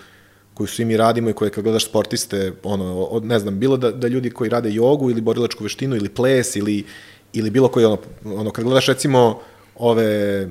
koju 0.54 0.66
svi 0.66 0.84
mi 0.84 0.96
radimo 0.96 1.30
i 1.30 1.32
koje 1.32 1.50
kad 1.50 1.64
gledaš 1.64 1.84
sportiste, 1.84 2.52
ono, 2.62 3.04
od, 3.04 3.24
ne 3.24 3.38
znam, 3.38 3.58
bilo 3.58 3.76
da, 3.76 3.90
da 3.90 4.08
ljudi 4.08 4.30
koji 4.30 4.50
rade 4.50 4.72
jogu 4.72 5.10
ili 5.10 5.20
borilačku 5.20 5.64
veštinu 5.64 5.96
ili 5.96 6.08
ples 6.08 6.56
ili, 6.56 6.84
ili 7.32 7.50
bilo 7.50 7.68
koji, 7.68 7.86
ono, 7.86 7.98
ono, 8.24 8.50
kad 8.50 8.64
gledaš 8.64 8.86
recimo 8.86 9.40
ove 9.78 10.48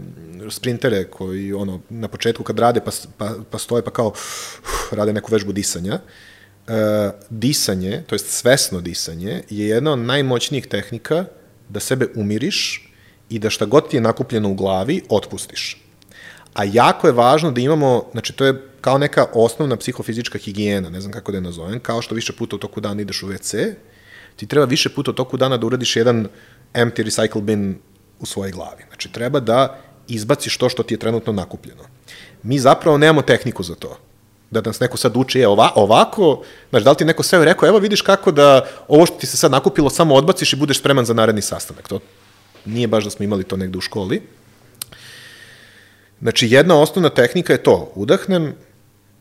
sprintere 0.49 1.03
koji 1.03 1.53
ono 1.53 1.79
na 1.89 2.07
početku 2.07 2.43
kad 2.43 2.59
rade 2.59 2.81
pa, 2.85 2.91
pa, 3.17 3.31
pa 3.51 3.57
stoje 3.57 3.83
pa 3.83 3.91
kao 3.91 4.07
uf, 4.07 4.91
rade 4.91 5.13
neku 5.13 5.31
vežbu 5.31 5.51
disanja 5.51 5.99
e, 6.67 7.11
disanje, 7.29 8.03
to 8.07 8.15
jest 8.15 8.29
svesno 8.29 8.81
disanje 8.81 9.41
je 9.49 9.67
jedna 9.67 9.91
od 9.91 9.99
najmoćnijih 9.99 10.67
tehnika 10.67 11.25
da 11.69 11.79
sebe 11.79 12.07
umiriš 12.15 12.91
i 13.29 13.39
da 13.39 13.49
šta 13.49 13.65
god 13.65 13.89
ti 13.89 13.97
je 13.97 14.01
nakupljeno 14.01 14.49
u 14.49 14.53
glavi 14.53 15.01
otpustiš. 15.09 15.81
A 16.53 16.63
jako 16.63 17.07
je 17.07 17.13
važno 17.13 17.51
da 17.51 17.61
imamo, 17.61 18.09
znači 18.11 18.33
to 18.33 18.45
je 18.45 18.61
kao 18.81 18.97
neka 18.97 19.25
osnovna 19.33 19.77
psihofizička 19.77 20.37
higijena, 20.37 20.89
ne 20.89 21.01
znam 21.01 21.13
kako 21.13 21.31
da 21.31 21.37
je 21.37 21.41
nazovem, 21.41 21.79
kao 21.79 22.01
što 22.01 22.15
više 22.15 22.33
puta 22.33 22.55
u 22.55 22.59
toku 22.59 22.81
dana 22.81 23.01
ideš 23.01 23.23
u 23.23 23.27
WC, 23.27 23.73
ti 24.35 24.47
treba 24.47 24.65
više 24.65 24.89
puta 24.89 25.11
u 25.11 25.13
toku 25.13 25.37
dana 25.37 25.57
da 25.57 25.67
uradiš 25.67 25.95
jedan 25.95 26.27
empty 26.73 27.03
recycle 27.03 27.41
bin 27.41 27.79
u 28.19 28.25
svojoj 28.25 28.51
glavi. 28.51 28.83
Znači, 28.87 29.11
treba 29.11 29.39
da 29.39 29.77
izbaciš 30.07 30.57
to 30.57 30.69
što 30.69 30.83
ti 30.83 30.93
je 30.93 30.99
trenutno 30.99 31.33
nakupljeno. 31.33 31.83
Mi 32.43 32.59
zapravo 32.59 32.97
nemamo 32.97 33.21
tehniku 33.21 33.63
za 33.63 33.75
to. 33.75 33.97
Da 34.51 34.61
nas 34.61 34.79
neko 34.79 34.97
sad 34.97 35.17
uči, 35.17 35.39
je 35.39 35.47
ova, 35.47 35.71
ovako, 35.75 36.43
znači, 36.69 36.83
da 36.83 36.91
li 36.91 36.97
ti 36.97 37.05
neko 37.05 37.23
sve 37.23 37.45
rekao, 37.45 37.67
evo 37.67 37.79
vidiš 37.79 38.01
kako 38.01 38.31
da 38.31 38.65
ovo 38.87 39.05
što 39.05 39.17
ti 39.17 39.27
se 39.27 39.37
sad 39.37 39.51
nakupilo 39.51 39.89
samo 39.89 40.15
odbaciš 40.15 40.53
i 40.53 40.55
budeš 40.55 40.79
spreman 40.79 41.05
za 41.05 41.13
naredni 41.13 41.41
sastanak. 41.41 41.87
To 41.87 41.99
nije 42.65 42.87
baš 42.87 43.03
da 43.03 43.09
smo 43.09 43.23
imali 43.23 43.43
to 43.43 43.57
negde 43.57 43.77
u 43.77 43.81
školi. 43.81 44.21
Znači, 46.21 46.47
jedna 46.47 46.81
osnovna 46.81 47.09
tehnika 47.09 47.53
je 47.53 47.63
to, 47.63 47.91
udahnem, 47.95 48.55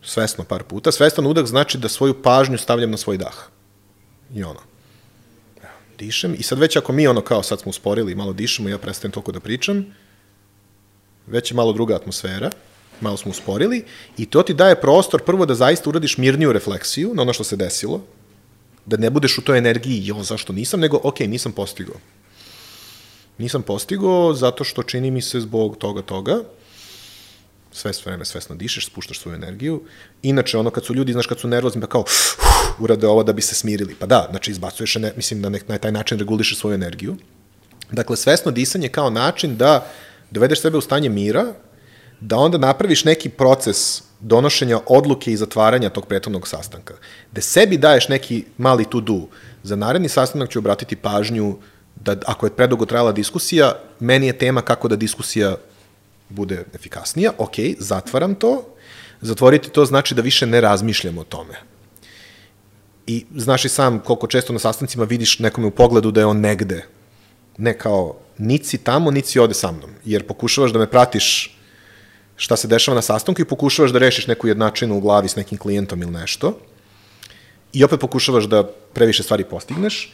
svesno 0.03 0.45
par 0.45 0.63
puta, 0.63 0.93
svestan 0.93 1.27
udah 1.27 1.47
znači 1.47 1.79
da 1.79 1.89
svoju 1.89 2.23
pažnju 2.23 2.59
stavljam 2.59 2.91
na 2.91 2.97
svoj 2.97 3.19
dah. 3.19 3.35
I 4.35 4.45
ono, 4.45 4.61
dišem 5.99 6.35
i 6.39 6.43
sad 6.43 6.59
već 6.59 6.77
ako 6.77 6.93
mi 6.93 7.07
ono 7.07 7.21
kao 7.21 7.43
sad 7.43 7.61
smo 7.61 7.71
usporili 7.71 8.13
i 8.13 8.15
malo 8.15 8.33
dišemo, 8.33 8.69
ja 8.69 8.79
prestajem 8.79 9.13
toliko 9.13 9.33
da 9.33 9.41
pričam, 9.41 9.87
već 11.27 11.51
je 11.51 11.55
malo 11.55 11.73
druga 11.73 11.97
atmosfera, 11.97 12.51
malo 13.01 13.17
smo 13.17 13.31
usporili 13.31 13.85
i 14.19 14.27
to 14.27 14.43
ti 14.43 14.55
daje 14.55 14.81
prostor 14.81 15.23
prvo 15.23 15.47
da 15.47 15.55
zaista 15.55 15.91
uradiš 15.91 16.19
mirniju 16.19 16.53
refleksiju 16.53 17.15
na 17.15 17.23
ono 17.23 17.33
što 17.33 17.45
se 17.45 17.57
desilo, 17.57 18.01
da 18.87 18.97
ne 18.97 19.11
budeš 19.11 19.39
u 19.39 19.43
toj 19.43 19.59
energiji, 19.59 20.07
jo, 20.07 20.23
zašto 20.23 20.53
nisam, 20.53 20.81
nego, 20.81 21.01
ok, 21.03 21.21
nisam 21.21 21.53
postigao. 21.53 21.97
Nisam 23.39 23.63
postigao 23.63 24.35
zato 24.35 24.65
što 24.65 24.83
čini 24.83 25.11
mi 25.11 25.23
se 25.23 25.41
zbog 25.41 25.77
toga, 25.77 26.03
toga, 26.03 26.43
sve 27.73 27.93
vreme 28.05 28.25
svesno 28.25 28.55
dišeš, 28.55 28.87
spuštaš 28.87 29.19
svoju 29.21 29.35
energiju. 29.35 29.83
Inače, 30.23 30.59
ono 30.59 30.71
kad 30.71 30.85
su 30.85 30.95
ljudi, 30.95 31.13
znaš, 31.13 31.27
kad 31.27 31.41
su 31.41 31.49
nervozni, 31.49 31.81
pa 31.81 31.87
kao, 31.87 32.05
urade 32.79 33.07
ovo 33.07 33.23
da 33.23 33.33
bi 33.33 33.43
se 33.43 33.55
smirili. 33.55 33.95
Pa 33.95 34.07
da, 34.07 34.27
znači 34.31 34.51
izbacuješ, 34.51 34.95
ne, 34.95 35.13
mislim 35.17 35.43
da 35.43 35.49
na 35.49 35.79
taj 35.79 35.93
način 35.93 36.19
regulišeš 36.19 36.59
svoju 36.59 36.75
energiju. 36.75 37.17
Dakle, 37.93 38.17
svesno 38.17 38.51
disanje 38.51 38.89
kao 38.89 39.11
način 39.11 39.57
da 39.57 39.87
dovedeš 40.31 40.61
sebe 40.61 40.79
u 40.79 40.81
stanje 40.81 41.09
mira, 41.09 41.45
da 42.21 42.37
onda 42.37 42.59
napraviš 42.59 43.05
neki 43.05 43.29
proces 43.29 44.03
donošenja 44.21 44.81
odluke 44.87 45.33
i 45.33 45.37
zatvaranja 45.37 45.91
tog 45.91 46.07
prethodnog 46.07 46.49
sastanka. 46.49 46.95
Da 47.33 47.41
sebi 47.41 47.77
daješ 47.79 48.09
neki 48.09 48.45
mali 48.59 48.85
to 48.85 49.01
do. 49.01 49.27
Za 49.63 49.77
naredni 49.77 50.09
sastanak 50.09 50.51
ću 50.51 50.59
obratiti 50.59 50.97
pažnju 50.97 51.57
da 51.97 52.17
ako 52.27 52.47
je 52.47 52.57
predugo 52.57 52.87
trajala 52.87 53.13
diskusija, 53.13 53.73
meni 54.01 54.27
je 54.27 54.39
tema 54.39 54.63
kako 54.63 54.89
da 54.89 54.97
diskusija 54.97 55.57
bude 56.29 56.65
efikasnija, 56.75 57.33
ok, 57.39 57.55
zatvaram 57.79 58.35
to, 58.35 58.65
zatvoriti 59.21 59.71
to 59.71 59.85
znači 59.85 60.15
da 60.15 60.23
više 60.23 60.47
ne 60.47 60.61
razmišljam 60.61 61.19
o 61.19 61.25
tome. 61.25 61.74
I 63.07 63.25
znaš 63.35 63.65
i 63.65 63.69
sam 63.69 63.99
koliko 64.01 64.27
često 64.27 64.53
na 64.53 64.59
sastancima 64.59 65.05
vidiš 65.05 65.39
nekome 65.39 65.67
u 65.67 65.71
pogledu 65.71 66.11
da 66.11 66.21
je 66.21 66.27
on 66.27 66.41
negde, 66.41 66.87
ne 67.59 67.79
kao 67.79 68.17
nici 68.39 68.79
tamo, 68.79 69.11
nici 69.11 69.39
ode 69.39 69.55
sa 69.55 69.73
mnom, 69.73 69.91
jer 70.05 70.27
pokušavaš 70.27 70.73
da 70.73 70.79
me 70.79 70.91
pratiš 70.91 71.59
šta 72.37 72.57
se 72.57 72.69
dešava 72.69 72.95
na 72.95 73.03
sastanku 73.03 73.43
i 73.43 73.45
pokušavaš 73.45 73.91
da 73.91 73.99
rešiš 73.99 74.27
neku 74.27 74.49
jednačinu 74.49 74.97
u 74.97 75.01
glavi 75.01 75.29
s 75.29 75.37
nekim 75.37 75.59
klijentom 75.59 76.03
ili 76.03 76.11
nešto. 76.11 76.59
I 77.73 77.85
opet 77.85 78.01
pokušavaš 78.01 78.45
da 78.45 78.63
previše 78.95 79.23
stvari 79.23 79.45
postigneš. 79.45 80.13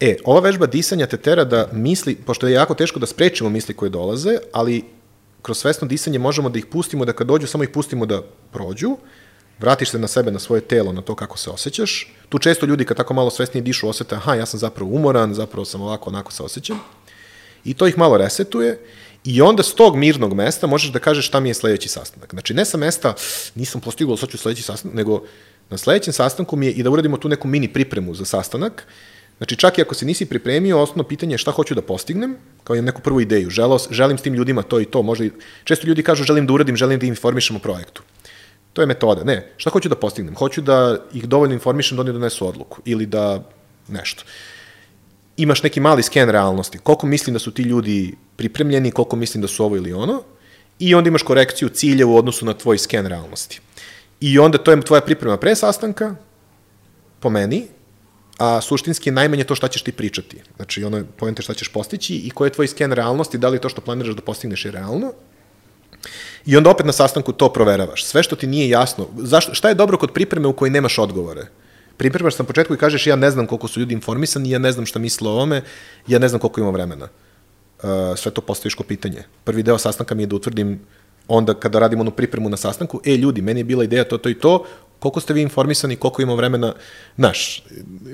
E, 0.00 0.16
ova 0.24 0.40
vežba 0.40 0.66
disanja 0.66 1.06
te 1.06 1.16
tera 1.16 1.44
da 1.44 1.68
misli, 1.72 2.14
pošto 2.14 2.46
je 2.46 2.52
jako 2.52 2.74
teško 2.74 3.00
da 3.00 3.06
sprečimo 3.06 3.50
misli 3.50 3.74
koje 3.74 3.90
dolaze, 3.90 4.38
ali 4.52 4.84
kroz 5.42 5.58
svesno 5.58 5.88
disanje 5.88 6.18
možemo 6.18 6.48
da 6.48 6.58
ih 6.58 6.66
pustimo, 6.66 7.04
da 7.04 7.12
kad 7.12 7.26
dođu 7.26 7.46
samo 7.46 7.64
ih 7.64 7.70
pustimo 7.70 8.06
da 8.06 8.22
prođu, 8.52 8.96
vratiš 9.62 9.90
se 9.90 9.98
na 9.98 10.08
sebe, 10.08 10.30
na 10.30 10.38
svoje 10.38 10.60
telo, 10.60 10.92
na 10.92 11.02
to 11.02 11.14
kako 11.14 11.38
se 11.38 11.50
osjećaš. 11.50 12.14
Tu 12.28 12.38
često 12.38 12.66
ljudi 12.66 12.84
kad 12.84 12.96
tako 12.96 13.14
malo 13.14 13.30
svesnije 13.30 13.62
dišu 13.62 13.88
osete, 13.88 14.14
aha, 14.14 14.34
ja 14.34 14.46
sam 14.46 14.60
zapravo 14.60 14.90
umoran, 14.90 15.34
zapravo 15.34 15.64
sam 15.64 15.82
ovako, 15.82 16.10
onako 16.10 16.32
se 16.32 16.42
osjećam. 16.42 16.80
I 17.64 17.74
to 17.74 17.86
ih 17.86 17.98
malo 17.98 18.16
resetuje 18.16 18.80
i 19.24 19.42
onda 19.42 19.62
s 19.62 19.74
tog 19.74 19.96
mirnog 19.96 20.34
mesta 20.34 20.66
možeš 20.66 20.92
da 20.92 20.98
kažeš 20.98 21.26
šta 21.26 21.40
mi 21.40 21.50
je 21.50 21.54
sledeći 21.54 21.88
sastanak. 21.88 22.30
Znači, 22.30 22.54
ne 22.54 22.64
sa 22.64 22.78
mesta, 22.78 23.14
nisam 23.54 23.80
postigao, 23.80 24.16
sad 24.16 24.28
ću 24.28 24.38
sledeći 24.38 24.62
sastanak, 24.62 24.96
nego 24.96 25.22
na 25.70 25.78
sledećem 25.78 26.12
sastanku 26.12 26.56
mi 26.56 26.66
je 26.66 26.72
i 26.72 26.82
da 26.82 26.90
uradimo 26.90 27.16
tu 27.16 27.28
neku 27.28 27.48
mini 27.48 27.72
pripremu 27.72 28.14
za 28.14 28.24
sastanak, 28.24 28.86
Znači, 29.42 29.56
čak 29.56 29.78
i 29.78 29.82
ako 29.82 29.94
se 29.94 30.06
nisi 30.06 30.26
pripremio, 30.26 30.80
osnovno 30.80 31.02
pitanje 31.02 31.34
je 31.34 31.38
šta 31.38 31.50
hoću 31.50 31.74
da 31.74 31.82
postignem, 31.82 32.36
kao 32.64 32.76
je 32.76 32.82
neku 32.82 33.02
prvu 33.02 33.20
ideju. 33.20 33.50
Želo, 33.50 33.78
želim 33.90 34.18
s 34.18 34.22
tim 34.22 34.34
ljudima 34.34 34.62
to 34.62 34.80
i 34.80 34.84
to. 34.84 35.02
Možda 35.02 35.24
i, 35.24 35.30
često 35.64 35.86
ljudi 35.86 36.02
kažu 36.02 36.24
želim 36.24 36.46
da 36.46 36.52
uradim, 36.52 36.76
želim 36.76 37.00
da 37.00 37.06
informišem 37.06 37.56
o 37.56 37.58
projektu. 37.58 38.02
To 38.72 38.82
je 38.82 38.86
metoda. 38.86 39.24
Ne, 39.24 39.52
šta 39.56 39.70
hoću 39.70 39.88
da 39.88 39.96
postignem? 39.96 40.34
Hoću 40.34 40.60
da 40.60 40.98
ih 41.14 41.28
dovoljno 41.28 41.54
informišem 41.54 41.96
da 41.96 42.02
oni 42.02 42.12
donesu 42.12 42.48
odluku 42.48 42.80
ili 42.84 43.06
da 43.06 43.42
nešto. 43.88 44.24
Imaš 45.36 45.62
neki 45.62 45.80
mali 45.80 46.02
sken 46.02 46.30
realnosti. 46.30 46.78
Koliko 46.78 47.06
mislim 47.06 47.32
da 47.34 47.38
su 47.38 47.50
ti 47.50 47.62
ljudi 47.62 48.14
pripremljeni, 48.36 48.90
koliko 48.90 49.16
mislim 49.16 49.42
da 49.42 49.48
su 49.48 49.64
ovo 49.64 49.76
ili 49.76 49.92
ono. 49.92 50.22
I 50.78 50.94
onda 50.94 51.08
imaš 51.08 51.22
korekciju 51.22 51.68
cilja 51.68 52.06
u 52.06 52.16
odnosu 52.16 52.46
na 52.46 52.54
tvoj 52.54 52.78
sken 52.78 53.06
realnosti. 53.06 53.60
I 54.20 54.38
onda 54.38 54.58
to 54.58 54.70
je 54.70 54.80
tvoja 54.80 55.00
priprema 55.00 55.36
pre 55.36 55.54
sastanka, 55.54 56.14
po 57.20 57.30
meni, 57.30 57.66
a 58.38 58.60
suštinski 58.60 59.08
je 59.08 59.12
najmanje 59.12 59.44
to 59.44 59.54
šta 59.54 59.68
ćeš 59.68 59.82
ti 59.82 59.92
pričati. 59.92 60.42
Znači, 60.56 60.84
ono 60.84 60.96
je 60.96 61.04
pojente 61.04 61.42
šta 61.42 61.54
ćeš 61.54 61.68
postići 61.68 62.14
i 62.14 62.30
koji 62.30 62.48
je 62.48 62.52
tvoj 62.52 62.66
sken 62.66 62.92
realnosti, 62.92 63.38
da 63.38 63.48
li 63.48 63.58
to 63.58 63.68
što 63.68 63.80
planiraš 63.80 64.14
da 64.14 64.22
postigneš 64.22 64.64
je 64.64 64.70
realno. 64.72 65.12
I 66.46 66.56
onda 66.56 66.70
opet 66.70 66.86
na 66.86 66.92
sastanku 66.92 67.32
to 67.32 67.52
proveravaš. 67.52 68.04
Sve 68.04 68.22
što 68.22 68.36
ti 68.36 68.46
nije 68.46 68.68
jasno, 68.68 69.06
zašto, 69.18 69.54
šta 69.54 69.68
je 69.68 69.74
dobro 69.74 69.98
kod 69.98 70.12
pripreme 70.12 70.48
u 70.48 70.52
kojoj 70.52 70.70
nemaš 70.70 70.98
odgovore? 70.98 71.46
Pripremaš 71.96 72.38
na 72.38 72.44
početku 72.44 72.74
i 72.74 72.78
kažeš 72.78 73.06
ja 73.06 73.16
ne 73.16 73.30
znam 73.30 73.46
koliko 73.46 73.68
su 73.68 73.80
ljudi 73.80 73.94
informisani, 73.94 74.50
ja 74.50 74.58
ne 74.58 74.72
znam 74.72 74.86
šta 74.86 74.98
misle 74.98 75.28
o 75.28 75.32
ovome, 75.32 75.62
ja 76.06 76.18
ne 76.18 76.28
znam 76.28 76.40
koliko 76.40 76.60
ima 76.60 76.70
vremena. 76.70 77.08
Uh, 77.82 77.90
sve 78.16 78.32
to 78.32 78.40
postaviš 78.40 78.74
ko 78.74 78.82
pitanje. 78.82 79.22
Prvi 79.44 79.62
deo 79.62 79.78
sastanka 79.78 80.14
mi 80.14 80.22
je 80.22 80.26
da 80.26 80.36
utvrdim 80.36 80.80
onda 81.28 81.54
kada 81.54 81.78
radimo 81.78 82.00
onu 82.00 82.10
pripremu 82.10 82.48
na 82.48 82.56
sastanku, 82.56 83.00
e 83.04 83.16
ljudi, 83.16 83.42
meni 83.42 83.60
je 83.60 83.64
bila 83.64 83.84
ideja 83.84 84.04
to, 84.04 84.18
to 84.18 84.28
i 84.28 84.34
to, 84.34 84.64
Koliko 85.02 85.20
ste 85.20 85.34
vi 85.34 85.42
informisani, 85.42 85.96
koliko 85.96 86.22
ima 86.22 86.34
vremena, 86.34 86.74
naš, 87.16 87.64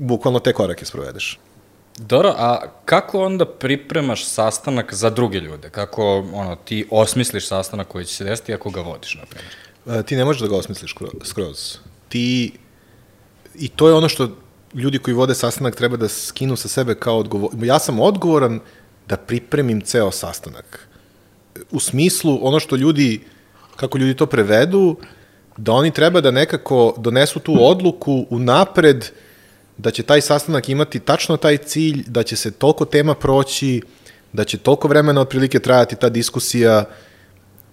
bukvalno 0.00 0.40
te 0.40 0.52
korake 0.52 0.84
sprovedeš. 0.84 1.38
Dobro, 1.98 2.34
a 2.36 2.60
kako 2.84 3.24
onda 3.24 3.44
pripremaš 3.46 4.24
sastanak 4.24 4.94
za 4.94 5.10
druge 5.10 5.40
ljude? 5.40 5.70
Kako 5.70 6.24
ono, 6.32 6.56
ti 6.56 6.86
osmisliš 6.90 7.48
sastanak 7.48 7.88
koji 7.88 8.04
će 8.04 8.14
se 8.14 8.24
desiti 8.24 8.54
ako 8.54 8.70
ga 8.70 8.80
vodiš, 8.80 9.14
na 9.14 9.22
primjer? 9.30 10.00
E, 10.00 10.02
ti 10.02 10.16
ne 10.16 10.24
možeš 10.24 10.42
da 10.42 10.48
ga 10.48 10.56
osmisliš 10.56 10.94
skro- 10.94 11.24
skroz. 11.24 11.76
Ti, 12.08 12.52
i 13.54 13.68
to 13.68 13.88
je 13.88 13.94
ono 13.94 14.08
što 14.08 14.28
ljudi 14.74 14.98
koji 14.98 15.14
vode 15.14 15.34
sastanak 15.34 15.76
treba 15.76 15.96
da 15.96 16.08
skinu 16.08 16.56
sa 16.56 16.68
sebe 16.68 16.94
kao 16.94 17.18
odgovor. 17.18 17.50
Ja 17.62 17.78
sam 17.78 18.00
odgovoran 18.00 18.60
da 19.08 19.16
pripremim 19.16 19.80
ceo 19.80 20.10
sastanak. 20.10 20.88
U 21.70 21.80
smislu, 21.80 22.38
ono 22.42 22.60
što 22.60 22.76
ljudi, 22.76 23.20
kako 23.76 23.98
ljudi 23.98 24.16
to 24.16 24.26
prevedu, 24.26 24.96
da 25.56 25.72
oni 25.72 25.90
treba 25.90 26.20
da 26.20 26.30
nekako 26.30 26.94
donesu 26.98 27.40
tu 27.40 27.56
odluku 27.60 28.26
unapred 28.30 29.10
da 29.78 29.90
će 29.90 30.02
taj 30.02 30.20
sastanak 30.20 30.68
imati 30.68 31.00
tačno 31.00 31.36
taj 31.36 31.56
cilj, 31.56 32.04
da 32.06 32.22
će 32.22 32.36
se 32.36 32.50
toliko 32.50 32.84
tema 32.84 33.14
proći, 33.14 33.82
da 34.32 34.44
će 34.44 34.58
toliko 34.58 34.88
vremena 34.88 35.20
otprilike 35.20 35.58
trajati 35.58 35.96
ta 35.96 36.08
diskusija, 36.08 36.84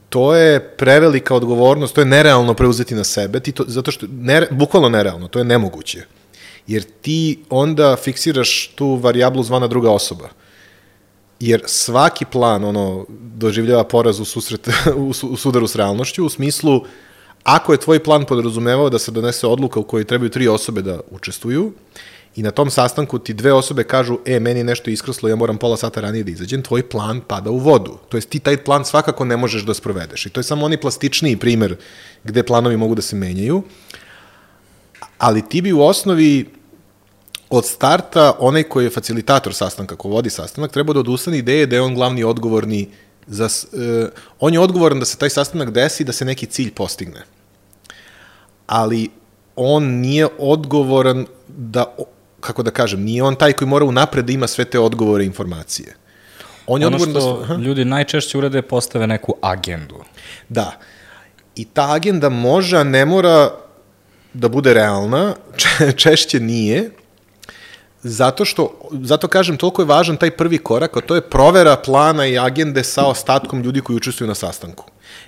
to 0.09 0.35
je 0.35 0.59
prevelika 0.77 1.35
odgovornost, 1.35 1.95
to 1.95 2.01
je 2.01 2.05
nerealno 2.05 2.53
preuzeti 2.53 2.95
na 2.95 3.03
sebe, 3.03 3.39
ti 3.39 3.51
to, 3.51 3.63
zato 3.67 3.91
što, 3.91 4.05
ne, 4.11 4.47
bukvalno 4.51 4.89
nerealno, 4.89 5.27
to 5.27 5.39
je 5.39 5.45
nemoguće. 5.45 6.05
Jer 6.67 6.83
ti 6.83 7.39
onda 7.49 7.95
fiksiraš 7.95 8.67
tu 8.75 8.95
varijablu 8.95 9.43
zvana 9.43 9.67
druga 9.67 9.91
osoba. 9.91 10.29
Jer 11.39 11.61
svaki 11.65 12.25
plan 12.25 12.63
ono 12.63 13.05
doživljava 13.09 13.83
poraz 13.83 14.19
u, 14.19 14.25
susret, 14.25 14.67
u, 14.95 15.13
u 15.29 15.37
sudaru 15.37 15.67
s 15.67 15.75
realnošću, 15.75 16.25
u 16.25 16.29
smislu 16.29 16.85
ako 17.45 17.71
je 17.71 17.79
tvoj 17.79 18.03
plan 18.03 18.25
podrazumevao 18.25 18.89
da 18.89 18.99
se 18.99 19.11
donese 19.11 19.47
odluka 19.47 19.79
u 19.79 19.83
kojoj 19.83 20.03
trebaju 20.03 20.29
tri 20.29 20.47
osobe 20.47 20.81
da 20.81 20.99
učestvuju, 21.11 21.73
i 22.35 22.43
na 22.43 22.51
tom 22.51 22.69
sastanku 22.69 23.19
ti 23.19 23.33
dve 23.33 23.53
osobe 23.53 23.83
kažu, 23.83 24.17
e, 24.25 24.39
meni 24.39 24.59
je 24.59 24.63
nešto 24.63 24.89
iskroslo, 24.89 25.29
ja 25.29 25.35
moram 25.35 25.57
pola 25.57 25.77
sata 25.77 26.01
ranije 26.01 26.23
da 26.23 26.31
izađem, 26.31 26.61
tvoj 26.61 26.89
plan 26.89 27.21
pada 27.21 27.49
u 27.49 27.57
vodu. 27.57 27.97
To 28.09 28.17
jest 28.17 28.29
ti 28.29 28.39
taj 28.39 28.57
plan 28.57 28.85
svakako 28.85 29.25
ne 29.25 29.37
možeš 29.37 29.63
da 29.63 29.73
sprovedeš. 29.73 30.25
I 30.25 30.29
to 30.29 30.39
je 30.39 30.43
samo 30.43 30.65
oni 30.65 30.77
plastičniji 30.77 31.37
primer 31.37 31.75
gde 32.23 32.43
planovi 32.43 32.77
mogu 32.77 32.95
da 32.95 33.01
se 33.01 33.15
menjaju. 33.15 33.63
Ali 35.17 35.49
ti 35.49 35.61
bi 35.61 35.73
u 35.73 35.81
osnovi 35.81 36.49
od 37.49 37.65
starta 37.65 38.33
onaj 38.39 38.63
koji 38.63 38.85
je 38.85 38.89
facilitator 38.89 39.53
sastanka, 39.53 39.95
ko 39.95 40.09
vodi 40.09 40.29
sastanak, 40.29 40.71
treba 40.71 40.93
da 40.93 40.99
odustane 40.99 41.37
ideje 41.37 41.65
da 41.65 41.75
je 41.75 41.81
on 41.81 41.95
glavni 41.95 42.23
odgovorni 42.23 42.89
za, 43.27 43.45
uh, 43.45 44.09
on 44.39 44.53
je 44.53 44.59
odgovoran 44.59 44.99
da 44.99 45.05
se 45.05 45.17
taj 45.17 45.29
sastanak 45.29 45.71
desi 45.71 46.03
i 46.03 46.05
da 46.05 46.11
se 46.11 46.25
neki 46.25 46.45
cilj 46.45 46.73
postigne. 46.73 47.23
Ali 48.67 49.09
on 49.55 49.83
nije 49.83 50.27
odgovoran 50.39 51.25
da 51.47 51.95
kako 52.45 52.63
da 52.63 52.71
kažem, 52.71 53.01
nije 53.03 53.23
on 53.23 53.35
taj 53.35 53.53
koji 53.53 53.67
mora 53.67 53.85
unapred 53.85 54.25
da 54.25 54.33
ima 54.33 54.47
sve 54.47 54.65
te 54.65 54.79
odgovore 54.79 55.23
i 55.23 55.27
informacije. 55.27 55.95
On 56.67 56.81
je 56.81 56.87
Ono 56.87 56.97
odgovoran 56.97 57.21
što 57.21 57.37
da... 57.37 57.43
Aha. 57.43 57.53
ljudi 57.53 57.85
najčešće 57.85 58.37
urade 58.37 58.57
je 58.57 58.61
postave 58.61 59.07
neku 59.07 59.35
agendu. 59.41 60.03
Da. 60.49 60.71
I 61.55 61.65
ta 61.65 61.91
agenda 61.93 62.29
može, 62.29 62.77
a 62.77 62.83
ne 62.83 63.05
mora 63.05 63.51
da 64.33 64.49
bude 64.49 64.73
realna, 64.73 65.35
če, 65.57 65.91
češće 65.91 66.39
nije, 66.39 66.91
zato 68.03 68.45
što, 68.45 68.89
zato 69.01 69.27
kažem, 69.27 69.57
toliko 69.57 69.81
je 69.81 69.85
važan 69.85 70.17
taj 70.17 70.31
prvi 70.31 70.57
korak, 70.57 70.97
a 70.97 71.01
to 71.01 71.15
je 71.15 71.21
provera 71.21 71.75
plana 71.75 72.25
i 72.25 72.37
agende 72.37 72.83
sa 72.83 73.05
ostatkom 73.05 73.61
ljudi 73.61 73.81
koji 73.81 73.97
učestvuju 73.97 74.27
na 74.27 74.35
sastanku. 74.35 74.85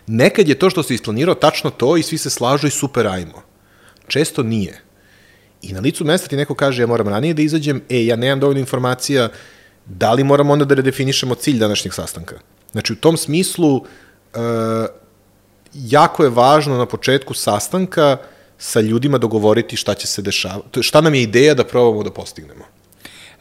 Nekad 0.08 0.48
je 0.48 0.60
to 0.60 0.70
što 0.70 0.84
se 0.84 0.94
isplanirao 0.94 1.36
tačno 1.36 1.70
to 1.70 1.98
i 1.98 2.04
svi 2.04 2.18
se 2.18 2.30
slažu 2.30 2.68
i 2.68 2.72
super 2.72 3.08
ajmo. 3.08 3.44
Često 4.08 4.44
nije. 4.44 4.82
I 5.62 5.74
na 5.74 5.80
licu 5.80 6.06
mesta 6.06 6.28
ti 6.28 6.36
neko 6.36 6.56
kaže 6.56 6.84
ja 6.84 6.88
moram 6.88 7.08
ranije 7.08 7.34
da 7.34 7.42
izađem, 7.42 7.82
e, 7.90 8.06
ja 8.06 8.16
nemam 8.16 8.40
dovoljno 8.40 8.60
informacija, 8.60 9.30
da 9.86 10.14
li 10.14 10.24
moramo 10.24 10.54
onda 10.54 10.66
da 10.66 10.76
redefinišemo 10.76 11.36
cilj 11.36 11.60
današnjeg 11.60 11.94
sastanka? 11.94 12.40
Znači, 12.72 12.94
u 12.94 12.96
tom 12.96 13.18
smislu, 13.18 13.86
e, 14.34 14.40
jako 15.74 16.24
je 16.24 16.30
važno 16.30 16.78
na 16.78 16.86
početku 16.86 17.34
sastanka 17.34 18.18
sa 18.58 18.82
ljudima 18.82 19.18
dogovoriti 19.18 19.78
šta 19.78 19.94
će 19.94 20.08
se 20.08 20.22
dešavati, 20.22 20.84
šta 20.84 21.02
nam 21.02 21.16
je 21.16 21.22
ideja 21.22 21.54
da 21.54 21.64
probamo 21.64 22.04
da 22.04 22.12
postignemo. 22.12 22.66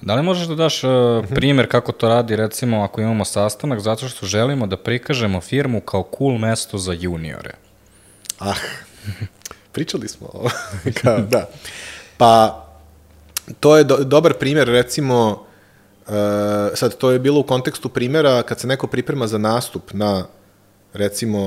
Da 0.01 0.15
li 0.15 0.23
možeš 0.23 0.47
da 0.47 0.55
daš 0.55 0.85
uh, 0.85 0.91
primer 1.35 1.71
kako 1.71 1.93
to 1.93 2.09
radi, 2.09 2.37
recimo, 2.37 2.83
ako 2.83 3.01
imamo 3.01 3.25
sastanak, 3.25 3.81
zato 3.81 4.09
što 4.09 4.27
želimo 4.27 4.67
da 4.67 4.77
prikažemo 4.77 5.41
firmu 5.41 5.81
kao 5.81 6.09
cool 6.19 6.39
mesto 6.39 6.79
za 6.79 6.93
juniore? 6.93 7.55
Ah, 8.39 8.55
pričali 9.73 10.09
smo 10.09 10.27
o 10.27 10.49
kao, 11.03 11.19
da. 11.19 11.49
Pa, 12.17 12.65
to 13.61 13.77
je 13.77 13.85
do, 13.85 13.97
dobar 13.97 14.35
primer, 14.35 14.69
recimo, 14.69 15.47
uh, 16.07 16.15
sad, 16.75 16.97
to 16.97 17.11
je 17.11 17.19
bilo 17.19 17.41
u 17.41 17.47
kontekstu 17.47 17.89
primera 17.89 18.43
kad 18.43 18.61
se 18.61 18.67
neko 18.67 18.87
priprema 18.87 19.27
za 19.27 19.39
nastup 19.39 19.93
na 19.93 20.27
recimo, 20.97 21.39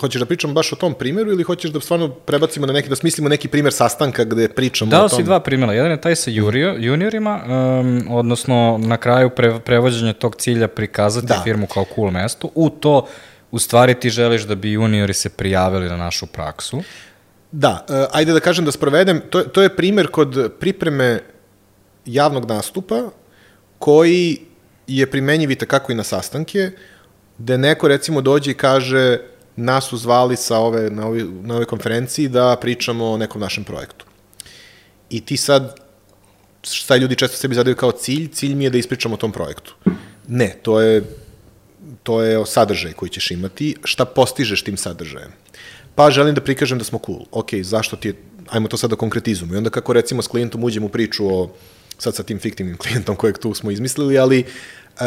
hoćeš 0.00 0.20
da 0.20 0.26
pričamo 0.26 0.52
baš 0.54 0.72
o 0.72 0.76
tom 0.76 0.94
primjeru 0.94 1.30
ili 1.32 1.42
hoćeš 1.42 1.70
da 1.70 1.80
stvarno 1.80 2.08
prebacimo 2.08 2.66
na 2.66 2.72
neki, 2.72 2.88
da 2.88 2.96
smislimo 2.96 3.28
neki 3.28 3.48
primer 3.48 3.72
sastanka 3.72 4.24
gde 4.24 4.48
pričamo 4.48 4.90
Dao 4.90 5.04
o 5.04 5.08
tom? 5.08 5.16
si 5.16 5.22
dva 5.22 5.40
primjera. 5.40 5.72
Jedan 5.72 5.90
je 5.90 6.00
taj 6.00 6.16
sa 6.16 6.30
jurio, 6.30 6.74
juniorima, 6.78 7.40
um, 7.46 8.06
odnosno 8.10 8.78
na 8.78 8.96
kraju 8.96 9.30
pre, 9.30 9.60
prevođenja 9.60 10.12
tog 10.12 10.36
cilja 10.36 10.68
prikazati 10.68 11.26
Da. 11.26 11.40
firmu 11.44 11.66
kao 11.66 11.84
cool 11.94 12.10
mesto. 12.10 12.48
U 12.54 12.70
to, 12.70 13.06
u 13.50 13.58
stvari 13.58 13.94
ti 13.94 14.10
želiš 14.10 14.42
da 14.42 14.54
bi 14.54 14.72
juniori 14.72 15.14
se 15.14 15.28
prijavili 15.28 15.88
na 15.88 15.96
našu 15.96 16.26
praksu. 16.26 16.82
Da, 17.52 17.86
uh, 17.88 17.94
ajde 18.12 18.32
da 18.32 18.40
kažem 18.40 18.64
da 18.64 18.72
sprovedem, 18.72 19.20
to, 19.30 19.40
to 19.40 19.62
je 19.62 19.76
primer 19.76 20.06
kod 20.06 20.52
pripreme 20.60 21.20
javnog 22.06 22.44
nastupa 22.48 23.02
koji 23.78 24.38
je 24.86 25.10
primenjiv 25.10 25.50
i 25.50 25.54
takako 25.54 25.92
i 25.92 25.94
na 25.94 26.02
sastanke, 26.02 26.70
gde 27.38 27.58
neko 27.58 27.88
recimo 27.88 28.20
dođe 28.20 28.50
i 28.50 28.54
kaže 28.54 29.18
nas 29.56 29.88
su 29.88 29.96
zvali 29.96 30.36
sa 30.36 30.58
ove, 30.58 30.90
na, 30.90 31.06
ovoj, 31.06 31.24
na 31.42 31.54
ovoj 31.54 31.66
konferenciji 31.66 32.28
da 32.28 32.56
pričamo 32.60 33.10
o 33.10 33.16
nekom 33.16 33.40
našem 33.40 33.64
projektu. 33.64 34.06
I 35.10 35.20
ti 35.20 35.36
sad, 35.36 35.80
šta 36.62 36.96
ljudi 36.96 37.16
često 37.16 37.36
sebi 37.36 37.54
zadaju 37.54 37.76
kao 37.76 37.92
cilj, 37.92 38.28
cilj 38.28 38.54
mi 38.54 38.64
je 38.64 38.70
da 38.70 38.78
ispričam 38.78 39.12
o 39.12 39.16
tom 39.16 39.32
projektu. 39.32 39.74
Ne, 40.28 40.56
to 40.62 40.80
je 40.80 41.02
to 42.02 42.22
je 42.22 42.46
sadržaj 42.46 42.92
koji 42.92 43.10
ćeš 43.10 43.30
imati, 43.30 43.76
šta 43.84 44.04
postižeš 44.04 44.62
tim 44.62 44.76
sadržajem. 44.76 45.32
Pa 45.94 46.10
želim 46.10 46.34
da 46.34 46.40
prikažem 46.40 46.78
da 46.78 46.84
smo 46.84 46.98
cool. 47.06 47.26
Ok, 47.30 47.54
zašto 47.62 47.96
ti 47.96 48.08
je, 48.08 48.14
ajmo 48.48 48.68
to 48.68 48.76
sad 48.76 48.90
da 48.90 48.96
konkretizujemo. 48.96 49.54
I 49.54 49.56
onda 49.56 49.70
kako 49.70 49.92
recimo 49.92 50.22
s 50.22 50.28
klijentom 50.28 50.64
uđem 50.64 50.84
u 50.84 50.88
priču 50.88 51.26
o, 51.26 51.50
sad 51.98 52.14
sa 52.14 52.22
tim 52.22 52.38
fiktivnim 52.38 52.76
klijentom 52.82 53.16
kojeg 53.16 53.38
tu 53.38 53.54
smo 53.54 53.70
izmislili, 53.70 54.18
ali 54.18 54.44
uh, 54.44 55.04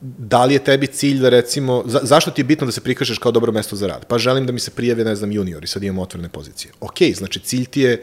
da 0.00 0.44
li 0.44 0.54
je 0.54 0.64
tebi 0.64 0.86
cilj 0.86 1.20
da 1.20 1.28
recimo, 1.28 1.82
za, 1.86 2.00
zašto 2.02 2.30
ti 2.30 2.40
je 2.40 2.44
bitno 2.44 2.66
da 2.66 2.72
se 2.72 2.80
prikažeš 2.80 3.18
kao 3.18 3.32
dobro 3.32 3.52
mesto 3.52 3.76
za 3.76 3.86
rad? 3.86 4.04
Pa 4.04 4.18
želim 4.18 4.46
da 4.46 4.52
mi 4.52 4.60
se 4.60 4.70
prijave, 4.70 5.04
ne 5.04 5.16
znam, 5.16 5.32
juniori, 5.32 5.66
sad 5.66 5.82
imamo 5.82 6.02
otvorene 6.02 6.28
pozicije. 6.28 6.72
Ok, 6.80 7.02
znači 7.14 7.40
cilj 7.40 7.64
ti 7.64 7.80
je, 7.80 8.02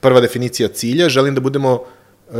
prva 0.00 0.20
definicija 0.20 0.68
cilja, 0.68 1.08
želim 1.08 1.34
da 1.34 1.40
budemo 1.40 1.72
uh, 1.74 2.34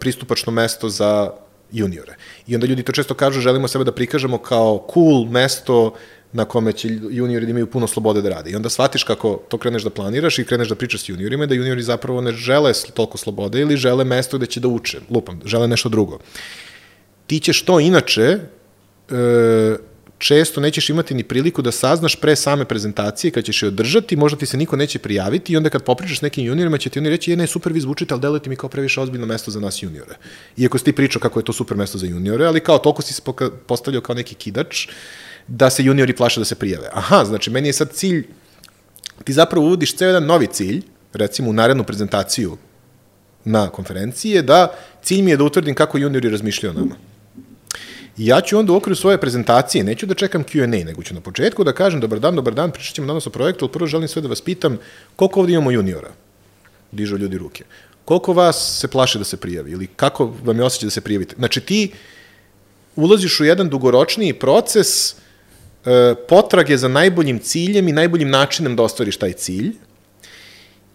pristupačno 0.00 0.52
mesto 0.52 0.88
za 0.88 1.30
juniore. 1.72 2.16
I 2.46 2.54
onda 2.54 2.66
ljudi 2.66 2.82
to 2.82 2.92
često 2.92 3.14
kažu, 3.14 3.40
želimo 3.40 3.68
sebe 3.68 3.84
da 3.84 3.92
prikažemo 3.92 4.38
kao 4.38 4.86
cool 4.94 5.24
mesto 5.24 5.94
na 6.32 6.44
kome 6.44 6.72
će 6.72 6.88
juniori 7.10 7.46
da 7.46 7.50
imaju 7.50 7.66
puno 7.66 7.86
slobode 7.86 8.22
da 8.22 8.28
rade. 8.28 8.50
I 8.50 8.56
onda 8.56 8.68
shvatiš 8.68 9.04
kako 9.04 9.42
to 9.48 9.58
kreneš 9.58 9.82
da 9.82 9.90
planiraš 9.90 10.38
i 10.38 10.44
kreneš 10.44 10.68
da 10.68 10.74
pričaš 10.74 11.04
s 11.04 11.08
juniorima 11.08 11.46
da 11.46 11.54
juniori 11.54 11.82
zapravo 11.82 12.20
ne 12.20 12.32
žele 12.32 12.72
toliko 12.94 13.18
slobode 13.18 13.60
ili 13.60 13.76
žele 13.76 14.04
mesto 14.04 14.36
gde 14.38 14.46
će 14.46 14.60
da 14.60 14.68
uče, 14.68 15.00
lupam, 15.10 15.40
žele 15.44 15.68
nešto 15.68 15.88
drugo 15.88 16.18
ti 17.26 17.40
ćeš 17.40 17.62
to 17.62 17.80
inače 17.80 18.38
e, 19.10 19.76
često 20.22 20.60
nećeš 20.60 20.90
imati 20.90 21.14
ni 21.14 21.24
priliku 21.24 21.62
da 21.62 21.72
saznaš 21.72 22.16
pre 22.16 22.36
same 22.36 22.64
prezentacije 22.64 23.30
kad 23.30 23.44
ćeš 23.44 23.62
je 23.62 23.68
održati, 23.68 24.16
možda 24.16 24.38
ti 24.38 24.46
se 24.46 24.56
niko 24.56 24.76
neće 24.76 24.98
prijaviti 24.98 25.52
i 25.52 25.56
onda 25.56 25.70
kad 25.70 25.82
popričaš 25.82 26.18
s 26.18 26.22
nekim 26.22 26.44
juniorima 26.44 26.78
će 26.78 26.90
ti 26.90 26.98
oni 26.98 27.10
reći 27.10 27.30
je 27.30 27.36
ne, 27.36 27.46
super 27.46 27.72
vi 27.72 27.80
zvučite, 27.80 28.14
ali 28.14 28.20
delujete 28.20 28.50
mi 28.50 28.56
kao 28.56 28.70
previše 28.70 29.00
ozbiljno 29.00 29.26
mesto 29.26 29.50
za 29.50 29.60
nas 29.60 29.82
juniore. 29.82 30.14
Iako 30.56 30.78
si 30.78 30.84
ti 30.84 30.92
pričao 30.92 31.20
kako 31.20 31.40
je 31.40 31.44
to 31.44 31.52
super 31.52 31.76
mesto 31.76 31.98
za 31.98 32.06
juniore, 32.06 32.46
ali 32.46 32.60
kao 32.60 32.78
toliko 32.78 33.02
si 33.02 33.14
se 33.14 33.22
postavljao 33.66 34.02
kao 34.02 34.14
neki 34.14 34.34
kidač 34.34 34.88
da 35.48 35.70
se 35.70 35.84
juniori 35.84 36.16
plaše 36.16 36.40
da 36.40 36.44
se 36.44 36.54
prijave. 36.54 36.88
Aha, 36.92 37.24
znači 37.24 37.50
meni 37.50 37.68
je 37.68 37.72
sad 37.72 37.90
cilj, 37.92 38.26
ti 39.24 39.32
zapravo 39.32 39.66
uvodiš 39.66 39.96
ceo 39.96 40.06
jedan 40.06 40.26
novi 40.26 40.46
cilj, 40.46 40.82
recimo 41.12 41.50
u 41.50 41.52
narednu 41.52 41.84
prezentaciju 41.84 42.56
na 43.44 43.68
konferenciji 43.68 44.30
je 44.30 44.42
da 44.42 44.68
cilj 45.02 45.22
mi 45.22 45.30
je 45.30 45.36
da 45.36 45.44
utvrdim 45.44 45.74
kako 45.74 45.98
juniori 45.98 46.30
razmišljaju 46.30 46.74
o 46.76 46.80
nama. 46.80 47.11
I 48.18 48.26
ja 48.26 48.40
ću 48.40 48.58
onda 48.58 48.72
u 48.72 48.76
okviru 48.76 48.96
svoje 48.96 49.18
prezentacije, 49.18 49.84
neću 49.84 50.06
da 50.06 50.14
čekam 50.14 50.44
Q&A, 50.44 50.84
nego 50.84 51.02
ću 51.02 51.14
na 51.14 51.20
početku 51.20 51.64
da 51.64 51.72
kažem 51.72 52.00
dobar 52.00 52.20
dan, 52.20 52.36
dobar 52.36 52.54
dan, 52.54 52.70
pričat 52.70 52.94
ćemo 52.94 53.06
danas 53.06 53.26
o 53.26 53.30
projektu, 53.30 53.64
ali 53.64 53.72
prvo 53.72 53.86
želim 53.86 54.08
sve 54.08 54.22
da 54.22 54.28
vas 54.28 54.40
pitam 54.40 54.78
koliko 55.16 55.40
ovdje 55.40 55.54
imamo 55.54 55.70
juniora? 55.70 56.10
Dižu 56.92 57.16
ljudi 57.16 57.38
ruke. 57.38 57.64
Koliko 58.04 58.32
vas 58.32 58.78
se 58.80 58.88
plaše 58.88 59.18
da 59.18 59.24
se 59.24 59.36
prijavi? 59.36 59.70
Ili 59.70 59.86
kako 59.86 60.34
vam 60.44 60.58
je 60.58 60.64
osjećaj 60.64 60.86
da 60.86 60.90
se 60.90 61.00
prijavite? 61.00 61.34
Znači 61.38 61.60
ti 61.60 61.92
ulaziš 62.96 63.40
u 63.40 63.44
jedan 63.44 63.68
dugoročniji 63.68 64.32
proces 64.32 65.12
e, 65.12 65.14
potrage 66.28 66.76
za 66.76 66.88
najboljim 66.88 67.38
ciljem 67.38 67.88
i 67.88 67.92
najboljim 67.92 68.30
načinom 68.30 68.76
da 68.76 68.82
ostvariš 68.82 69.16
taj 69.16 69.32
cilj 69.32 69.72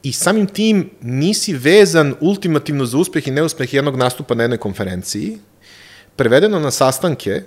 i 0.04 0.14
samim 0.14 0.48
tim 0.48 0.90
nisi 1.02 1.54
vezan 1.54 2.16
ultimativno 2.22 2.86
za 2.86 2.98
uspeh 2.98 3.28
i 3.28 3.32
neuspeh 3.32 3.74
jednog 3.74 3.96
nastupa 3.96 4.36
na 4.36 4.44
jednoj 4.44 4.58
konferenciji, 4.58 5.38
prevedeno 6.18 6.60
na 6.60 6.72
sastanke, 6.72 7.42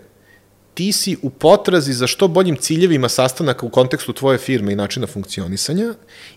ti 0.75 0.93
si 0.93 1.17
u 1.23 1.31
potrazi 1.31 1.93
za 1.93 2.07
što 2.07 2.29
boljim 2.29 2.57
ciljevima 2.57 3.09
sastanaka 3.09 3.67
u 3.67 3.71
kontekstu 3.71 4.13
tvoje 4.13 4.39
firme 4.39 4.73
i 4.73 4.77
načina 4.77 5.07
funkcionisanja 5.07 5.95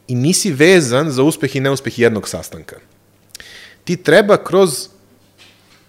i 0.08 0.16
nisi 0.16 0.52
vezan 0.52 1.12
za 1.12 1.24
uspeh 1.24 1.56
i 1.56 1.60
neuspeh 1.60 2.00
jednog 2.00 2.30
sastanka. 2.30 2.76
Ti 3.84 3.98
treba 3.98 4.38
kroz 4.38 4.88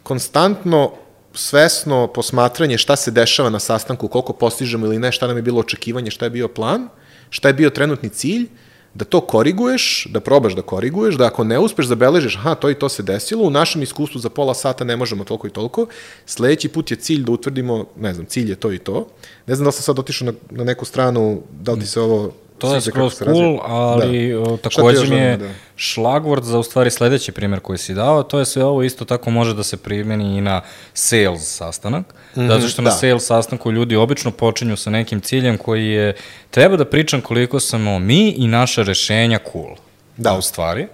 konstantno 0.02 0.92
svesno 1.34 2.06
posmatranje 2.06 2.78
šta 2.78 2.96
se 2.96 3.10
dešava 3.10 3.50
na 3.50 3.58
sastanku, 3.60 4.08
koliko 4.08 4.32
postižemo 4.32 4.86
ili 4.86 4.98
ne, 4.98 5.12
šta 5.12 5.26
nam 5.26 5.36
je 5.36 5.42
bilo 5.42 5.60
očekivanje, 5.60 6.10
šta 6.10 6.26
je 6.26 6.30
bio 6.30 6.48
plan, 6.48 6.88
šta 7.30 7.48
je 7.48 7.54
bio 7.54 7.70
trenutni 7.70 8.08
cilj, 8.08 8.46
da 8.94 9.04
to 9.04 9.20
koriguješ, 9.20 10.06
da 10.10 10.20
probaš 10.20 10.54
da 10.54 10.62
koriguješ, 10.62 11.14
da 11.14 11.26
ako 11.26 11.44
ne 11.44 11.58
uspeš 11.58 11.86
zabeležiš, 11.86 12.36
aha, 12.36 12.54
to 12.54 12.70
i 12.70 12.74
to 12.74 12.88
se 12.88 13.02
desilo, 13.02 13.44
u 13.44 13.50
našem 13.50 13.82
iskustvu 13.82 14.20
za 14.20 14.28
pola 14.28 14.54
sata 14.54 14.84
ne 14.84 14.96
možemo 14.96 15.24
toliko 15.24 15.46
i 15.46 15.50
toliko, 15.50 15.86
sledeći 16.26 16.68
put 16.68 16.90
je 16.90 16.96
cilj 16.96 17.24
da 17.24 17.32
utvrdimo, 17.32 17.84
ne 17.96 18.14
znam, 18.14 18.26
cilj 18.26 18.50
je 18.50 18.56
to 18.56 18.72
i 18.72 18.78
to. 18.78 19.06
Ne 19.46 19.54
znam 19.54 19.64
da 19.64 19.68
li 19.68 19.72
sam 19.72 19.82
sad 19.82 19.98
otišao 19.98 20.26
na, 20.26 20.32
na 20.50 20.64
neku 20.64 20.84
stranu, 20.84 21.42
da 21.60 21.72
li 21.72 21.80
ti 21.80 21.86
se 21.86 22.00
ovo 22.00 22.32
To 22.58 22.74
je 22.74 22.80
skroz 22.80 23.14
cool, 23.18 23.60
ali 23.62 24.32
Da. 24.32 24.56
takođe 24.56 25.06
mi 25.06 25.16
je 25.16 25.36
da? 25.36 25.48
šlagvord 25.76 26.44
za 26.44 26.58
u 26.58 26.62
stvari 26.62 26.90
sledeći 26.90 27.32
primjer 27.32 27.60
koji 27.60 27.78
si 27.78 27.94
dao, 27.94 28.22
to 28.22 28.38
je 28.38 28.44
sve 28.44 28.64
ovo 28.64 28.82
isto 28.82 29.04
tako 29.04 29.30
može 29.30 29.54
da 29.54 29.62
se 29.62 29.76
primeni 29.76 30.38
i 30.38 30.40
na 30.40 30.60
sales 30.94 31.56
sastanak, 31.56 32.14
mm 32.36 32.40
-hmm, 32.40 32.48
zato 32.48 32.68
što 32.68 32.82
na 32.82 32.90
da. 32.90 32.96
sales 32.96 33.26
sastanku 33.26 33.72
ljudi 33.72 33.96
obično 33.96 34.30
počinju 34.30 34.76
sa 34.76 34.90
nekim 34.90 35.20
ciljem 35.20 35.58
koji 35.58 35.86
je 35.86 36.16
treba 36.50 36.76
da 36.76 36.84
pričam 36.84 37.20
koliko 37.20 37.60
smo 37.60 37.98
mi 37.98 38.30
i 38.30 38.46
naša 38.46 38.82
rešenja 38.82 39.38
cool. 39.52 39.76
Da. 40.16 40.30
A 40.30 40.38
u 40.38 40.42
stvari, 40.42 40.88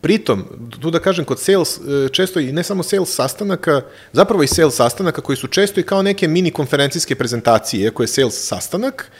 Pritom, 0.00 0.44
tu 0.80 0.90
da 0.90 0.98
kažem, 0.98 1.24
kod 1.24 1.40
sales, 1.40 1.78
e, 1.78 2.08
često 2.12 2.40
i 2.40 2.52
ne 2.52 2.62
samo 2.62 2.82
sales 2.82 3.14
sastanaka, 3.14 3.80
zapravo 4.12 4.42
i 4.42 4.46
sales 4.46 4.74
sastanaka 4.74 5.20
koji 5.22 5.36
su 5.36 5.46
često 5.46 5.80
i 5.80 5.82
kao 5.82 6.02
neke 6.02 6.28
mini 6.28 6.50
konferencijske 6.50 7.14
prezentacije, 7.14 7.90
koje 7.90 8.04
je 8.04 8.08
sales 8.08 8.46
sastanak, 8.46 9.10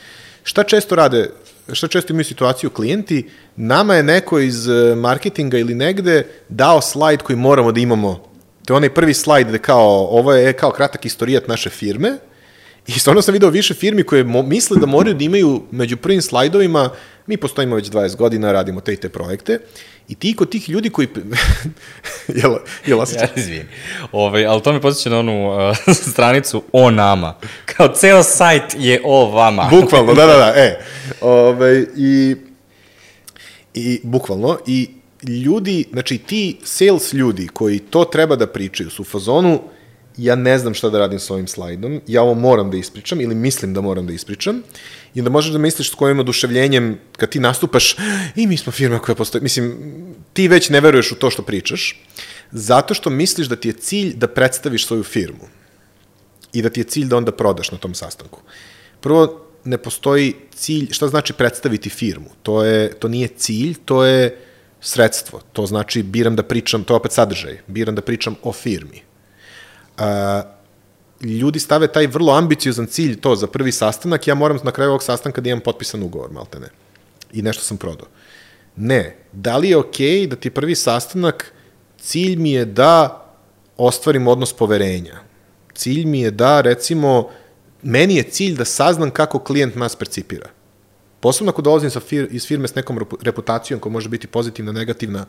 šta 0.45 0.63
često 0.63 0.95
rade, 0.95 1.31
šta 1.73 1.89
često 1.89 2.13
imaju 2.13 2.25
situaciju 2.25 2.71
klijenti, 2.71 3.29
nama 3.57 3.95
je 3.95 4.03
neko 4.03 4.39
iz 4.39 4.69
e, 4.69 4.95
marketinga 4.95 5.59
ili 5.59 5.75
negde 5.75 6.27
dao 6.49 6.81
slajd 6.81 7.23
koji 7.23 7.37
moramo 7.37 7.73
da 7.73 7.81
imamo. 7.81 8.23
To 8.65 8.75
je 8.75 8.77
onaj 8.77 8.95
prvi 8.95 9.15
slajd 9.15 9.49
gde 9.49 9.59
kao, 9.59 10.07
ovo 10.11 10.33
je 10.33 10.53
kao 10.53 10.71
kratak 10.71 11.07
istorijat 11.07 11.49
naše 11.49 11.71
firme, 11.71 12.19
I 12.87 12.99
stvarno 12.99 13.23
sam 13.23 13.33
video 13.33 13.51
više 13.51 13.75
firmi 13.75 14.03
koje 14.03 14.25
misle 14.25 14.79
da 14.81 14.87
moraju 14.87 15.15
da 15.15 15.25
imaju 15.25 15.63
među 15.71 15.97
prvim 15.97 16.23
slajdovima, 16.23 16.91
mi 17.27 17.37
postojimo 17.37 17.77
već 17.77 17.91
20 17.91 18.17
godina, 18.17 18.53
radimo 18.53 18.81
te 18.81 18.93
i 18.93 18.97
te 18.97 19.09
projekte, 19.09 19.61
i 20.09 20.15
ti 20.15 20.35
kod 20.37 20.51
tih 20.51 20.69
ljudi 20.69 20.91
koji... 20.91 21.09
jel, 22.43 22.57
jel 22.87 23.01
osjećaš? 23.01 23.29
ja 23.37 23.43
izvini, 23.43 23.65
ovaj, 24.13 24.47
ali 24.47 24.63
to 24.63 24.73
me 24.73 24.81
posjeća 24.81 25.11
na 25.11 25.19
onu 25.19 25.49
uh, 25.49 25.77
stranicu 26.13 26.63
o 26.73 26.91
nama. 26.91 27.35
Kao 27.65 27.89
ceo 27.95 28.23
sajt 28.23 28.77
je 28.79 29.01
o 29.05 29.31
vama. 29.31 29.69
Bukvalno, 29.81 30.15
da, 30.15 30.27
da, 30.27 30.37
da, 30.37 30.53
e. 30.57 30.81
Ove, 31.21 31.87
i, 31.97 32.37
I 33.75 34.01
bukvalno, 34.03 34.59
i 34.67 34.89
ljudi, 35.23 35.85
znači 35.93 36.19
ti 36.19 36.59
sales 36.65 37.13
ljudi 37.13 37.49
koji 37.49 37.79
to 37.79 38.05
treba 38.05 38.37
da 38.37 38.47
pričaju 38.47 38.91
su 38.91 39.03
u 39.03 39.05
fazonu, 39.05 39.61
ja 40.17 40.35
ne 40.35 40.59
znam 40.59 40.75
šta 40.75 40.91
da 40.91 40.99
radim 40.99 41.19
s 41.19 41.31
ovim 41.31 41.47
slajdom, 41.47 42.01
ja 42.07 42.23
ovo 42.23 42.35
moram 42.35 42.71
da 42.71 42.77
ispričam 42.77 43.21
ili 43.21 43.35
mislim 43.35 43.75
da 43.75 43.81
moram 43.81 44.07
da 44.07 44.13
ispričam 44.13 44.63
i 45.17 45.21
onda 45.21 45.31
možeš 45.31 45.53
da 45.53 45.59
misliš 45.59 45.91
s 45.91 45.95
kojim 45.95 46.19
oduševljenjem 46.21 46.99
kad 47.17 47.29
ti 47.29 47.41
nastupaš 47.41 47.97
i 48.37 48.47
mi 48.47 48.57
smo 48.57 48.73
firma 48.73 48.99
koja 48.99 49.15
postoji, 49.15 49.43
mislim, 49.43 49.77
ti 50.33 50.49
već 50.49 50.69
ne 50.71 50.81
veruješ 50.81 51.13
u 51.13 51.15
to 51.15 51.31
što 51.31 51.43
pričaš, 51.43 52.03
zato 52.53 52.95
što 52.95 53.11
misliš 53.11 53.47
da 53.47 53.57
ti 53.57 53.69
je 53.69 53.73
cilj 53.73 54.13
da 54.15 54.29
predstaviš 54.29 54.87
svoju 54.87 55.03
firmu 55.03 55.49
i 56.53 56.63
da 56.63 56.69
ti 56.69 56.81
je 56.81 56.85
cilj 56.85 57.09
da 57.09 57.17
onda 57.17 57.33
prodaš 57.33 57.73
na 57.73 57.79
tom 57.79 57.95
sastanku. 57.95 58.41
Prvo, 59.01 59.47
ne 59.65 59.79
postoji 59.79 60.35
cilj, 60.55 60.93
šta 60.93 61.09
znači 61.09 61.33
predstaviti 61.33 61.91
firmu? 61.91 62.29
To, 62.43 62.65
je, 62.65 62.93
to 62.93 63.09
nije 63.09 63.29
cilj, 63.29 63.75
to 63.85 64.05
je 64.05 64.37
sredstvo. 64.81 65.41
To 65.53 65.67
znači 65.67 66.03
biram 66.03 66.37
da 66.37 66.43
pričam, 66.43 66.85
to 66.85 66.95
je 66.95 66.97
opet 66.97 67.13
sadržaj, 67.13 67.61
biram 67.67 67.95
da 67.95 68.03
pričam 68.03 68.37
o 68.43 68.53
firmi. 68.53 69.01
A, 69.97 70.43
ljudi 71.21 71.61
stave 71.61 71.87
taj 71.93 72.07
vrlo 72.07 72.33
ambiciozan 72.33 72.87
cilj 72.87 73.21
to 73.21 73.37
za 73.37 73.47
prvi 73.47 73.73
sastanak, 73.73 74.27
ja 74.27 74.35
moram 74.35 74.59
na 74.65 74.71
kraju 74.71 74.91
ovog 74.91 75.03
sastanka 75.03 75.41
da 75.41 75.51
imam 75.51 75.61
potpisan 75.61 76.03
ugovor, 76.03 76.31
malte 76.31 76.61
ne. 76.61 76.69
I 77.33 77.43
nešto 77.43 77.63
sam 77.63 77.77
prodao. 77.77 78.09
Ne. 78.77 79.17
Da 79.33 79.57
li 79.57 79.69
je 79.69 79.77
okej 79.77 80.07
okay 80.07 80.27
da 80.29 80.37
ti 80.37 80.51
prvi 80.51 80.75
sastanak, 80.75 81.53
cilj 82.01 82.37
mi 82.37 82.53
je 82.53 82.65
da 82.65 83.23
ostvarim 83.77 84.29
odnos 84.29 84.53
poverenja. 84.53 85.21
Cilj 85.75 86.05
mi 86.05 86.21
je 86.21 86.31
da, 86.31 86.61
recimo, 86.61 87.31
meni 87.83 88.17
je 88.17 88.23
cilj 88.23 88.57
da 88.57 88.65
saznam 88.65 89.11
kako 89.11 89.39
klijent 89.39 89.75
nas 89.75 89.97
percipira. 89.97 90.49
Posebno 91.21 91.51
ako 91.51 91.63
dolazim 91.63 91.91
sa 91.91 92.01
fir, 92.01 92.29
iz 92.31 92.47
firme 92.47 92.69
s 92.69 92.75
nekom 92.75 92.99
repu- 92.99 93.19
reputacijom 93.23 93.81
koja 93.81 93.93
može 93.93 94.09
biti 94.09 94.27
pozitivna, 94.27 94.73
negativna, 94.73 95.27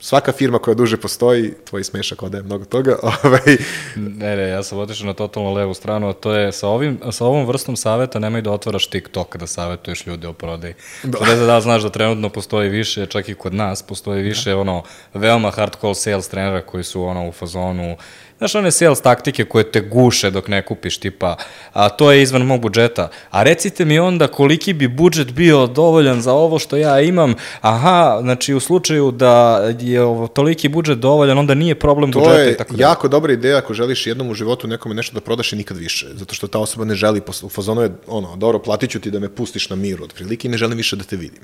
svaka 0.00 0.32
firma 0.32 0.58
koja 0.58 0.74
duže 0.74 0.96
postoji, 0.96 1.54
tvoj 1.64 1.84
smešak 1.84 2.22
odaje 2.22 2.42
mnogo 2.42 2.64
toga, 2.64 2.96
ovaj, 3.24 3.56
Ne, 3.96 4.36
ne, 4.36 4.48
ja 4.48 4.62
sam 4.62 4.78
otišao 4.78 5.06
na 5.06 5.14
totalno 5.14 5.52
levu 5.52 5.74
stranu, 5.74 6.08
a 6.08 6.12
to 6.12 6.32
je 6.32 6.52
sa, 6.52 6.68
ovim, 6.68 6.98
sa 7.10 7.24
ovom 7.24 7.46
vrstom 7.46 7.76
saveta 7.76 8.18
nemoj 8.18 8.42
da 8.42 8.50
otvaraš 8.50 8.86
TikTok 8.86 9.36
da 9.36 9.46
savetuješ 9.46 10.06
ljude 10.06 10.28
o 10.28 10.32
prodaji. 10.32 10.74
Da. 11.02 11.18
Ne 11.26 11.36
znam 11.36 11.46
da 11.46 11.60
znaš 11.60 11.82
da 11.82 11.90
trenutno 11.90 12.28
postoji 12.28 12.68
više, 12.68 13.06
čak 13.06 13.28
i 13.28 13.34
kod 13.34 13.54
nas, 13.54 13.82
postoji 13.82 14.22
više 14.22 14.50
da. 14.50 14.58
ono, 14.58 14.82
veoma 15.14 15.50
hardcore 15.50 15.94
sales 15.94 16.28
trenera 16.28 16.62
koji 16.62 16.84
su 16.84 17.02
ono 17.02 17.28
u 17.28 17.32
fazonu, 17.32 17.96
Znaš, 18.38 18.54
one 18.54 18.70
sales 18.70 19.00
taktike 19.00 19.44
koje 19.44 19.72
te 19.72 19.80
guše 19.80 20.30
dok 20.30 20.48
ne 20.48 20.62
kupiš, 20.62 20.98
tipa, 20.98 21.36
a 21.72 21.88
to 21.88 22.12
je 22.12 22.22
izvan 22.22 22.42
mog 22.42 22.60
budžeta. 22.60 23.08
A 23.30 23.42
recite 23.42 23.84
mi 23.84 23.98
onda 23.98 24.26
koliki 24.26 24.72
bi 24.72 24.88
budžet 24.88 25.32
bio 25.32 25.66
dovoljan 25.66 26.20
za 26.20 26.32
ovo 26.32 26.58
što 26.58 26.76
ja 26.76 27.00
imam. 27.00 27.34
Aha, 27.60 28.18
znači 28.20 28.54
u 28.54 28.60
slučaju 28.60 29.10
da 29.10 29.64
je 29.80 30.02
ovo, 30.02 30.26
toliki 30.26 30.68
budžet 30.68 30.98
dovoljan, 30.98 31.38
onda 31.38 31.54
nije 31.54 31.74
problem 31.74 32.12
to 32.12 32.18
budžeta 32.18 32.40
je 32.40 32.52
i 32.52 32.56
tako 32.56 32.72
dalje. 32.72 32.82
jako 32.82 33.08
dobra 33.08 33.32
ideja 33.32 33.58
ako 33.58 33.74
želiš 33.74 34.06
jednom 34.06 34.30
u 34.30 34.34
životu 34.34 34.68
nekome 34.68 34.94
nešto 34.94 35.14
da 35.14 35.20
prodaš 35.20 35.52
i 35.52 35.56
nikad 35.56 35.76
više, 35.76 36.06
zato 36.14 36.34
što 36.34 36.46
ta 36.46 36.58
osoba 36.58 36.84
ne 36.84 36.94
želi, 36.94 37.22
u 37.42 37.48
fazonu 37.48 37.82
je, 37.82 37.90
ono, 38.06 38.36
dobro, 38.36 38.58
platit 38.58 38.90
ću 38.90 39.00
ti 39.00 39.10
da 39.10 39.18
me 39.18 39.28
pustiš 39.28 39.70
na 39.70 39.76
miru 39.76 40.04
otprilike 40.04 40.48
i 40.48 40.50
ne 40.50 40.56
želim 40.56 40.76
više 40.76 40.96
da 40.96 41.04
te 41.04 41.16
vidim. 41.16 41.42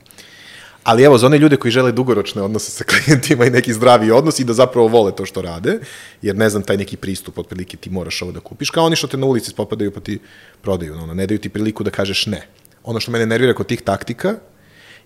Ali 0.84 1.02
evo, 1.02 1.18
za 1.18 1.26
one 1.26 1.38
ljude 1.38 1.56
koji 1.56 1.72
žele 1.72 1.92
dugoročne 1.92 2.42
odnose 2.42 2.70
sa 2.70 2.84
klijentima 2.90 3.46
i 3.46 3.50
neki 3.50 3.72
zdravi 3.72 4.10
odnos 4.10 4.38
i 4.38 4.44
da 4.44 4.52
zapravo 4.52 4.88
vole 4.88 5.16
to 5.16 5.26
što 5.26 5.42
rade, 5.42 5.78
jer 6.22 6.36
ne 6.36 6.50
znam, 6.50 6.62
taj 6.62 6.76
neki 6.76 6.96
pristup, 6.96 7.38
otprilike 7.38 7.76
ti 7.76 7.90
moraš 7.90 8.22
ovo 8.22 8.32
da 8.32 8.40
kupiš, 8.40 8.70
kao 8.70 8.84
oni 8.84 8.96
što 8.96 9.06
te 9.06 9.16
na 9.16 9.26
ulici 9.26 9.50
spopadaju 9.50 9.90
pa 9.90 10.00
ti 10.00 10.18
prodaju, 10.62 10.94
ono, 10.94 11.14
ne 11.14 11.26
daju 11.26 11.38
ti 11.38 11.48
priliku 11.48 11.84
da 11.84 11.90
kažeš 11.90 12.26
ne. 12.26 12.46
Ono 12.84 13.00
što 13.00 13.12
mene 13.12 13.26
nervira 13.26 13.54
kod 13.54 13.66
tih 13.66 13.82
taktika 13.82 14.34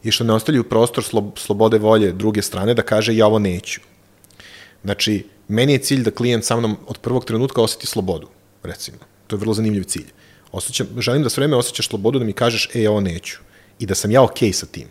je 0.02 0.12
što 0.12 0.24
ne 0.24 0.32
ostavljaju 0.32 0.64
prostor 0.64 1.04
slo, 1.04 1.32
slobode 1.36 1.78
volje 1.78 2.12
druge 2.12 2.42
strane 2.42 2.74
da 2.74 2.82
kaže 2.82 3.16
ja 3.16 3.26
ovo 3.26 3.38
neću. 3.38 3.80
Znači, 4.84 5.26
meni 5.48 5.72
je 5.72 5.78
cilj 5.78 6.02
da 6.02 6.10
klijent 6.10 6.44
sa 6.44 6.56
mnom 6.56 6.76
od 6.86 6.98
prvog 6.98 7.24
trenutka 7.24 7.62
osjeti 7.62 7.86
slobodu, 7.86 8.28
recimo. 8.62 8.98
To 9.26 9.36
je 9.36 9.40
vrlo 9.40 9.54
zanimljiv 9.54 9.82
cilj. 9.84 10.06
Osjećam, 10.52 10.86
želim 10.98 11.22
da 11.22 11.28
sve 11.28 11.40
vreme 11.40 11.56
osjećaš 11.56 11.88
slobodu 11.88 12.18
da 12.18 12.24
mi 12.24 12.32
kažeš, 12.32 12.68
e, 12.74 12.82
ja 12.82 12.90
ovo 12.90 13.00
neću. 13.00 13.38
I 13.78 13.86
da 13.86 13.94
sam 13.94 14.10
ja 14.10 14.22
okej 14.22 14.48
okay 14.48 14.52
sa 14.52 14.66
tim. 14.66 14.88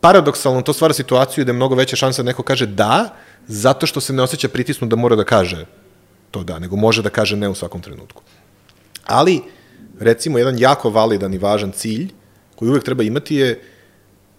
Paradoksalno, 0.00 0.62
to 0.62 0.72
stvara 0.72 0.94
situaciju 0.94 1.44
da 1.44 1.50
je 1.50 1.56
mnogo 1.56 1.74
veća 1.74 1.96
šansa 1.96 2.22
da 2.22 2.26
neko 2.26 2.42
kaže 2.42 2.66
da, 2.66 3.14
zato 3.48 3.86
što 3.86 4.00
se 4.00 4.12
ne 4.12 4.22
osjeća 4.22 4.48
pritisnu 4.48 4.88
da 4.88 4.96
mora 4.96 5.16
da 5.16 5.24
kaže 5.24 5.66
to 6.30 6.44
da, 6.44 6.58
nego 6.58 6.76
može 6.76 7.02
da 7.02 7.10
kaže 7.10 7.36
ne 7.36 7.48
u 7.48 7.54
svakom 7.54 7.80
trenutku. 7.80 8.22
Ali, 9.06 9.40
recimo, 10.00 10.38
jedan 10.38 10.58
jako 10.58 10.90
validan 10.90 11.34
i 11.34 11.38
važan 11.38 11.72
cilj 11.72 12.08
koji 12.54 12.70
uvek 12.70 12.84
treba 12.84 13.02
imati 13.02 13.36
je 13.36 13.62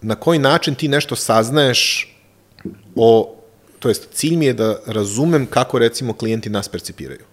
na 0.02 0.14
koji 0.14 0.38
način 0.38 0.74
ti 0.74 0.88
nešto 0.88 1.16
saznaješ 1.16 2.14
o, 2.96 3.36
to 3.78 3.88
jest 3.88 4.08
cilj 4.12 4.36
mi 4.36 4.46
je 4.46 4.54
da 4.54 4.78
razumem 4.86 5.46
kako 5.46 5.78
recimo 5.78 6.12
klijenti 6.12 6.50
nas 6.50 6.68
percipiraju. 6.68 7.24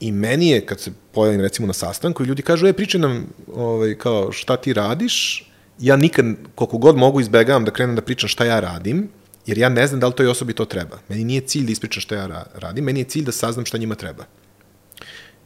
I 0.00 0.12
meni 0.12 0.48
je, 0.48 0.66
kad 0.66 0.80
se 0.80 0.92
pojavim 1.12 1.40
recimo 1.40 1.66
na 1.66 1.72
sastanku 1.72 2.22
i 2.22 2.26
ljudi 2.26 2.42
kažu, 2.42 2.66
e, 2.66 2.72
pričaj 2.72 3.00
nam 3.00 3.26
ovaj, 3.54 3.94
kao 3.94 4.32
šta 4.32 4.56
ti 4.56 4.72
radiš, 4.72 5.47
ja 5.80 5.96
nikad, 5.96 6.26
koliko 6.54 6.78
god 6.78 6.96
mogu, 6.96 7.20
izbegavam 7.20 7.64
da 7.64 7.70
krenem 7.70 7.96
da 7.96 8.02
pričam 8.02 8.28
šta 8.28 8.44
ja 8.44 8.60
radim, 8.60 9.08
jer 9.46 9.58
ja 9.58 9.68
ne 9.68 9.86
znam 9.86 10.00
da 10.00 10.06
li 10.06 10.12
toj 10.12 10.26
osobi 10.26 10.52
to 10.52 10.64
treba. 10.64 10.98
Meni 11.08 11.24
nije 11.24 11.40
cilj 11.40 11.66
da 11.66 11.72
ispričam 11.72 12.00
šta 12.00 12.14
ja 12.14 12.26
ra 12.26 12.44
radim, 12.54 12.84
meni 12.84 13.00
je 13.00 13.04
cilj 13.04 13.24
da 13.24 13.32
saznam 13.32 13.66
šta 13.66 13.78
njima 13.78 13.94
treba. 13.94 14.24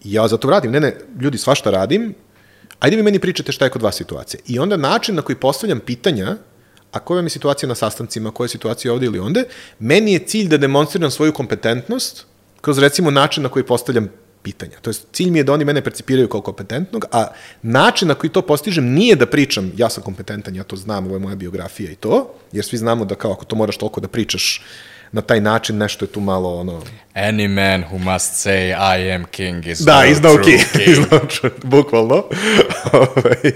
I 0.04 0.12
ja 0.12 0.28
zato 0.28 0.50
radim. 0.50 0.70
Ne, 0.70 0.80
ne, 0.80 0.96
ljudi, 1.20 1.38
svašta 1.38 1.70
radim, 1.70 2.14
ajde 2.80 2.96
mi 2.96 3.02
meni 3.02 3.18
pričate 3.18 3.52
šta 3.52 3.64
je 3.64 3.70
kod 3.70 3.82
vas 3.82 3.96
situacija. 3.96 4.40
I 4.46 4.58
onda 4.58 4.76
način 4.76 5.14
na 5.14 5.22
koji 5.22 5.36
postavljam 5.36 5.80
pitanja, 5.80 6.36
a 6.92 6.98
koja 6.98 7.16
vam 7.16 7.26
je 7.26 7.30
situacija 7.30 7.68
na 7.68 7.74
sastancima, 7.74 8.30
koja 8.30 8.44
je 8.44 8.48
situacija 8.48 8.92
ovde 8.92 9.06
ili 9.06 9.18
onde, 9.18 9.44
meni 9.78 10.12
je 10.12 10.26
cilj 10.26 10.48
da 10.48 10.56
demonstriram 10.56 11.10
svoju 11.10 11.32
kompetentnost 11.32 12.26
kroz 12.60 12.78
recimo 12.78 13.10
način 13.10 13.42
na 13.42 13.48
koji 13.48 13.66
postavljam 13.66 14.08
pitanja. 14.42 14.76
To 14.82 14.90
jest, 14.90 15.06
cilj 15.12 15.30
mi 15.30 15.38
je 15.38 15.44
da 15.44 15.52
oni 15.52 15.64
mene 15.64 15.82
percipiraju 15.82 16.28
kao 16.28 16.40
kompetentnog, 16.40 17.04
a 17.12 17.26
način 17.62 18.08
na 18.08 18.14
koji 18.14 18.30
to 18.30 18.42
postižem 18.42 18.84
nije 18.84 19.16
da 19.16 19.26
pričam 19.26 19.72
ja 19.76 19.90
sam 19.90 20.02
kompetentan, 20.02 20.56
ja 20.56 20.62
to 20.62 20.76
znam, 20.76 21.06
ovo 21.06 21.16
je 21.16 21.20
moja 21.20 21.36
biografija 21.36 21.90
i 21.90 21.94
to, 21.94 22.34
jer 22.52 22.64
svi 22.64 22.78
znamo 22.78 23.04
da 23.04 23.14
kao 23.14 23.32
ako 23.32 23.44
to 23.44 23.56
moraš 23.56 23.76
toliko 23.76 24.00
da 24.00 24.08
pričaš 24.08 24.62
na 25.12 25.20
taj 25.20 25.40
način, 25.40 25.76
nešto 25.76 26.04
je 26.04 26.08
tu 26.08 26.20
malo 26.20 26.60
ono... 26.60 26.82
Any 27.14 27.48
man 27.48 27.84
who 27.92 28.12
must 28.12 28.46
say 28.46 28.70
I 28.70 29.12
am 29.12 29.24
king 29.30 29.66
is 29.66 29.78
Da, 29.78 30.00
no 30.00 30.10
is 30.10 30.22
no 30.22 30.32
true 30.32 30.44
king, 30.44 30.88
is 30.88 30.98
no 31.10 31.18
true, 31.18 31.50
bukvalno. 31.62 32.24
Ovaj. 32.92 33.52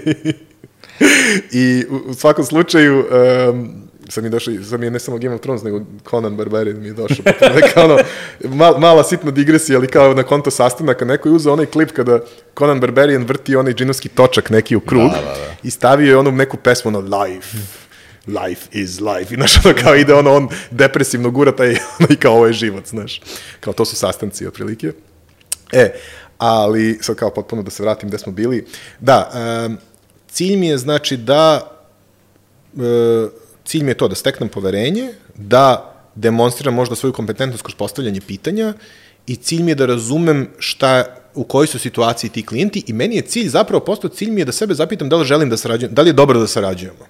I 1.51 1.85
u, 1.89 2.09
u 2.09 2.13
svakom 2.13 2.45
slučaju, 2.45 3.05
um, 3.49 3.86
sad 4.09 4.23
mi 4.23 4.27
je 4.27 4.31
došao, 4.31 4.53
sad 4.69 4.79
mi 4.79 4.85
je 4.85 4.91
ne 4.91 4.99
samo 4.99 5.17
Game 5.17 5.35
of 5.35 5.41
Thrones, 5.41 5.63
nego 5.63 5.81
Conan 6.09 6.37
Barbarian 6.37 6.79
mi 6.79 6.87
je 6.87 6.93
došao. 6.93 7.25
Pa 7.39 7.49
neka 7.49 7.83
ono, 7.83 7.97
mal, 8.43 8.79
mala 8.79 9.03
sitna 9.03 9.31
digresija, 9.31 9.77
ali 9.77 9.87
kao 9.87 10.13
na 10.13 10.23
konto 10.23 10.51
sastanaka, 10.51 11.05
neko 11.05 11.29
je 11.29 11.33
uzeo 11.33 11.53
onaj 11.53 11.65
klip 11.65 11.91
kada 11.91 12.19
Conan 12.57 12.79
Barbarian 12.79 13.23
vrti 13.23 13.55
onaj 13.55 13.73
džinovski 13.73 14.09
točak 14.09 14.49
neki 14.49 14.75
u 14.75 14.79
krug 14.79 15.11
Da, 15.11 15.17
da, 15.17 15.21
da. 15.21 15.55
i 15.63 15.71
stavio 15.71 16.09
je 16.09 16.17
onu 16.17 16.31
neku 16.31 16.57
pesmu, 16.57 16.89
ono, 16.89 16.99
life, 16.99 17.57
life 18.27 18.67
is 18.71 18.99
life. 18.99 19.33
I 19.33 19.37
znaš, 19.37 19.65
ono 19.65 19.75
kao 19.83 19.95
ide 19.95 20.13
ono, 20.13 20.33
on 20.33 20.49
depresivno 20.71 21.31
gura 21.31 21.55
taj, 21.55 21.69
ono, 21.99 22.07
i 22.09 22.15
kao 22.15 22.33
ovo 22.33 22.47
je 22.47 22.53
život, 22.53 22.87
znaš. 22.87 23.21
Kao 23.59 23.73
to 23.73 23.85
su 23.85 23.95
sastanci, 23.95 24.47
otprilike. 24.47 24.91
E, 25.71 25.93
ali 26.37 26.99
sad 27.01 27.15
kao 27.15 27.33
potpuno 27.33 27.63
da 27.63 27.71
se 27.71 27.83
vratim 27.83 28.09
gde 28.09 28.17
smo 28.17 28.31
bili. 28.31 28.65
Da, 28.99 29.31
um, 29.65 29.77
cilj 30.29 30.57
mi 30.57 30.67
je 30.67 30.77
znači 30.77 31.17
da 31.17 31.71
e, 32.77 33.27
cilj 33.67 33.83
mi 33.83 33.91
je 33.91 33.99
to 33.99 34.07
da 34.07 34.15
steknem 34.15 34.49
poverenje, 34.49 35.09
da 35.35 35.93
demonstriram 36.15 36.73
možda 36.73 36.95
svoju 36.95 37.13
kompetentnost 37.13 37.63
kroz 37.63 37.75
postavljanje 37.75 38.21
pitanja 38.21 38.73
i 39.27 39.35
cilj 39.35 39.63
mi 39.63 39.71
je 39.71 39.75
da 39.75 39.85
razumem 39.85 40.47
šta 40.59 41.03
u 41.35 41.43
kojoj 41.43 41.67
su 41.67 41.79
situaciji 41.79 42.29
ti 42.29 42.45
klijenti 42.45 42.83
i 42.87 42.93
meni 42.93 43.15
je 43.15 43.21
cilj, 43.21 43.49
zapravo 43.49 43.83
postao 43.85 44.09
cilj 44.09 44.31
mi 44.31 44.41
je 44.41 44.45
da 44.45 44.51
sebe 44.51 44.73
zapitam 44.73 45.09
da 45.09 45.15
li 45.17 45.25
želim 45.25 45.49
da 45.49 45.57
sarađujem, 45.57 45.93
da 45.93 46.01
li 46.01 46.09
je 46.09 46.13
dobro 46.13 46.39
da 46.39 46.47
sarađujemo. 46.47 47.05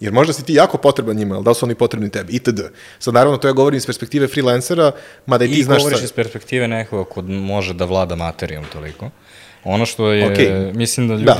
Jer 0.00 0.12
možda 0.12 0.32
si 0.32 0.44
ti 0.44 0.54
jako 0.54 0.78
potreban 0.78 1.16
njima, 1.16 1.34
ali 1.34 1.44
da 1.44 1.50
li 1.50 1.54
su 1.54 1.66
oni 1.66 1.74
potrebni 1.74 2.10
tebi, 2.10 2.32
itd. 2.32 2.60
Sad 2.98 3.14
naravno 3.14 3.38
to 3.38 3.48
ja 3.48 3.52
govorim 3.52 3.76
iz 3.76 3.86
perspektive 3.86 4.28
freelancera, 4.28 4.92
mada 5.26 5.44
i 5.44 5.48
ti 5.48 5.60
I 5.60 5.62
znaš... 5.62 5.78
govoriš 5.78 5.98
sa- 5.98 6.04
iz 6.04 6.12
perspektive 6.12 6.68
nekoga 6.68 7.04
ko 7.04 7.22
može 7.22 7.74
da 7.74 7.84
vlada 7.84 8.14
materijom 8.16 8.64
toliko. 8.72 9.10
Ono 9.64 9.86
što 9.86 10.12
je, 10.12 10.32
Okej. 10.32 10.72
mislim 10.72 11.08
da 11.08 11.16
Da. 11.16 11.38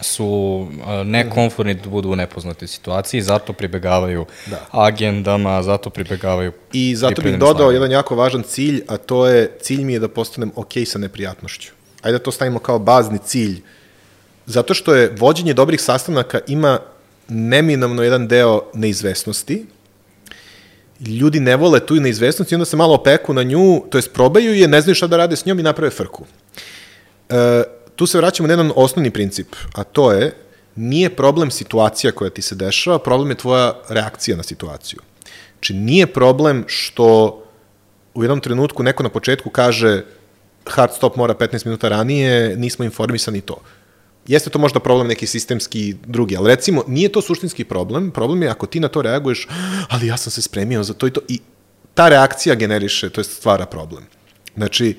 Su 0.00 0.66
nekomforni 1.04 1.74
da 1.74 1.88
budu 1.88 2.10
u 2.10 2.16
nepoznatoj 2.16 2.68
situaciji, 2.68 3.22
zato 3.22 3.52
pribegavaju 3.52 4.26
Da. 4.46 4.66
agendama, 4.70 5.62
zato 5.62 5.90
pribegavaju 5.90 6.52
I 6.72 6.96
zato 6.96 7.22
bih 7.22 7.32
dodao 7.32 7.54
slagama. 7.54 7.72
jedan 7.72 7.90
jako 7.90 8.16
važan 8.16 8.42
cilj, 8.42 8.82
a 8.88 8.96
to 8.96 9.26
je, 9.26 9.50
cilj 9.60 9.84
mi 9.84 9.92
je 9.92 9.98
da 9.98 10.08
postanem 10.08 10.52
ok 10.56 10.72
sa 10.86 10.98
neprijatnošću. 10.98 11.72
Ajde 12.02 12.18
da 12.18 12.24
to 12.24 12.30
stavimo 12.30 12.58
kao 12.58 12.78
bazni 12.78 13.18
cilj. 13.24 13.62
Zato 14.46 14.74
što 14.74 14.94
je 14.94 15.14
vođenje 15.18 15.54
dobrih 15.54 15.80
sastanaka 15.80 16.40
ima 16.46 16.78
neminovno 17.28 18.02
jedan 18.02 18.28
deo 18.28 18.62
neizvesnosti. 18.74 19.66
Ljudi 21.00 21.40
ne 21.40 21.56
vole 21.56 21.80
tu 21.86 21.94
neizvesnost 21.94 22.52
i 22.52 22.54
onda 22.54 22.64
se 22.64 22.76
malo 22.76 22.94
opeku 22.94 23.34
na 23.34 23.42
nju, 23.42 23.82
to 23.90 23.98
jest 23.98 24.12
probaju 24.12 24.54
je, 24.54 24.68
ne 24.68 24.80
znaju 24.80 24.94
šta 24.94 25.06
da 25.06 25.16
rade 25.16 25.36
s 25.36 25.44
njom 25.46 25.58
i 25.58 25.62
naprave 25.62 25.90
frku. 25.90 26.24
E, 27.28 27.62
tu 27.96 28.06
se 28.06 28.18
vraćamo 28.18 28.46
na 28.46 28.52
jedan 28.52 28.72
osnovni 28.76 29.10
princip, 29.10 29.46
a 29.74 29.84
to 29.84 30.12
je 30.12 30.32
nije 30.76 31.10
problem 31.10 31.50
situacija 31.50 32.12
koja 32.12 32.30
ti 32.30 32.42
se 32.42 32.54
dešava, 32.54 32.98
problem 32.98 33.30
je 33.30 33.36
tvoja 33.36 33.74
reakcija 33.88 34.36
na 34.36 34.42
situaciju. 34.42 35.00
Znači, 35.52 35.74
nije 35.74 36.06
problem 36.06 36.64
što 36.66 37.42
u 38.14 38.22
jednom 38.22 38.40
trenutku 38.40 38.82
neko 38.82 39.02
na 39.02 39.08
početku 39.08 39.50
kaže 39.50 40.04
hard 40.66 40.92
stop 40.92 41.16
mora 41.16 41.34
15 41.34 41.66
minuta 41.66 41.88
ranije, 41.88 42.56
nismo 42.56 42.84
informisani 42.84 43.40
to. 43.40 43.56
Jeste 44.26 44.50
to 44.50 44.58
možda 44.58 44.80
problem 44.80 45.06
neki 45.06 45.26
sistemski 45.26 45.94
drugi, 46.06 46.36
ali 46.36 46.48
recimo 46.48 46.84
nije 46.86 47.12
to 47.12 47.22
suštinski 47.22 47.64
problem, 47.64 48.10
problem 48.10 48.42
je 48.42 48.48
ako 48.48 48.66
ti 48.66 48.80
na 48.80 48.88
to 48.88 49.02
reaguješ, 49.02 49.48
ali 49.88 50.06
ja 50.06 50.16
sam 50.16 50.30
se 50.30 50.42
spremio 50.42 50.82
za 50.82 50.94
to 50.94 51.06
i 51.06 51.10
to 51.10 51.20
i 51.28 51.40
ta 51.94 52.08
reakcija 52.08 52.54
generiše, 52.54 53.10
to 53.10 53.20
je 53.20 53.24
stvara 53.24 53.66
problem. 53.66 54.04
Znači, 54.56 54.96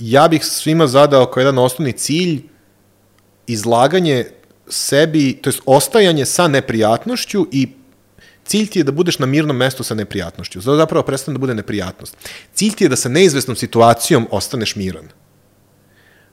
ja 0.00 0.28
bih 0.28 0.44
svima 0.44 0.86
zadao 0.86 1.26
kao 1.26 1.40
jedan 1.40 1.58
osnovni 1.58 1.92
cilj 1.92 2.42
izlaganje 3.46 4.24
sebi, 4.68 5.38
to 5.42 5.50
jest 5.50 5.60
ostajanje 5.66 6.24
sa 6.24 6.48
neprijatnošću 6.48 7.46
i 7.52 7.68
cilj 8.44 8.66
ti 8.66 8.78
je 8.78 8.84
da 8.84 8.92
budeš 8.92 9.18
na 9.18 9.26
mirnom 9.26 9.56
mestu 9.56 9.84
sa 9.84 9.94
neprijatnošću. 9.94 10.60
Zato 10.60 10.76
zapravo 10.76 11.02
prestane 11.02 11.34
da 11.34 11.38
bude 11.38 11.54
neprijatnost. 11.54 12.16
Cilj 12.54 12.74
ti 12.74 12.84
je 12.84 12.88
da 12.88 12.96
sa 12.96 13.08
neizvesnom 13.08 13.56
situacijom 13.56 14.28
ostaneš 14.30 14.76
miran. 14.76 15.08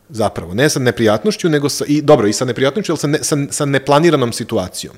Zapravo, 0.09 0.53
ne 0.53 0.69
sa 0.69 0.79
neprijatnošću, 0.79 1.49
nego 1.49 1.69
sa, 1.69 1.85
i 1.87 2.01
dobro, 2.01 2.27
i 2.27 2.33
sa 2.33 2.45
neprijatnošću, 2.45 2.91
ali 2.91 2.99
sa, 2.99 3.07
ne, 3.07 3.23
sa, 3.23 3.37
sa 3.49 3.65
neplaniranom 3.65 4.33
situacijom. 4.33 4.95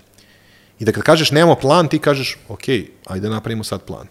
I 0.80 0.86
da 0.86 0.92
kad 0.92 1.04
kažeš 1.04 1.32
nemamo 1.32 1.56
plan, 1.56 1.88
ti 1.88 2.00
kažeš, 2.00 2.38
ok, 2.48 2.64
ajde 3.06 3.30
napravimo 3.30 3.64
sad 3.64 3.82
plan. 3.84 4.08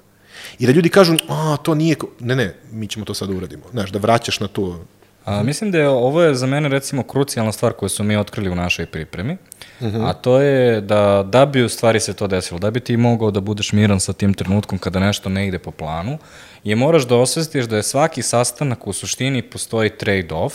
I 0.58 0.66
da 0.66 0.72
ljudi 0.72 0.88
kažu, 0.88 1.16
a, 1.28 1.56
to 1.62 1.74
nije, 1.74 1.94
ko-" 1.94 2.08
ne, 2.20 2.36
ne, 2.36 2.54
mi 2.72 2.88
ćemo 2.88 3.04
to 3.04 3.14
sad 3.14 3.28
da 3.28 3.34
uradimo. 3.34 3.62
Znaš, 3.70 3.90
da 3.90 3.98
vraćaš 3.98 4.40
na 4.40 4.48
to. 4.48 4.84
A, 5.24 5.42
mislim 5.42 5.70
da 5.70 5.78
je 5.78 5.88
ovo 5.88 6.22
je 6.22 6.34
za 6.34 6.46
mene 6.46 6.68
recimo 6.68 7.02
krucijalna 7.02 7.52
stvar 7.52 7.72
koju 7.72 7.88
smo 7.88 8.04
mi 8.04 8.16
otkrili 8.16 8.50
u 8.50 8.54
našoj 8.54 8.86
pripremi, 8.86 9.36
a 9.80 10.12
to 10.12 10.40
je 10.40 10.80
da, 10.80 11.26
da 11.28 11.46
bi 11.46 11.64
u 11.64 11.68
stvari 11.68 12.00
se 12.00 12.14
to 12.14 12.26
desilo, 12.26 12.58
da 12.58 12.70
bi 12.70 12.80
ti 12.80 12.96
mogao 12.96 13.30
da 13.30 13.40
budeš 13.40 13.72
miran 13.72 14.00
sa 14.00 14.12
tim 14.12 14.34
trenutkom 14.34 14.78
kada 14.78 15.00
nešto 15.00 15.28
ne 15.28 15.48
ide 15.48 15.58
po 15.58 15.70
planu, 15.70 16.18
je 16.64 16.76
moraš 16.76 17.06
da 17.06 17.16
osvestiš 17.16 17.64
da 17.64 17.76
je 17.76 17.82
svaki 17.82 18.22
sastanak 18.22 18.86
u 18.86 18.92
suštini 18.92 19.42
postoji 19.42 19.90
trade-off 19.90 20.52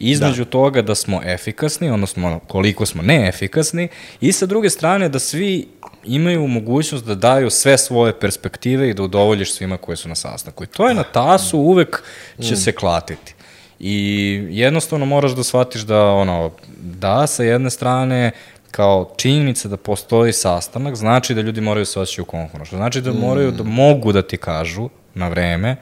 između 0.00 0.44
da. 0.44 0.50
toga 0.50 0.82
da 0.82 0.94
smo 0.94 1.20
efikasni, 1.24 1.90
odnosno 1.90 2.40
koliko 2.48 2.86
smo 2.86 3.02
neefikasni, 3.02 3.88
i 4.20 4.32
sa 4.32 4.46
druge 4.46 4.70
strane 4.70 5.08
da 5.08 5.18
svi 5.18 5.68
imaju 6.04 6.46
mogućnost 6.46 7.04
da 7.04 7.14
daju 7.14 7.50
sve 7.50 7.78
svoje 7.78 8.20
perspektive 8.20 8.90
i 8.90 8.94
da 8.94 9.02
udovoljiš 9.02 9.52
svima 9.52 9.76
koji 9.76 9.96
su 9.96 10.08
na 10.08 10.14
sastanku. 10.14 10.64
I 10.64 10.66
to 10.66 10.88
je 10.88 10.94
na 10.94 11.02
tasu 11.02 11.58
uvek 11.58 12.02
će 12.42 12.56
se 12.56 12.72
klatiti. 12.72 13.34
I 13.80 14.46
jednostavno 14.50 15.06
moraš 15.06 15.32
da 15.32 15.44
shvatiš 15.44 15.82
da 15.82 16.04
ono 16.04 16.50
da 16.80 17.26
sa 17.26 17.42
jedne 17.42 17.70
strane 17.70 18.30
kao 18.70 19.14
činjenica 19.16 19.68
da 19.68 19.76
postoji 19.76 20.32
sastanak 20.32 20.96
znači 20.96 21.34
da 21.34 21.40
ljudi 21.40 21.60
moraju 21.60 21.86
se 21.86 22.00
osjećati 22.00 22.22
u 22.22 22.24
komfortno. 22.24 22.64
Što 22.64 22.76
znači 22.76 23.00
da 23.00 23.12
moraju 23.12 23.50
da 23.50 23.62
mogu 23.62 24.12
da 24.12 24.22
ti 24.22 24.36
kažu 24.36 24.88
na 25.14 25.28
vreme 25.28 25.76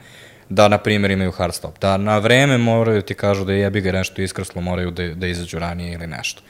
da 0.49 0.67
na 0.67 0.77
primjer 0.77 1.11
imaju 1.11 1.31
hard 1.31 1.53
stop, 1.53 1.79
da 1.79 1.97
na 1.97 2.17
vreme 2.17 2.57
moraju 2.57 3.01
ti 3.01 3.13
kažu 3.13 3.45
da 3.45 3.53
jebi 3.53 3.81
ga 3.81 3.91
nešto 3.91 4.21
iskrslo, 4.21 4.61
moraju 4.61 4.91
da, 4.91 5.07
da 5.07 5.27
izađu 5.27 5.59
ranije 5.59 5.93
ili 5.93 6.07
nešto. 6.07 6.41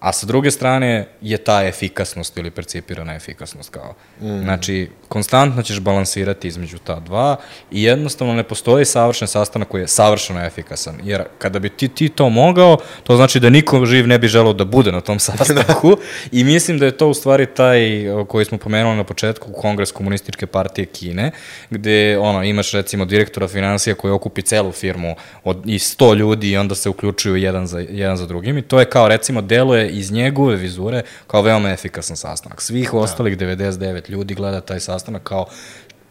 A 0.00 0.12
sa 0.12 0.26
druge 0.26 0.50
strane 0.50 1.08
je 1.20 1.36
ta 1.36 1.64
efikasnost 1.66 2.36
ili 2.36 2.50
percipirana 2.50 3.14
efikasnost 3.14 3.70
kao. 3.70 3.94
Mm. 4.20 4.42
Znači, 4.42 4.90
konstantno 5.08 5.62
ćeš 5.62 5.80
balansirati 5.80 6.48
između 6.48 6.78
ta 6.78 7.00
dva 7.00 7.36
i 7.70 7.82
jednostavno 7.82 8.34
ne 8.34 8.42
postoji 8.42 8.84
savršen 8.84 9.28
sastanak 9.28 9.68
koji 9.68 9.80
je 9.80 9.88
savršeno 9.88 10.44
efikasan. 10.44 11.00
Jer 11.04 11.22
kada 11.38 11.58
bi 11.58 11.68
ti, 11.68 11.88
ti 11.88 12.08
to 12.08 12.28
mogao, 12.28 12.76
to 13.04 13.16
znači 13.16 13.40
da 13.40 13.50
niko 13.50 13.86
živ 13.86 14.06
ne 14.06 14.18
bi 14.18 14.28
želeo 14.28 14.52
da 14.52 14.64
bude 14.64 14.92
na 14.92 15.00
tom 15.00 15.18
sastanku 15.28 15.96
i 16.32 16.44
mislim 16.44 16.78
da 16.78 16.86
je 16.86 16.96
to 16.96 17.08
u 17.08 17.14
stvari 17.14 17.46
taj 17.46 17.80
koji 18.28 18.44
smo 18.44 18.58
pomenuli 18.58 18.96
na 18.96 19.04
početku, 19.04 19.52
Kongres 19.52 19.92
komunističke 19.92 20.46
partije 20.46 20.86
Kine, 20.86 21.30
gde 21.70 22.18
ono, 22.18 22.44
imaš 22.44 22.72
recimo 22.72 23.04
direktora 23.04 23.48
financija 23.48 23.94
koji 23.94 24.12
okupi 24.12 24.42
celu 24.42 24.72
firmu 24.72 25.16
od, 25.44 25.62
i 25.66 25.78
100 25.78 26.16
ljudi 26.16 26.50
i 26.50 26.56
onda 26.56 26.74
se 26.74 26.88
uključuju 26.88 27.36
jedan 27.36 27.66
za, 27.66 27.78
jedan 27.90 28.16
za 28.16 28.26
drugim 28.26 28.58
i 28.58 28.62
to 28.62 28.78
je 28.80 28.84
kao 28.84 29.08
recimo 29.08 29.42
deluje 29.42 29.87
iz 29.88 30.12
njegove 30.12 30.56
vizure 30.56 31.02
kao 31.26 31.42
veoma 31.42 31.70
efikasan 31.70 32.16
sastanak. 32.16 32.62
Svih 32.62 32.90
da. 32.92 32.98
ostalih 32.98 33.38
99 33.38 34.10
ljudi 34.10 34.34
gleda 34.34 34.60
taj 34.60 34.80
sastanak 34.80 35.22
kao 35.22 35.46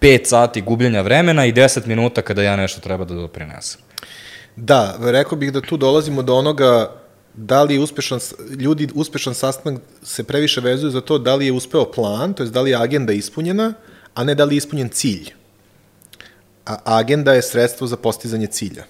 5 0.01 0.25
sati 0.25 0.61
gubljenja 0.61 1.01
vremena 1.01 1.45
i 1.45 1.53
10 1.53 1.87
minuta 1.87 2.21
kada 2.21 2.43
ja 2.43 2.55
nešto 2.55 2.81
treba 2.81 3.05
da 3.05 3.13
doprinesem. 3.13 3.81
Da, 4.55 4.97
rekao 5.01 5.37
bih 5.37 5.53
da 5.53 5.61
tu 5.61 5.77
dolazimo 5.77 6.21
do 6.21 6.35
onoga 6.35 6.91
da 7.33 7.63
li 7.63 7.73
je 7.73 7.79
uspešan, 7.79 8.19
ljudi 8.59 8.89
uspešan 8.95 9.33
sastanak 9.33 9.81
se 10.03 10.23
previše 10.23 10.61
vezuju 10.61 10.91
za 10.91 11.01
to 11.01 11.17
da 11.17 11.35
li 11.35 11.45
je 11.45 11.51
uspeo 11.51 11.91
plan, 11.91 12.33
to 12.33 12.43
je 12.43 12.49
da 12.49 12.61
li 12.61 12.71
je 12.71 12.77
agenda 12.77 13.13
ispunjena, 13.13 13.73
a 14.13 14.23
ne 14.23 14.35
da 14.35 14.45
li 14.45 14.55
je 14.55 14.57
ispunjen 14.57 14.89
cilj. 14.89 15.29
A 16.65 16.77
agenda 16.83 17.33
je 17.33 17.41
sredstvo 17.41 17.87
za 17.87 17.97
postizanje 17.97 18.47
cilja. 18.47 18.83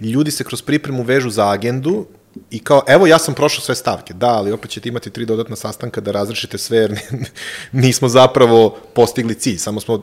Ljudi 0.00 0.30
se 0.30 0.44
kroz 0.44 0.62
pripremu 0.62 1.02
vežu 1.02 1.30
za 1.30 1.48
agendu 1.50 2.06
i 2.50 2.58
kao, 2.58 2.82
evo 2.88 3.06
ja 3.06 3.18
sam 3.18 3.34
prošao 3.34 3.60
sve 3.60 3.74
stavke, 3.74 4.14
da, 4.14 4.28
ali 4.28 4.52
opet 4.52 4.70
ćete 4.70 4.88
imati 4.88 5.10
tri 5.10 5.26
dodatna 5.26 5.56
sastanka 5.56 6.00
da 6.00 6.10
razrešite 6.10 6.58
sve, 6.58 6.78
jer 6.78 7.00
nismo 7.72 8.08
zapravo 8.08 8.76
postigli 8.94 9.34
cilj, 9.34 9.56
samo 9.56 9.80
smo 9.80 10.02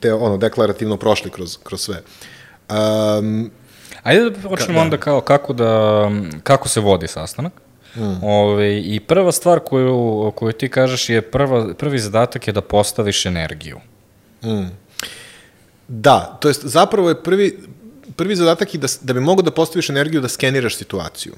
te, 0.00 0.14
ono, 0.14 0.36
deklarativno 0.36 0.96
prošli 0.96 1.30
kroz, 1.30 1.58
kroz 1.62 1.80
sve. 1.80 2.02
Um, 3.18 3.50
Ajde 4.02 4.30
da 4.30 4.48
počnemo 4.48 4.78
da. 4.78 4.82
onda 4.82 4.96
kao 4.96 5.20
kako, 5.20 5.52
da, 5.52 6.10
kako 6.42 6.68
se 6.68 6.80
vodi 6.80 7.08
sastanak. 7.08 7.52
Mm. 7.96 8.24
Ove, 8.24 8.80
I 8.80 9.00
prva 9.00 9.32
stvar 9.32 9.60
koju, 9.60 10.32
koju 10.34 10.52
ti 10.52 10.68
kažeš 10.68 11.08
je 11.08 11.22
prva, 11.22 11.74
prvi 11.74 11.98
zadatak 11.98 12.46
je 12.46 12.52
da 12.52 12.60
postaviš 12.60 13.26
energiju. 13.26 13.80
Da, 15.88 16.38
to 16.40 16.48
jest 16.48 16.64
zapravo 16.64 17.08
je 17.08 17.22
prvi, 17.22 17.58
prvi 18.16 18.36
zadatak 18.36 18.74
je 18.74 18.80
da, 18.80 18.88
da 19.00 19.12
bi 19.12 19.20
mogo 19.20 19.42
da 19.42 19.50
postaviš 19.50 19.90
energiju 19.90 20.20
da 20.20 20.28
skeniraš 20.28 20.76
situaciju. 20.76 21.34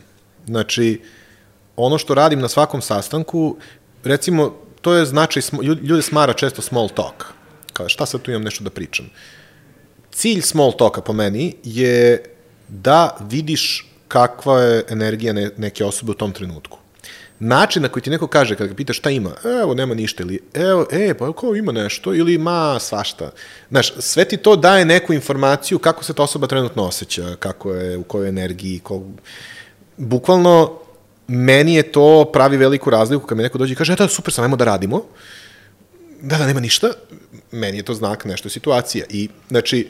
Znači, 0.47 1.01
ono 1.77 1.99
što 1.99 2.15
radim 2.15 2.41
na 2.41 2.49
svakom 2.49 2.83
sastanku, 2.83 3.57
recimo, 4.05 4.55
to 4.81 4.95
je 4.95 5.07
značaj, 5.07 5.43
ljude 5.83 6.03
smara 6.03 6.33
često 6.33 6.63
small 6.63 6.89
talk. 6.89 7.25
Kao, 7.73 7.89
šta 7.89 8.07
sad 8.07 8.23
tu 8.23 8.31
imam 8.31 8.43
nešto 8.43 8.65
da 8.65 8.71
pričam? 8.71 9.11
Cilj 10.13 10.41
small 10.43 10.73
talka 10.77 11.01
po 11.01 11.13
meni 11.13 11.55
je 11.65 12.25
da 12.69 13.17
vidiš 13.21 13.87
kakva 14.09 14.61
je 14.61 14.85
energija 14.89 15.33
ne, 15.33 15.51
neke 15.57 15.85
osobe 15.85 16.13
u 16.13 16.15
tom 16.15 16.33
trenutku. 16.33 16.79
Način 17.41 17.83
na 17.83 17.89
koji 17.89 18.03
ti 18.03 18.11
neko 18.11 18.27
kaže, 18.27 18.57
kada 18.57 18.69
ga 18.69 18.75
pitaš 18.75 18.99
šta 18.99 19.11
ima, 19.11 19.31
evo, 19.63 19.75
nema 19.75 19.95
ništa, 19.95 20.23
ili 20.23 20.41
evo, 20.55 20.87
e, 20.93 21.15
pa 21.15 21.33
kao 21.33 21.55
ima 21.57 21.73
nešto, 21.73 22.15
ili 22.15 22.39
ma, 22.39 22.79
svašta. 22.81 23.31
Znaš, 23.71 23.93
sve 23.99 24.25
ti 24.25 24.37
to 24.37 24.57
daje 24.57 24.85
neku 24.85 25.13
informaciju 25.13 25.79
kako 25.79 26.05
se 26.05 26.15
ta 26.15 26.23
osoba 26.23 26.47
trenutno 26.47 26.83
osjeća, 26.83 27.37
kako 27.39 27.73
je, 27.73 27.97
u 27.97 28.03
kojoj 28.03 28.29
energiji, 28.29 28.79
ko... 28.79 29.03
Bukvalno, 29.97 30.79
meni 31.29 31.75
je 31.75 31.93
to 31.93 32.31
pravi 32.33 32.57
veliku 32.57 32.91
razliku 32.91 33.27
kad 33.27 33.39
mi 33.39 33.43
neko 33.43 33.59
dođe 33.59 33.73
i 33.73 33.77
kaže, 33.77 33.93
e, 33.93 33.97
da, 33.97 34.09
super 34.09 34.33
sam, 34.33 34.45
ajmo 34.45 34.57
da 34.57 34.65
radimo. 34.65 35.05
Da, 36.23 36.39
da, 36.39 36.47
nema 36.47 36.61
ništa. 36.61 36.91
Meni 37.53 37.77
je 37.77 37.83
to 37.83 37.95
znak 37.95 38.25
nešto 38.25 38.49
situacija. 38.49 39.05
I, 39.11 39.29
znači, 39.49 39.89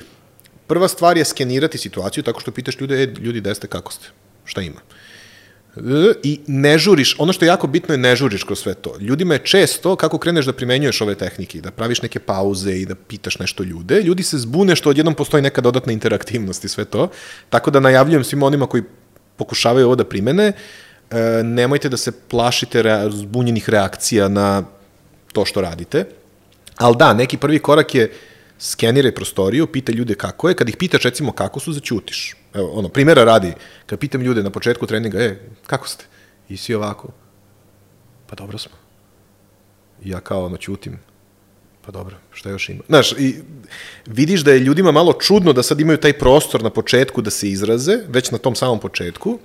prva 0.67 0.89
stvar 0.89 1.17
je 1.17 1.25
skenirati 1.25 1.79
situaciju 1.79 2.23
tako 2.25 2.41
što 2.41 2.53
pitaš 2.53 2.81
ljude, 2.81 3.03
e, 3.03 3.07
ljudi, 3.07 3.55
ste, 3.55 3.67
kako 3.67 3.93
ste, 3.93 4.07
šta 4.45 4.63
ima. 4.63 4.81
I 6.23 6.41
ne 6.47 6.79
žuriš, 6.79 7.17
ono 7.19 7.33
što 7.33 7.45
je 7.45 7.47
jako 7.47 7.67
bitno 7.67 7.95
je 7.95 7.99
ne 7.99 8.17
žuriš 8.17 8.45
kroz 8.45 8.59
sve 8.59 8.75
to. 8.75 8.95
Ljudima 9.01 9.35
je 9.35 9.45
često, 9.45 9.97
kako 9.97 10.19
kreneš 10.19 10.47
da 10.47 10.53
primenjuješ 10.53 11.01
ove 11.01 11.15
tehnike, 11.15 11.61
da 11.61 11.71
praviš 11.71 12.03
neke 12.03 12.19
pauze 12.19 12.73
i 12.73 12.87
da 12.87 12.95
pitaš 12.95 13.39
nešto 13.39 13.63
ljude, 13.63 14.03
ljudi 14.03 14.23
se 14.23 14.39
zbune 14.39 14.77
što 14.77 14.91
odjednom 14.91 15.15
postoji 15.15 15.43
neka 15.43 15.61
dodatna 15.61 15.93
interaktivnost 15.93 16.65
i 16.65 16.69
sve 16.69 16.85
to. 16.85 17.09
Tako 17.51 17.71
da 17.71 17.81
najavljujem 17.81 18.25
svima 18.25 18.47
onima 18.47 18.67
koji 18.67 18.83
pokušavaju 19.37 19.87
ovo 19.87 19.97
da 19.97 20.05
primene, 20.05 20.53
e, 21.11 21.43
nemojte 21.43 21.89
da 21.89 21.97
se 21.97 22.13
plašite 22.13 22.83
rea, 22.83 23.11
zbunjenih 23.11 23.71
reakcija 23.71 24.29
na 24.29 24.63
to 25.33 25.45
što 25.45 25.61
radite. 25.61 26.05
Ali 26.77 26.97
da, 26.97 27.15
neki 27.15 27.37
prvi 27.37 27.59
korak 27.59 27.95
je 27.95 28.13
skeniraj 28.59 29.15
prostoriju, 29.15 29.67
pitaj 29.67 29.95
ljude 29.95 30.15
kako 30.15 30.49
je. 30.49 30.55
Kad 30.55 30.69
ih 30.69 30.77
pitaš 30.77 31.03
recimo 31.03 31.33
kako 31.33 31.61
su, 31.61 31.73
začutiš. 31.73 32.37
Evo, 32.55 32.71
ono, 32.73 32.89
primjera 32.89 33.25
radi, 33.25 33.53
kad 33.87 33.99
pitam 33.99 34.23
ljude 34.23 34.43
na 34.43 34.51
početku 34.51 34.87
treninga, 34.87 35.19
e, 35.19 35.37
kako 35.67 35.89
ste? 35.89 36.05
I 36.49 36.57
svi 36.57 36.75
ovako, 36.75 37.09
pa 38.27 38.37
dobro 38.37 38.59
smo. 38.59 38.77
I 40.05 40.11
ja 40.11 40.21
kao 40.21 40.45
ono 40.45 40.57
ćutim, 40.57 40.99
pa 41.85 41.93
dobro, 41.93 42.17
šta 42.33 42.51
još 42.51 42.69
ima? 42.69 42.83
Znaš, 42.89 43.13
i 43.13 43.35
vidiš 44.07 44.41
da 44.41 44.53
je 44.53 44.59
ljudima 44.59 44.93
malo 44.93 45.13
čudno 45.13 45.53
da 45.53 45.63
sad 45.63 45.81
imaju 45.81 45.99
taj 45.99 46.13
prostor 46.13 46.63
na 46.63 46.71
početku 46.71 47.23
da 47.23 47.31
se 47.31 47.49
izraze, 47.49 47.99
već 48.09 48.31
na 48.31 48.39
tom 48.39 48.55
samom 48.55 48.81
početku, 48.81 49.39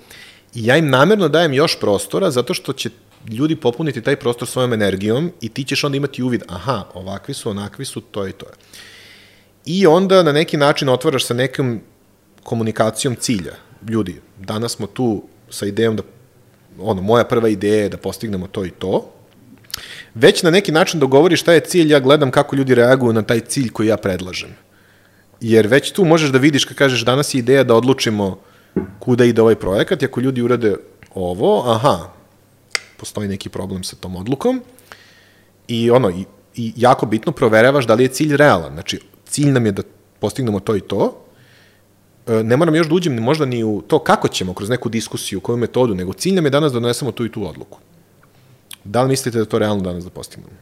i 0.54 0.66
ja 0.66 0.76
im 0.76 0.90
namerno 0.90 1.28
dajem 1.28 1.52
još 1.52 1.80
prostora 1.80 2.30
zato 2.30 2.54
što 2.54 2.72
će 2.72 2.90
ljudi 3.30 3.56
popuniti 3.56 4.02
taj 4.02 4.16
prostor 4.16 4.48
svojom 4.48 4.72
energijom 4.72 5.32
i 5.40 5.48
ti 5.48 5.64
ćeš 5.64 5.84
onda 5.84 5.96
imati 5.96 6.22
uvid, 6.22 6.42
aha, 6.48 6.84
ovakvi 6.94 7.34
su, 7.34 7.50
onakvi 7.50 7.84
su, 7.84 8.00
to 8.00 8.26
je 8.26 8.32
to 8.32 8.46
je. 8.46 8.54
I 9.66 9.86
onda 9.86 10.22
na 10.22 10.32
neki 10.32 10.56
način 10.56 10.88
otvaraš 10.88 11.26
sa 11.26 11.34
nekom 11.34 11.80
komunikacijom 12.42 13.16
cilja. 13.16 13.52
Ljudi, 13.88 14.20
danas 14.38 14.72
smo 14.72 14.86
tu 14.86 15.22
sa 15.50 15.66
idejom 15.66 15.96
da, 15.96 16.02
ono, 16.78 17.02
moja 17.02 17.24
prva 17.24 17.48
ideja 17.48 17.82
je 17.82 17.88
da 17.88 17.96
postignemo 17.96 18.46
to 18.46 18.64
i 18.64 18.70
to, 18.70 19.10
već 20.14 20.42
na 20.42 20.50
neki 20.50 20.72
način 20.72 21.00
dogovoriš 21.00 21.40
šta 21.40 21.52
je 21.52 21.60
cilj, 21.60 21.92
ja 21.92 22.00
gledam 22.00 22.30
kako 22.30 22.56
ljudi 22.56 22.74
reaguju 22.74 23.12
na 23.12 23.22
taj 23.22 23.40
cilj 23.40 23.68
koji 23.68 23.86
ja 23.86 23.96
predlažem. 23.96 24.50
Jer 25.40 25.66
već 25.66 25.92
tu 25.92 26.04
možeš 26.04 26.30
da 26.30 26.38
vidiš 26.38 26.64
kad 26.64 26.76
kažeš 26.76 27.04
danas 27.04 27.34
je 27.34 27.38
ideja 27.38 27.64
da 27.64 27.74
odlučimo 27.74 28.38
kuda 28.98 29.24
ide 29.24 29.42
ovaj 29.42 29.54
projekat 29.54 30.02
ako 30.02 30.20
ljudi 30.20 30.42
urade 30.42 30.76
ovo, 31.14 31.70
aha, 31.70 32.12
postoji 32.96 33.28
neki 33.28 33.48
problem 33.48 33.84
sa 33.84 33.96
tom 33.96 34.16
odlukom 34.16 34.62
i 35.68 35.90
ono, 35.90 36.10
i, 36.10 36.24
i 36.56 36.72
jako 36.76 37.06
bitno 37.06 37.32
proveravaš 37.32 37.86
da 37.86 37.94
li 37.94 38.04
je 38.04 38.08
cilj 38.08 38.36
realan. 38.36 38.72
Znači, 38.72 39.00
cilj 39.34 39.52
nam 39.52 39.66
je 39.66 39.72
da 39.72 39.82
postignemo 40.20 40.60
to 40.60 40.76
i 40.76 40.80
to, 40.80 41.24
E, 42.26 42.42
ne 42.42 42.56
moram 42.56 42.74
još 42.74 42.88
da 42.88 42.94
uđem 42.94 43.14
možda 43.14 43.44
ni 43.44 43.64
u 43.64 43.82
to 43.86 43.98
kako 43.98 44.28
ćemo 44.28 44.54
kroz 44.54 44.68
neku 44.68 44.88
diskusiju, 44.88 45.40
koju 45.40 45.56
metodu, 45.56 45.94
nego 45.94 46.12
cilj 46.12 46.34
nam 46.34 46.44
je 46.44 46.50
danas 46.50 46.72
da 46.72 46.80
donesemo 46.80 47.12
tu 47.12 47.24
i 47.24 47.32
tu 47.32 47.48
odluku. 47.48 47.78
Da 48.84 49.02
li 49.02 49.08
mislite 49.08 49.38
da 49.38 49.44
to 49.44 49.58
realno 49.58 49.82
danas 49.82 50.04
da 50.04 50.10
postignemo? 50.10 50.56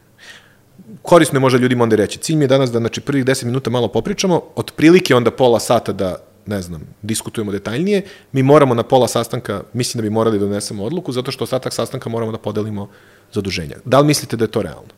Korisno 1.01 1.37
je 1.37 1.39
možda 1.39 1.59
ljudima 1.59 1.83
onda 1.83 1.95
reći. 1.95 2.19
Cilj 2.19 2.35
mi 2.35 2.43
je 2.43 2.47
danas 2.47 2.71
da 2.71 2.79
znači, 2.79 3.01
prvih 3.01 3.25
10 3.25 3.45
minuta 3.45 3.69
malo 3.69 3.87
popričamo, 3.87 4.41
otprilike 4.55 5.15
onda 5.15 5.31
pola 5.31 5.59
sata 5.59 5.93
da 5.93 6.15
ne 6.45 6.61
znam, 6.61 6.81
diskutujemo 7.01 7.51
detaljnije, 7.51 8.01
mi 8.31 8.43
moramo 8.43 8.73
na 8.75 8.83
pola 8.83 9.07
sastanka, 9.07 9.63
mislim 9.73 10.01
da 10.01 10.01
bi 10.01 10.13
morali 10.13 10.39
da 10.39 10.45
donesemo 10.45 10.83
odluku, 10.83 11.11
zato 11.11 11.31
što 11.31 11.43
ostatak 11.43 11.73
sastanka 11.73 12.09
moramo 12.09 12.31
da 12.31 12.37
podelimo 12.37 12.89
zaduženja. 13.33 13.75
Da 13.85 13.99
li 13.99 14.07
mislite 14.07 14.37
da 14.37 14.43
je 14.43 14.51
to 14.51 14.61
realno? 14.61 14.91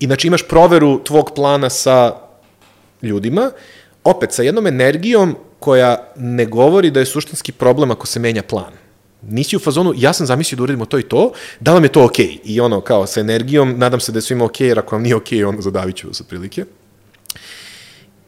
I 0.00 0.06
znači 0.06 0.26
imaš 0.26 0.48
proveru 0.48 1.04
tvog 1.04 1.30
plana 1.34 1.70
sa 1.70 2.27
ljudima, 3.02 3.50
opet 4.04 4.32
sa 4.32 4.42
jednom 4.42 4.66
energijom 4.66 5.36
koja 5.58 6.12
ne 6.16 6.46
govori 6.46 6.90
da 6.90 7.00
je 7.00 7.06
suštinski 7.06 7.52
problem 7.52 7.90
ako 7.90 8.06
se 8.06 8.20
menja 8.20 8.42
plan. 8.42 8.72
Nisi 9.22 9.56
u 9.56 9.58
fazonu, 9.58 9.92
ja 9.96 10.12
sam 10.12 10.26
zamislio 10.26 10.56
da 10.56 10.62
uradimo 10.62 10.84
to 10.84 10.98
i 10.98 11.02
to, 11.02 11.32
da 11.60 11.72
vam 11.72 11.82
je 11.82 11.92
to 11.92 12.04
okej. 12.04 12.26
Okay? 12.26 12.38
I 12.44 12.60
ono, 12.60 12.80
kao, 12.80 13.06
sa 13.06 13.20
energijom, 13.20 13.74
nadam 13.78 14.00
se 14.00 14.12
da 14.12 14.18
je 14.18 14.22
svima 14.22 14.44
okej, 14.44 14.64
okay, 14.64 14.68
jer 14.68 14.78
ako 14.78 14.94
vam 14.94 15.02
nije 15.02 15.16
okej, 15.16 15.38
okay, 15.38 15.48
onda 15.48 15.62
zadavit 15.62 15.96
ću 15.96 16.08
vas 16.08 16.20
otprilike. 16.20 16.64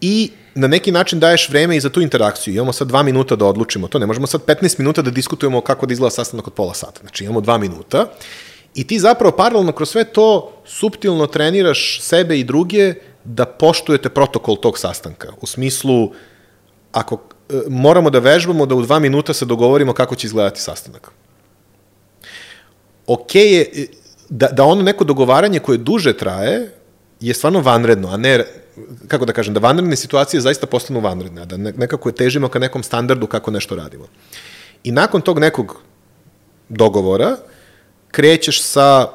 I 0.01 0.31
na 0.55 0.67
neki 0.67 0.93
način 0.93 1.21
daješ 1.21 1.49
vreme 1.49 1.77
i 1.77 1.81
za 1.81 1.91
tu 1.91 2.01
interakciju. 2.01 2.55
Imamo 2.55 2.73
sad 2.73 2.89
dva 2.89 3.03
minuta 3.03 3.37
da 3.37 3.47
odlučimo 3.47 3.89
to. 3.89 3.99
Ne 3.99 4.07
možemo 4.07 4.27
sad 4.27 4.45
15 4.45 4.79
minuta 4.79 5.03
da 5.03 5.11
diskutujemo 5.11 5.61
kako 5.61 5.87
da 5.87 5.93
izgleda 5.93 6.11
sastanak 6.11 6.47
od 6.47 6.53
pola 6.53 6.75
sata. 6.75 7.01
Znači 7.01 7.25
imamo 7.25 7.41
dva 7.41 7.59
minuta 7.59 8.07
i 8.75 8.87
ti 8.87 8.99
zapravo 8.99 9.37
paralelno 9.37 9.73
kroz 9.73 9.91
sve 9.91 10.05
to 10.05 10.53
subtilno 10.65 11.27
treniraš 11.27 12.01
sebe 12.03 12.39
i 12.39 12.45
druge 12.45 12.95
da 13.25 13.45
poštujete 13.47 14.09
protokol 14.09 14.57
tog 14.57 14.79
sastanka. 14.79 15.33
U 15.41 15.47
smislu, 15.47 16.13
ako 16.93 17.15
e, 17.49 17.61
moramo 17.69 18.11
da 18.11 18.19
vežbamo 18.19 18.67
da 18.67 18.75
u 18.75 18.83
dva 18.83 18.99
minuta 18.99 19.35
se 19.35 19.45
dogovorimo 19.45 19.93
kako 19.93 20.17
će 20.17 20.27
izgledati 20.27 20.61
sastanak. 20.61 21.11
Ok 23.07 23.35
je 23.35 23.61
e, 23.61 23.87
da, 24.29 24.47
da 24.47 24.65
ono 24.65 24.83
neko 24.83 25.05
dogovaranje 25.05 25.59
koje 25.59 25.79
duže 25.79 26.17
traje 26.17 26.71
je 27.21 27.35
stvarno 27.35 27.61
vanredno, 27.61 28.09
a 28.09 28.17
ne, 28.17 28.45
kako 29.09 29.25
da 29.25 29.33
kažem, 29.33 29.55
da 29.55 29.61
vanredne 29.61 29.97
situacije 29.97 30.41
zaista 30.41 30.67
postanu 30.67 31.01
vanredne, 31.01 31.47
da 31.47 31.57
ne, 31.57 31.73
nekako 31.73 32.09
je 32.09 32.15
težimo 32.15 32.49
ka 32.49 32.59
nekom 32.59 32.83
standardu 32.83 33.27
kako 33.27 33.51
nešto 33.51 33.75
radimo. 33.75 34.07
I 34.85 34.93
nakon 34.93 35.21
tog 35.21 35.39
nekog 35.39 35.77
dogovora 36.69 37.37
krećeš 38.11 38.63
sa 38.63 39.09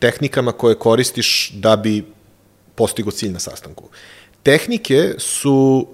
tehnikama 0.00 0.52
koje 0.52 0.74
koristiš 0.74 1.50
da 1.54 1.76
bi 1.76 2.04
postigo 2.76 3.10
cilj 3.10 3.32
na 3.32 3.38
sastanku. 3.38 3.88
Tehnike 4.42 5.14
su 5.18 5.86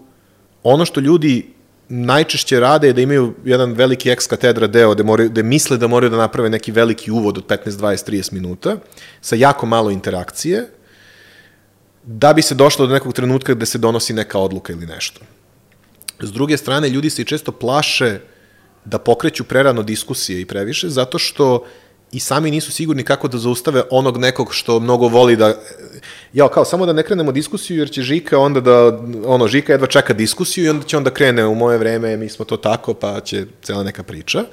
ono 0.62 0.84
što 0.84 1.00
ljudi 1.00 1.52
najčešće 1.88 2.60
rade 2.60 2.86
je 2.86 2.92
da 2.92 3.00
imaju 3.00 3.34
jedan 3.44 3.72
veliki 3.72 4.10
ex 4.10 4.26
katedra 4.26 4.66
deo 4.66 4.94
gde, 4.94 5.02
moraju, 5.02 5.30
gde 5.30 5.42
misle 5.42 5.76
da 5.76 5.86
moraju 5.86 6.10
da 6.10 6.16
naprave 6.16 6.50
neki 6.50 6.72
veliki 6.72 7.10
uvod 7.10 7.38
od 7.38 7.46
15, 7.46 7.70
20, 7.70 8.10
30 8.10 8.32
minuta 8.32 8.76
sa 9.20 9.36
jako 9.36 9.66
malo 9.66 9.90
interakcije 9.90 10.68
da 12.04 12.32
bi 12.32 12.42
se 12.42 12.54
došlo 12.54 12.86
do 12.86 12.92
nekog 12.92 13.12
trenutka 13.12 13.54
gde 13.54 13.66
se 13.66 13.78
donosi 13.78 14.12
neka 14.12 14.38
odluka 14.38 14.72
ili 14.72 14.86
nešto. 14.86 15.20
S 16.20 16.32
druge 16.32 16.56
strane, 16.56 16.88
ljudi 16.88 17.10
se 17.10 17.22
i 17.22 17.24
često 17.24 17.52
plaše 17.52 18.18
da 18.84 18.98
pokreću 18.98 19.44
prerano 19.44 19.82
diskusije 19.82 20.40
i 20.40 20.46
previše, 20.46 20.88
zato 20.88 21.18
što 21.18 21.64
i 22.12 22.20
sami 22.20 22.50
nisu 22.50 22.72
sigurni 22.72 23.04
kako 23.04 23.28
da 23.28 23.38
zaustave 23.38 23.82
onog 23.90 24.18
nekog 24.18 24.54
što 24.54 24.80
mnogo 24.80 25.08
voli 25.08 25.36
da 25.36 25.54
ja 26.32 26.48
kao 26.48 26.64
samo 26.64 26.86
da 26.86 26.92
ne 26.92 27.02
krenemo 27.02 27.32
diskusiju 27.32 27.78
jer 27.78 27.90
će 27.90 28.02
Žika 28.02 28.38
onda 28.38 28.60
da 28.60 29.00
ono 29.26 29.48
Žika 29.48 29.72
jedva 29.72 29.86
čeka 29.86 30.12
diskusiju 30.12 30.64
i 30.64 30.68
onda 30.68 30.86
će 30.86 30.96
onda 30.96 31.10
krene 31.10 31.46
u 31.46 31.54
moje 31.54 31.78
vreme 31.78 32.16
mi 32.16 32.28
smo 32.28 32.44
to 32.44 32.56
tako 32.56 32.94
pa 32.94 33.20
će 33.20 33.46
cela 33.62 33.82
neka 33.82 34.02
priča. 34.02 34.44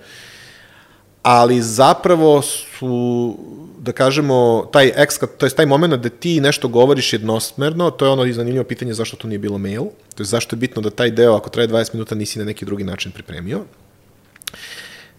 Ali 1.24 1.62
zapravo 1.62 2.42
su 2.42 3.38
da 3.80 3.92
kažemo 3.92 4.70
taj 4.74 4.92
ex 4.96 5.20
to 5.38 5.46
jest 5.46 5.58
taj 5.58 5.66
momenat 5.66 6.00
da 6.00 6.10
ti 6.10 6.42
nešto 6.42 6.68
govoriš 6.68 7.14
jednosmerno 7.14 7.92
to 7.92 8.06
je 8.06 8.12
ono 8.12 8.26
i 8.26 8.34
zanimljivo 8.34 8.64
pitanje 8.64 8.94
zašto 8.94 9.18
to 9.18 9.28
nije 9.28 9.40
bilo 9.40 9.58
mail 9.58 9.84
to 10.16 10.24
je 10.24 10.26
zašto 10.26 10.56
je 10.56 10.58
bitno 10.58 10.82
da 10.82 10.90
taj 10.90 11.12
deo 11.12 11.36
ako 11.36 11.50
traje 11.50 11.68
20 11.68 11.94
minuta 11.94 12.16
nisi 12.16 12.40
na 12.40 12.46
neki 12.46 12.66
drugi 12.66 12.84
način 12.84 13.12
pripremio. 13.12 13.64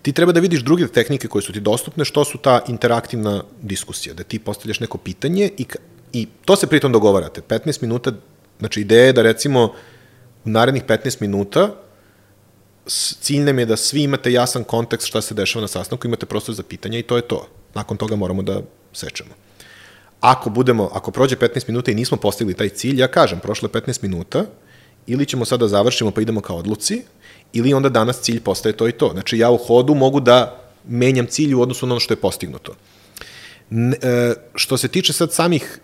Ti 0.03 0.13
treba 0.13 0.33
da 0.33 0.41
vidiš 0.41 0.61
druge 0.61 0.89
tehnike 0.89 1.29
koje 1.29 1.43
su 1.43 1.53
ti 1.53 1.61
dostupne, 1.61 2.05
što 2.05 2.25
su 2.25 2.39
ta 2.39 2.61
interaktivna 2.69 3.43
diskusija, 3.63 4.15
da 4.15 4.23
ti 4.23 4.39
postavljaš 4.39 4.81
neko 4.81 4.99
pitanje 4.99 5.51
i, 5.59 5.67
i 6.13 6.27
to 6.45 6.57
se 6.57 6.67
pritom 6.67 6.93
dogovarate. 6.93 7.41
15 7.41 7.83
minuta, 7.83 8.13
znači 8.59 8.81
ideja 8.81 9.05
je 9.05 9.13
da 9.13 9.23
recimo 9.23 9.65
u 10.45 10.49
narednih 10.51 10.85
15 10.85 11.21
minuta 11.21 11.71
cilj 13.21 13.41
nam 13.41 13.59
je 13.59 13.67
da 13.67 13.77
svi 13.77 14.03
imate 14.03 14.33
jasan 14.33 14.65
kontekst 14.65 15.07
šta 15.07 15.21
se 15.21 15.35
dešava 15.35 15.61
na 15.61 15.69
sastanku, 15.69 16.07
imate 16.07 16.27
prostor 16.27 16.55
za 16.55 16.63
pitanja 16.63 16.99
i 16.99 17.03
to 17.03 17.17
je 17.17 17.23
to. 17.23 17.47
Nakon 17.75 17.97
toga 17.97 18.17
moramo 18.17 18.43
da 18.43 18.63
sečemo. 18.93 19.31
Ako 20.21 20.51
budemo, 20.51 20.91
ako 20.93 21.11
prođe 21.11 21.37
15 21.37 21.69
minuta 21.69 21.91
i 21.91 21.95
nismo 21.95 22.17
postigli 22.17 22.55
taj 22.55 22.69
cilj, 22.69 23.01
ja 23.01 23.09
kažem, 23.09 23.41
prošlo 23.41 23.69
je 23.73 23.83
15 23.83 24.03
minuta 24.03 24.45
ili 25.07 25.27
ćemo 25.27 25.45
sada 25.45 25.69
završimo 25.69 26.11
pa 26.11 26.21
idemo 26.21 26.41
ka 26.41 26.55
odluci, 26.55 27.03
ili 27.53 27.75
onda 27.75 27.89
danas 27.89 28.21
cilj 28.21 28.41
postaje 28.41 28.77
to 28.77 28.89
i 28.89 28.93
to. 28.93 29.11
Znači 29.13 29.39
ja 29.39 29.51
u 29.51 29.57
hodu 29.57 29.95
mogu 29.95 30.21
da 30.21 30.61
menjam 30.89 31.27
cilj 31.27 31.55
u 31.55 31.61
odnosu 31.61 31.87
na 31.87 31.95
ono 31.95 32.01
što 32.01 32.15
je 32.15 32.21
postignuto. 32.21 32.75
N, 33.71 33.95
e, 34.03 34.35
što 34.55 34.77
se 34.77 34.89
tiče 34.89 35.13
sad 35.13 35.33
samih 35.33 35.81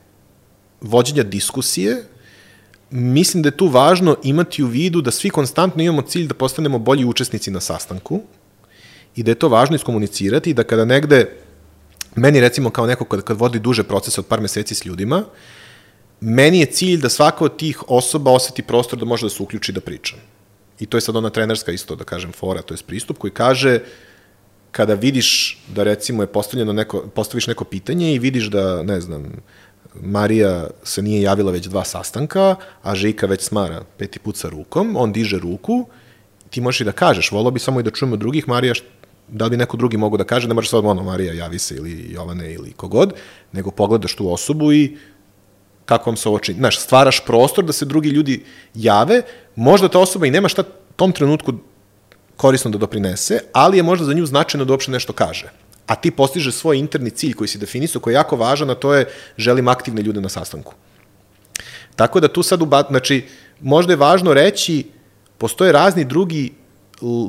vođenja 0.80 1.22
diskusije, 1.22 2.04
mislim 2.90 3.42
da 3.42 3.48
je 3.48 3.56
tu 3.56 3.66
važno 3.66 4.16
imati 4.22 4.62
u 4.62 4.66
vidu 4.66 5.00
da 5.00 5.10
svi 5.10 5.30
konstantno 5.30 5.82
imamo 5.82 6.02
cilj 6.02 6.26
da 6.26 6.34
postanemo 6.34 6.78
bolji 6.78 7.04
učesnici 7.04 7.50
na 7.50 7.60
sastanku 7.60 8.20
i 9.16 9.22
da 9.22 9.30
je 9.30 9.34
to 9.34 9.48
važno 9.48 9.76
iskomunicirati 9.76 10.50
i 10.50 10.54
da 10.54 10.64
kada 10.64 10.84
negde, 10.84 11.26
meni 12.14 12.40
recimo 12.40 12.70
kao 12.70 12.86
neko 12.86 13.04
kad, 13.04 13.22
kad 13.22 13.36
vodi 13.36 13.58
duže 13.58 13.82
procese 13.82 14.20
od 14.20 14.26
par 14.26 14.40
meseci 14.40 14.74
s 14.74 14.84
ljudima, 14.84 15.24
meni 16.20 16.60
je 16.60 16.66
cilj 16.66 17.00
da 17.00 17.08
svaka 17.08 17.44
od 17.44 17.56
tih 17.56 17.82
osoba 17.88 18.30
oseti 18.30 18.62
prostor 18.62 18.98
da 18.98 19.04
može 19.04 19.26
da 19.26 19.30
se 19.30 19.42
uključi 19.42 19.72
da 19.72 19.80
priča. 19.80 20.16
I 20.80 20.86
to 20.86 20.96
je 20.96 21.00
sad 21.00 21.16
ona 21.16 21.30
trenerska 21.30 21.72
isto, 21.72 21.96
da 21.96 22.04
kažem, 22.04 22.32
fora, 22.32 22.62
to 22.62 22.74
je 22.74 22.78
pristup 22.86 23.18
koji 23.18 23.30
kaže 23.30 23.80
kada 24.76 24.94
vidiš 24.94 25.62
da 25.74 25.82
recimo 25.82 26.22
je 26.22 26.26
postavljeno 26.26 26.72
neko, 26.72 27.06
postaviš 27.14 27.46
neko 27.46 27.64
pitanje 27.64 28.14
i 28.14 28.18
vidiš 28.18 28.50
da, 28.52 28.82
ne 28.82 29.00
znam, 29.00 29.32
Marija 30.02 30.66
se 30.84 31.02
nije 31.02 31.22
javila 31.22 31.52
već 31.52 31.66
dva 31.66 31.84
sastanka, 31.84 32.56
a 32.82 32.94
Žika 32.94 33.26
već 33.26 33.42
smara 33.42 33.84
peti 33.98 34.18
put 34.18 34.36
sa 34.36 34.48
rukom, 34.48 34.96
on 34.96 35.12
diže 35.12 35.38
ruku, 35.38 35.86
ti 36.50 36.60
možeš 36.60 36.80
i 36.80 36.84
da 36.84 36.92
kažeš, 36.92 37.32
volao 37.32 37.50
bi 37.50 37.60
samo 37.60 37.80
i 37.80 37.82
da 37.82 37.90
čujemo 37.90 38.16
drugih, 38.16 38.48
Marija, 38.48 38.74
da 39.28 39.46
li 39.46 39.56
neko 39.56 39.76
drugi 39.76 39.96
mogu 39.96 40.16
da 40.16 40.24
kaže, 40.24 40.48
ne 40.48 40.54
možeš 40.54 40.70
sad 40.70 40.84
ono, 40.84 41.02
Marija, 41.02 41.32
javi 41.32 41.58
se 41.58 41.74
ili 41.76 42.06
Jovane 42.10 42.52
ili 42.52 42.72
kogod, 42.72 43.14
nego 43.52 43.70
pogledaš 43.70 44.14
tu 44.14 44.32
osobu 44.32 44.72
i 44.72 44.96
kako 45.84 46.10
vam 46.10 46.16
se 46.16 46.28
ovo 46.28 46.38
čini. 46.38 46.58
Znaš, 46.58 46.80
stvaraš 46.80 47.24
prostor 47.24 47.64
da 47.64 47.72
se 47.72 47.84
drugi 47.84 48.08
ljudi 48.08 48.44
jave, 48.74 49.22
možda 49.56 49.88
ta 49.88 49.98
osoba 49.98 50.26
i 50.26 50.30
nema 50.30 50.48
šta 50.48 50.62
tom 50.96 51.12
trenutku 51.12 51.52
korisno 52.36 52.70
da 52.70 52.78
doprinese, 52.78 53.40
ali 53.52 53.76
je 53.76 53.82
možda 53.82 54.04
za 54.04 54.14
nju 54.14 54.26
značajno 54.26 54.64
da 54.64 54.72
uopšte 54.72 54.92
nešto 54.92 55.12
kaže. 55.12 55.50
A 55.86 55.94
ti 55.94 56.10
postiže 56.10 56.52
svoj 56.52 56.78
interni 56.78 57.10
cilj 57.10 57.34
koji 57.34 57.48
si 57.48 57.58
definisao, 57.58 58.00
koji 58.00 58.14
je 58.14 58.20
jako 58.20 58.36
važan, 58.36 58.70
a 58.70 58.74
to 58.74 58.94
je 58.94 59.06
želim 59.36 59.68
aktivne 59.68 60.02
ljude 60.02 60.20
na 60.20 60.28
sastanku. 60.28 60.74
Tako 61.96 62.20
da 62.20 62.28
tu 62.28 62.42
sad, 62.42 62.62
uba, 62.62 62.82
znači, 62.88 63.24
možda 63.60 63.92
je 63.92 63.96
važno 63.96 64.34
reći, 64.34 64.84
postoje 65.38 65.72
razni 65.72 66.04
drugi 66.04 66.52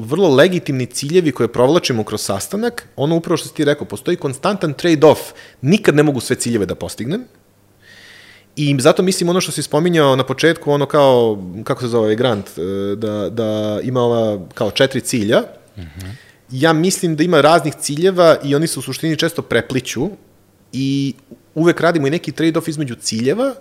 vrlo 0.01 0.29
legitimni 0.29 0.85
ciljevi 0.85 1.31
koje 1.31 1.47
provlačimo 1.47 2.03
kroz 2.03 2.21
sastanak, 2.21 2.87
ono 2.95 3.15
upravo 3.15 3.37
što 3.37 3.47
si 3.47 3.53
ti 3.53 3.65
rekao, 3.65 3.87
postoji 3.87 4.17
konstantan 4.17 4.73
trade-off, 4.73 5.33
nikad 5.61 5.95
ne 5.95 6.03
mogu 6.03 6.19
sve 6.19 6.35
ciljeve 6.35 6.65
da 6.65 6.75
postignem, 6.75 7.25
I 8.57 8.75
zato 8.79 9.03
mislim 9.03 9.29
ono 9.29 9.41
što 9.41 9.51
si 9.51 9.61
spominjao 9.63 10.15
na 10.15 10.23
početku, 10.23 10.71
ono 10.71 10.85
kao, 10.85 11.37
kako 11.63 11.81
se 11.81 11.87
zove 11.87 12.15
grant, 12.15 12.47
e, 12.57 12.95
da, 12.95 13.29
da 13.29 13.79
ima 13.83 14.01
ova 14.01 14.39
kao 14.53 14.71
četiri 14.71 15.01
cilja. 15.01 15.43
Mm 15.77 15.81
-hmm. 15.81 16.26
Ja 16.51 16.73
mislim 16.73 17.15
da 17.15 17.23
ima 17.23 17.41
raznih 17.41 17.75
ciljeva 17.75 18.37
i 18.43 18.55
oni 18.55 18.67
se 18.67 18.79
u 18.79 18.81
suštini 18.81 19.17
često 19.17 19.41
prepliću 19.41 20.09
i 20.73 21.13
uvek 21.55 21.81
radimo 21.81 22.07
i 22.07 22.11
neki 22.11 22.31
trade-off 22.31 22.69
između 22.69 22.95
ciljeva, 22.95 23.53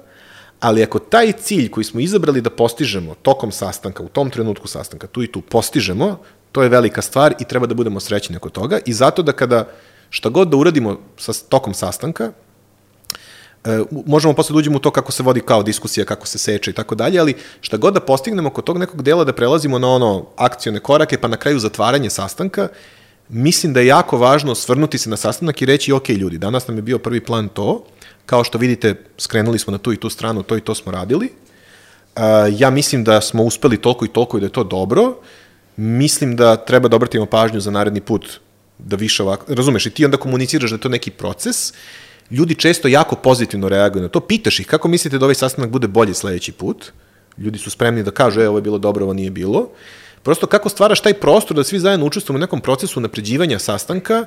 ali 0.61 0.83
ako 0.83 0.99
taj 0.99 1.33
cilj 1.33 1.71
koji 1.71 1.85
smo 1.85 2.01
izabrali 2.01 2.41
da 2.41 2.51
postižemo 2.51 3.15
tokom 3.23 3.53
sastanka, 3.53 4.03
u 4.03 4.09
tom 4.09 4.31
trenutku 4.31 4.69
sastanka, 4.69 5.07
tu 5.07 5.23
i 5.23 5.33
tu 5.33 5.41
postižemo, 5.41 6.19
to 6.53 6.63
je 6.63 6.69
velika 6.69 7.03
stvar 7.03 7.35
i 7.41 7.45
treba 7.45 7.67
da 7.67 7.75
budemo 7.75 8.01
srećni 8.01 8.37
oko 8.37 8.49
toga 8.51 8.79
i 8.87 8.93
zato 8.93 9.23
da 9.23 9.33
kada 9.33 9.69
šta 10.11 10.29
god 10.29 10.49
da 10.49 10.57
uradimo 10.57 11.01
sa 11.17 11.33
tokom 11.49 11.75
sastanka, 11.75 12.33
možemo 14.07 14.35
posle 14.35 14.53
da 14.53 14.59
uđemo 14.59 14.77
u 14.77 14.81
to 14.81 14.91
kako 14.91 15.13
se 15.13 15.23
vodi 15.23 15.41
kao 15.41 15.63
diskusija, 15.63 16.05
kako 16.05 16.27
se 16.27 16.39
seče 16.39 16.71
i 16.71 16.75
tako 16.75 16.95
dalje, 16.95 17.21
ali 17.21 17.35
šta 17.61 17.77
god 17.77 17.95
da 17.95 18.01
postignemo 18.01 18.51
kod 18.51 18.65
tog 18.65 18.79
nekog 18.79 19.03
dela 19.03 19.25
da 19.25 19.33
prelazimo 19.33 19.79
na 19.79 19.89
ono 19.89 20.27
akcione 20.37 20.81
korake, 20.81 21.19
pa 21.19 21.29
na 21.29 21.37
kraju 21.37 21.59
zatvaranje 21.59 22.11
sastanka, 22.11 22.69
mislim 23.29 23.73
da 23.73 23.81
je 23.81 23.87
jako 23.87 24.19
važno 24.19 24.55
svrnuti 24.55 24.99
se 24.99 25.11
na 25.11 25.17
sastanak 25.17 25.63
i 25.63 25.67
reći, 25.67 25.93
ok, 25.93 26.09
ljudi, 26.09 26.39
danas 26.39 26.69
nam 26.69 26.77
je 26.77 26.83
bio 26.83 26.99
prvi 26.99 27.21
plan 27.21 27.49
to, 27.49 27.85
kao 28.27 28.45
što 28.45 28.59
vidite, 28.59 28.95
skrenuli 29.19 29.59
smo 29.59 29.71
na 29.71 29.79
tu 29.79 29.93
i 29.93 29.97
tu 29.97 30.11
stranu, 30.11 30.43
to 30.43 30.57
i 30.57 30.61
to 30.61 30.75
smo 30.75 30.93
radili. 30.93 31.29
Uh, 32.17 32.23
ja 32.51 32.71
mislim 32.71 33.05
da 33.05 33.21
smo 33.21 33.43
uspeli 33.43 33.77
toliko 33.77 34.05
i 34.05 34.09
toliko 34.09 34.37
i 34.37 34.41
da 34.41 34.47
je 34.47 34.53
to 34.53 34.65
dobro. 34.65 35.17
Mislim 35.77 36.37
da 36.37 36.57
treba 36.57 36.89
da 36.89 36.97
obratimo 36.97 37.27
pažnju 37.27 37.61
za 37.61 37.71
naredni 37.71 38.01
put 38.01 38.27
da 38.79 38.97
više 38.97 39.23
ovako, 39.23 39.55
razumeš, 39.55 39.87
i 39.87 39.91
ti 39.91 40.05
onda 40.05 40.17
komuniciraš 40.17 40.71
da 40.71 40.77
je 40.77 40.81
to 40.81 40.89
neki 40.89 41.11
proces 41.11 41.73
ljudi 42.31 42.55
često 42.55 42.89
jako 42.89 43.17
pozitivno 43.17 43.69
reaguju 43.69 44.03
na 44.03 44.09
to. 44.09 44.21
Pitaš 44.21 44.61
ih 44.61 44.67
kako 44.67 44.89
mislite 44.89 45.19
da 45.19 45.27
ovaj 45.27 45.35
sastanak 45.35 45.71
bude 45.71 45.89
bolji 45.89 46.15
sledeći 46.15 46.53
put. 46.53 46.93
Ljudi 47.39 47.59
su 47.59 47.71
spremni 47.71 48.03
da 48.03 48.11
kažu, 48.11 48.41
e, 48.41 48.49
ovo 48.49 48.59
je 48.59 48.63
bilo 48.63 48.79
dobro, 48.79 49.05
ovo 49.05 49.13
nije 49.13 49.31
bilo. 49.31 49.69
Prosto 50.23 50.47
kako 50.47 50.69
stvaraš 50.69 51.01
taj 51.01 51.15
prostor 51.15 51.57
da 51.57 51.65
svi 51.65 51.79
zajedno 51.79 52.07
učestvujemo 52.07 52.39
u 52.39 52.41
nekom 52.41 52.61
procesu 52.61 53.01
napređivanja 53.01 53.59
sastanka, 53.59 54.27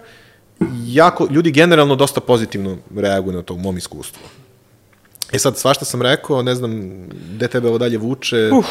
jako, 0.85 1.27
ljudi 1.31 1.51
generalno 1.51 1.95
dosta 1.95 2.21
pozitivno 2.21 2.77
reaguju 2.95 3.35
na 3.35 3.41
to 3.41 3.53
u 3.53 3.57
mom 3.57 3.77
iskustvu. 3.77 4.21
E 5.33 5.39
sad, 5.39 5.57
svašta 5.57 5.85
sam 5.85 6.01
rekao, 6.01 6.41
ne 6.41 6.55
znam, 6.55 7.03
gde 7.35 7.47
tebe 7.47 7.67
ovo 7.67 7.77
dalje 7.77 7.97
vuče? 7.97 8.49
Uh, 8.51 8.65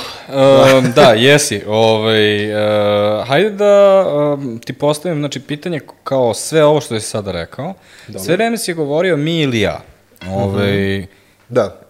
um, 0.79 0.93
da, 0.93 1.03
jesi. 1.03 1.63
Ovaj, 1.67 2.53
uh, 2.53 3.29
hajde 3.29 3.51
da 3.51 4.05
um, 4.09 4.59
ti 4.65 4.73
postavim 4.73 5.19
znači, 5.19 5.41
pitanje 5.41 5.81
kao 6.05 6.35
sve 6.35 6.65
ovo 6.65 6.81
što 6.81 7.01
si 7.01 7.07
sada 7.07 7.33
rekao. 7.33 7.75
Dobre. 8.07 8.23
Sve 8.23 8.37
vreme 8.37 8.59
si 8.59 8.75
govorio 8.75 9.17
mi 9.17 9.41
ili 9.41 9.61
ja. 9.61 9.81
Ovaj, 10.29 10.73
mm 10.73 11.03
-hmm. 11.03 11.07
Da. 11.49 11.81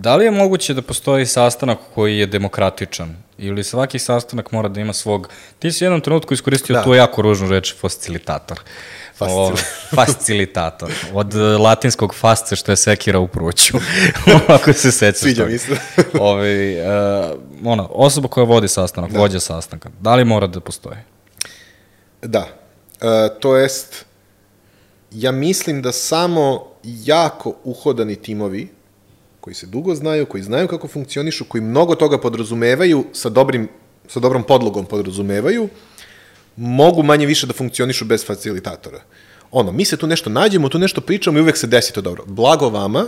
Da 0.00 0.16
li 0.16 0.24
je 0.24 0.30
moguće 0.30 0.74
da 0.74 0.82
postoji 0.82 1.26
sastanak 1.26 1.78
koji 1.94 2.18
je 2.18 2.26
demokratičan? 2.26 3.16
Ili 3.38 3.64
svaki 3.64 3.98
sastanak 3.98 4.52
mora 4.52 4.68
da 4.68 4.80
ima 4.80 4.92
svog... 4.92 5.28
Ti 5.58 5.72
si 5.72 5.84
u 5.84 5.86
jednom 5.86 6.00
trenutku 6.00 6.34
iskoristio 6.34 6.74
da. 6.74 6.82
tu 6.84 6.94
jako 6.94 7.22
ružnu 7.22 7.48
reč, 7.48 7.74
facilitator. 7.80 8.60
Fascil... 9.14 9.56
fascilitator. 9.96 10.92
Od 11.12 11.34
e, 11.34 11.38
latinskog 11.38 12.14
fasce, 12.14 12.56
što 12.56 12.72
je 12.72 12.76
sekira 12.76 13.18
u 13.18 13.28
pruću. 13.28 13.78
Ako 14.56 14.72
se 14.72 14.92
sećaš. 14.92 15.20
Sviđa 15.20 15.46
mi 15.46 15.58
se. 15.58 15.76
Ove, 16.20 16.82
uh, 16.82 17.38
ona, 17.64 17.86
osoba 17.90 18.28
koja 18.28 18.44
vodi 18.44 18.68
sastanak, 18.68 19.10
da. 19.12 19.18
vođa 19.18 19.40
sastanka, 19.40 19.90
da 20.00 20.14
li 20.14 20.24
mora 20.24 20.46
da 20.46 20.60
postoje? 20.60 21.04
Da. 22.22 22.40
Uh, 22.40 23.08
to 23.40 23.56
jest, 23.56 24.04
ja 25.10 25.32
mislim 25.32 25.82
da 25.82 25.92
samo 25.92 26.66
jako 26.84 27.54
uhodani 27.64 28.16
timovi, 28.16 28.77
koji 29.40 29.54
se 29.54 29.66
dugo 29.66 29.94
znaju, 29.94 30.26
koji 30.26 30.42
znaju 30.42 30.68
kako 30.68 30.88
funkcionišu, 30.88 31.44
koji 31.44 31.62
mnogo 31.62 31.94
toga 31.94 32.18
podrazumevaju, 32.18 33.04
sa, 33.12 33.28
dobrim, 33.28 33.68
sa 34.08 34.20
dobrom 34.20 34.42
podlogom 34.42 34.86
podrazumevaju, 34.86 35.68
mogu 36.56 37.02
manje 37.02 37.26
više 37.26 37.46
da 37.46 37.52
funkcionišu 37.52 38.04
bez 38.04 38.26
facilitatora. 38.26 39.00
Ono, 39.50 39.72
mi 39.72 39.84
se 39.84 39.96
tu 39.96 40.06
nešto 40.06 40.30
nađemo, 40.30 40.68
tu 40.68 40.78
nešto 40.78 41.00
pričamo 41.00 41.38
i 41.38 41.42
uvek 41.42 41.56
se 41.56 41.66
desi 41.66 41.92
to 41.92 42.00
dobro. 42.00 42.24
Blago 42.26 42.68
vama, 42.68 43.06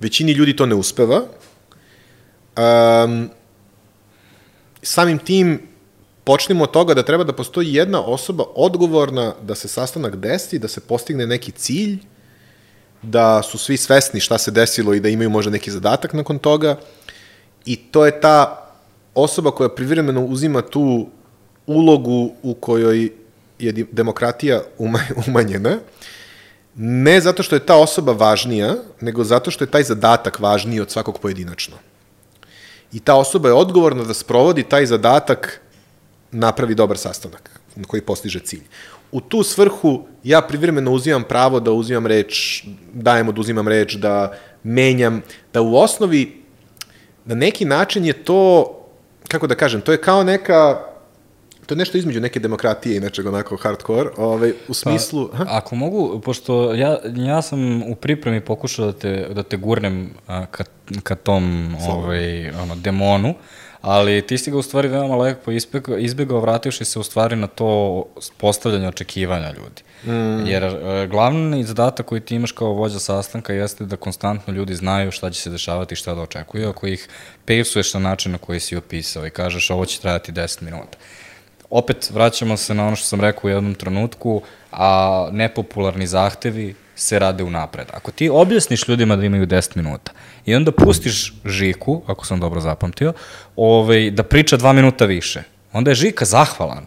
većini 0.00 0.32
ljudi 0.32 0.56
to 0.56 0.66
ne 0.66 0.74
uspeva. 0.74 1.22
Um, 2.56 3.30
samim 4.82 5.18
tim 5.18 5.60
počnemo 6.24 6.64
od 6.64 6.70
toga 6.70 6.94
da 6.94 7.02
treba 7.02 7.24
da 7.24 7.32
postoji 7.32 7.74
jedna 7.74 8.00
osoba 8.00 8.44
odgovorna 8.54 9.34
da 9.42 9.54
se 9.54 9.68
sastanak 9.68 10.16
desi, 10.16 10.58
da 10.58 10.68
se 10.68 10.80
postigne 10.80 11.26
neki 11.26 11.52
cilj, 11.52 11.98
da 13.02 13.42
su 13.42 13.58
svi 13.58 13.76
svesni 13.76 14.20
šta 14.20 14.38
se 14.38 14.50
desilo 14.50 14.94
i 14.94 15.00
da 15.00 15.08
imaju 15.08 15.30
možda 15.30 15.50
neki 15.50 15.70
zadatak 15.70 16.12
nakon 16.12 16.38
toga. 16.38 16.76
I 17.64 17.76
to 17.76 18.06
je 18.06 18.20
ta 18.20 18.68
osoba 19.14 19.50
koja 19.50 19.68
privremeno 19.68 20.24
uzima 20.24 20.62
tu 20.62 21.08
ulogu 21.66 22.32
u 22.42 22.54
kojoj 22.54 23.12
je 23.58 23.86
demokratija 23.92 24.62
umanjena, 25.26 25.78
ne 26.74 27.20
zato 27.20 27.42
što 27.42 27.56
je 27.56 27.66
ta 27.66 27.76
osoba 27.76 28.12
važnija, 28.12 28.74
nego 29.00 29.24
zato 29.24 29.50
što 29.50 29.64
je 29.64 29.70
taj 29.70 29.82
zadatak 29.82 30.40
važniji 30.40 30.80
od 30.80 30.90
svakog 30.90 31.18
pojedinačno. 31.18 31.76
I 32.92 33.00
ta 33.00 33.14
osoba 33.14 33.48
je 33.48 33.54
odgovorna 33.54 34.04
da 34.04 34.14
sprovodi 34.14 34.62
taj 34.62 34.86
zadatak 34.86 35.60
napravi 36.30 36.74
dobar 36.74 36.98
sastanak 36.98 37.50
na 37.76 37.84
koji 37.84 38.02
postiže 38.02 38.40
cilj. 38.40 38.64
U 39.12 39.20
tu 39.20 39.42
svrhu 39.42 40.06
ja 40.24 40.42
privremeno 40.42 40.92
uzimam 40.92 41.24
pravo 41.24 41.60
da 41.60 41.72
uzimam 41.72 42.06
reč, 42.06 42.64
dajem 42.92 43.26
da 43.26 43.40
uzimam 43.40 43.68
reč, 43.68 43.94
da 43.94 44.32
menjam, 44.62 45.22
da 45.52 45.62
u 45.62 45.76
osnovi 45.76 46.42
na 47.24 47.34
neki 47.34 47.64
način 47.64 48.04
je 48.04 48.12
to, 48.12 48.72
kako 49.28 49.46
da 49.46 49.54
kažem, 49.54 49.80
to 49.80 49.92
je 49.92 50.00
kao 50.00 50.24
neka 50.24 50.92
To 51.66 51.74
je 51.74 51.78
nešto 51.78 51.98
između 51.98 52.20
neke 52.20 52.40
demokratije 52.40 52.96
i 52.96 53.00
nečeg 53.00 53.26
onako 53.26 53.56
hardcore, 53.56 54.10
ovaj, 54.16 54.52
u 54.68 54.74
smislu... 54.74 55.28
Pa, 55.36 55.44
ako 55.48 55.76
mogu, 55.76 56.20
pošto 56.20 56.74
ja, 56.74 56.98
ja 57.16 57.42
sam 57.42 57.82
u 57.82 57.94
pripremi 57.94 58.40
pokušao 58.40 58.86
da 58.86 58.92
te, 58.92 59.28
da 59.34 59.42
te 59.42 59.56
gurnem 59.56 60.10
a, 60.26 60.46
ka, 60.46 60.64
ka 61.02 61.14
tom 61.14 61.74
ovaj, 61.88 62.50
ono, 62.50 62.76
demonu, 62.76 63.34
ali 63.82 64.26
ti 64.26 64.38
si 64.38 64.50
ga 64.50 64.58
u 64.58 64.62
stvari 64.62 64.88
veoma 64.88 65.16
lepo 65.16 65.50
izbjegao, 65.50 65.98
izbjegao 65.98 66.40
vrativši 66.40 66.84
se 66.84 66.98
u 66.98 67.02
stvari 67.02 67.36
na 67.36 67.46
to 67.46 68.04
postavljanje 68.36 68.88
očekivanja 68.88 69.52
ljudi. 69.52 69.82
Mm. 70.04 70.46
Jer 70.46 70.64
e, 70.64 71.06
glavni 71.06 71.64
zadatak 71.64 72.06
koji 72.06 72.20
ti 72.20 72.34
imaš 72.34 72.52
kao 72.52 72.68
vođa 72.68 72.98
sastanka 72.98 73.52
jeste 73.52 73.84
da 73.84 73.96
konstantno 73.96 74.52
ljudi 74.52 74.74
znaju 74.74 75.10
šta 75.10 75.30
će 75.30 75.40
se 75.40 75.50
dešavati 75.50 75.92
i 75.92 75.96
šta 75.96 76.14
da 76.14 76.22
očekuju, 76.22 76.68
ako 76.68 76.86
ih 76.86 77.08
pejsuješ 77.44 77.94
na 77.94 78.00
način 78.00 78.32
na 78.32 78.38
koji 78.38 78.60
si 78.60 78.76
opisao 78.76 79.26
i 79.26 79.30
kažeš 79.30 79.70
ovo 79.70 79.84
će 79.84 80.00
trajati 80.00 80.32
10 80.32 80.62
minuta. 80.62 80.98
Opet 81.70 82.10
vraćamo 82.10 82.56
se 82.56 82.74
na 82.74 82.86
ono 82.86 82.96
što 82.96 83.06
sam 83.06 83.20
rekao 83.20 83.40
u 83.44 83.50
jednom 83.50 83.74
trenutku, 83.74 84.42
a 84.72 85.28
nepopularni 85.32 86.06
zahtevi 86.06 86.74
se 86.96 87.18
rade 87.18 87.44
unapred. 87.44 87.86
Ako 87.92 88.10
ti 88.10 88.30
objasniš 88.30 88.88
ljudima 88.88 89.16
da 89.16 89.24
imaju 89.24 89.46
10 89.46 89.76
minuta 89.76 90.12
i 90.46 90.54
onda 90.54 90.72
pustiš 90.72 91.34
Žiku, 91.44 92.02
ako 92.06 92.26
sam 92.26 92.40
dobro 92.40 92.60
zapamtio, 92.60 93.12
ovaj, 93.56 94.10
da 94.10 94.22
priča 94.22 94.58
2 94.58 94.72
minuta 94.72 95.04
više, 95.04 95.42
onda 95.72 95.90
je 95.90 95.94
Žika 95.94 96.24
zahvalan. 96.24 96.86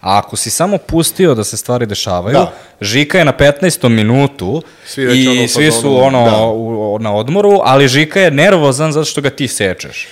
A 0.00 0.18
ako 0.18 0.36
si 0.36 0.50
samo 0.50 0.78
pustio 0.78 1.34
da 1.34 1.44
se 1.44 1.56
stvari 1.56 1.86
dešavaju, 1.86 2.32
da. 2.32 2.52
Žika 2.80 3.18
je 3.18 3.24
na 3.24 3.32
15. 3.32 3.88
minutu 3.88 4.62
svi 4.86 5.02
i 5.02 5.28
ono 5.28 5.48
svi 5.48 5.72
su 5.72 5.96
ono 6.02 6.24
da. 6.24 6.46
u, 6.46 6.98
na 7.00 7.14
odmoru, 7.14 7.60
ali 7.64 7.88
Žika 7.88 8.20
je 8.20 8.30
nervozan 8.30 8.92
zato 8.92 9.04
što 9.04 9.20
ga 9.20 9.30
ti 9.30 9.48
sečeš. 9.48 10.06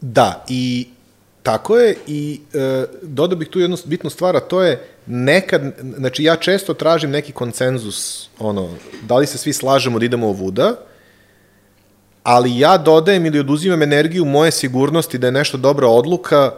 Da, 0.00 0.44
i 0.48 0.88
tako 1.42 1.78
je 1.78 1.96
i 2.06 2.40
e, 2.54 2.84
dodao 3.02 3.38
bih 3.38 3.48
tu 3.48 3.60
jednu 3.60 3.76
bitnu 3.84 4.10
stvar, 4.10 4.36
a 4.36 4.40
to 4.40 4.62
je 4.62 4.84
nekad, 5.06 5.62
znači 5.96 6.24
ja 6.24 6.36
često 6.36 6.74
tražim 6.74 7.10
neki 7.10 7.32
koncenzus, 7.32 8.28
ono, 8.38 8.68
da 9.02 9.16
li 9.16 9.26
se 9.26 9.38
svi 9.38 9.52
slažemo 9.52 9.98
da 9.98 10.04
idemo 10.04 10.28
ovuda, 10.28 10.76
ali 12.22 12.58
ja 12.58 12.78
dodajem 12.78 13.26
ili 13.26 13.38
oduzimam 13.38 13.82
energiju 13.82 14.24
moje 14.24 14.50
sigurnosti 14.50 15.18
da 15.18 15.26
je 15.26 15.32
nešto 15.32 15.58
dobra 15.58 15.88
odluka 15.88 16.52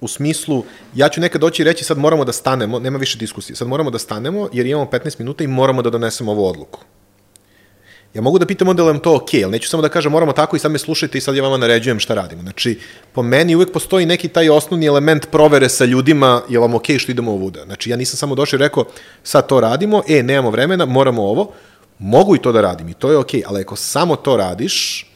u 0.00 0.08
smislu, 0.08 0.64
ja 0.94 1.08
ću 1.08 1.20
nekad 1.20 1.40
doći 1.40 1.62
i 1.62 1.64
reći 1.64 1.84
sad 1.84 1.98
moramo 1.98 2.24
da 2.24 2.32
stanemo, 2.32 2.78
nema 2.78 2.98
više 2.98 3.18
diskusije, 3.18 3.56
sad 3.56 3.68
moramo 3.68 3.90
da 3.90 3.98
stanemo 3.98 4.48
jer 4.52 4.66
imamo 4.66 4.90
15 4.92 5.18
minuta 5.18 5.44
i 5.44 5.46
moramo 5.46 5.82
da 5.82 5.90
donesemo 5.90 6.32
ovu 6.32 6.46
odluku. 6.46 6.80
Ja 8.14 8.22
mogu 8.22 8.38
da 8.38 8.46
pitam 8.46 8.68
onda 8.68 8.82
li 8.82 8.86
vam 8.86 8.98
to 8.98 9.14
ok, 9.14 9.28
ali 9.34 9.50
neću 9.50 9.68
samo 9.68 9.82
da 9.82 9.88
kažem 9.88 10.12
moramo 10.12 10.32
tako 10.32 10.56
i 10.56 10.58
sad 10.58 10.72
me 10.72 10.78
slušajte 10.78 11.18
i 11.18 11.20
sad 11.20 11.36
ja 11.36 11.42
vama 11.42 11.56
naređujem 11.56 12.00
šta 12.00 12.14
radimo. 12.14 12.42
Znači, 12.42 12.78
po 13.12 13.22
meni 13.22 13.54
uvek 13.54 13.72
postoji 13.72 14.06
neki 14.06 14.28
taj 14.28 14.50
osnovni 14.50 14.86
element 14.86 15.30
provere 15.30 15.68
sa 15.68 15.84
ljudima, 15.84 16.42
je 16.48 16.58
vam 16.58 16.74
ok 16.74 16.84
što 16.98 17.12
idemo 17.12 17.32
ovuda. 17.32 17.64
Znači, 17.64 17.90
ja 17.90 17.96
nisam 17.96 18.16
samo 18.16 18.34
došao 18.34 18.56
i 18.56 18.60
rekao 18.60 18.84
sad 19.22 19.48
to 19.48 19.60
radimo, 19.60 20.02
e, 20.08 20.22
nemamo 20.22 20.50
vremena, 20.50 20.86
moramo 20.86 21.22
ovo, 21.22 21.52
mogu 22.04 22.36
i 22.36 22.38
to 22.38 22.52
da 22.52 22.60
radim 22.60 22.88
i 22.88 22.94
to 22.94 23.10
je 23.10 23.18
ok, 23.18 23.30
ali 23.46 23.60
ako 23.60 23.76
samo 23.76 24.16
to 24.16 24.36
radiš, 24.36 25.06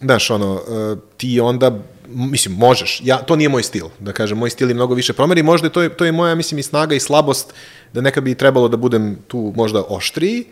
znaš, 0.00 0.30
ono, 0.30 0.54
e, 0.54 0.96
ti 1.16 1.40
onda, 1.40 1.78
mislim, 2.08 2.54
možeš, 2.54 3.00
ja, 3.04 3.16
to 3.16 3.36
nije 3.36 3.48
moj 3.48 3.62
stil, 3.62 3.88
da 3.98 4.12
kažem, 4.12 4.38
moj 4.38 4.50
stil 4.50 4.68
je 4.68 4.74
mnogo 4.74 4.94
više 4.94 5.12
promeri, 5.12 5.42
možda 5.42 5.68
to 5.68 5.82
je, 5.82 5.88
to 5.88 6.04
je 6.04 6.12
moja, 6.12 6.34
mislim, 6.34 6.58
i 6.58 6.62
snaga 6.62 6.94
i 6.94 7.00
slabost, 7.00 7.54
da 7.92 8.00
nekad 8.00 8.24
bi 8.24 8.34
trebalo 8.34 8.68
da 8.68 8.76
budem 8.76 9.18
tu 9.28 9.52
možda 9.56 9.82
oštriji, 9.88 10.44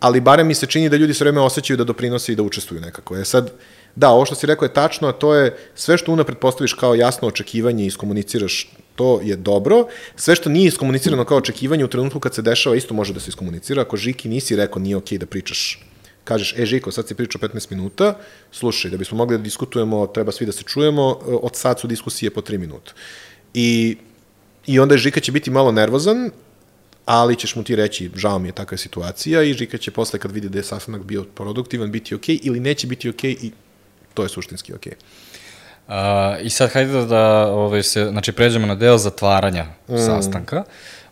ali 0.00 0.20
barem 0.20 0.46
mi 0.46 0.54
se 0.54 0.66
čini 0.66 0.88
da 0.88 0.96
ljudi 0.96 1.14
sve 1.14 1.24
vreme 1.24 1.40
osjećaju 1.40 1.76
da 1.76 1.84
doprinose 1.84 2.32
i 2.32 2.36
da 2.36 2.42
učestvuju 2.42 2.80
nekako. 2.80 3.16
E 3.16 3.24
sad, 3.24 3.50
da, 3.96 4.08
ovo 4.10 4.24
što 4.24 4.34
si 4.34 4.46
rekao 4.46 4.66
je 4.66 4.74
tačno, 4.74 5.08
a 5.08 5.12
to 5.12 5.34
je 5.34 5.56
sve 5.74 5.98
što 5.98 6.12
unapred 6.12 6.38
postaviš 6.38 6.72
kao 6.72 6.94
jasno 6.94 7.28
očekivanje 7.28 7.84
i 7.84 7.86
iskomuniciraš, 7.86 8.72
to 8.96 9.20
je 9.22 9.36
dobro. 9.36 9.86
Sve 10.16 10.36
što 10.36 10.50
nije 10.50 10.68
iskomunicirano 10.68 11.24
kao 11.24 11.38
očekivanje 11.38 11.84
u 11.84 11.88
trenutku 11.88 12.20
kad 12.20 12.34
se 12.34 12.42
dešava 12.42 12.76
isto 12.76 12.94
može 12.94 13.12
da 13.12 13.20
se 13.20 13.28
iskomunicira. 13.28 13.82
Ako 13.82 13.96
Žiki 13.96 14.28
nisi 14.28 14.56
rekao 14.56 14.82
nije 14.82 14.96
okej 14.96 15.18
okay 15.18 15.20
da 15.20 15.26
pričaš 15.26 15.78
kažeš, 16.24 16.54
e 16.58 16.66
Žiko, 16.66 16.92
sad 16.92 17.08
si 17.08 17.14
pričao 17.14 17.40
15 17.40 17.70
minuta, 17.70 18.14
slušaj, 18.52 18.90
da 18.90 18.96
bismo 18.96 19.18
mogli 19.18 19.38
da 19.38 19.42
diskutujemo, 19.42 20.06
treba 20.06 20.32
svi 20.32 20.46
da 20.46 20.52
se 20.52 20.62
čujemo, 20.62 21.06
od 21.42 21.56
sad 21.56 21.80
su 21.80 21.88
diskusije 21.90 22.30
po 22.30 22.40
3 22.40 22.58
minuta. 22.58 22.92
I, 23.54 23.96
I 24.66 24.78
onda 24.78 24.94
je 24.94 24.98
Žika 24.98 25.20
će 25.20 25.32
biti 25.32 25.50
malo 25.50 25.72
nervozan, 25.72 26.30
ali 27.04 27.36
ćeš 27.36 27.56
mu 27.56 27.64
ti 27.64 27.76
reći, 27.76 28.10
žao 28.14 28.38
mi 28.38 28.48
je 28.48 28.52
takva 28.52 28.78
situacija 28.78 29.42
i 29.42 29.54
Žika 29.54 29.78
će 29.78 29.90
posle 29.90 30.18
kad 30.18 30.32
vidi 30.32 30.48
da 30.48 30.58
je 30.58 30.64
sastanak 30.64 31.02
bio 31.02 31.24
produktivan 31.24 31.90
biti 31.90 32.14
okej 32.14 32.36
okay, 32.36 32.46
ili 32.46 32.60
neće 32.60 32.86
biti 32.86 33.08
okej 33.08 33.34
okay 33.34 33.46
i 33.46 33.50
to 34.20 34.24
je 34.24 34.28
suštinski 34.28 34.74
okej. 34.74 34.92
Okay. 34.92 34.96
Uh, 35.88 36.46
I 36.46 36.50
sad 36.50 36.70
hajde 36.72 36.92
da, 36.92 37.04
da 37.04 37.52
ovaj, 37.52 37.82
se, 37.82 38.04
znači, 38.10 38.32
pređemo 38.32 38.66
na 38.66 38.74
deo 38.74 38.98
zatvaranja 38.98 39.64
mm. 39.88 39.98
sastanka. 39.98 40.64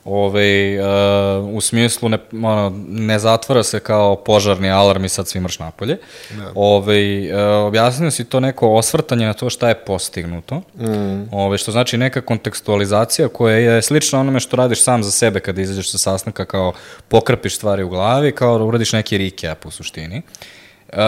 Ove, 0.04 0.78
uh, 0.80 1.48
u 1.54 1.60
smislu 1.60 2.08
ne, 2.08 2.18
ono, 2.32 2.72
ne 2.88 3.18
zatvara 3.18 3.62
se 3.62 3.80
kao 3.80 4.16
požarni 4.16 4.70
alarm 4.70 5.04
i 5.04 5.08
sad 5.08 5.28
svi 5.28 5.40
mrš 5.40 5.58
napolje. 5.58 5.96
Da. 6.36 6.52
Ove, 6.54 7.28
uh, 7.32 7.66
objasnio 7.66 8.10
si 8.10 8.24
to 8.24 8.40
neko 8.40 8.74
osvrtanje 8.74 9.26
na 9.26 9.32
to 9.32 9.50
šta 9.50 9.68
je 9.68 9.74
postignuto. 9.74 10.62
Mm. 10.78 11.32
Ove, 11.32 11.58
što 11.58 11.72
znači 11.72 11.98
neka 11.98 12.20
kontekstualizacija 12.20 13.28
koja 13.28 13.56
je 13.56 13.82
slična 13.82 14.20
onome 14.20 14.40
što 14.40 14.56
radiš 14.56 14.82
sam 14.82 15.02
za 15.02 15.10
sebe 15.10 15.40
kada 15.40 15.60
izađeš 15.60 15.90
sa 15.90 15.98
sastanka 15.98 16.44
kao 16.44 16.72
pokrpiš 17.08 17.56
stvari 17.56 17.82
u 17.82 17.88
glavi, 17.88 18.32
kao 18.32 18.58
da 18.58 18.64
uradiš 18.64 18.92
neki 18.92 19.18
recap 19.18 19.66
u 19.66 19.70
suštini. 19.70 20.22
Uh, 20.92 20.98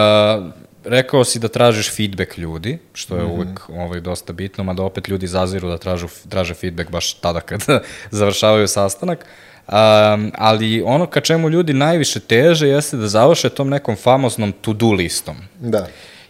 rekao 0.83 1.23
si 1.23 1.39
da 1.39 1.47
tražiš 1.47 1.95
feedback 1.95 2.37
ljudi, 2.37 2.77
što 2.93 3.15
je 3.15 3.23
mm 3.23 3.27
-hmm. 3.27 3.31
uvek 3.31 3.69
ovaj, 3.69 3.99
dosta 3.99 4.33
bitno, 4.33 4.63
mada 4.63 4.83
opet 4.83 5.07
ljudi 5.07 5.27
zaziru 5.27 5.69
da 5.69 5.77
tražu, 5.77 6.07
traže 6.29 6.53
feedback 6.53 6.89
baš 6.89 7.13
tada 7.13 7.39
kada 7.39 7.81
završavaju 8.11 8.67
sastanak. 8.67 9.25
Um, 9.67 10.31
ali 10.35 10.81
ono 10.85 11.05
ka 11.05 11.21
čemu 11.21 11.49
ljudi 11.49 11.73
najviše 11.73 12.19
teže 12.19 12.67
jeste 12.67 12.97
da 12.97 13.07
završe 13.07 13.49
tom 13.49 13.69
nekom 13.69 13.95
famoznom 13.95 14.51
to-do 14.51 14.91
listom. 14.91 15.35
Da. 15.59 15.87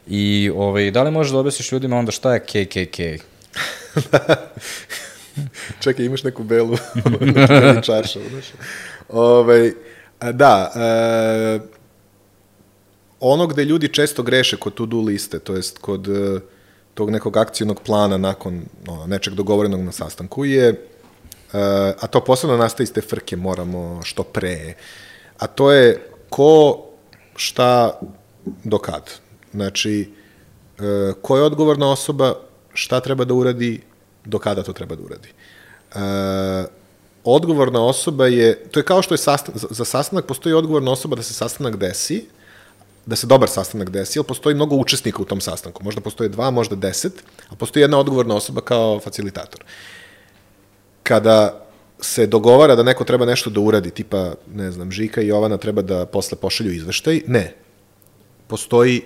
I 0.08 0.52
ovaj, 0.56 0.92
da 0.92 1.04
li 1.04 1.12
možeš 1.12 1.32
da 1.32 1.40
objasniš 1.40 1.72
ljudima 1.72 1.98
onda 1.98 2.12
šta 2.12 2.34
je 2.34 2.40
KKK? 2.40 3.00
Čekaj, 5.84 6.06
imaš 6.06 6.24
neku 6.24 6.44
belu 6.44 6.78
znaš. 7.86 8.16
Ove, 8.16 8.42
ovaj, 9.10 9.72
da, 10.32 10.72
e, 10.76 11.81
ono 13.22 13.48
gde 13.48 13.66
ljudi 13.66 13.88
često 13.88 14.24
greše 14.24 14.58
kod 14.58 14.74
to-do 14.74 15.02
liste, 15.02 15.40
to 15.40 15.56
jest 15.56 15.78
kod 15.78 16.08
uh, 16.08 16.42
tog 16.94 17.10
nekog 17.10 17.38
akcijnog 17.38 17.82
plana 17.86 18.18
nakon 18.18 18.62
ono, 18.88 19.08
nečeg 19.08 19.34
dogovorenog 19.34 19.82
na 19.82 19.92
sastanku 19.92 20.46
je, 20.46 20.70
uh, 20.70 21.60
a 22.00 22.08
to 22.08 22.24
posebno 22.24 22.58
nastaje 22.58 22.84
iz 22.84 22.94
te 22.94 23.02
frke, 23.02 23.36
moramo 23.36 24.00
što 24.04 24.24
pre, 24.24 24.74
a 25.38 25.48
to 25.48 25.72
je 25.72 26.10
ko, 26.30 26.84
šta, 27.36 28.00
do 28.64 28.78
kad. 28.78 29.12
Znači, 29.54 30.10
uh, 30.80 31.14
ko 31.22 31.38
je 31.38 31.44
odgovorna 31.44 31.92
osoba, 31.92 32.36
šta 32.74 33.00
treba 33.00 33.26
da 33.26 33.34
uradi, 33.34 33.82
do 34.26 34.40
kada 34.40 34.64
to 34.64 34.74
treba 34.74 34.96
da 34.96 35.04
uradi. 35.04 35.30
Odgovorna 37.24 37.84
osoba 37.86 38.28
je, 38.28 38.64
to 38.72 38.80
je 38.80 38.84
kao 38.84 39.02
što 39.02 39.14
je 39.14 39.18
sastan, 39.18 39.56
za, 39.58 39.68
za 39.70 39.86
sastanak 39.86 40.26
postoji 40.26 40.54
odgovorna 40.54 40.92
osoba 40.92 41.16
da 41.16 41.24
se 41.24 41.34
sastanak 41.34 41.76
desi, 41.76 42.26
da 43.06 43.16
se 43.16 43.28
dobar 43.28 43.50
sastanak 43.50 43.90
desi, 43.90 44.20
ali 44.20 44.28
postoji 44.28 44.56
mnogo 44.56 44.76
učesnika 44.76 45.22
u 45.22 45.26
tom 45.26 45.42
sastanku. 45.42 45.84
Možda 45.84 46.02
postoje 46.02 46.30
dva, 46.30 46.52
možda 46.52 46.76
deset, 46.76 47.24
a 47.50 47.56
postoji 47.56 47.84
jedna 47.84 48.00
odgovorna 48.00 48.36
osoba 48.36 48.62
kao 48.62 49.00
facilitator. 49.00 49.64
Kada 51.04 51.68
se 52.02 52.28
dogovara 52.28 52.76
da 52.76 52.84
neko 52.84 53.04
treba 53.04 53.26
nešto 53.26 53.50
da 53.50 53.60
uradi, 53.60 53.92
tipa, 53.92 54.34
ne 54.54 54.72
znam, 54.72 54.92
Žika 54.92 55.22
i 55.22 55.28
Jovana 55.28 55.58
treba 55.58 55.82
da 55.82 56.06
posle 56.06 56.38
pošalju 56.38 56.72
izveštaj, 56.72 57.22
ne. 57.28 57.56
Postoji 58.48 59.02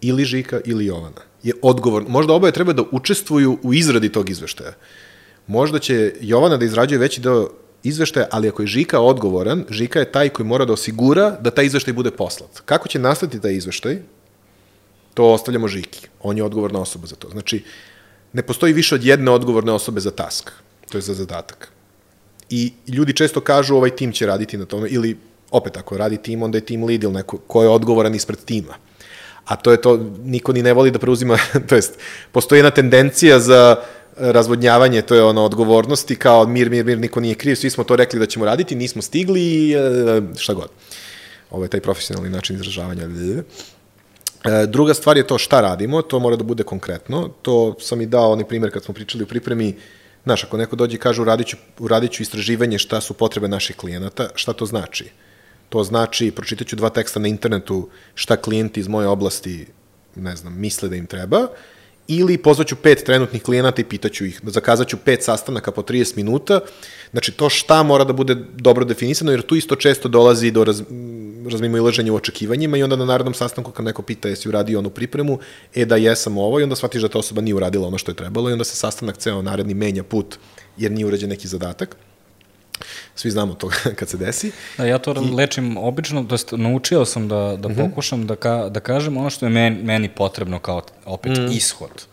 ili 0.00 0.24
Žika 0.24 0.60
ili 0.64 0.86
Jovana. 0.86 1.20
Je 1.42 1.52
odgovor, 1.62 2.04
možda 2.08 2.32
oboje 2.32 2.52
treba 2.52 2.72
da 2.72 2.82
učestvuju 2.92 3.58
u 3.62 3.74
izradi 3.74 4.12
tog 4.12 4.30
izveštaja. 4.30 4.72
Možda 5.46 5.78
će 5.78 6.14
Jovana 6.20 6.56
da 6.56 6.64
izrađuje 6.64 6.98
veći 6.98 7.20
deo 7.20 7.48
izveštaja, 7.84 8.26
ali 8.30 8.48
ako 8.48 8.62
je 8.62 8.66
Žika 8.66 9.00
odgovoran, 9.00 9.64
Žika 9.70 9.98
je 9.98 10.12
taj 10.12 10.28
koji 10.28 10.46
mora 10.46 10.64
da 10.64 10.72
osigura 10.72 11.30
da 11.40 11.50
taj 11.50 11.66
izveštaj 11.66 11.94
bude 11.94 12.10
poslat. 12.10 12.60
Kako 12.64 12.88
će 12.88 12.98
nastati 12.98 13.40
taj 13.40 13.52
izveštaj? 13.52 13.98
To 15.14 15.32
ostavljamo 15.32 15.68
Žiki. 15.68 16.08
On 16.22 16.36
je 16.36 16.44
odgovorna 16.44 16.80
osoba 16.80 17.06
za 17.06 17.16
to. 17.16 17.30
Znači, 17.30 17.62
ne 18.32 18.42
postoji 18.42 18.72
više 18.72 18.94
od 18.94 19.04
jedne 19.04 19.30
odgovorne 19.30 19.72
osobe 19.72 20.00
za 20.00 20.10
task. 20.10 20.50
To 20.90 20.98
je 20.98 21.02
za 21.02 21.14
zadatak. 21.14 21.68
I 22.50 22.72
ljudi 22.88 23.12
često 23.12 23.40
kažu 23.40 23.76
ovaj 23.76 23.90
tim 23.96 24.12
će 24.12 24.26
raditi 24.26 24.56
na 24.56 24.64
tome, 24.64 24.88
ili 24.88 25.16
opet 25.50 25.76
ako 25.76 25.96
radi 25.96 26.16
tim, 26.16 26.42
onda 26.42 26.58
je 26.58 26.66
tim 26.66 26.84
lead 26.84 27.02
ili 27.02 27.12
neko 27.12 27.38
ko 27.38 27.62
je 27.62 27.68
odgovoran 27.68 28.14
ispred 28.14 28.38
tima. 28.44 28.74
A 29.44 29.56
to 29.56 29.72
je 29.72 29.80
to, 29.80 29.96
niko 30.24 30.52
ni 30.52 30.62
ne 30.62 30.72
voli 30.72 30.90
da 30.90 30.98
preuzima, 30.98 31.38
to 31.68 31.74
jest, 31.74 31.98
postoji 32.32 32.58
jedna 32.58 32.70
tendencija 32.70 33.40
za 33.40 33.76
razvodnjavanje, 34.16 35.02
to 35.02 35.14
je 35.14 35.22
ono 35.22 35.44
odgovornosti, 35.44 36.16
kao 36.16 36.46
mir, 36.46 36.70
mir, 36.70 36.84
mir, 36.84 36.98
niko 36.98 37.20
nije 37.20 37.34
kriv, 37.34 37.54
svi 37.54 37.70
smo 37.70 37.84
to 37.84 37.96
rekli 37.96 38.18
da 38.18 38.26
ćemo 38.26 38.44
raditi, 38.44 38.74
nismo 38.74 39.02
stigli 39.02 39.40
i 39.40 39.72
e, 39.72 40.22
šta 40.36 40.54
god. 40.54 40.68
Ovo 41.50 41.64
je 41.64 41.68
taj 41.68 41.80
profesionalni 41.80 42.30
način 42.30 42.56
izražavanja. 42.56 43.08
E, 44.44 44.66
druga 44.66 44.94
stvar 44.94 45.16
je 45.16 45.26
to 45.26 45.38
šta 45.38 45.60
radimo, 45.60 46.02
to 46.02 46.18
mora 46.18 46.36
da 46.36 46.44
bude 46.44 46.62
konkretno. 46.62 47.28
To 47.42 47.76
sam 47.80 48.00
i 48.00 48.06
dao 48.06 48.32
onaj 48.32 48.48
primjer 48.48 48.72
kad 48.72 48.84
smo 48.84 48.94
pričali 48.94 49.24
u 49.24 49.26
pripremi, 49.26 49.74
znaš, 50.24 50.44
ako 50.44 50.56
neko 50.56 50.76
dođe 50.76 50.96
i 50.96 50.98
kaže 50.98 51.22
uradit 51.22 51.46
ću, 51.46 51.56
uradit 51.78 52.12
ću 52.12 52.22
istraživanje 52.22 52.78
šta 52.78 53.00
su 53.00 53.14
potrebe 53.14 53.48
naših 53.48 53.76
klijenata, 53.76 54.28
šta 54.34 54.52
to 54.52 54.66
znači? 54.66 55.10
To 55.68 55.84
znači, 55.84 56.30
pročitaću 56.30 56.76
dva 56.76 56.90
teksta 56.90 57.20
na 57.20 57.28
internetu 57.28 57.88
šta 58.14 58.36
klijenti 58.36 58.80
iz 58.80 58.88
moje 58.88 59.08
oblasti, 59.08 59.66
ne 60.16 60.36
znam, 60.36 60.60
misle 60.60 60.88
da 60.88 60.96
im 60.96 61.06
treba, 61.06 61.46
ili 62.08 62.38
pozvaću 62.38 62.76
pet 62.76 63.04
trenutnih 63.04 63.42
klijenata 63.42 63.82
i 63.82 63.84
pitaću 63.84 64.26
ih, 64.26 64.40
zakazaću 64.42 64.96
pet 64.96 65.22
sastanaka 65.22 65.72
po 65.72 65.82
30 65.82 66.16
minuta, 66.16 66.60
znači 67.10 67.32
to 67.32 67.48
šta 67.48 67.82
mora 67.82 68.04
da 68.04 68.12
bude 68.12 68.34
dobro 68.56 68.84
definisano, 68.84 69.30
jer 69.30 69.42
tu 69.42 69.56
isto 69.56 69.76
često 69.76 70.08
dolazi 70.08 70.50
do 70.50 70.64
raz, 70.64 70.82
razmimo 71.50 71.76
ilaženja 71.76 72.12
u 72.12 72.16
očekivanjima 72.16 72.76
i 72.76 72.82
onda 72.82 72.96
na 72.96 73.04
narednom 73.04 73.34
sastanku 73.34 73.70
kad 73.70 73.84
neko 73.84 74.02
pita 74.02 74.28
jesi 74.28 74.48
uradio 74.48 74.78
onu 74.78 74.90
pripremu, 74.90 75.38
e 75.74 75.84
da 75.84 75.96
jesam 75.96 76.38
ovo 76.38 76.60
i 76.60 76.62
onda 76.62 76.76
shvatiš 76.76 77.02
da 77.02 77.08
ta 77.08 77.18
osoba 77.18 77.40
nije 77.40 77.54
uradila 77.54 77.86
ono 77.86 77.98
što 77.98 78.10
je 78.10 78.16
trebalo 78.16 78.50
i 78.50 78.52
onda 78.52 78.64
se 78.64 78.76
sastanak 78.76 79.16
ceo 79.16 79.42
naredni 79.42 79.74
menja 79.74 80.02
put 80.02 80.38
jer 80.76 80.92
nije 80.92 81.06
urađen 81.06 81.28
neki 81.30 81.48
zadatak. 81.48 81.96
Svi 83.14 83.30
znamo 83.30 83.54
to 83.54 83.70
kad 83.98 84.08
se 84.08 84.16
desi. 84.16 84.52
Da, 84.78 84.84
ja 84.84 84.98
to 84.98 85.12
I... 85.12 85.34
lečim 85.34 85.76
obično, 85.76 86.24
to 86.24 86.34
jest 86.34 86.52
naučio 86.52 87.04
sam 87.04 87.28
da, 87.28 87.56
da 87.58 87.68
uh 87.68 87.74
-huh. 87.74 87.88
pokušam 87.88 88.26
da, 88.26 88.36
ka, 88.36 88.68
da 88.68 88.80
kažem 88.80 89.16
ono 89.16 89.30
što 89.30 89.46
je 89.46 89.50
meni, 89.50 89.82
meni 89.82 90.08
potrebno 90.08 90.58
kao 90.58 90.82
opet 91.04 91.38
mm. 91.38 91.46
ishod. 91.52 92.06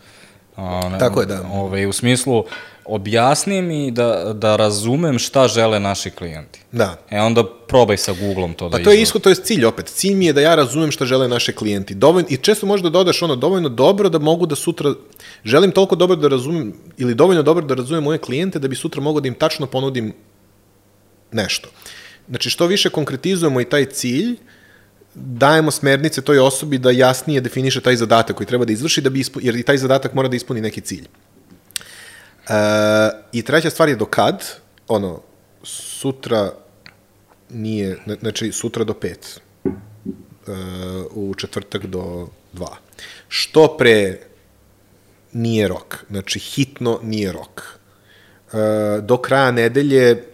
A, 0.56 0.98
Tako 0.98 1.20
je, 1.20 1.26
da. 1.26 1.40
Ove, 1.40 1.60
ovaj, 1.60 1.86
u 1.86 1.92
smislu, 1.92 2.44
objasni 2.84 3.62
mi 3.62 3.90
da, 3.90 4.32
da 4.34 4.56
razumem 4.56 5.18
šta 5.18 5.48
žele 5.48 5.80
naši 5.80 6.10
klijenti. 6.10 6.60
Da. 6.72 6.96
E 7.10 7.20
onda 7.20 7.44
probaj 7.68 7.96
sa 7.96 8.12
Googlom 8.20 8.54
to 8.54 8.68
da 8.68 8.78
Pa 8.78 8.84
to 8.84 8.90
je 8.90 9.02
ishod, 9.02 9.22
to 9.22 9.28
je 9.28 9.34
cilj 9.34 9.64
opet. 9.64 9.86
Cilj 9.86 10.14
mi 10.14 10.26
je 10.26 10.32
da 10.32 10.40
ja 10.40 10.54
razumem 10.54 10.90
šta 10.90 11.04
žele 11.04 11.28
naše 11.28 11.52
klijenti. 11.52 11.94
Dovoljno, 11.94 12.28
I 12.30 12.36
često 12.36 12.66
možda 12.66 12.90
dodaš 12.90 13.22
ono 13.22 13.36
dovoljno 13.36 13.68
dobro 13.68 14.08
da 14.08 14.18
mogu 14.18 14.46
da 14.46 14.54
sutra, 14.54 14.94
želim 15.44 15.70
toliko 15.70 15.96
dobro 15.96 16.16
da 16.16 16.28
razumem, 16.28 16.72
ili 16.98 17.14
dovoljno 17.14 17.42
dobro 17.42 17.64
da 17.64 17.74
razumem 17.74 18.04
moje 18.04 18.18
klijente 18.18 18.58
da 18.58 18.68
bi 18.68 18.76
sutra 18.76 19.02
mogo 19.02 19.20
da 19.20 19.28
im 19.28 19.34
tačno 19.34 19.66
ponudim 19.66 20.12
nešto. 21.32 21.68
Znači, 22.28 22.50
što 22.50 22.66
više 22.66 22.90
konkretizujemo 22.90 23.60
i 23.60 23.64
taj 23.64 23.84
cilj, 23.84 24.36
dajemo 25.14 25.70
smernice 25.70 26.22
toj 26.22 26.38
osobi 26.38 26.78
da 26.78 26.90
jasnije 26.90 27.40
definiše 27.40 27.80
taj 27.80 27.96
zadatak 27.96 28.36
koji 28.36 28.46
treba 28.46 28.64
da 28.64 28.72
izvrši, 28.72 29.00
da 29.00 29.10
bi 29.10 29.20
ispuni, 29.20 29.46
jer 29.46 29.56
i 29.56 29.62
taj 29.62 29.76
zadatak 29.76 30.14
mora 30.14 30.28
da 30.28 30.36
ispuni 30.36 30.60
neki 30.60 30.80
cilj. 30.80 31.04
E, 31.04 32.54
I 33.32 33.42
treća 33.42 33.70
stvar 33.70 33.88
je 33.88 33.96
do 33.96 34.04
kad, 34.04 34.44
ono, 34.88 35.20
sutra 35.62 36.52
nije, 37.50 37.98
znači 38.20 38.52
sutra 38.52 38.84
do 38.84 38.94
pet, 38.94 39.40
e, 39.66 39.70
u 41.10 41.34
četvrtak 41.34 41.86
do 41.86 42.28
dva. 42.52 42.76
Što 43.28 43.76
pre 43.78 44.18
nije 45.32 45.68
rok, 45.68 46.04
znači 46.10 46.38
hitno 46.38 47.00
nije 47.02 47.32
rok. 47.32 47.78
E, 48.52 49.00
do 49.00 49.16
kraja 49.16 49.50
nedelje 49.50 50.31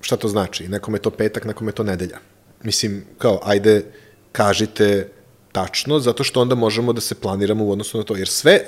šta 0.00 0.16
to 0.16 0.28
znači? 0.28 0.68
Nekom 0.68 0.94
je 0.94 1.00
to 1.00 1.10
petak, 1.10 1.44
nekom 1.44 1.68
je 1.68 1.72
to 1.72 1.82
nedelja. 1.82 2.18
Mislim, 2.62 3.04
kao, 3.18 3.40
ajde, 3.44 3.84
kažite 4.32 5.08
tačno, 5.52 5.98
zato 5.98 6.24
što 6.24 6.40
onda 6.40 6.54
možemo 6.54 6.92
da 6.92 7.00
se 7.00 7.14
planiramo 7.14 7.64
u 7.64 7.70
odnosu 7.72 7.98
na 7.98 8.04
to. 8.04 8.16
Jer 8.16 8.28
sve, 8.28 8.60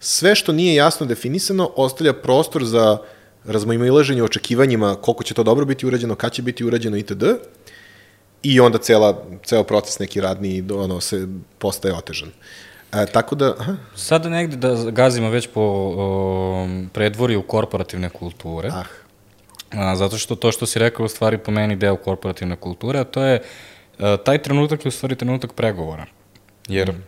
sve 0.00 0.34
što 0.34 0.52
nije 0.52 0.74
jasno 0.74 1.06
definisano, 1.06 1.70
ostavlja 1.76 2.12
prostor 2.12 2.64
za 2.64 2.98
razmojmilaženje 3.44 4.22
očekivanjima 4.22 4.94
koliko 4.94 5.24
će 5.24 5.34
to 5.34 5.42
dobro 5.42 5.64
biti 5.64 5.86
urađeno, 5.86 6.14
kad 6.14 6.32
će 6.32 6.42
biti 6.42 6.64
urađeno 6.64 6.96
itd. 6.96 7.24
I 8.42 8.60
onda 8.60 8.78
cela, 8.78 9.24
ceo 9.44 9.64
proces 9.64 9.98
neki 9.98 10.20
radni 10.20 10.64
ono, 10.72 11.00
se 11.00 11.26
postaje 11.58 11.94
otežan. 11.94 12.28
E, 12.92 13.06
tako 13.06 13.34
da... 13.34 13.54
Aha. 13.58 13.76
Sada 13.96 14.28
negde 14.28 14.56
da 14.56 14.90
gazimo 14.90 15.30
već 15.30 15.48
po 15.54 15.60
o, 15.60 16.68
predvoriju 16.92 17.42
korporativne 17.42 18.10
kulture. 18.10 18.68
Ah 18.68 19.03
A, 19.72 19.96
zato 19.96 20.18
što 20.18 20.36
to 20.36 20.52
što 20.52 20.66
si 20.66 20.78
rekao 20.78 21.06
u 21.06 21.08
stvari 21.08 21.38
po 21.38 21.50
meni 21.50 21.76
deo 21.76 21.96
korporativne 21.96 22.56
kulture, 22.56 22.98
a 22.98 23.04
to 23.04 23.22
je 23.22 23.42
a, 23.98 24.16
taj 24.16 24.42
trenutak 24.42 24.84
je 24.84 24.88
u 24.88 24.92
stvari 24.92 25.16
trenutak 25.16 25.52
pregovora. 25.52 26.06
Jer 26.68 26.92
mm. 26.92 27.02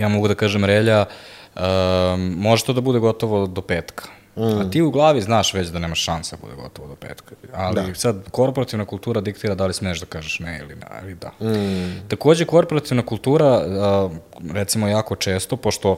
ja 0.00 0.08
mogu 0.08 0.28
da 0.28 0.34
kažem 0.34 0.64
relja, 0.64 1.04
a, 1.54 2.16
može 2.36 2.64
to 2.64 2.72
da 2.72 2.80
bude 2.80 2.98
gotovo 2.98 3.46
do 3.46 3.60
petka. 3.60 4.04
Mm. 4.36 4.60
A 4.60 4.70
ti 4.70 4.82
u 4.82 4.90
glavi 4.90 5.20
znaš 5.20 5.54
već 5.54 5.68
da 5.68 5.78
nema 5.78 5.94
šansa 5.94 6.36
da 6.36 6.42
bude 6.42 6.62
gotovo 6.62 6.88
do 6.88 6.94
petka. 6.94 7.34
Ali 7.54 7.74
da. 7.74 7.94
sad 7.94 8.30
korporativna 8.30 8.84
kultura 8.84 9.20
diktira 9.20 9.54
da 9.54 9.66
li 9.66 9.74
smeš 9.74 10.00
da 10.00 10.06
kažeš 10.06 10.38
ne 10.40 10.58
ili, 10.62 10.74
ne, 10.74 10.86
ili 11.02 11.14
da. 11.14 11.46
Mm. 11.46 12.08
Takođe 12.08 12.44
korporativna 12.44 13.06
kultura, 13.06 13.46
a, 13.46 14.10
recimo 14.52 14.88
jako 14.88 15.16
često, 15.16 15.56
pošto 15.56 15.96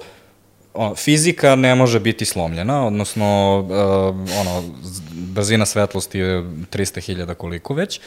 on, 0.74 0.94
fizika 0.96 1.54
ne 1.56 1.74
može 1.74 2.00
biti 2.00 2.24
slomljena, 2.24 2.86
odnosno 2.86 3.58
uh, 3.58 4.40
ono, 4.40 4.64
brzina 5.12 5.66
svetlosti 5.66 6.18
je 6.18 6.42
300.000 6.42 7.34
koliko 7.34 7.74
već, 7.74 8.00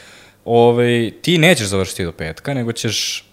ovaj, 0.44 1.12
ti 1.22 1.38
nećeš 1.38 1.66
završiti 1.66 2.04
do 2.04 2.12
petka, 2.12 2.54
nego 2.54 2.72
ćeš 2.72 3.24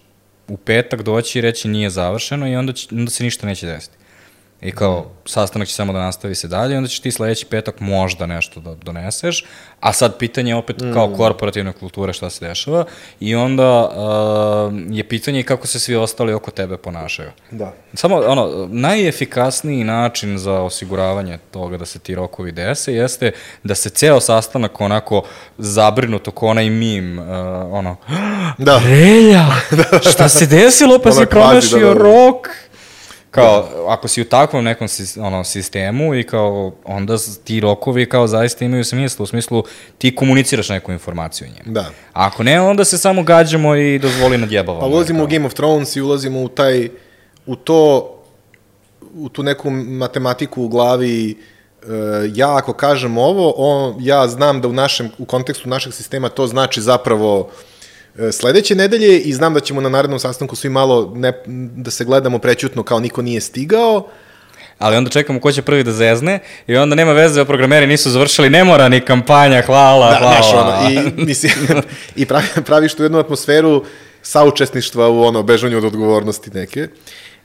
u 0.48 0.56
petak 0.56 1.02
doći 1.02 1.38
i 1.38 1.42
reći 1.42 1.68
nije 1.68 1.90
završeno 1.90 2.48
i 2.48 2.56
onda, 2.56 2.72
će, 2.72 2.88
onda 2.92 3.10
se 3.10 3.24
ništa 3.24 3.46
neće 3.46 3.66
desiti. 3.66 3.96
I 4.62 4.72
kao, 4.72 5.06
sastanak 5.26 5.68
će 5.68 5.74
samo 5.74 5.92
da 5.92 5.98
nastavi 5.98 6.34
se 6.34 6.48
dalje, 6.48 6.76
onda 6.76 6.88
ćeš 6.88 7.00
ti 7.00 7.10
sledeći 7.10 7.46
petak 7.46 7.80
možda 7.80 8.26
nešto 8.26 8.60
da 8.60 8.74
doneseš, 8.74 9.44
a 9.80 9.92
sad 9.92 10.18
pitanje 10.18 10.50
je 10.50 10.56
opet 10.56 10.76
kao 10.94 11.08
mm. 11.08 11.16
korporativne 11.16 11.72
kulture 11.72 12.12
šta 12.12 12.30
se 12.30 12.48
dešava 12.48 12.84
i 13.20 13.34
onda 13.34 13.88
uh, 13.88 14.96
je 14.96 15.08
pitanje 15.08 15.42
kako 15.42 15.66
se 15.66 15.78
svi 15.78 15.96
ostali 15.96 16.32
oko 16.32 16.50
tebe 16.50 16.76
ponašaju. 16.76 17.30
Da. 17.50 17.72
Samo, 17.94 18.16
ono, 18.16 18.68
najefikasniji 18.70 19.84
način 19.84 20.38
za 20.38 20.60
osiguravanje 20.60 21.38
toga 21.50 21.76
da 21.76 21.86
se 21.86 21.98
ti 21.98 22.14
rokovi 22.14 22.52
dese 22.52 22.94
jeste 22.94 23.32
da 23.62 23.74
se 23.74 23.90
ceo 23.90 24.20
sastanak 24.20 24.80
onako 24.80 25.22
zabrinuto 25.58 26.30
ko 26.30 26.46
onaj 26.46 26.70
mim, 26.70 27.18
uh, 27.18 27.26
ono, 27.70 27.96
da. 28.58 28.80
Relja, 28.88 29.46
šta 30.12 30.28
se 30.28 30.46
desilo 30.46 30.98
pa 30.98 31.12
si 31.12 31.26
promašio 31.26 31.78
da, 31.78 31.86
da, 31.86 31.94
da. 31.94 32.00
rok? 32.00 32.48
Kao, 33.34 33.68
ako 33.88 34.08
si 34.08 34.22
u 34.22 34.24
takvom 34.24 34.64
nekom 34.64 34.88
ono, 35.20 35.44
sistemu 35.44 36.14
i 36.14 36.22
kao, 36.22 36.72
onda 36.84 37.16
ti 37.44 37.60
rokovi 37.60 38.08
kao 38.08 38.26
zaista 38.26 38.64
imaju 38.64 38.84
smisla, 38.84 39.22
u 39.22 39.26
smislu 39.26 39.64
ti 39.98 40.14
komuniciraš 40.14 40.68
neku 40.68 40.92
informaciju 40.92 41.48
njemu. 41.48 41.74
Da. 41.74 41.80
A 42.12 42.26
ako 42.26 42.42
ne, 42.42 42.60
onda 42.60 42.84
se 42.84 42.98
samo 42.98 43.22
gađamo 43.22 43.76
i 43.76 43.98
dozvoli 43.98 44.38
nadjebavamo. 44.38 44.80
Pa 44.80 44.86
ulazimo 44.86 45.18
kao. 45.18 45.24
u 45.24 45.28
Game 45.28 45.46
of 45.46 45.54
Thrones 45.54 45.96
i 45.96 46.00
ulazimo 46.00 46.42
u 46.42 46.48
taj, 46.48 46.88
u 47.46 47.56
to, 47.56 48.10
u 49.14 49.28
tu 49.28 49.42
neku 49.42 49.70
matematiku 49.70 50.62
u 50.62 50.68
glavi, 50.68 51.38
uh, 51.82 51.88
ja 52.34 52.56
ako 52.56 52.72
kažem 52.72 53.18
ovo, 53.18 53.54
on, 53.56 53.96
ja 54.00 54.28
znam 54.28 54.60
da 54.60 54.68
u 54.68 54.72
našem, 54.72 55.10
u 55.18 55.24
kontekstu 55.24 55.68
našeg 55.68 55.94
sistema 55.94 56.28
to 56.28 56.46
znači 56.46 56.80
zapravo 56.80 57.40
uh, 57.40 57.46
E, 57.46 57.73
sledeće 58.32 58.74
nedelje 58.74 59.18
i 59.18 59.32
znam 59.32 59.54
da 59.54 59.60
ćemo 59.60 59.80
na 59.80 59.88
narednom 59.88 60.18
sastanku 60.18 60.56
svi 60.56 60.68
malo 60.68 61.12
ne, 61.16 61.32
da 61.76 61.90
se 61.90 62.04
gledamo 62.04 62.38
prećutno 62.38 62.82
kao 62.82 63.00
niko 63.00 63.22
nije 63.22 63.40
stigao, 63.40 64.08
ali 64.78 64.96
onda 64.96 65.10
čekamo 65.10 65.40
ko 65.40 65.52
će 65.52 65.62
prvi 65.62 65.82
da 65.82 65.92
zezne 65.92 66.38
i 66.66 66.76
onda 66.76 66.94
nema 66.94 67.12
veze, 67.12 67.40
o 67.40 67.44
programeri 67.44 67.86
nisu 67.86 68.10
završili, 68.10 68.50
ne 68.50 68.64
mora 68.64 68.88
ni 68.88 69.00
kampanja, 69.00 69.62
hvala, 69.62 70.10
da, 70.10 70.18
hvala. 70.18 70.34
Naš, 70.34 70.52
ono, 70.52 70.90
i, 70.90 71.12
mislim, 71.26 71.52
i 72.16 72.26
pravi, 72.26 72.46
praviš 72.64 72.94
tu 72.94 73.02
jednu 73.02 73.18
atmosferu 73.18 73.84
saučesništva 74.22 75.08
u 75.08 75.22
ono, 75.22 75.42
bežanju 75.42 75.78
od 75.78 75.84
odgovornosti 75.84 76.50
neke. 76.50 76.88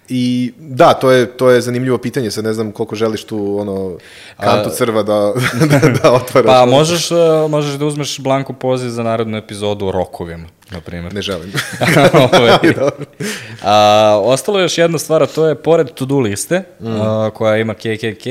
I 0.10 0.54
da, 0.58 0.94
to 0.94 1.12
je, 1.12 1.26
to 1.26 1.50
je 1.50 1.62
zanimljivo 1.62 1.98
pitanje, 1.98 2.32
sad 2.32 2.44
ne 2.44 2.54
znam 2.54 2.72
koliko 2.72 2.96
želiš 2.96 3.24
tu 3.24 3.60
ono, 3.60 3.98
kantu 4.40 4.70
crva 4.70 5.04
da, 5.04 5.34
da, 5.72 5.90
da 5.90 6.12
otvaraš. 6.12 6.46
Pa 6.46 6.66
možeš, 6.66 7.12
e, 7.12 7.16
možeš 7.50 7.74
da 7.74 7.86
uzmeš 7.86 8.20
blanku 8.20 8.54
poziv 8.54 8.90
za 8.90 9.04
narodnu 9.04 9.38
epizodu 9.38 9.88
o 9.88 9.92
rokovima, 9.92 10.48
na 10.72 10.82
primjer. 10.82 11.14
Ne 11.14 11.22
želim. 11.22 11.54
a, 13.64 14.20
ostalo 14.24 14.60
je 14.60 14.64
još 14.64 14.78
jedna 14.78 14.98
stvar, 14.98 15.24
a 15.24 15.28
to 15.28 15.48
je 15.48 15.56
pored 15.56 15.92
to-do 15.92 16.20
liste, 16.20 16.64
mm. 16.80 17.02
a, 17.02 17.32
koja 17.34 17.58
ima 17.58 17.74
KKK, 17.74 18.26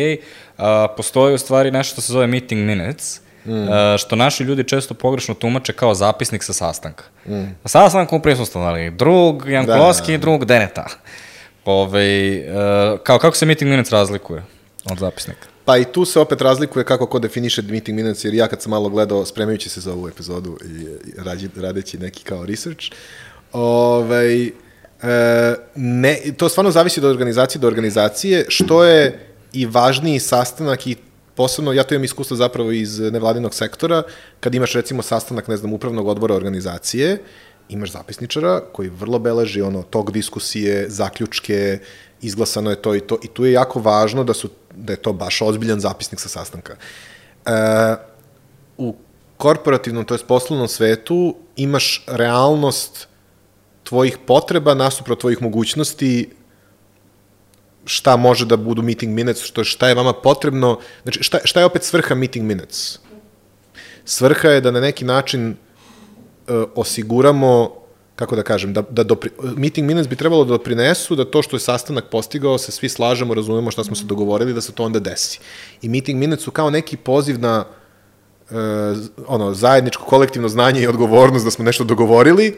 a, 0.59 0.87
postoji 0.97 1.35
u 1.35 1.39
stvari 1.39 1.71
nešto 1.71 1.93
što 1.93 2.01
se 2.01 2.13
zove 2.13 2.27
meeting 2.27 2.67
minutes, 2.67 3.21
Mm. 3.47 3.67
što 3.99 4.17
naši 4.17 4.45
ljudi 4.45 4.65
često 4.65 4.95
pogrešno 4.95 5.35
tumače 5.35 5.73
kao 5.73 5.95
zapisnik 5.95 6.43
sa 6.43 6.53
sastanka. 6.53 7.05
Mm. 7.27 7.41
Na 7.41 7.69
sastanku 7.69 8.21
prisustovali 8.21 8.91
drug 8.91 9.49
Jankolovski, 9.49 10.13
da. 10.13 10.19
drug 10.19 10.45
Deneta. 10.45 10.87
Ove, 11.71 12.45
uh, 12.49 12.99
kao, 13.03 13.19
kako 13.19 13.37
se 13.37 13.47
meeting 13.47 13.71
minutes 13.71 13.93
razlikuje 13.93 14.43
od 14.91 14.99
zapisnika? 14.99 15.49
Pa 15.65 15.77
i 15.77 15.85
tu 15.85 16.05
se 16.05 16.21
opet 16.21 16.41
razlikuje 16.41 16.85
kako 16.85 17.07
ko 17.07 17.19
definiše 17.19 17.63
meeting 17.63 17.97
minutes, 17.97 18.25
jer 18.25 18.35
ja 18.35 18.47
kad 18.49 18.63
sam 18.63 18.71
malo 18.71 18.89
gledao, 18.89 19.25
spremajući 19.25 19.69
se 19.69 19.81
za 19.81 19.93
ovu 19.93 20.09
epizodu 20.09 20.59
i, 20.65 20.83
i 21.11 21.61
radeći 21.61 21.99
neki 21.99 22.25
kao 22.25 22.47
research, 22.47 22.85
ovaj, 23.53 24.47
e, 24.47 24.51
ne, 25.75 26.19
to 26.37 26.49
stvarno 26.49 26.71
zavisi 26.71 27.01
od 27.01 27.07
organizacije 27.07 27.61
do 27.61 27.67
organizacije, 27.67 28.45
što 28.49 28.85
je 28.85 29.19
i 29.53 29.67
važniji 29.67 30.19
sastanak 30.19 30.87
i 30.87 30.97
posebno, 31.35 31.73
ja 31.73 31.83
to 31.83 31.95
imam 31.95 32.05
iskustvo 32.05 32.37
zapravo 32.37 32.73
iz 32.73 32.99
nevladinog 33.01 33.55
sektora, 33.55 34.03
kad 34.41 34.55
imaš 34.55 34.73
recimo 34.73 35.03
sastanak, 35.03 35.49
ne 35.49 35.57
znam, 35.57 35.73
upravnog 35.73 36.09
odbora 36.09 36.35
organizacije, 36.35 37.19
imaš 37.69 37.93
zapisničara 37.93 38.61
koji 38.73 38.89
vrlo 38.89 39.19
beleži 39.19 39.63
ono 39.63 39.83
tog 39.83 40.13
diskusije, 40.13 40.91
zaključke, 40.91 41.79
izglasano 42.21 42.71
je 42.71 42.83
to 42.83 42.95
i 42.95 43.01
to 43.01 43.19
i 43.23 43.29
tu 43.29 43.45
je 43.45 43.53
jako 43.53 43.81
važno 43.81 44.25
da 44.25 44.35
su 44.35 44.49
da 44.75 44.93
je 44.93 44.97
to 44.97 45.13
baš 45.13 45.43
ozbiljan 45.43 45.81
zapisnik 45.81 46.21
sa 46.21 46.29
sastanka. 46.29 46.77
E, 47.47 47.51
u 48.79 48.95
korporativnom, 49.37 50.05
to 50.05 50.15
je 50.15 50.27
poslovnom 50.29 50.69
svetu, 50.69 51.37
imaš 51.57 52.05
realnost 52.07 53.09
tvojih 53.85 54.19
potreba 54.27 54.75
nasuprot 54.75 55.21
tvojih 55.21 55.43
mogućnosti 55.43 56.31
šta 57.85 58.17
može 58.17 58.47
da 58.47 58.57
budu 58.57 58.83
meeting 58.83 59.15
minutes, 59.15 59.43
što, 59.43 59.65
šta 59.65 59.89
je 59.89 59.95
vama 59.95 60.13
potrebno, 60.13 60.79
znači 61.03 61.23
šta, 61.23 61.39
šta 61.45 61.61
je 61.61 61.67
opet 61.67 61.83
svrha 61.83 62.15
meeting 62.15 62.47
minutes? 62.47 62.99
Svrha 64.05 64.49
je 64.49 64.61
da 64.61 64.71
na 64.71 64.81
neki 64.81 65.05
način 65.05 65.57
osiguramo 66.75 67.75
kako 68.19 68.37
da 68.37 68.43
kažem, 68.43 68.73
da, 68.73 68.83
da 68.91 69.03
dopri, 69.03 69.31
meeting 69.57 69.87
minutes 69.87 70.09
bi 70.09 70.17
trebalo 70.17 70.45
da 70.45 70.49
doprinesu 70.49 71.17
da 71.17 71.25
to 71.25 71.43
što 71.43 71.57
je 71.57 71.61
sastanak 71.61 72.05
postigao 72.11 72.59
se 72.59 72.73
svi 72.73 72.89
slažemo, 72.89 73.35
razumemo 73.35 73.71
šta 73.71 73.85
smo 73.85 73.97
se 73.97 74.05
dogovorili, 74.05 74.55
da 74.55 74.61
se 74.61 74.73
to 74.73 74.85
onda 74.85 74.99
desi. 74.99 75.39
I 75.83 75.89
meeting 75.89 76.19
minutes 76.19 76.45
su 76.45 76.51
kao 76.51 76.71
neki 76.71 76.97
poziv 76.97 77.39
na 77.41 77.65
uh, 78.51 78.57
ono, 79.27 79.55
zajedničko 79.55 80.05
kolektivno 80.05 80.49
znanje 80.49 80.81
i 80.83 80.87
odgovornost 80.87 81.45
da 81.45 81.51
smo 81.51 81.65
nešto 81.65 81.85
dogovorili 81.85 82.57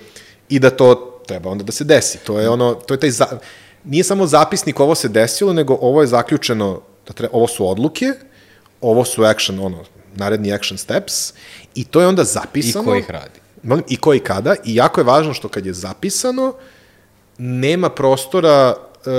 i 0.49 0.59
da 0.59 0.71
to 0.71 1.21
treba 1.27 1.51
onda 1.51 1.65
da 1.65 1.73
se 1.73 1.85
desi. 1.85 2.19
To 2.25 2.41
je 2.41 2.49
ono, 2.49 2.75
to 2.75 2.95
je 2.95 3.01
taj 3.01 3.11
za, 3.11 3.27
nije 3.85 4.05
samo 4.05 4.27
zapisnik 4.27 4.81
ovo 4.81 4.95
se 4.95 5.09
desilo, 5.09 5.53
nego 5.53 5.79
ovo 5.81 6.01
je 6.01 6.07
zaključeno, 6.07 6.81
da 7.07 7.13
treba, 7.13 7.37
ovo 7.37 7.49
su 7.49 7.69
odluke, 7.69 8.13
ovo 8.81 9.05
su 9.05 9.25
action, 9.25 9.61
ono, 9.61 9.85
naredni 10.15 10.53
action 10.53 10.79
steps 10.79 11.33
i 11.75 11.85
to 11.85 12.01
je 12.01 12.07
onda 12.07 12.23
I 12.23 12.27
zapisano. 12.27 12.85
ko 12.85 12.95
ih 12.95 13.11
radi? 13.11 13.40
Molim, 13.63 13.85
I 13.89 13.97
ko 13.97 14.15
i 14.15 14.21
kada. 14.21 14.55
I 14.65 14.75
jako 14.75 15.01
je 15.01 15.05
važno 15.05 15.35
što 15.35 15.49
kad 15.49 15.67
je 15.67 15.73
zapisano, 15.73 16.55
nema 17.39 17.89
prostora, 17.91 18.75
e, 19.07 19.11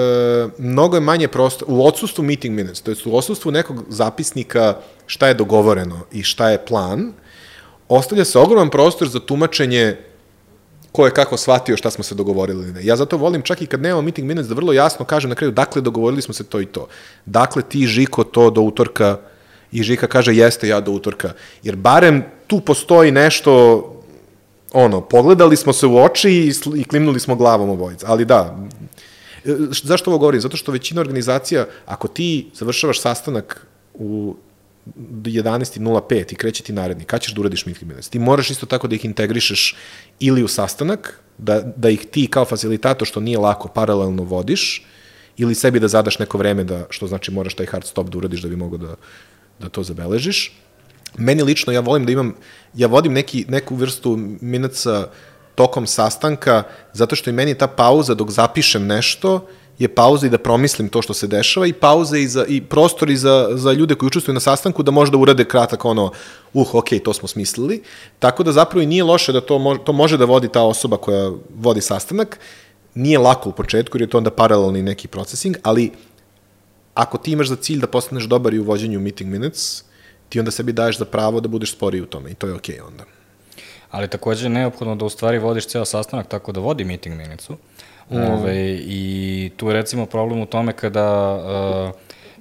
mnogo 0.57 0.97
je 0.97 1.01
manje 1.01 1.27
prostora, 1.27 1.72
u 1.72 1.88
odsustvu 1.88 2.23
meeting 2.23 2.55
minutes, 2.55 2.81
to 2.81 2.91
je 2.91 2.97
u 3.05 3.18
odsustvu 3.18 3.51
nekog 3.51 3.84
zapisnika 3.89 4.77
šta 5.05 5.27
je 5.27 5.34
dogovoreno 5.34 5.99
i 6.11 6.23
šta 6.23 6.49
je 6.49 6.65
plan, 6.65 7.13
ostavlja 7.89 8.26
se 8.26 8.39
ogroman 8.39 8.69
prostor 8.69 9.07
za 9.07 9.19
tumačenje 9.19 9.97
ko 10.91 11.05
je 11.05 11.13
kako 11.13 11.38
shvatio 11.38 11.77
šta 11.77 11.91
smo 11.91 12.03
se 12.03 12.15
dogovorili 12.15 12.63
ili 12.63 12.73
ne. 12.73 12.85
Ja 12.85 12.95
zato 12.95 13.18
volim 13.18 13.41
čak 13.41 13.61
i 13.61 13.65
kad 13.65 13.81
nemamo 13.81 14.01
meeting 14.01 14.27
minutes 14.27 14.49
da 14.49 14.55
vrlo 14.55 14.73
jasno 14.73 15.05
kažem 15.05 15.30
na 15.30 15.35
kraju 15.35 15.51
dakle 15.51 15.81
dogovorili 15.81 16.22
smo 16.22 16.34
se 16.34 16.43
to 16.43 16.61
i 16.61 16.65
to. 16.65 16.88
Dakle 17.26 17.61
ti 17.61 17.88
Žiko 17.88 18.23
to 18.23 18.49
do 18.49 18.61
utorka 18.61 19.18
i 19.72 19.84
Žika 19.84 20.07
kaže 20.07 20.35
jeste 20.35 20.68
ja 20.68 20.80
do 20.80 20.91
utorka. 20.91 21.34
Jer 21.63 21.76
barem 21.76 22.23
tu 22.47 22.59
postoji 22.59 23.11
nešto 23.11 24.01
ono, 24.72 25.02
pogledali 25.02 25.56
smo 25.56 25.73
se 25.73 25.85
u 25.88 25.98
oči 25.98 26.30
i, 26.30 26.53
i 26.76 26.84
klimnuli 26.84 27.19
smo 27.19 27.35
glavom 27.35 27.69
obojica. 27.69 28.06
Ali 28.10 28.26
da, 28.26 28.57
E, 29.45 29.56
zašto 29.84 30.11
ovo 30.11 30.18
govorim? 30.18 30.41
Zato 30.41 30.57
što 30.57 30.72
većina 30.72 31.02
organizacija, 31.02 31.65
ako 31.85 32.07
ti 32.07 32.48
završavaš 32.53 33.02
sastanak 33.02 33.68
u 33.93 34.35
11.05 34.85 36.34
i 36.34 36.35
kreće 36.35 36.64
ti 36.64 36.73
naredni, 36.73 37.06
kad 37.06 37.22
ćeš 37.22 37.34
da 37.34 37.41
uradiš 37.41 37.65
meeting 37.65 37.88
minutes? 37.88 38.10
Ti 38.10 38.19
moraš 38.19 38.49
isto 38.49 38.65
tako 38.65 38.88
da 38.88 38.95
ih 38.95 39.06
integrišeš 39.06 39.76
ili 40.19 40.43
u 40.43 40.48
sastanak, 40.48 41.19
da, 41.38 41.61
da 41.76 41.89
ih 41.89 42.06
ti 42.11 42.27
kao 42.27 42.45
facilitator, 42.45 43.07
što 43.07 43.19
nije 43.19 43.38
lako, 43.38 43.68
paralelno 43.68 44.23
vodiš, 44.23 44.85
ili 45.38 45.56
sebi 45.56 45.80
da 45.80 45.88
zadaš 45.88 46.19
neko 46.19 46.38
vreme, 46.38 46.64
da, 46.64 46.85
što 46.89 47.07
znači 47.07 47.31
moraš 47.31 47.53
taj 47.53 47.65
hard 47.65 47.85
stop 47.85 48.10
da 48.10 48.18
uradiš 48.18 48.41
da 48.41 48.49
bi 48.49 48.56
mogao 48.56 48.77
da, 48.77 48.95
da 49.60 49.69
to 49.69 49.84
zabeležiš. 49.84 50.53
Meni 51.17 51.43
lično, 51.43 51.73
ja 51.73 51.79
volim 51.79 52.05
da 52.05 52.11
imam, 52.11 52.35
ja 52.73 52.88
vodim 52.88 53.13
neki, 53.13 53.45
neku 53.49 53.75
vrstu 53.75 54.19
minuca 54.41 55.07
tokom 55.55 55.88
sastanka, 55.88 56.63
zato 56.93 57.15
što 57.15 57.29
i 57.29 57.33
meni 57.33 57.57
ta 57.57 57.67
pauza 57.67 58.13
dok 58.13 58.29
zapišem 58.29 58.88
nešto, 58.88 59.47
je 59.79 59.88
pauza 59.88 60.27
i 60.27 60.29
da 60.29 60.38
promislim 60.38 60.89
to 60.89 61.01
što 61.01 61.13
se 61.13 61.27
dešava 61.27 61.67
i 61.67 61.73
pauza 61.73 62.17
i, 62.17 62.27
za, 62.27 62.45
i 62.47 62.61
prostor 62.61 63.09
i 63.09 63.17
za, 63.17 63.49
za 63.51 63.73
ljude 63.73 63.95
koji 63.95 64.07
učestvuju 64.07 64.33
na 64.33 64.39
sastanku 64.39 64.83
da 64.83 64.91
možda 64.91 65.17
urade 65.17 65.45
kratak 65.45 65.85
ono, 65.85 66.11
uh, 66.53 66.75
ok, 66.75 66.89
to 67.03 67.13
smo 67.13 67.27
smislili. 67.27 67.81
Tako 68.19 68.43
da 68.43 68.51
zapravo 68.51 68.81
i 68.81 68.85
nije 68.85 69.03
loše 69.03 69.33
da 69.33 69.41
to, 69.41 69.59
mo, 69.59 69.77
to 69.77 69.93
može 69.93 70.17
da 70.17 70.25
vodi 70.25 70.47
ta 70.47 70.61
osoba 70.61 70.97
koja 70.97 71.31
vodi 71.55 71.81
sastanak. 71.81 72.39
Nije 72.95 73.19
lako 73.19 73.49
u 73.49 73.53
početku 73.53 73.97
jer 73.97 74.01
je 74.01 74.09
to 74.09 74.17
onda 74.17 74.31
paralelni 74.31 74.83
neki 74.83 75.07
procesing, 75.07 75.57
ali 75.63 75.91
ako 76.93 77.17
ti 77.17 77.31
imaš 77.31 77.47
za 77.47 77.55
cilj 77.55 77.79
da 77.79 77.88
postaneš 77.88 78.23
dobar 78.23 78.53
i 78.53 78.59
u 78.59 78.63
vođenju 78.63 78.99
meeting 78.99 79.31
minutes, 79.31 79.83
ti 80.31 80.39
onda 80.39 80.51
sebi 80.51 80.71
daješ 80.73 80.97
za 80.97 81.05
pravo 81.05 81.39
da 81.39 81.47
budeš 81.47 81.71
sporiji 81.71 82.01
u 82.01 82.05
tome 82.05 82.31
i 82.31 82.35
to 82.35 82.47
je 82.47 82.53
okej 82.53 82.75
okay 82.75 82.87
onda. 82.87 83.03
Ali 83.91 84.07
takođe 84.07 84.45
je 84.45 84.49
neophodno 84.49 84.95
da 84.95 85.05
u 85.05 85.09
stvari 85.09 85.39
vodiš 85.39 85.67
ceo 85.67 85.85
sastanak 85.85 86.27
tako 86.27 86.51
da 86.51 86.59
vodi 86.59 86.83
meeting 86.83 87.15
minicu. 87.17 87.53
Mm. 88.09 88.17
Ove, 88.17 88.55
I 88.77 89.01
tu 89.57 89.67
je 89.67 89.73
recimo 89.73 90.05
problem 90.05 90.39
u 90.41 90.45
tome 90.45 90.73
kada 90.73 91.05
uh, 91.35 91.91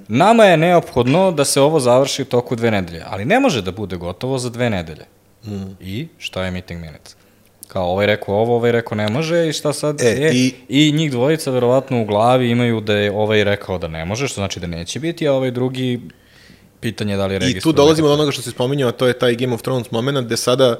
nama 0.08 0.44
je 0.44 0.56
neophodno 0.56 1.30
da 1.32 1.44
se 1.44 1.60
ovo 1.60 1.80
završi 1.80 2.22
u 2.22 2.26
toku 2.26 2.56
dve 2.56 2.70
nedelje, 2.70 3.02
ali 3.06 3.24
ne 3.24 3.40
može 3.40 3.62
da 3.62 3.72
bude 3.72 3.96
gotovo 3.96 4.38
za 4.38 4.50
dve 4.50 4.70
nedelje. 4.70 5.04
Mm. 5.44 5.76
I 5.80 6.08
šta 6.18 6.44
je 6.44 6.50
meeting 6.50 6.80
minutes? 6.80 7.16
Kao 7.68 7.86
ovaj 7.86 8.06
rekao 8.06 8.34
ovo, 8.34 8.56
ovaj 8.56 8.72
rekao 8.72 8.96
ne 8.96 9.08
može 9.08 9.48
i 9.48 9.52
šta 9.52 9.72
sad? 9.72 10.00
E, 10.00 10.04
je? 10.04 10.32
i- 10.34 10.54
I 10.68 10.92
njih 10.92 11.10
dvojica 11.10 11.50
verovatno 11.50 12.02
u 12.02 12.06
glavi 12.06 12.50
imaju 12.50 12.80
da 12.80 12.94
je 12.94 13.12
ovaj 13.12 13.44
rekao 13.44 13.78
da 13.78 13.88
ne 13.88 14.04
može, 14.04 14.28
što 14.28 14.34
znači 14.34 14.60
da 14.60 14.66
neće 14.66 15.00
biti, 15.00 15.28
a 15.28 15.32
ovaj 15.32 15.50
drugi 15.50 16.00
pitanje 16.81 17.12
je 17.12 17.16
da 17.16 17.27
li 17.27 17.35
je 17.35 17.51
I 17.51 17.61
tu 17.61 17.73
dolazimo 17.73 18.09
do 18.09 18.15
onoga 18.15 18.32
što 18.32 18.43
si 18.43 18.51
spominjao, 18.51 18.89
a 18.89 18.93
to 18.93 19.07
je 19.07 19.19
taj 19.19 19.35
Game 19.35 19.55
of 19.55 19.62
Thrones 19.62 19.90
moment 19.90 20.27
gde 20.27 20.36
sada 20.36 20.77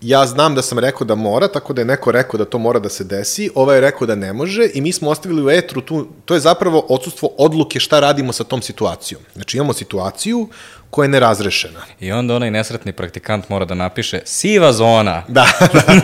ja 0.00 0.26
znam 0.26 0.54
da 0.54 0.62
sam 0.62 0.78
rekao 0.78 1.04
da 1.04 1.14
mora, 1.14 1.48
tako 1.48 1.72
da 1.72 1.80
je 1.80 1.84
neko 1.84 2.12
rekao 2.12 2.38
da 2.38 2.44
to 2.44 2.58
mora 2.58 2.78
da 2.78 2.88
se 2.88 3.04
desi, 3.04 3.50
ovaj 3.54 3.76
je 3.76 3.80
rekao 3.80 4.06
da 4.06 4.14
ne 4.14 4.32
može 4.32 4.70
i 4.74 4.80
mi 4.80 4.92
smo 4.92 5.10
ostavili 5.10 5.44
u 5.44 5.50
etru 5.50 5.80
tu, 5.80 6.06
to 6.24 6.34
je 6.34 6.40
zapravo 6.40 6.86
odsustvo 6.88 7.28
odluke 7.38 7.80
šta 7.80 8.00
radimo 8.00 8.32
sa 8.32 8.44
tom 8.44 8.62
situacijom. 8.62 9.20
Znači 9.34 9.56
imamo 9.56 9.72
situaciju 9.72 10.48
koja 10.90 11.04
je 11.04 11.08
nerazrešena. 11.08 11.80
I 12.00 12.12
onda 12.12 12.36
onaj 12.36 12.50
nesretni 12.50 12.92
praktikant 12.92 13.48
mora 13.48 13.64
da 13.64 13.74
napiše 13.74 14.20
siva 14.24 14.72
zona. 14.72 15.22
Da, 15.28 15.46
da. 15.72 16.00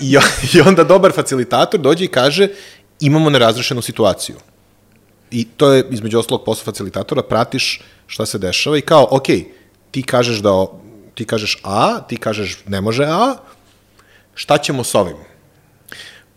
I, 0.00 0.16
I 0.52 0.60
onda 0.60 0.84
dobar 0.84 1.12
facilitator 1.12 1.80
dođe 1.80 2.04
i 2.04 2.08
kaže 2.08 2.48
imamo 3.00 3.30
nerazrešenu 3.30 3.82
situaciju. 3.82 4.36
I 5.30 5.44
to 5.44 5.72
je, 5.72 5.84
između 5.90 6.18
ostalog, 6.18 6.44
posao 6.44 6.64
facilitatora, 6.64 7.22
pratiš 7.22 7.80
šta 8.06 8.26
se 8.26 8.38
dešava 8.38 8.78
i 8.78 8.80
kao, 8.80 9.08
ok, 9.10 9.26
ti 9.90 10.02
kažeš 10.02 10.38
da, 10.38 10.66
ti 11.14 11.24
kažeš 11.24 11.58
A, 11.62 12.00
ti 12.08 12.16
kažeš 12.16 12.58
ne 12.66 12.80
može 12.80 13.04
A, 13.04 13.34
šta 14.34 14.58
ćemo 14.58 14.84
s 14.84 14.94
ovim? 14.94 15.16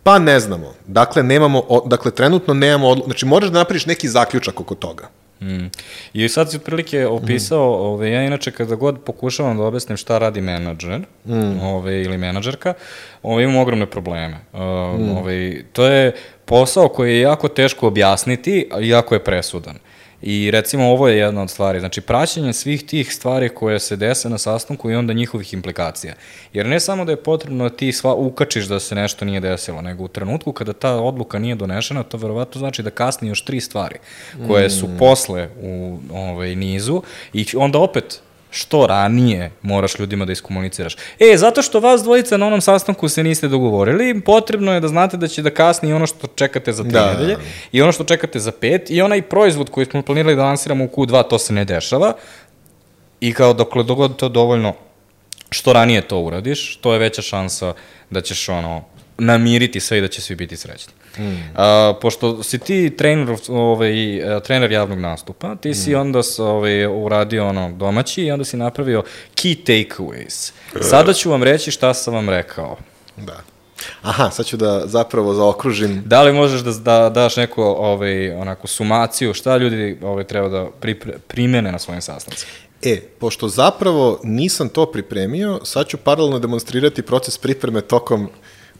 Pa 0.02 0.18
ne 0.18 0.40
znamo. 0.40 0.74
Dakle, 0.86 1.22
nemamo, 1.22 1.62
dakle, 1.86 2.10
trenutno 2.10 2.54
nemamo, 2.54 2.88
odlu... 2.88 3.04
znači 3.04 3.26
moraš 3.26 3.50
da 3.50 3.58
napraviš 3.58 3.86
neki 3.86 4.08
zaključak 4.08 4.60
oko 4.60 4.74
toga. 4.74 5.08
Mm. 5.40 5.70
I 6.12 6.28
sad 6.28 6.50
si 6.50 6.56
otprilike 6.56 7.06
opisao, 7.06 7.70
mm. 7.70 7.82
ove, 7.82 8.10
ja 8.10 8.24
inače 8.24 8.50
kada 8.50 8.74
god 8.74 9.04
pokušavam 9.04 9.56
da 9.56 9.64
objasnim 9.64 9.96
šta 9.96 10.18
radi 10.18 10.40
menadžer 10.40 11.00
mm. 11.24 11.60
ove, 11.62 12.02
ili 12.02 12.18
menadžerka, 12.18 12.74
ove, 13.22 13.44
imam 13.44 13.56
ogromne 13.56 13.86
probleme. 13.86 14.36
Uh, 14.52 14.60
mm. 14.60 15.16
ove, 15.16 15.62
to 15.72 15.86
je 15.86 16.12
posao 16.44 16.88
koji 16.88 17.12
je 17.12 17.20
jako 17.20 17.48
teško 17.48 17.86
objasniti, 17.86 18.68
jako 18.80 19.14
je 19.14 19.24
presudan. 19.24 19.76
I 20.22 20.50
recimo 20.50 20.90
ovo 20.90 21.08
je 21.08 21.18
jedna 21.18 21.42
od 21.42 21.50
stvari, 21.50 21.80
znači 21.80 22.00
praćenje 22.00 22.52
svih 22.52 22.86
tih 22.86 23.14
stvari 23.14 23.48
koje 23.48 23.80
se 23.80 23.96
dese 23.96 24.28
na 24.28 24.38
sastanku 24.38 24.90
i 24.90 24.94
onda 24.94 25.12
njihovih 25.12 25.54
implikacija. 25.54 26.14
Jer 26.52 26.66
ne 26.66 26.80
samo 26.80 27.04
da 27.04 27.12
je 27.12 27.22
potrebno 27.22 27.68
da 27.68 27.76
ti 27.76 27.92
sva 27.92 28.14
ukačiš 28.14 28.64
da 28.64 28.80
se 28.80 28.94
nešto 28.94 29.24
nije 29.24 29.40
desilo, 29.40 29.82
nego 29.82 30.04
u 30.04 30.08
trenutku 30.08 30.52
kada 30.52 30.72
ta 30.72 30.94
odluka 30.94 31.38
nije 31.38 31.54
donešena, 31.54 32.02
to 32.02 32.16
verovatno 32.16 32.58
znači 32.58 32.82
da 32.82 32.90
kasni 32.90 33.28
još 33.28 33.44
tri 33.44 33.60
stvari 33.60 33.96
koje 34.46 34.70
su 34.70 34.88
posle 34.98 35.48
u 35.62 35.98
ovaj, 36.12 36.56
nizu 36.56 37.02
i 37.32 37.46
onda 37.56 37.78
opet 37.78 38.20
što 38.50 38.86
ranije 38.86 39.50
moraš 39.62 39.98
ljudima 39.98 40.24
da 40.24 40.32
iskomuniciraš. 40.32 40.96
E, 41.18 41.36
zato 41.36 41.62
što 41.62 41.80
vas 41.80 42.02
dvojica 42.02 42.36
na 42.36 42.46
onom 42.46 42.60
sastanku 42.60 43.08
se 43.08 43.22
niste 43.22 43.48
dogovorili, 43.48 44.20
potrebno 44.20 44.72
je 44.72 44.80
da 44.80 44.88
znate 44.88 45.16
da 45.16 45.28
će 45.28 45.42
da 45.42 45.50
kasni 45.50 45.90
i 45.90 45.92
ono 45.92 46.06
što 46.06 46.26
čekate 46.26 46.72
za 46.72 46.82
tri 46.82 46.92
Da. 46.92 47.12
nedelje, 47.12 47.36
i 47.72 47.82
ono 47.82 47.92
što 47.92 48.04
čekate 48.04 48.38
za 48.38 48.52
pet, 48.52 48.90
i 48.90 49.02
onaj 49.02 49.22
proizvod 49.22 49.70
koji 49.70 49.86
smo 49.86 50.02
planirali 50.02 50.36
da 50.36 50.44
lansiramo 50.44 50.84
u 50.84 50.88
Q2, 50.88 51.28
to 51.28 51.38
se 51.38 51.52
ne 51.52 51.64
dešava, 51.64 52.12
i 53.20 53.32
kao 53.32 53.52
dokle 53.52 53.84
dogod 53.84 54.16
to 54.16 54.28
dovoljno 54.28 54.74
što 55.50 55.72
ranije 55.72 56.08
to 56.08 56.18
uradiš, 56.18 56.76
to 56.76 56.92
je 56.92 56.98
veća 56.98 57.22
šansa 57.22 57.74
da 58.10 58.20
ćeš 58.20 58.48
ono 58.48 58.84
namiriti 59.18 59.80
sve 59.80 59.98
i 59.98 60.00
da 60.00 60.08
će 60.08 60.20
svi 60.22 60.34
biti 60.34 60.56
srećni. 60.56 60.92
Mm. 61.18 61.36
A, 61.56 61.94
pošto 62.00 62.42
si 62.42 62.58
ti 62.58 62.96
trener, 62.96 63.36
ovaj, 63.48 63.92
trener 64.44 64.72
javnog 64.72 64.98
nastupa, 64.98 65.54
ti 65.54 65.74
si 65.74 65.94
onda 65.94 66.22
s, 66.22 66.38
ovaj, 66.38 66.86
uradio 66.86 67.48
ono 67.48 67.72
domaći 67.72 68.22
i 68.22 68.30
onda 68.30 68.44
si 68.44 68.56
napravio 68.56 69.02
key 69.34 69.64
takeaways. 69.66 70.52
Sada 70.80 71.12
ću 71.12 71.30
vam 71.30 71.42
reći 71.42 71.70
šta 71.70 71.94
sam 71.94 72.14
vam 72.14 72.28
rekao. 72.28 72.76
Da. 73.16 73.40
Aha, 74.02 74.30
sad 74.30 74.46
ću 74.46 74.56
da 74.56 74.82
zapravo 74.86 75.34
zaokružim 75.34 76.02
Da 76.06 76.22
li 76.22 76.32
možeš 76.32 76.60
da, 76.60 76.72
da 76.72 77.10
daš 77.10 77.36
neku 77.36 77.62
ovaj, 77.62 78.30
onako 78.30 78.66
sumaciju 78.66 79.34
šta 79.34 79.56
ljudi 79.56 79.98
ovaj, 80.02 80.24
treba 80.24 80.48
da 80.48 80.66
pripre, 80.80 81.12
primene 81.28 81.72
na 81.72 81.78
svojim 81.78 82.02
sastancima? 82.02 82.50
E, 82.82 83.00
pošto 83.18 83.48
zapravo 83.48 84.20
nisam 84.24 84.68
to 84.68 84.92
pripremio, 84.92 85.60
sad 85.64 85.86
ću 85.86 85.96
paralelno 85.96 86.38
demonstrirati 86.38 87.02
proces 87.02 87.38
pripreme 87.38 87.80
tokom 87.80 88.28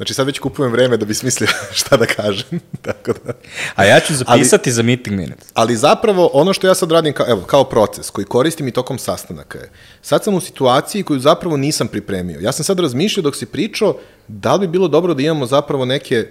Znači 0.01 0.15
sad 0.15 0.27
već 0.27 0.39
kupujem 0.39 0.73
vreme 0.73 0.97
da 0.97 1.05
bi 1.05 1.15
smislio 1.15 1.49
šta 1.81 1.97
da 1.97 2.07
kažem. 2.07 2.61
Tako 2.83 3.13
da. 3.25 3.33
A 3.75 3.85
ja 3.85 4.01
ću 4.01 4.15
zapisati 4.15 4.71
Ali... 4.71 4.75
za 4.75 4.83
meeting 4.83 5.17
minutes. 5.17 5.49
Ali 5.55 5.77
zapravo 5.77 6.31
ono 6.33 6.53
što 6.53 6.67
ja 6.67 6.75
sad 6.75 6.93
radim 6.93 7.13
kao, 7.13 7.27
evo, 7.29 7.43
kao 7.47 7.65
proces 7.65 8.11
koji 8.11 8.25
koristim 8.25 8.69
i 8.69 8.73
tokom 8.73 8.99
sastanaka 8.99 9.59
je, 9.59 9.71
sad 10.03 10.25
sam 10.25 10.35
u 10.35 10.41
situaciji 10.41 11.03
koju 11.03 11.21
zapravo 11.21 11.57
nisam 11.57 11.89
pripremio. 11.89 12.41
Ja 12.41 12.53
sam 12.53 12.65
sad 12.65 12.81
razmišljao 12.81 13.23
dok 13.23 13.37
si 13.37 13.47
pričao 13.47 13.99
da 14.29 14.55
li 14.55 14.67
bi 14.67 14.73
bilo 14.73 14.89
dobro 14.89 15.15
da 15.15 15.23
imamo 15.23 15.47
zapravo 15.47 15.85
neke 15.85 16.29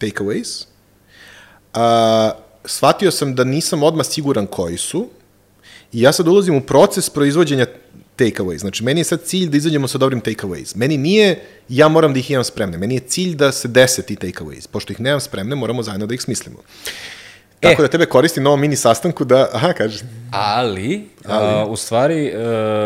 takeaways, 0.00 0.66
a, 1.74 2.30
shvatio 2.64 3.10
sam 3.10 3.34
da 3.34 3.44
nisam 3.44 3.82
odmah 3.82 4.06
siguran 4.06 4.46
koji 4.46 4.78
su 4.78 5.08
i 5.92 6.02
ja 6.02 6.12
sad 6.12 6.28
ulazim 6.28 6.54
u 6.54 6.60
proces 6.60 7.10
proizvođenja 7.10 7.66
takeaways. 8.18 8.58
Znači, 8.58 8.84
meni 8.84 9.00
je 9.00 9.04
sad 9.04 9.22
cilj 9.24 9.48
da 9.48 9.56
izađemo 9.56 9.88
sa 9.88 9.98
dobrim 9.98 10.20
takeaways. 10.20 10.76
Meni 10.76 10.96
nije, 10.96 11.42
ja 11.68 11.88
moram 11.88 12.12
da 12.12 12.18
ih 12.18 12.30
imam 12.30 12.44
spremne. 12.44 12.78
Meni 12.78 12.94
je 12.94 13.00
cilj 13.00 13.34
da 13.34 13.52
se 13.52 13.68
dese 13.68 14.02
ti 14.02 14.16
takeaways. 14.16 14.68
Pošto 14.68 14.92
ih 14.92 15.00
nemam 15.00 15.20
spremne, 15.20 15.56
moramo 15.56 15.82
zajedno 15.82 16.06
da 16.06 16.14
ih 16.14 16.22
smislimo. 16.22 16.58
Tako 17.60 17.82
E. 17.82 17.84
da 17.84 17.88
tebe 17.88 18.06
koristim 18.06 18.42
na 18.42 18.50
ovom 18.50 18.60
mini 18.60 18.76
sastanku 18.76 19.24
da, 19.24 19.48
aha, 19.52 19.72
kažeš, 19.72 20.00
Ali, 20.30 21.08
A, 21.28 21.64
u 21.68 21.76
stvari, 21.76 22.32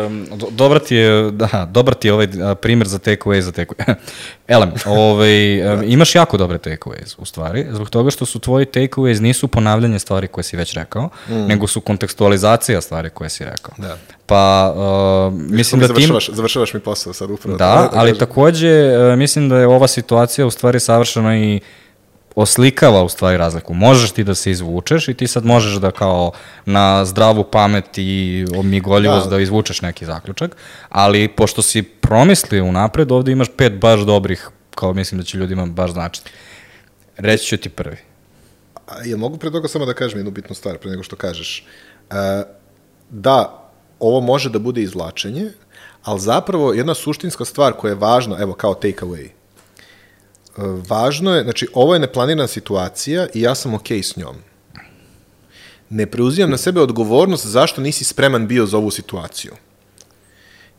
um, 0.05 0.27
do, 0.35 0.47
dobra 0.51 0.79
ti 0.79 0.95
je, 0.95 1.31
da, 1.31 1.67
dobar 1.71 1.93
ti 1.93 2.07
je 2.07 2.13
ovaj 2.13 2.27
a, 2.43 2.55
primjer 2.55 2.87
za 2.87 2.99
takeaway 2.99 3.39
za 3.39 3.51
takeaway. 3.51 3.95
Elem, 4.47 4.71
ovaj, 4.85 5.73
um, 5.73 5.83
imaš 5.83 6.15
jako 6.15 6.37
dobre 6.37 6.57
takeaways, 6.57 7.15
u 7.17 7.25
stvari, 7.25 7.65
zbog 7.71 7.89
toga 7.89 8.11
što 8.11 8.25
su 8.25 8.39
tvoji 8.39 8.65
takeaways 8.65 9.21
nisu 9.21 9.47
ponavljanje 9.47 9.99
stvari 9.99 10.27
koje 10.27 10.43
si 10.43 10.57
već 10.57 10.73
rekao, 10.73 11.09
mm. 11.29 11.33
nego 11.33 11.67
su 11.67 11.81
kontekstualizacija 11.81 12.81
stvari 12.81 13.09
koje 13.09 13.29
si 13.29 13.45
rekao. 13.45 13.73
Da. 13.77 13.97
Pa, 14.25 14.73
uh, 14.75 15.33
mislim 15.33 15.81
da 15.81 15.87
tim... 15.87 15.95
završavaš, 15.95 16.29
završavaš 16.29 16.73
mi 16.73 16.79
posao 16.79 17.13
sad 17.13 17.31
upravo. 17.31 17.57
Da, 17.57 17.89
ali 17.93 18.11
kažem. 18.11 18.19
takođe 18.19 18.69
e, 18.69 19.15
mislim 19.15 19.49
da 19.49 19.57
je 19.57 19.67
ova 19.67 19.87
situacija 19.87 20.45
u 20.45 20.51
stvari 20.51 20.79
savršena 20.79 21.37
i 21.37 21.59
oslikava 22.35 23.03
u 23.03 23.09
stvari 23.09 23.37
razliku. 23.37 23.73
Možeš 23.73 24.11
ti 24.11 24.23
da 24.23 24.35
se 24.35 24.51
izvučeš 24.51 25.07
i 25.07 25.13
ti 25.13 25.27
sad 25.27 25.45
možeš 25.45 25.73
da 25.73 25.91
kao 25.91 26.31
na 26.65 27.05
zdravu 27.05 27.43
pamet 27.43 27.97
i 27.97 28.45
omigoljivost 28.57 29.29
da. 29.29 29.35
Da. 29.35 29.41
izvučeš 29.41 29.81
neki 29.81 30.05
zaključak, 30.05 30.57
ali 30.89 31.27
pošto 31.27 31.61
si 31.61 31.83
promislio 31.83 32.65
unapred, 32.65 33.11
ovde 33.11 33.31
imaš 33.31 33.47
pet 33.57 33.73
baš 33.73 33.99
dobrih, 33.99 34.49
kao 34.75 34.93
mislim 34.93 35.19
da 35.19 35.25
će 35.25 35.37
ljudima 35.37 35.65
baš 35.65 35.91
značiti. 35.91 36.31
Reći 37.17 37.45
ću 37.45 37.57
ti 37.57 37.69
prvi. 37.69 37.97
A, 38.87 39.03
jel 39.05 39.17
mogu 39.17 39.37
pre 39.37 39.51
toga 39.51 39.67
samo 39.67 39.85
da 39.85 39.93
kažem 39.93 40.19
jednu 40.19 40.31
bitnu 40.31 40.55
stvar, 40.55 40.77
pre 40.77 40.91
nego 40.91 41.03
što 41.03 41.15
kažeš? 41.15 41.65
E, 42.09 42.43
da, 43.09 43.69
ovo 43.99 44.21
može 44.21 44.49
da 44.49 44.59
bude 44.59 44.81
izvlačenje, 44.81 45.51
ali 46.03 46.19
zapravo 46.19 46.73
jedna 46.73 46.93
suštinska 46.93 47.45
stvar 47.45 47.73
koja 47.73 47.91
je 47.91 47.95
važna, 47.95 48.37
evo 48.39 48.53
kao 48.53 48.73
take 48.73 49.05
away, 49.05 49.29
važno 50.89 51.35
je, 51.35 51.43
znači 51.43 51.67
ovo 51.73 51.93
je 51.93 51.99
neplanirana 51.99 52.47
situacija 52.47 53.27
i 53.33 53.41
ja 53.41 53.55
sam 53.55 53.73
okej 53.73 53.97
okay 53.97 54.03
s 54.03 54.15
njom. 54.15 54.35
Ne 55.89 56.05
preuzimam 56.05 56.51
na 56.51 56.57
sebe 56.57 56.81
odgovornost 56.81 57.45
zašto 57.45 57.81
nisi 57.81 58.03
spreman 58.03 58.47
bio 58.47 58.65
za 58.65 58.77
ovu 58.77 58.91
situaciju. 58.91 59.51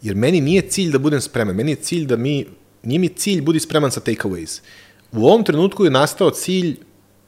Jer 0.02 0.16
meni 0.16 0.40
nije 0.40 0.68
cilj 0.68 0.92
da 0.92 0.98
budem 0.98 1.20
spreman, 1.20 1.56
meni 1.56 1.72
je 1.72 1.76
cilj 1.76 2.06
da 2.06 2.16
mi, 2.16 2.46
nije 2.82 2.98
mi 2.98 3.09
cilj 3.09 3.42
budi 3.42 3.60
spreman 3.60 3.90
sa 3.90 4.01
takeaways. 4.01 4.60
U 5.12 5.26
ovom 5.26 5.44
trenutku 5.44 5.84
je 5.84 5.90
nastao 5.90 6.30
cilj 6.30 6.76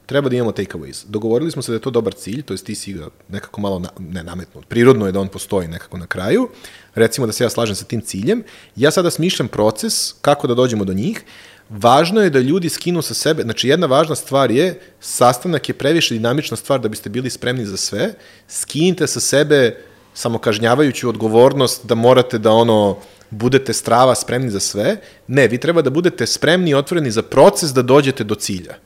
treba 0.06 0.28
da 0.28 0.36
imamo 0.36 0.52
takeaways. 0.52 1.05
Dogovorili 1.09 1.51
smo 1.51 1.62
se 1.62 1.73
da 1.73 1.77
je 1.77 1.81
to 1.81 1.90
dobar 1.90 2.14
cilj, 2.14 2.43
to 2.43 2.55
jest 2.55 2.66
ti 2.66 2.74
si 2.74 2.93
ga 2.93 3.09
nekako 3.28 3.60
malo 3.60 3.78
na, 3.78 3.89
ne 3.98 4.23
nametnut. 4.23 4.66
Prirodno 4.68 5.06
je 5.06 5.12
da 5.12 5.20
on 5.20 5.28
postoji 5.28 5.68
nekako 5.68 5.98
na 5.98 6.06
kraju. 6.06 6.48
Recimo 6.94 7.27
da 7.27 7.32
se 7.32 7.44
ja 7.44 7.51
slažem 7.51 7.77
sa 7.77 7.85
tim 7.85 8.01
ciljem. 8.01 8.43
Ja 8.77 8.90
sada 8.90 9.10
smišljam 9.10 9.48
proces 9.48 10.12
kako 10.20 10.47
da 10.47 10.55
dođemo 10.55 10.85
do 10.85 10.94
njih. 10.94 11.24
Važno 11.69 12.23
je 12.23 12.31
da 12.31 12.39
ljudi 12.39 12.69
skinu 12.69 13.03
sa 13.03 13.15
sebe, 13.15 13.43
znači 13.43 13.69
jedna 13.69 13.87
važna 13.87 14.15
stvar 14.15 14.51
je, 14.51 14.81
sastanak 15.01 15.69
je 15.69 15.75
previše 15.75 16.15
dinamična 16.15 16.57
stvar 16.57 16.81
da 16.81 16.89
biste 16.89 17.11
bili 17.11 17.31
spremni 17.31 17.67
za 17.67 17.77
sve, 17.77 18.15
skinite 18.49 19.07
sa 19.07 19.21
sebe 19.21 19.77
samokažnjavajuću 20.15 21.09
odgovornost 21.09 21.87
da 21.87 21.95
morate 21.95 22.39
da 22.39 22.53
ono 22.53 22.99
budete 23.31 23.73
strava 23.73 24.15
spremni 24.15 24.51
za 24.51 24.61
sve. 24.61 24.97
Ne, 25.27 25.49
vi 25.49 25.59
treba 25.59 25.83
da 25.83 25.91
budete 25.91 26.27
spremni 26.27 26.71
i 26.71 26.75
otvoreni 26.75 27.11
za 27.11 27.23
proces 27.23 27.75
da 27.75 27.83
dođete 27.83 28.25
do 28.25 28.35
cilja 28.35 28.77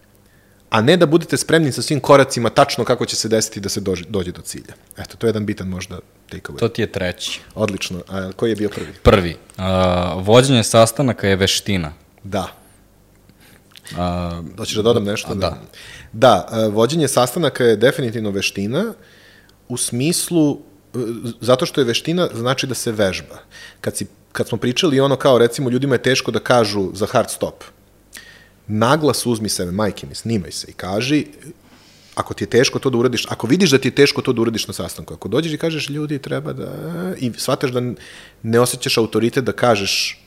a 0.71 0.81
ne 0.81 0.97
da 0.97 1.07
budete 1.07 1.37
spremni 1.37 1.73
sa 1.73 1.83
svim 1.83 2.01
koracima 2.01 2.51
tačno 2.51 2.85
kako 2.85 3.07
će 3.07 3.17
se 3.17 3.29
desiti 3.29 3.61
da 3.61 3.69
se 3.69 3.81
dođe, 3.81 4.05
dođe 4.09 4.33
do 4.33 4.43
cilja. 4.43 4.75
Eto, 4.99 5.17
to 5.17 5.27
je 5.27 5.29
jedan 5.29 5.47
bitan 5.47 5.69
možda 5.69 5.99
take 6.29 6.53
away. 6.53 6.59
To 6.59 6.69
ti 6.69 6.83
je 6.83 6.93
treći. 6.93 7.41
Odlično. 7.55 8.03
A 8.09 8.31
koji 8.37 8.51
je 8.51 8.57
bio 8.57 8.69
prvi? 8.69 8.93
Prvi. 9.03 9.37
Uh, 9.59 9.65
vođenje 10.27 10.63
sastanaka 10.63 11.29
je 11.29 11.37
veština. 11.37 11.93
Da. 12.25 12.60
Uh, 13.93 14.57
Hoćeš 14.59 14.77
da 14.77 14.83
dodam 14.83 15.05
nešto? 15.05 15.33
A, 15.33 15.35
da. 15.35 15.63
Da, 16.13 16.49
vođenje 16.73 17.09
sastanaka 17.09 17.65
je 17.65 17.77
definitivno 17.77 18.31
veština 18.31 18.93
u 19.69 19.77
smislu, 19.77 20.59
e, 20.95 20.99
zato 21.41 21.67
što 21.67 21.81
je 21.81 21.85
veština 21.85 22.29
znači 22.35 22.67
da 22.67 22.75
se 22.75 22.93
vežba. 22.93 23.39
Kad, 23.81 23.97
si, 23.97 24.07
kad 24.33 24.49
smo 24.49 24.59
pričali 24.59 25.01
ono 25.01 25.17
kao 25.17 25.39
recimo 25.39 25.71
ljudima 25.71 25.95
je 25.95 26.03
teško 26.03 26.31
da 26.31 26.39
kažu 26.39 26.91
za 26.95 27.07
hard 27.07 27.31
stop, 27.31 27.65
naglas 28.67 29.27
uzmi 29.27 29.49
sebe, 29.49 29.73
majke 29.73 30.07
mi, 30.07 30.15
snimaj 30.15 30.53
se 30.53 30.67
i 30.71 30.73
kaži, 30.73 31.27
ako 32.15 32.35
ti 32.35 32.45
je 32.45 32.51
teško 32.51 32.79
to 32.79 32.91
da 32.91 32.99
uradiš, 32.99 33.27
ako 33.29 33.47
vidiš 33.47 33.71
da 33.71 33.79
ti 33.79 33.89
je 33.89 33.95
teško 33.95 34.23
to 34.23 34.33
da 34.33 34.43
uradiš 34.43 34.69
na 34.69 34.75
sastanku, 34.75 35.15
ako 35.15 35.29
dođeš 35.29 35.53
i 35.53 35.59
kažeš 35.59 35.89
ljudi 35.89 36.19
treba 36.19 36.53
da, 36.53 36.73
i 37.19 37.33
shvataš 37.37 37.71
da 37.71 37.81
ne 38.43 38.61
osjećaš 38.61 38.99
autoritet 38.99 39.45
da 39.45 39.53
kažeš 39.53 40.25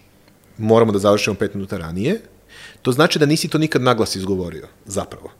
moramo 0.57 0.91
da 0.91 0.99
završimo 0.99 1.35
pet 1.35 1.53
minuta 1.53 1.77
ranije, 1.77 2.21
to 2.83 2.91
znači 2.91 3.19
da 3.19 3.25
nisi 3.25 3.47
to 3.47 3.57
nikad 3.57 3.81
naglas 3.81 4.15
izgovorio, 4.15 4.67
zapravo. 4.85 5.31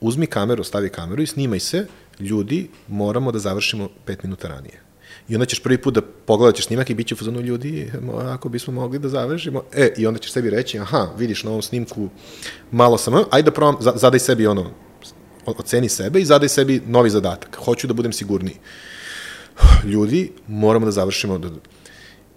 Uzmi 0.00 0.26
kameru, 0.26 0.64
stavi 0.64 0.88
kameru 0.88 1.22
i 1.22 1.26
snimaj 1.26 1.60
se, 1.60 1.86
ljudi, 2.20 2.68
moramo 2.88 3.32
da 3.32 3.38
završimo 3.38 3.88
pet 4.04 4.22
minuta 4.22 4.48
ranije. 4.48 4.80
I 5.28 5.34
onda 5.34 5.46
ćeš 5.46 5.62
prvi 5.62 5.78
put 5.78 5.94
da 5.94 6.02
pogledaš 6.02 6.64
snimak 6.66 6.90
i 6.90 6.94
bit 6.94 7.06
će 7.06 7.14
u 7.14 7.18
fazonu 7.18 7.40
ljudi, 7.40 7.92
ako 8.12 8.48
bismo 8.48 8.72
mogli 8.72 8.98
da 8.98 9.08
završimo. 9.08 9.62
E, 9.72 9.92
i 9.96 10.06
onda 10.06 10.18
ćeš 10.20 10.32
sebi 10.32 10.50
reći, 10.50 10.78
aha, 10.78 11.08
vidiš 11.18 11.44
na 11.44 11.50
ovom 11.50 11.62
snimku, 11.62 12.08
malo 12.70 12.98
sam, 12.98 13.14
ajde 13.30 13.50
da 13.50 13.54
probam, 13.54 13.76
za- 13.80 13.92
zadaj 13.96 14.20
sebi 14.20 14.46
ono, 14.46 14.70
oceni 15.46 15.88
sebe 15.88 16.20
i 16.20 16.24
zadaj 16.24 16.48
sebi 16.48 16.82
novi 16.86 17.10
zadatak. 17.10 17.56
Hoću 17.64 17.86
da 17.86 17.94
budem 17.94 18.12
sigurniji. 18.12 18.56
Ljudi, 19.84 20.32
moramo 20.46 20.86
da 20.86 20.92
završimo. 20.92 21.38
Da... 21.38 21.48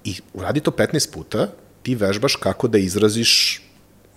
I 0.04 0.16
uradi 0.34 0.60
to 0.60 0.72
15 0.72 1.14
puta, 1.14 1.48
ti 1.84 1.96
vežbaš 1.96 2.36
kako 2.36 2.68
da 2.68 2.78
izraziš 2.78 3.62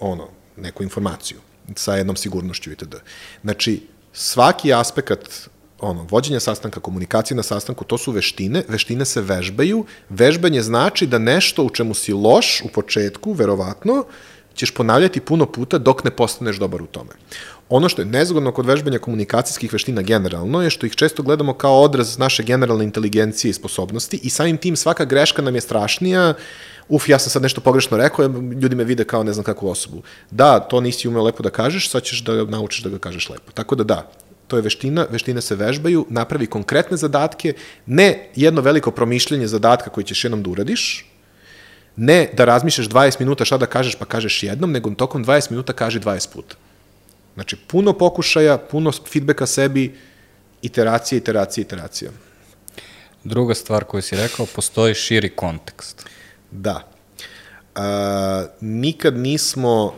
ono, 0.01 0.29
neku 0.57 0.83
informaciju 0.83 1.39
sa 1.77 1.95
jednom 1.95 2.17
sigurnošću 2.17 2.73
itd. 2.73 2.95
Znači, 3.43 3.87
svaki 4.13 4.73
aspekt 4.73 5.49
ono, 5.81 6.07
vođenja 6.11 6.41
sastanka, 6.41 6.81
komunikacije 6.81 7.37
na 7.37 7.43
sastanku, 7.43 7.85
to 7.85 7.99
su 7.99 8.13
veštine, 8.13 8.63
veštine 8.69 9.05
se 9.05 9.21
vežbaju, 9.21 9.85
vežbanje 10.09 10.63
znači 10.63 11.07
da 11.07 11.19
nešto 11.19 11.65
u 11.65 11.71
čemu 11.71 11.95
si 11.95 12.13
loš 12.13 12.63
u 12.65 12.69
početku, 12.69 13.33
verovatno, 13.33 14.05
ćeš 14.55 14.71
ponavljati 14.75 15.21
puno 15.21 15.47
puta 15.47 15.79
dok 15.79 16.05
ne 16.05 16.11
postaneš 16.11 16.57
dobar 16.57 16.83
u 16.83 16.87
tome. 16.87 17.11
Ono 17.69 17.89
što 17.89 18.03
je 18.03 18.07
nezgodno 18.07 18.53
kod 18.53 18.67
vežbanja 18.67 18.99
komunikacijskih 18.99 19.73
veština 19.73 20.03
generalno 20.03 20.63
je 20.63 20.71
što 20.71 20.87
ih 20.87 20.95
često 20.95 21.23
gledamo 21.23 21.55
kao 21.55 21.83
odraz 21.83 22.19
naše 22.19 22.43
generalne 22.43 22.85
inteligencije 22.85 23.51
i 23.51 23.55
sposobnosti 23.55 24.21
i 24.23 24.31
samim 24.31 24.57
tim 24.57 24.77
svaka 24.77 25.05
greška 25.05 25.43
nam 25.43 25.55
je 25.55 25.61
strašnija, 25.61 26.35
uf, 26.89 27.09
ja 27.09 27.19
sam 27.19 27.31
sad 27.31 27.43
nešto 27.43 27.61
pogrešno 27.61 27.97
rekao, 27.97 28.27
ljudi 28.63 28.77
me 28.77 28.85
vide 28.85 29.05
kao 29.05 29.23
ne 29.23 29.33
znam 29.33 29.45
kakvu 29.45 29.69
osobu. 29.69 30.03
Da, 30.31 30.61
to 30.61 30.81
nisi 30.81 31.09
umeo 31.09 31.23
lepo 31.23 31.43
da 31.43 31.51
kažeš, 31.51 31.91
sad 31.91 32.03
ćeš 32.03 32.25
da 32.25 32.45
naučiš 32.45 32.83
da 32.83 32.91
ga 32.91 32.99
kažeš 32.99 33.29
lepo. 33.29 33.53
Tako 33.53 33.75
da 33.75 33.85
da, 33.85 34.11
to 34.49 34.57
je 34.57 34.63
veština, 34.63 35.07
veštine 35.11 35.41
se 35.41 35.55
vežbaju, 35.55 36.07
napravi 36.11 36.47
konkretne 36.47 36.97
zadatke, 36.97 37.55
ne 37.87 38.31
jedno 38.37 38.61
veliko 38.61 38.91
promišljanje 38.91 39.47
zadatka 39.47 39.91
koji 39.91 40.05
ćeš 40.05 40.25
jednom 40.25 40.43
da 40.43 40.51
uradiš, 40.51 41.11
ne 41.97 42.31
da 42.33 42.45
razmišljaš 42.45 42.89
20 42.89 43.21
minuta 43.21 43.45
šta 43.45 43.59
da 43.59 43.67
kažeš 43.67 43.95
pa 43.95 44.05
kažeš 44.05 44.43
jednom, 44.43 44.73
nego 44.73 44.91
tokom 44.91 45.25
20 45.25 45.51
minuta 45.51 45.73
kaži 45.73 46.01
20 46.01 46.33
puta. 46.33 46.57
Znači, 47.35 47.57
puno 47.57 47.93
pokušaja, 47.93 48.59
puno 48.59 48.93
feedbacka 48.93 49.47
sebi, 49.47 49.95
iteracija, 50.63 51.17
iteracija, 51.17 51.63
iteracija. 51.63 52.11
druga 53.25 53.55
stvar 53.55 53.85
koju 53.85 54.03
si 54.03 54.17
rekao, 54.17 54.47
postoji 54.47 54.95
širi 54.95 55.29
kontekst. 55.29 56.07
Da. 56.55 56.83
A, 57.75 58.47
nikad 58.61 59.17
nismo 59.17 59.95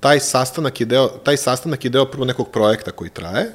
taj 0.00 0.20
sastanak 0.20 0.80
je 0.80 0.86
deo 0.86 1.08
taj 1.08 1.36
sastanak 1.36 1.84
je 1.84 1.90
deo 1.90 2.04
prvo 2.04 2.24
nekog 2.24 2.50
projekta 2.50 2.90
koji 2.90 3.10
traje. 3.10 3.52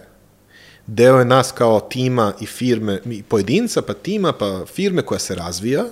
Deo 0.88 1.20
je 1.20 1.26
nas 1.26 1.52
kao 1.52 1.80
tima 1.80 2.34
i 2.42 2.46
firme, 2.46 3.02
i 3.06 3.24
pojedinca, 3.24 3.82
pa 3.82 3.94
tima, 3.94 4.34
pa 4.34 4.66
firme 4.66 5.02
koja 5.02 5.20
se 5.20 5.36
razvija. 5.36 5.86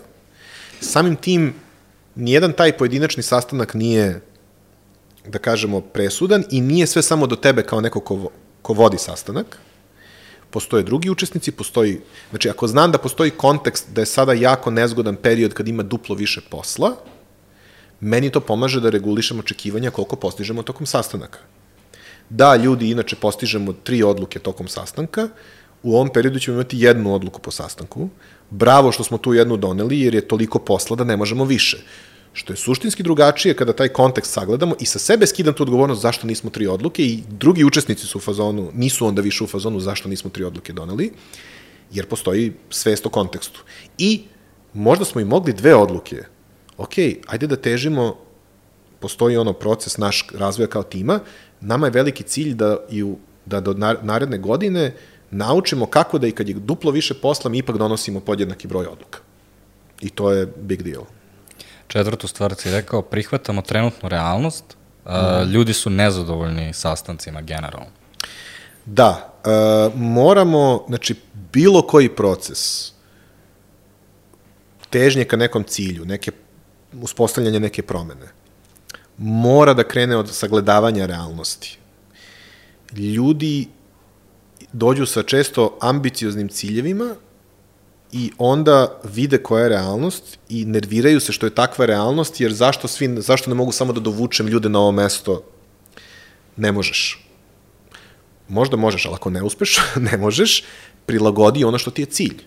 Samim 0.81 1.15
tim 1.15 1.53
nijedan 2.15 2.53
taj 2.53 2.77
pojedinačni 2.77 3.23
sastanak 3.23 3.73
nije 3.73 4.21
da 5.27 5.39
kažemo 5.39 5.81
presudan 5.81 6.43
i 6.51 6.61
nije 6.61 6.87
sve 6.87 7.01
samo 7.01 7.27
do 7.27 7.35
tebe 7.35 7.63
kao 7.63 7.81
neko 7.81 7.99
ko, 7.99 8.29
ko 8.61 8.73
vodi 8.73 8.97
sastanak 8.97 9.59
postoje 10.49 10.83
drugi 10.83 11.09
učesnici, 11.09 11.51
postoji, 11.51 11.99
znači 12.29 12.49
ako 12.49 12.67
znam 12.67 12.91
da 12.91 12.97
postoji 12.97 13.31
kontekst 13.31 13.87
da 13.93 14.01
je 14.01 14.05
sada 14.05 14.33
jako 14.33 14.71
nezgodan 14.71 15.15
period 15.15 15.53
kad 15.53 15.67
ima 15.67 15.83
duplo 15.83 16.15
više 16.15 16.41
posla, 16.49 16.95
meni 17.99 18.29
to 18.29 18.39
pomaže 18.39 18.81
da 18.81 18.89
regulišem 18.89 19.39
očekivanja 19.39 19.91
koliko 19.91 20.15
postižemo 20.15 20.63
tokom 20.63 20.85
sastanaka. 20.85 21.39
Da, 22.29 22.55
ljudi, 22.55 22.89
inače 22.91 23.15
postižemo 23.15 23.73
tri 23.73 24.03
odluke 24.03 24.39
tokom 24.39 24.67
sastanka, 24.67 25.29
u 25.83 25.95
ovom 25.95 26.09
periodu 26.09 26.39
ćemo 26.39 26.55
imati 26.55 26.79
jednu 26.79 27.13
odluku 27.13 27.41
po 27.41 27.51
sastanku. 27.51 28.09
Bravo 28.49 28.91
što 28.91 29.03
smo 29.03 29.17
tu 29.17 29.33
jednu 29.33 29.57
doneli, 29.57 30.01
jer 30.01 30.15
je 30.15 30.27
toliko 30.27 30.59
posla 30.59 30.95
da 30.95 31.03
ne 31.03 31.17
možemo 31.17 31.45
više. 31.45 31.77
Što 32.37 32.53
je 32.53 32.57
suštinski 32.57 33.03
drugačije 33.03 33.55
kada 33.57 33.73
taj 33.73 33.89
kontekst 33.89 34.33
sagledamo 34.33 34.75
i 34.79 34.85
sa 34.85 34.99
sebe 34.99 35.25
skidam 35.27 35.53
tu 35.53 35.63
odgovornost 35.63 36.01
zašto 36.01 36.27
nismo 36.27 36.49
tri 36.49 36.67
odluke 36.67 37.03
i 37.03 37.23
drugi 37.29 37.63
učesnici 37.65 38.05
su 38.05 38.17
u 38.17 38.21
fazonu, 38.21 38.69
nisu 38.73 39.07
onda 39.07 39.21
više 39.21 39.43
u 39.43 39.47
fazonu 39.47 39.79
zašto 39.79 40.09
nismo 40.09 40.29
tri 40.29 40.43
odluke 40.43 40.73
doneli, 40.73 41.11
jer 41.91 42.05
postoji 42.05 42.53
svest 42.69 43.05
o 43.05 43.09
kontekstu. 43.09 43.63
I 43.97 44.21
možda 44.73 45.05
smo 45.05 45.21
i 45.21 45.25
mogli 45.25 45.53
dve 45.53 45.75
odluke. 45.75 46.23
Ok, 46.77 46.93
ajde 47.27 47.47
da 47.47 47.55
težimo, 47.55 48.15
postoji 48.99 49.37
ono 49.37 49.53
proces 49.53 49.97
naš 49.97 50.27
razvoja 50.33 50.67
kao 50.67 50.83
tima, 50.83 51.19
nama 51.61 51.87
je 51.87 51.97
veliki 51.97 52.23
cilj 52.23 52.53
da, 52.53 52.77
i 52.89 53.03
u, 53.03 53.17
da 53.45 53.61
do 53.61 53.73
naredne 54.01 54.37
godine 54.37 54.93
naučimo 55.31 55.85
kako 55.85 56.19
da 56.19 56.27
i 56.27 56.31
kad 56.31 56.49
je 56.49 56.53
duplo 56.53 56.91
više 56.91 57.13
posla, 57.13 57.49
mi 57.49 57.57
ipak 57.57 57.77
donosimo 57.77 58.19
podjednaki 58.19 58.67
broj 58.67 58.85
odluka. 58.85 59.19
I 60.01 60.09
to 60.09 60.31
je 60.31 60.45
big 60.45 60.83
deal. 60.83 61.16
Četvrtu 61.97 62.27
stvar 62.27 62.55
si 62.55 62.71
rekao, 62.71 63.01
prihvatamo 63.01 63.61
trenutnu 63.61 64.09
realnost, 64.09 64.63
mm. 65.05 65.51
ljudi 65.51 65.73
su 65.73 65.89
nezadovoljni 65.89 66.73
sastancima 66.73 67.41
generalno. 67.41 67.87
Da, 68.85 69.33
uh, 69.45 69.93
moramo, 69.95 70.85
znači, 70.87 71.15
bilo 71.53 71.81
koji 71.81 72.09
proces 72.09 72.91
težnje 74.89 75.25
ka 75.25 75.37
nekom 75.37 75.63
cilju, 75.63 76.05
neke, 76.05 76.31
uspostavljanje 77.01 77.59
neke 77.59 77.81
promene, 77.81 78.27
mora 79.17 79.73
da 79.73 79.83
krene 79.83 80.17
od 80.17 80.29
sagledavanja 80.29 81.05
realnosti. 81.05 81.77
Ljudi 82.93 83.67
dođu 84.73 85.05
sa 85.05 85.23
često 85.23 85.77
ambicioznim 85.81 86.49
ciljevima 86.49 87.15
i 88.11 88.31
onda 88.37 88.99
vide 89.03 89.37
koja 89.37 89.63
je 89.63 89.69
realnost 89.69 90.39
i 90.49 90.65
nerviraju 90.65 91.19
se 91.19 91.31
što 91.31 91.45
je 91.45 91.55
takva 91.55 91.85
realnost, 91.85 92.41
jer 92.41 92.53
zašto, 92.53 92.87
svi, 92.87 93.21
zašto 93.21 93.49
ne 93.49 93.55
mogu 93.55 93.71
samo 93.71 93.93
da 93.93 93.99
dovučem 93.99 94.47
ljude 94.47 94.69
na 94.69 94.79
ovo 94.79 94.91
mesto? 94.91 95.43
Ne 96.57 96.71
možeš. 96.71 97.27
Možda 98.47 98.77
možeš, 98.77 99.05
ali 99.05 99.15
ako 99.15 99.29
ne 99.29 99.43
uspeš, 99.43 99.77
ne 100.11 100.17
možeš, 100.17 100.63
prilagodi 101.05 101.63
ono 101.63 101.77
što 101.77 101.91
ti 101.91 102.01
je 102.01 102.05
cilj. 102.05 102.43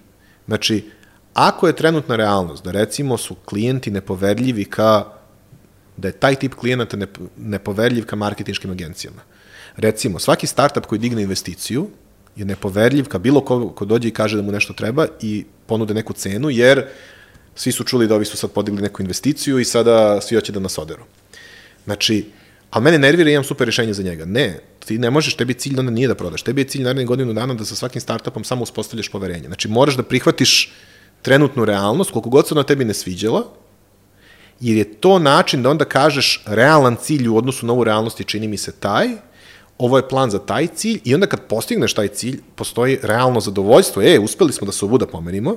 Znači, 0.46 0.90
ako 1.34 1.66
je 1.66 1.76
trenutna 1.76 2.16
realnost 2.16 2.64
da 2.64 2.70
recimo 2.70 3.16
su 3.16 3.34
klijenti 3.34 3.90
nepoverljivi 3.90 4.64
ka, 4.64 5.04
da 5.96 6.08
je 6.08 6.12
taj 6.12 6.34
tip 6.34 6.54
klijenata 6.54 6.96
nepoverljiv 7.36 8.06
ka 8.06 8.16
marketinškim 8.16 8.70
agencijama. 8.70 9.22
Recimo, 9.76 10.18
svaki 10.18 10.46
startup 10.46 10.86
koji 10.86 10.98
digne 10.98 11.22
investiciju, 11.22 11.90
je 12.36 12.44
nepoverljiv 12.44 13.08
ka 13.08 13.18
bilo 13.18 13.40
ko, 13.40 13.68
ko 13.68 13.84
dođe 13.84 14.08
i 14.08 14.14
kaže 14.14 14.36
da 14.36 14.42
mu 14.42 14.52
nešto 14.52 14.72
treba 14.72 15.06
i 15.20 15.44
ponude 15.66 15.94
neku 15.94 16.12
cenu, 16.12 16.50
jer 16.50 16.86
svi 17.54 17.72
su 17.72 17.84
čuli 17.84 18.08
da 18.08 18.14
ovi 18.14 18.24
su 18.24 18.36
sad 18.36 18.50
podigli 18.50 18.82
neku 18.82 19.02
investiciju 19.02 19.58
i 19.58 19.64
sada 19.64 20.20
svi 20.20 20.36
hoće 20.36 20.52
da 20.52 20.60
nas 20.60 20.78
oderu. 20.78 21.02
Znači, 21.84 22.24
a 22.70 22.80
mene 22.80 22.98
nervira 22.98 23.30
i 23.30 23.32
imam 23.32 23.44
super 23.44 23.66
rešenje 23.66 23.92
za 23.92 24.02
njega. 24.02 24.24
Ne, 24.24 24.60
ti 24.86 24.98
ne 24.98 25.10
možeš, 25.10 25.34
tebi 25.36 25.54
cilj 25.54 25.78
onda 25.78 25.92
nije 25.92 26.08
da 26.08 26.14
prodaš. 26.14 26.42
Tebi 26.42 26.60
je 26.60 26.68
cilj 26.68 26.82
narednih 26.82 27.06
godinu 27.06 27.32
dana 27.32 27.54
da 27.54 27.64
sa 27.64 27.74
svakim 27.74 28.00
startupom 28.00 28.44
samo 28.44 28.62
uspostavljaš 28.62 29.08
poverenje. 29.08 29.46
Znači, 29.46 29.68
moraš 29.68 29.96
da 29.96 30.02
prihvatiš 30.02 30.72
trenutnu 31.22 31.64
realnost, 31.64 32.10
koliko 32.10 32.30
god 32.30 32.48
se 32.48 32.54
ona 32.54 32.62
tebi 32.62 32.84
ne 32.84 32.94
sviđala, 32.94 33.44
jer 34.60 34.76
je 34.76 34.92
to 35.00 35.18
način 35.18 35.62
da 35.62 35.70
onda 35.70 35.84
kažeš 35.84 36.42
realan 36.46 36.96
cilj 37.02 37.28
u 37.28 37.36
odnosu 37.36 37.66
na 37.66 37.72
ovu 37.72 37.84
realnost 37.84 38.20
i 38.20 38.24
čini 38.24 38.48
mi 38.48 38.56
se 38.56 38.72
taj, 38.72 39.08
ovo 39.80 39.96
je 39.96 40.08
plan 40.08 40.30
za 40.30 40.38
taj 40.38 40.66
cilj 40.66 41.00
i 41.04 41.14
onda 41.14 41.26
kad 41.26 41.46
postigneš 41.48 41.94
taj 41.94 42.08
cilj, 42.08 42.40
postoji 42.54 42.98
realno 43.02 43.40
zadovoljstvo, 43.40 44.02
e, 44.02 44.18
uspeli 44.18 44.52
smo 44.52 44.66
da 44.66 44.72
se 44.72 44.84
ovuda 44.84 45.06
pomerimo, 45.06 45.56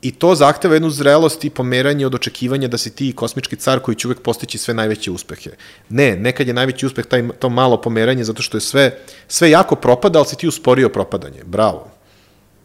I 0.00 0.10
to 0.16 0.30
zahteva 0.34 0.74
jednu 0.74 0.88
zrelost 0.90 1.42
i 1.44 1.50
pomeranje 1.50 2.06
od 2.06 2.14
očekivanja 2.14 2.68
da 2.72 2.78
si 2.80 2.90
ti 2.96 3.10
kosmički 3.12 3.56
car 3.56 3.82
koji 3.84 3.98
će 4.00 4.08
uvek 4.08 4.22
postići 4.24 4.58
sve 4.58 4.74
najveće 4.74 5.10
uspehe. 5.10 5.50
Ne, 5.88 6.16
nekad 6.16 6.48
je 6.48 6.54
najveći 6.54 6.86
uspeh 6.86 7.06
taj, 7.06 7.28
to 7.38 7.48
malo 7.48 7.76
pomeranje 7.80 8.24
zato 8.24 8.42
što 8.42 8.56
je 8.56 8.60
sve, 8.60 8.86
sve 9.28 9.50
jako 9.50 9.76
propada, 9.76 10.18
ali 10.18 10.28
si 10.28 10.36
ti 10.36 10.48
usporio 10.48 10.88
propadanje. 10.88 11.44
Bravo. 11.44 11.90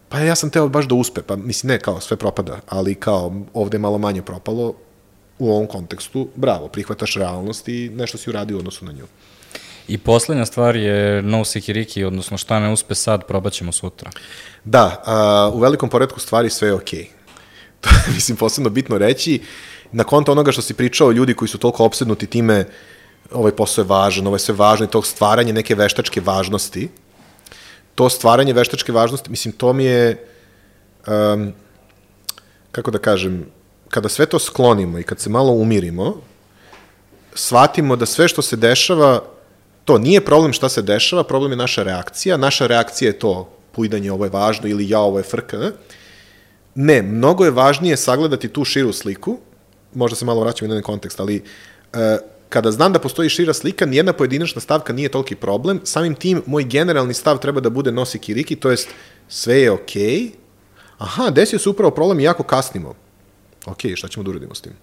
Pa 0.09 0.19
ja 0.19 0.35
sam 0.35 0.49
teo 0.49 0.69
baš 0.69 0.87
da 0.87 0.95
uspe, 0.95 1.21
pa 1.27 1.35
mislim 1.35 1.75
ne 1.75 1.79
kao 1.79 1.99
sve 1.99 2.17
propada, 2.17 2.59
ali 2.67 2.95
kao 2.95 3.33
ovde 3.53 3.75
je 3.75 3.83
malo 3.83 3.97
manje 3.97 4.21
propalo, 4.21 4.73
u 5.39 5.51
ovom 5.51 5.67
kontekstu, 5.67 6.27
bravo, 6.35 6.67
prihvataš 6.67 7.15
realnost 7.15 7.67
i 7.67 7.89
nešto 7.89 8.17
si 8.17 8.29
uradio 8.29 8.55
u 8.55 8.59
odnosu 8.59 8.85
na 8.85 8.91
nju. 8.91 9.07
I 9.87 9.97
poslednja 9.97 10.45
stvar 10.45 10.75
je 10.75 11.21
no 11.21 11.45
sikiriki, 11.45 12.03
odnosno 12.03 12.37
šta 12.37 12.59
ne 12.59 12.71
uspe 12.71 12.95
sad, 12.95 13.27
probat 13.27 13.53
ćemo 13.53 13.71
sutra. 13.71 14.11
Da, 14.63 15.03
a, 15.05 15.51
u 15.53 15.59
velikom 15.59 15.89
poredku 15.89 16.19
stvari 16.19 16.49
sve 16.49 16.67
je 16.67 16.73
okej. 16.73 16.99
Okay. 16.99 17.15
To 17.81 17.89
je, 17.89 18.13
mislim, 18.13 18.37
posebno 18.37 18.69
bitno 18.69 18.97
reći. 18.97 19.41
Na 19.91 20.03
konto 20.03 20.31
onoga 20.31 20.51
što 20.51 20.61
si 20.61 20.73
pričao, 20.73 21.11
ljudi 21.11 21.33
koji 21.33 21.49
su 21.49 21.57
toliko 21.57 21.85
obsednuti 21.85 22.27
time, 22.27 22.65
ovaj 23.31 23.51
posao 23.51 23.81
je 23.81 23.87
važan, 23.87 24.27
ovo 24.27 24.35
je 24.35 24.39
sve 24.39 24.55
i 24.83 24.87
tog 24.87 25.05
stvaranje 25.05 25.53
neke 25.53 25.75
veštačke 25.75 26.21
važnosti, 26.21 26.89
to 27.95 28.09
stvaranje 28.09 28.53
veštačke 28.53 28.91
važnosti, 28.91 29.29
mislim, 29.29 29.51
to 29.51 29.73
mi 29.73 29.85
je, 29.85 30.27
um, 31.07 31.53
kako 32.71 32.91
da 32.91 32.97
kažem, 32.97 33.45
kada 33.89 34.09
sve 34.09 34.25
to 34.25 34.39
sklonimo 34.39 34.99
i 34.99 35.03
kad 35.03 35.19
se 35.19 35.29
malo 35.29 35.53
umirimo, 35.53 36.21
shvatimo 37.33 37.95
da 37.95 38.05
sve 38.05 38.27
što 38.27 38.41
se 38.41 38.55
dešava 38.55 39.21
to 39.85 39.97
nije 39.97 40.25
problem 40.25 40.53
šta 40.53 40.69
se 40.69 40.81
dešava, 40.81 41.23
problem 41.23 41.51
je 41.51 41.57
naša 41.57 41.83
reakcija. 41.83 42.37
Naša 42.37 42.67
reakcija 42.67 43.09
je 43.09 43.19
to 43.19 43.49
pujdanje, 43.71 44.11
ovo 44.11 44.25
je 44.25 44.29
važno 44.29 44.67
ili 44.67 44.89
ja, 44.89 44.99
ovo 44.99 45.17
je 45.17 45.23
frka. 45.23 45.57
Ne? 45.57 45.71
ne, 46.75 47.01
mnogo 47.01 47.45
je 47.45 47.51
važnije 47.51 47.97
sagledati 47.97 48.47
tu 48.47 48.65
širu 48.65 48.93
sliku, 48.93 49.37
možda 49.93 50.15
se 50.15 50.25
malo 50.25 50.41
vraćam 50.41 50.65
u 50.65 50.71
jedan 50.71 50.83
kontekst, 50.83 51.19
ali 51.19 51.43
e, 51.93 52.17
kada 52.49 52.71
znam 52.71 52.93
da 52.93 52.99
postoji 52.99 53.29
šira 53.29 53.53
slika, 53.53 53.85
nijedna 53.85 54.13
pojedinačna 54.13 54.61
stavka 54.61 54.93
nije 54.93 55.09
toliki 55.09 55.35
problem, 55.35 55.81
samim 55.83 56.15
tim 56.15 56.43
moj 56.45 56.63
generalni 56.63 57.13
stav 57.13 57.37
treba 57.39 57.61
da 57.61 57.69
bude 57.69 57.91
nosi 57.91 58.19
kiriki, 58.19 58.55
to 58.55 58.71
jest 58.71 58.89
sve 59.27 59.61
je 59.61 59.71
okej, 59.71 60.03
okay. 60.03 60.31
aha, 60.97 61.29
desio 61.29 61.59
se 61.59 61.69
upravo 61.69 61.91
problem 61.91 62.19
i 62.19 62.23
jako 62.23 62.43
kasnimo. 62.43 62.93
Ok, 63.65 63.79
šta 63.95 64.07
ćemo 64.07 64.23
da 64.23 64.29
uradimo 64.29 64.55
s 64.55 64.61
tim? 64.61 64.73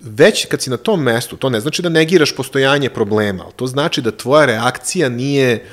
Već 0.00 0.46
kad 0.46 0.62
si 0.62 0.70
na 0.70 0.76
tom 0.76 1.02
mestu, 1.02 1.36
to 1.36 1.50
ne 1.50 1.60
znači 1.60 1.82
da 1.82 1.88
negiraš 1.88 2.36
postojanje 2.36 2.90
problema, 2.90 3.44
ali 3.44 3.52
to 3.56 3.66
znači 3.66 4.02
da 4.02 4.10
tvoja 4.10 4.46
reakcija 4.46 5.08
nije 5.08 5.64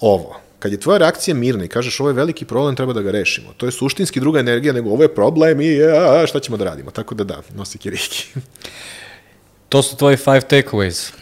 ovo. 0.00 0.40
Kad 0.58 0.72
je 0.72 0.80
tvoja 0.80 0.98
reakcija 0.98 1.34
mirna 1.34 1.64
i 1.64 1.68
kažeš 1.68 2.00
ovo 2.00 2.10
je 2.10 2.14
veliki 2.14 2.44
problem, 2.44 2.76
treba 2.76 2.92
da 2.92 3.02
ga 3.02 3.10
rešimo. 3.10 3.52
To 3.56 3.66
je 3.66 3.72
suštinski 3.72 4.20
druga 4.20 4.40
energija 4.40 4.72
nego 4.72 4.90
ovo 4.90 5.02
je 5.02 5.14
problem 5.14 5.60
i 5.60 5.82
a, 5.82 6.26
šta 6.26 6.40
ćemo 6.40 6.56
da 6.56 6.64
radimo. 6.64 6.90
Tako 6.90 7.14
da 7.14 7.24
da, 7.24 7.42
nosi 7.54 7.78
kiriki. 7.78 8.26
to 9.68 9.82
su 9.82 9.96
tvoji 9.96 10.16
five 10.16 10.40
takeaways. 10.40 11.12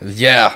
Yeah. 0.00 0.50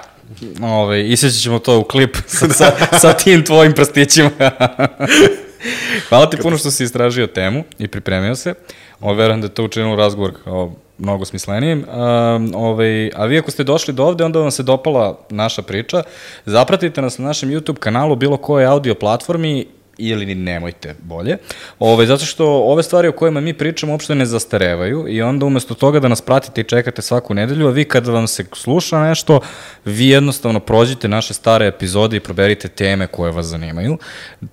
Ove, 0.63 1.09
isjećat 1.09 1.43
ćemo 1.43 1.59
to 1.59 1.79
u 1.79 1.85
klip 1.85 2.17
sa, 2.39 2.49
sa, 2.49 2.99
sa 2.99 3.13
tim 3.13 3.45
tvojim 3.45 3.73
prstićima. 3.73 4.31
Hvala 6.09 6.31
ti 6.31 6.37
puno 6.37 6.59
što 6.59 6.71
si 6.71 6.85
istražio 6.85 7.27
temu 7.27 7.65
i 7.79 7.89
pripremio 7.89 8.37
se. 8.37 8.55
Ovo, 9.01 9.15
verujem 9.15 9.41
da 9.41 9.47
je 9.47 9.55
to 9.55 9.65
učinilo 9.65 9.97
razgovor 9.97 10.33
kao 10.45 10.73
mnogo 10.99 11.25
smislenijim. 11.25 11.79
Um, 11.79 12.55
ovaj, 12.55 13.11
a 13.15 13.25
vi 13.25 13.39
ako 13.39 13.51
ste 13.51 13.65
došli 13.65 13.95
do 13.95 14.05
ovde, 14.05 14.25
onda 14.25 14.39
vam 14.39 14.51
se 14.51 14.63
dopala 14.63 15.19
naša 15.31 15.63
priča. 15.63 16.03
Zapratite 16.47 17.03
nas 17.03 17.19
na 17.19 17.27
našem 17.27 17.51
YouTube 17.51 17.79
kanalu, 17.79 18.17
bilo 18.17 18.37
koje 18.37 18.67
audio 18.67 18.95
platformi 18.95 19.67
ili 20.09 20.27
ni 20.27 20.35
nemojte 20.35 20.95
bolje. 21.03 21.37
Ove, 21.79 22.07
zato 22.07 22.25
što 22.25 22.47
ove 22.47 22.83
stvari 22.83 23.09
o 23.09 23.13
kojima 23.13 23.41
mi 23.41 23.55
pričamo 23.55 23.93
uopšte 23.93 24.15
ne 24.15 24.27
zastarevaju 24.27 25.05
i 25.09 25.23
onda 25.23 25.47
umesto 25.47 25.75
toga 25.75 26.01
da 26.01 26.09
nas 26.09 26.21
pratite 26.21 26.61
i 26.61 26.65
čekate 26.65 27.03
svaku 27.03 27.35
nedelju, 27.35 27.67
a 27.67 27.71
vi 27.71 27.85
kada 27.85 28.13
vam 28.13 28.27
se 28.27 28.45
sluša 28.53 29.01
nešto, 29.01 29.41
vi 29.85 30.09
jednostavno 30.09 30.61
prođite 30.61 31.09
naše 31.09 31.35
stare 31.35 31.67
epizode 31.67 32.17
i 32.17 32.21
proberite 32.21 32.69
teme 32.69 33.07
koje 33.07 33.33
vas 33.33 33.47
zanimaju. 33.47 33.99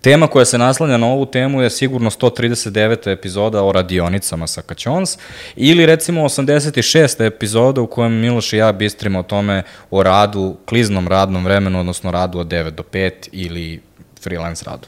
Tema 0.01 0.27
koja 0.27 0.45
se 0.45 0.57
naslanja 0.57 0.97
na 0.97 1.07
ovu 1.07 1.25
temu 1.25 1.61
je 1.61 1.69
sigurno 1.69 2.09
139. 2.09 3.11
epizoda 3.11 3.63
o 3.63 3.71
radionicama 3.71 4.47
sa 4.47 4.61
Kaćons 4.61 5.17
ili 5.55 5.85
recimo 5.85 6.23
86. 6.23 7.25
epizoda 7.25 7.81
u 7.81 7.87
kojem 7.87 8.13
Miloš 8.13 8.53
i 8.53 8.57
ja 8.57 8.71
bistrimo 8.71 9.19
o 9.19 9.23
tome 9.23 9.63
o 9.91 10.03
radu, 10.03 10.57
kliznom 10.65 11.07
radnom 11.07 11.45
vremenu, 11.45 11.79
odnosno 11.79 12.11
radu 12.11 12.39
od 12.39 12.47
9 12.47 12.69
do 12.69 12.83
5 12.83 13.11
ili 13.31 13.86
freelance 14.27 14.65
radu. 14.65 14.87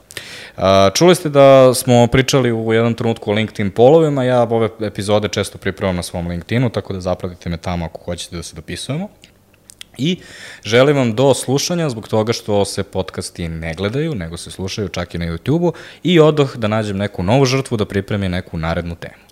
Čuli 0.93 1.15
ste 1.15 1.29
da 1.29 1.73
smo 1.73 2.07
pričali 2.07 2.51
u 2.51 2.73
jednom 2.73 2.93
trenutku 2.93 3.31
o 3.31 3.33
LinkedIn 3.33 3.71
polovima, 3.71 4.23
ja 4.23 4.41
ove 4.41 4.69
epizode 4.81 5.27
često 5.27 5.57
pripremam 5.57 5.95
na 5.95 6.03
svom 6.03 6.27
LinkedInu, 6.27 6.69
tako 6.69 6.93
da 6.93 6.99
zapratite 6.99 7.49
me 7.49 7.57
tamo 7.57 7.85
ako 7.85 8.03
hoćete 8.03 8.35
da 8.35 8.43
se 8.43 8.55
dopisujemo. 8.55 9.09
I 9.97 10.17
želim 10.63 10.97
vam 10.97 11.15
do 11.15 11.33
slušanja 11.33 11.89
zbog 11.89 12.07
toga 12.07 12.33
što 12.33 12.65
se 12.65 12.83
podcasti 12.83 13.47
ne 13.47 13.73
gledaju, 13.73 14.15
nego 14.15 14.37
se 14.37 14.51
slušaju 14.51 14.87
čak 14.89 15.15
i 15.15 15.17
na 15.17 15.25
YouTube-u 15.25 15.73
i 16.03 16.19
odoh 16.19 16.55
da 16.55 16.67
nađem 16.67 16.97
neku 16.97 17.23
novu 17.23 17.45
žrtvu 17.45 17.77
da 17.77 17.85
pripremi 17.85 18.29
neku 18.29 18.57
narednu 18.57 18.95
temu. 18.95 19.23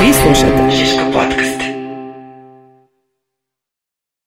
Vi 0.00 0.12
slušate 0.12 0.70
Šiško 0.70 1.04
podcast. 1.12 1.69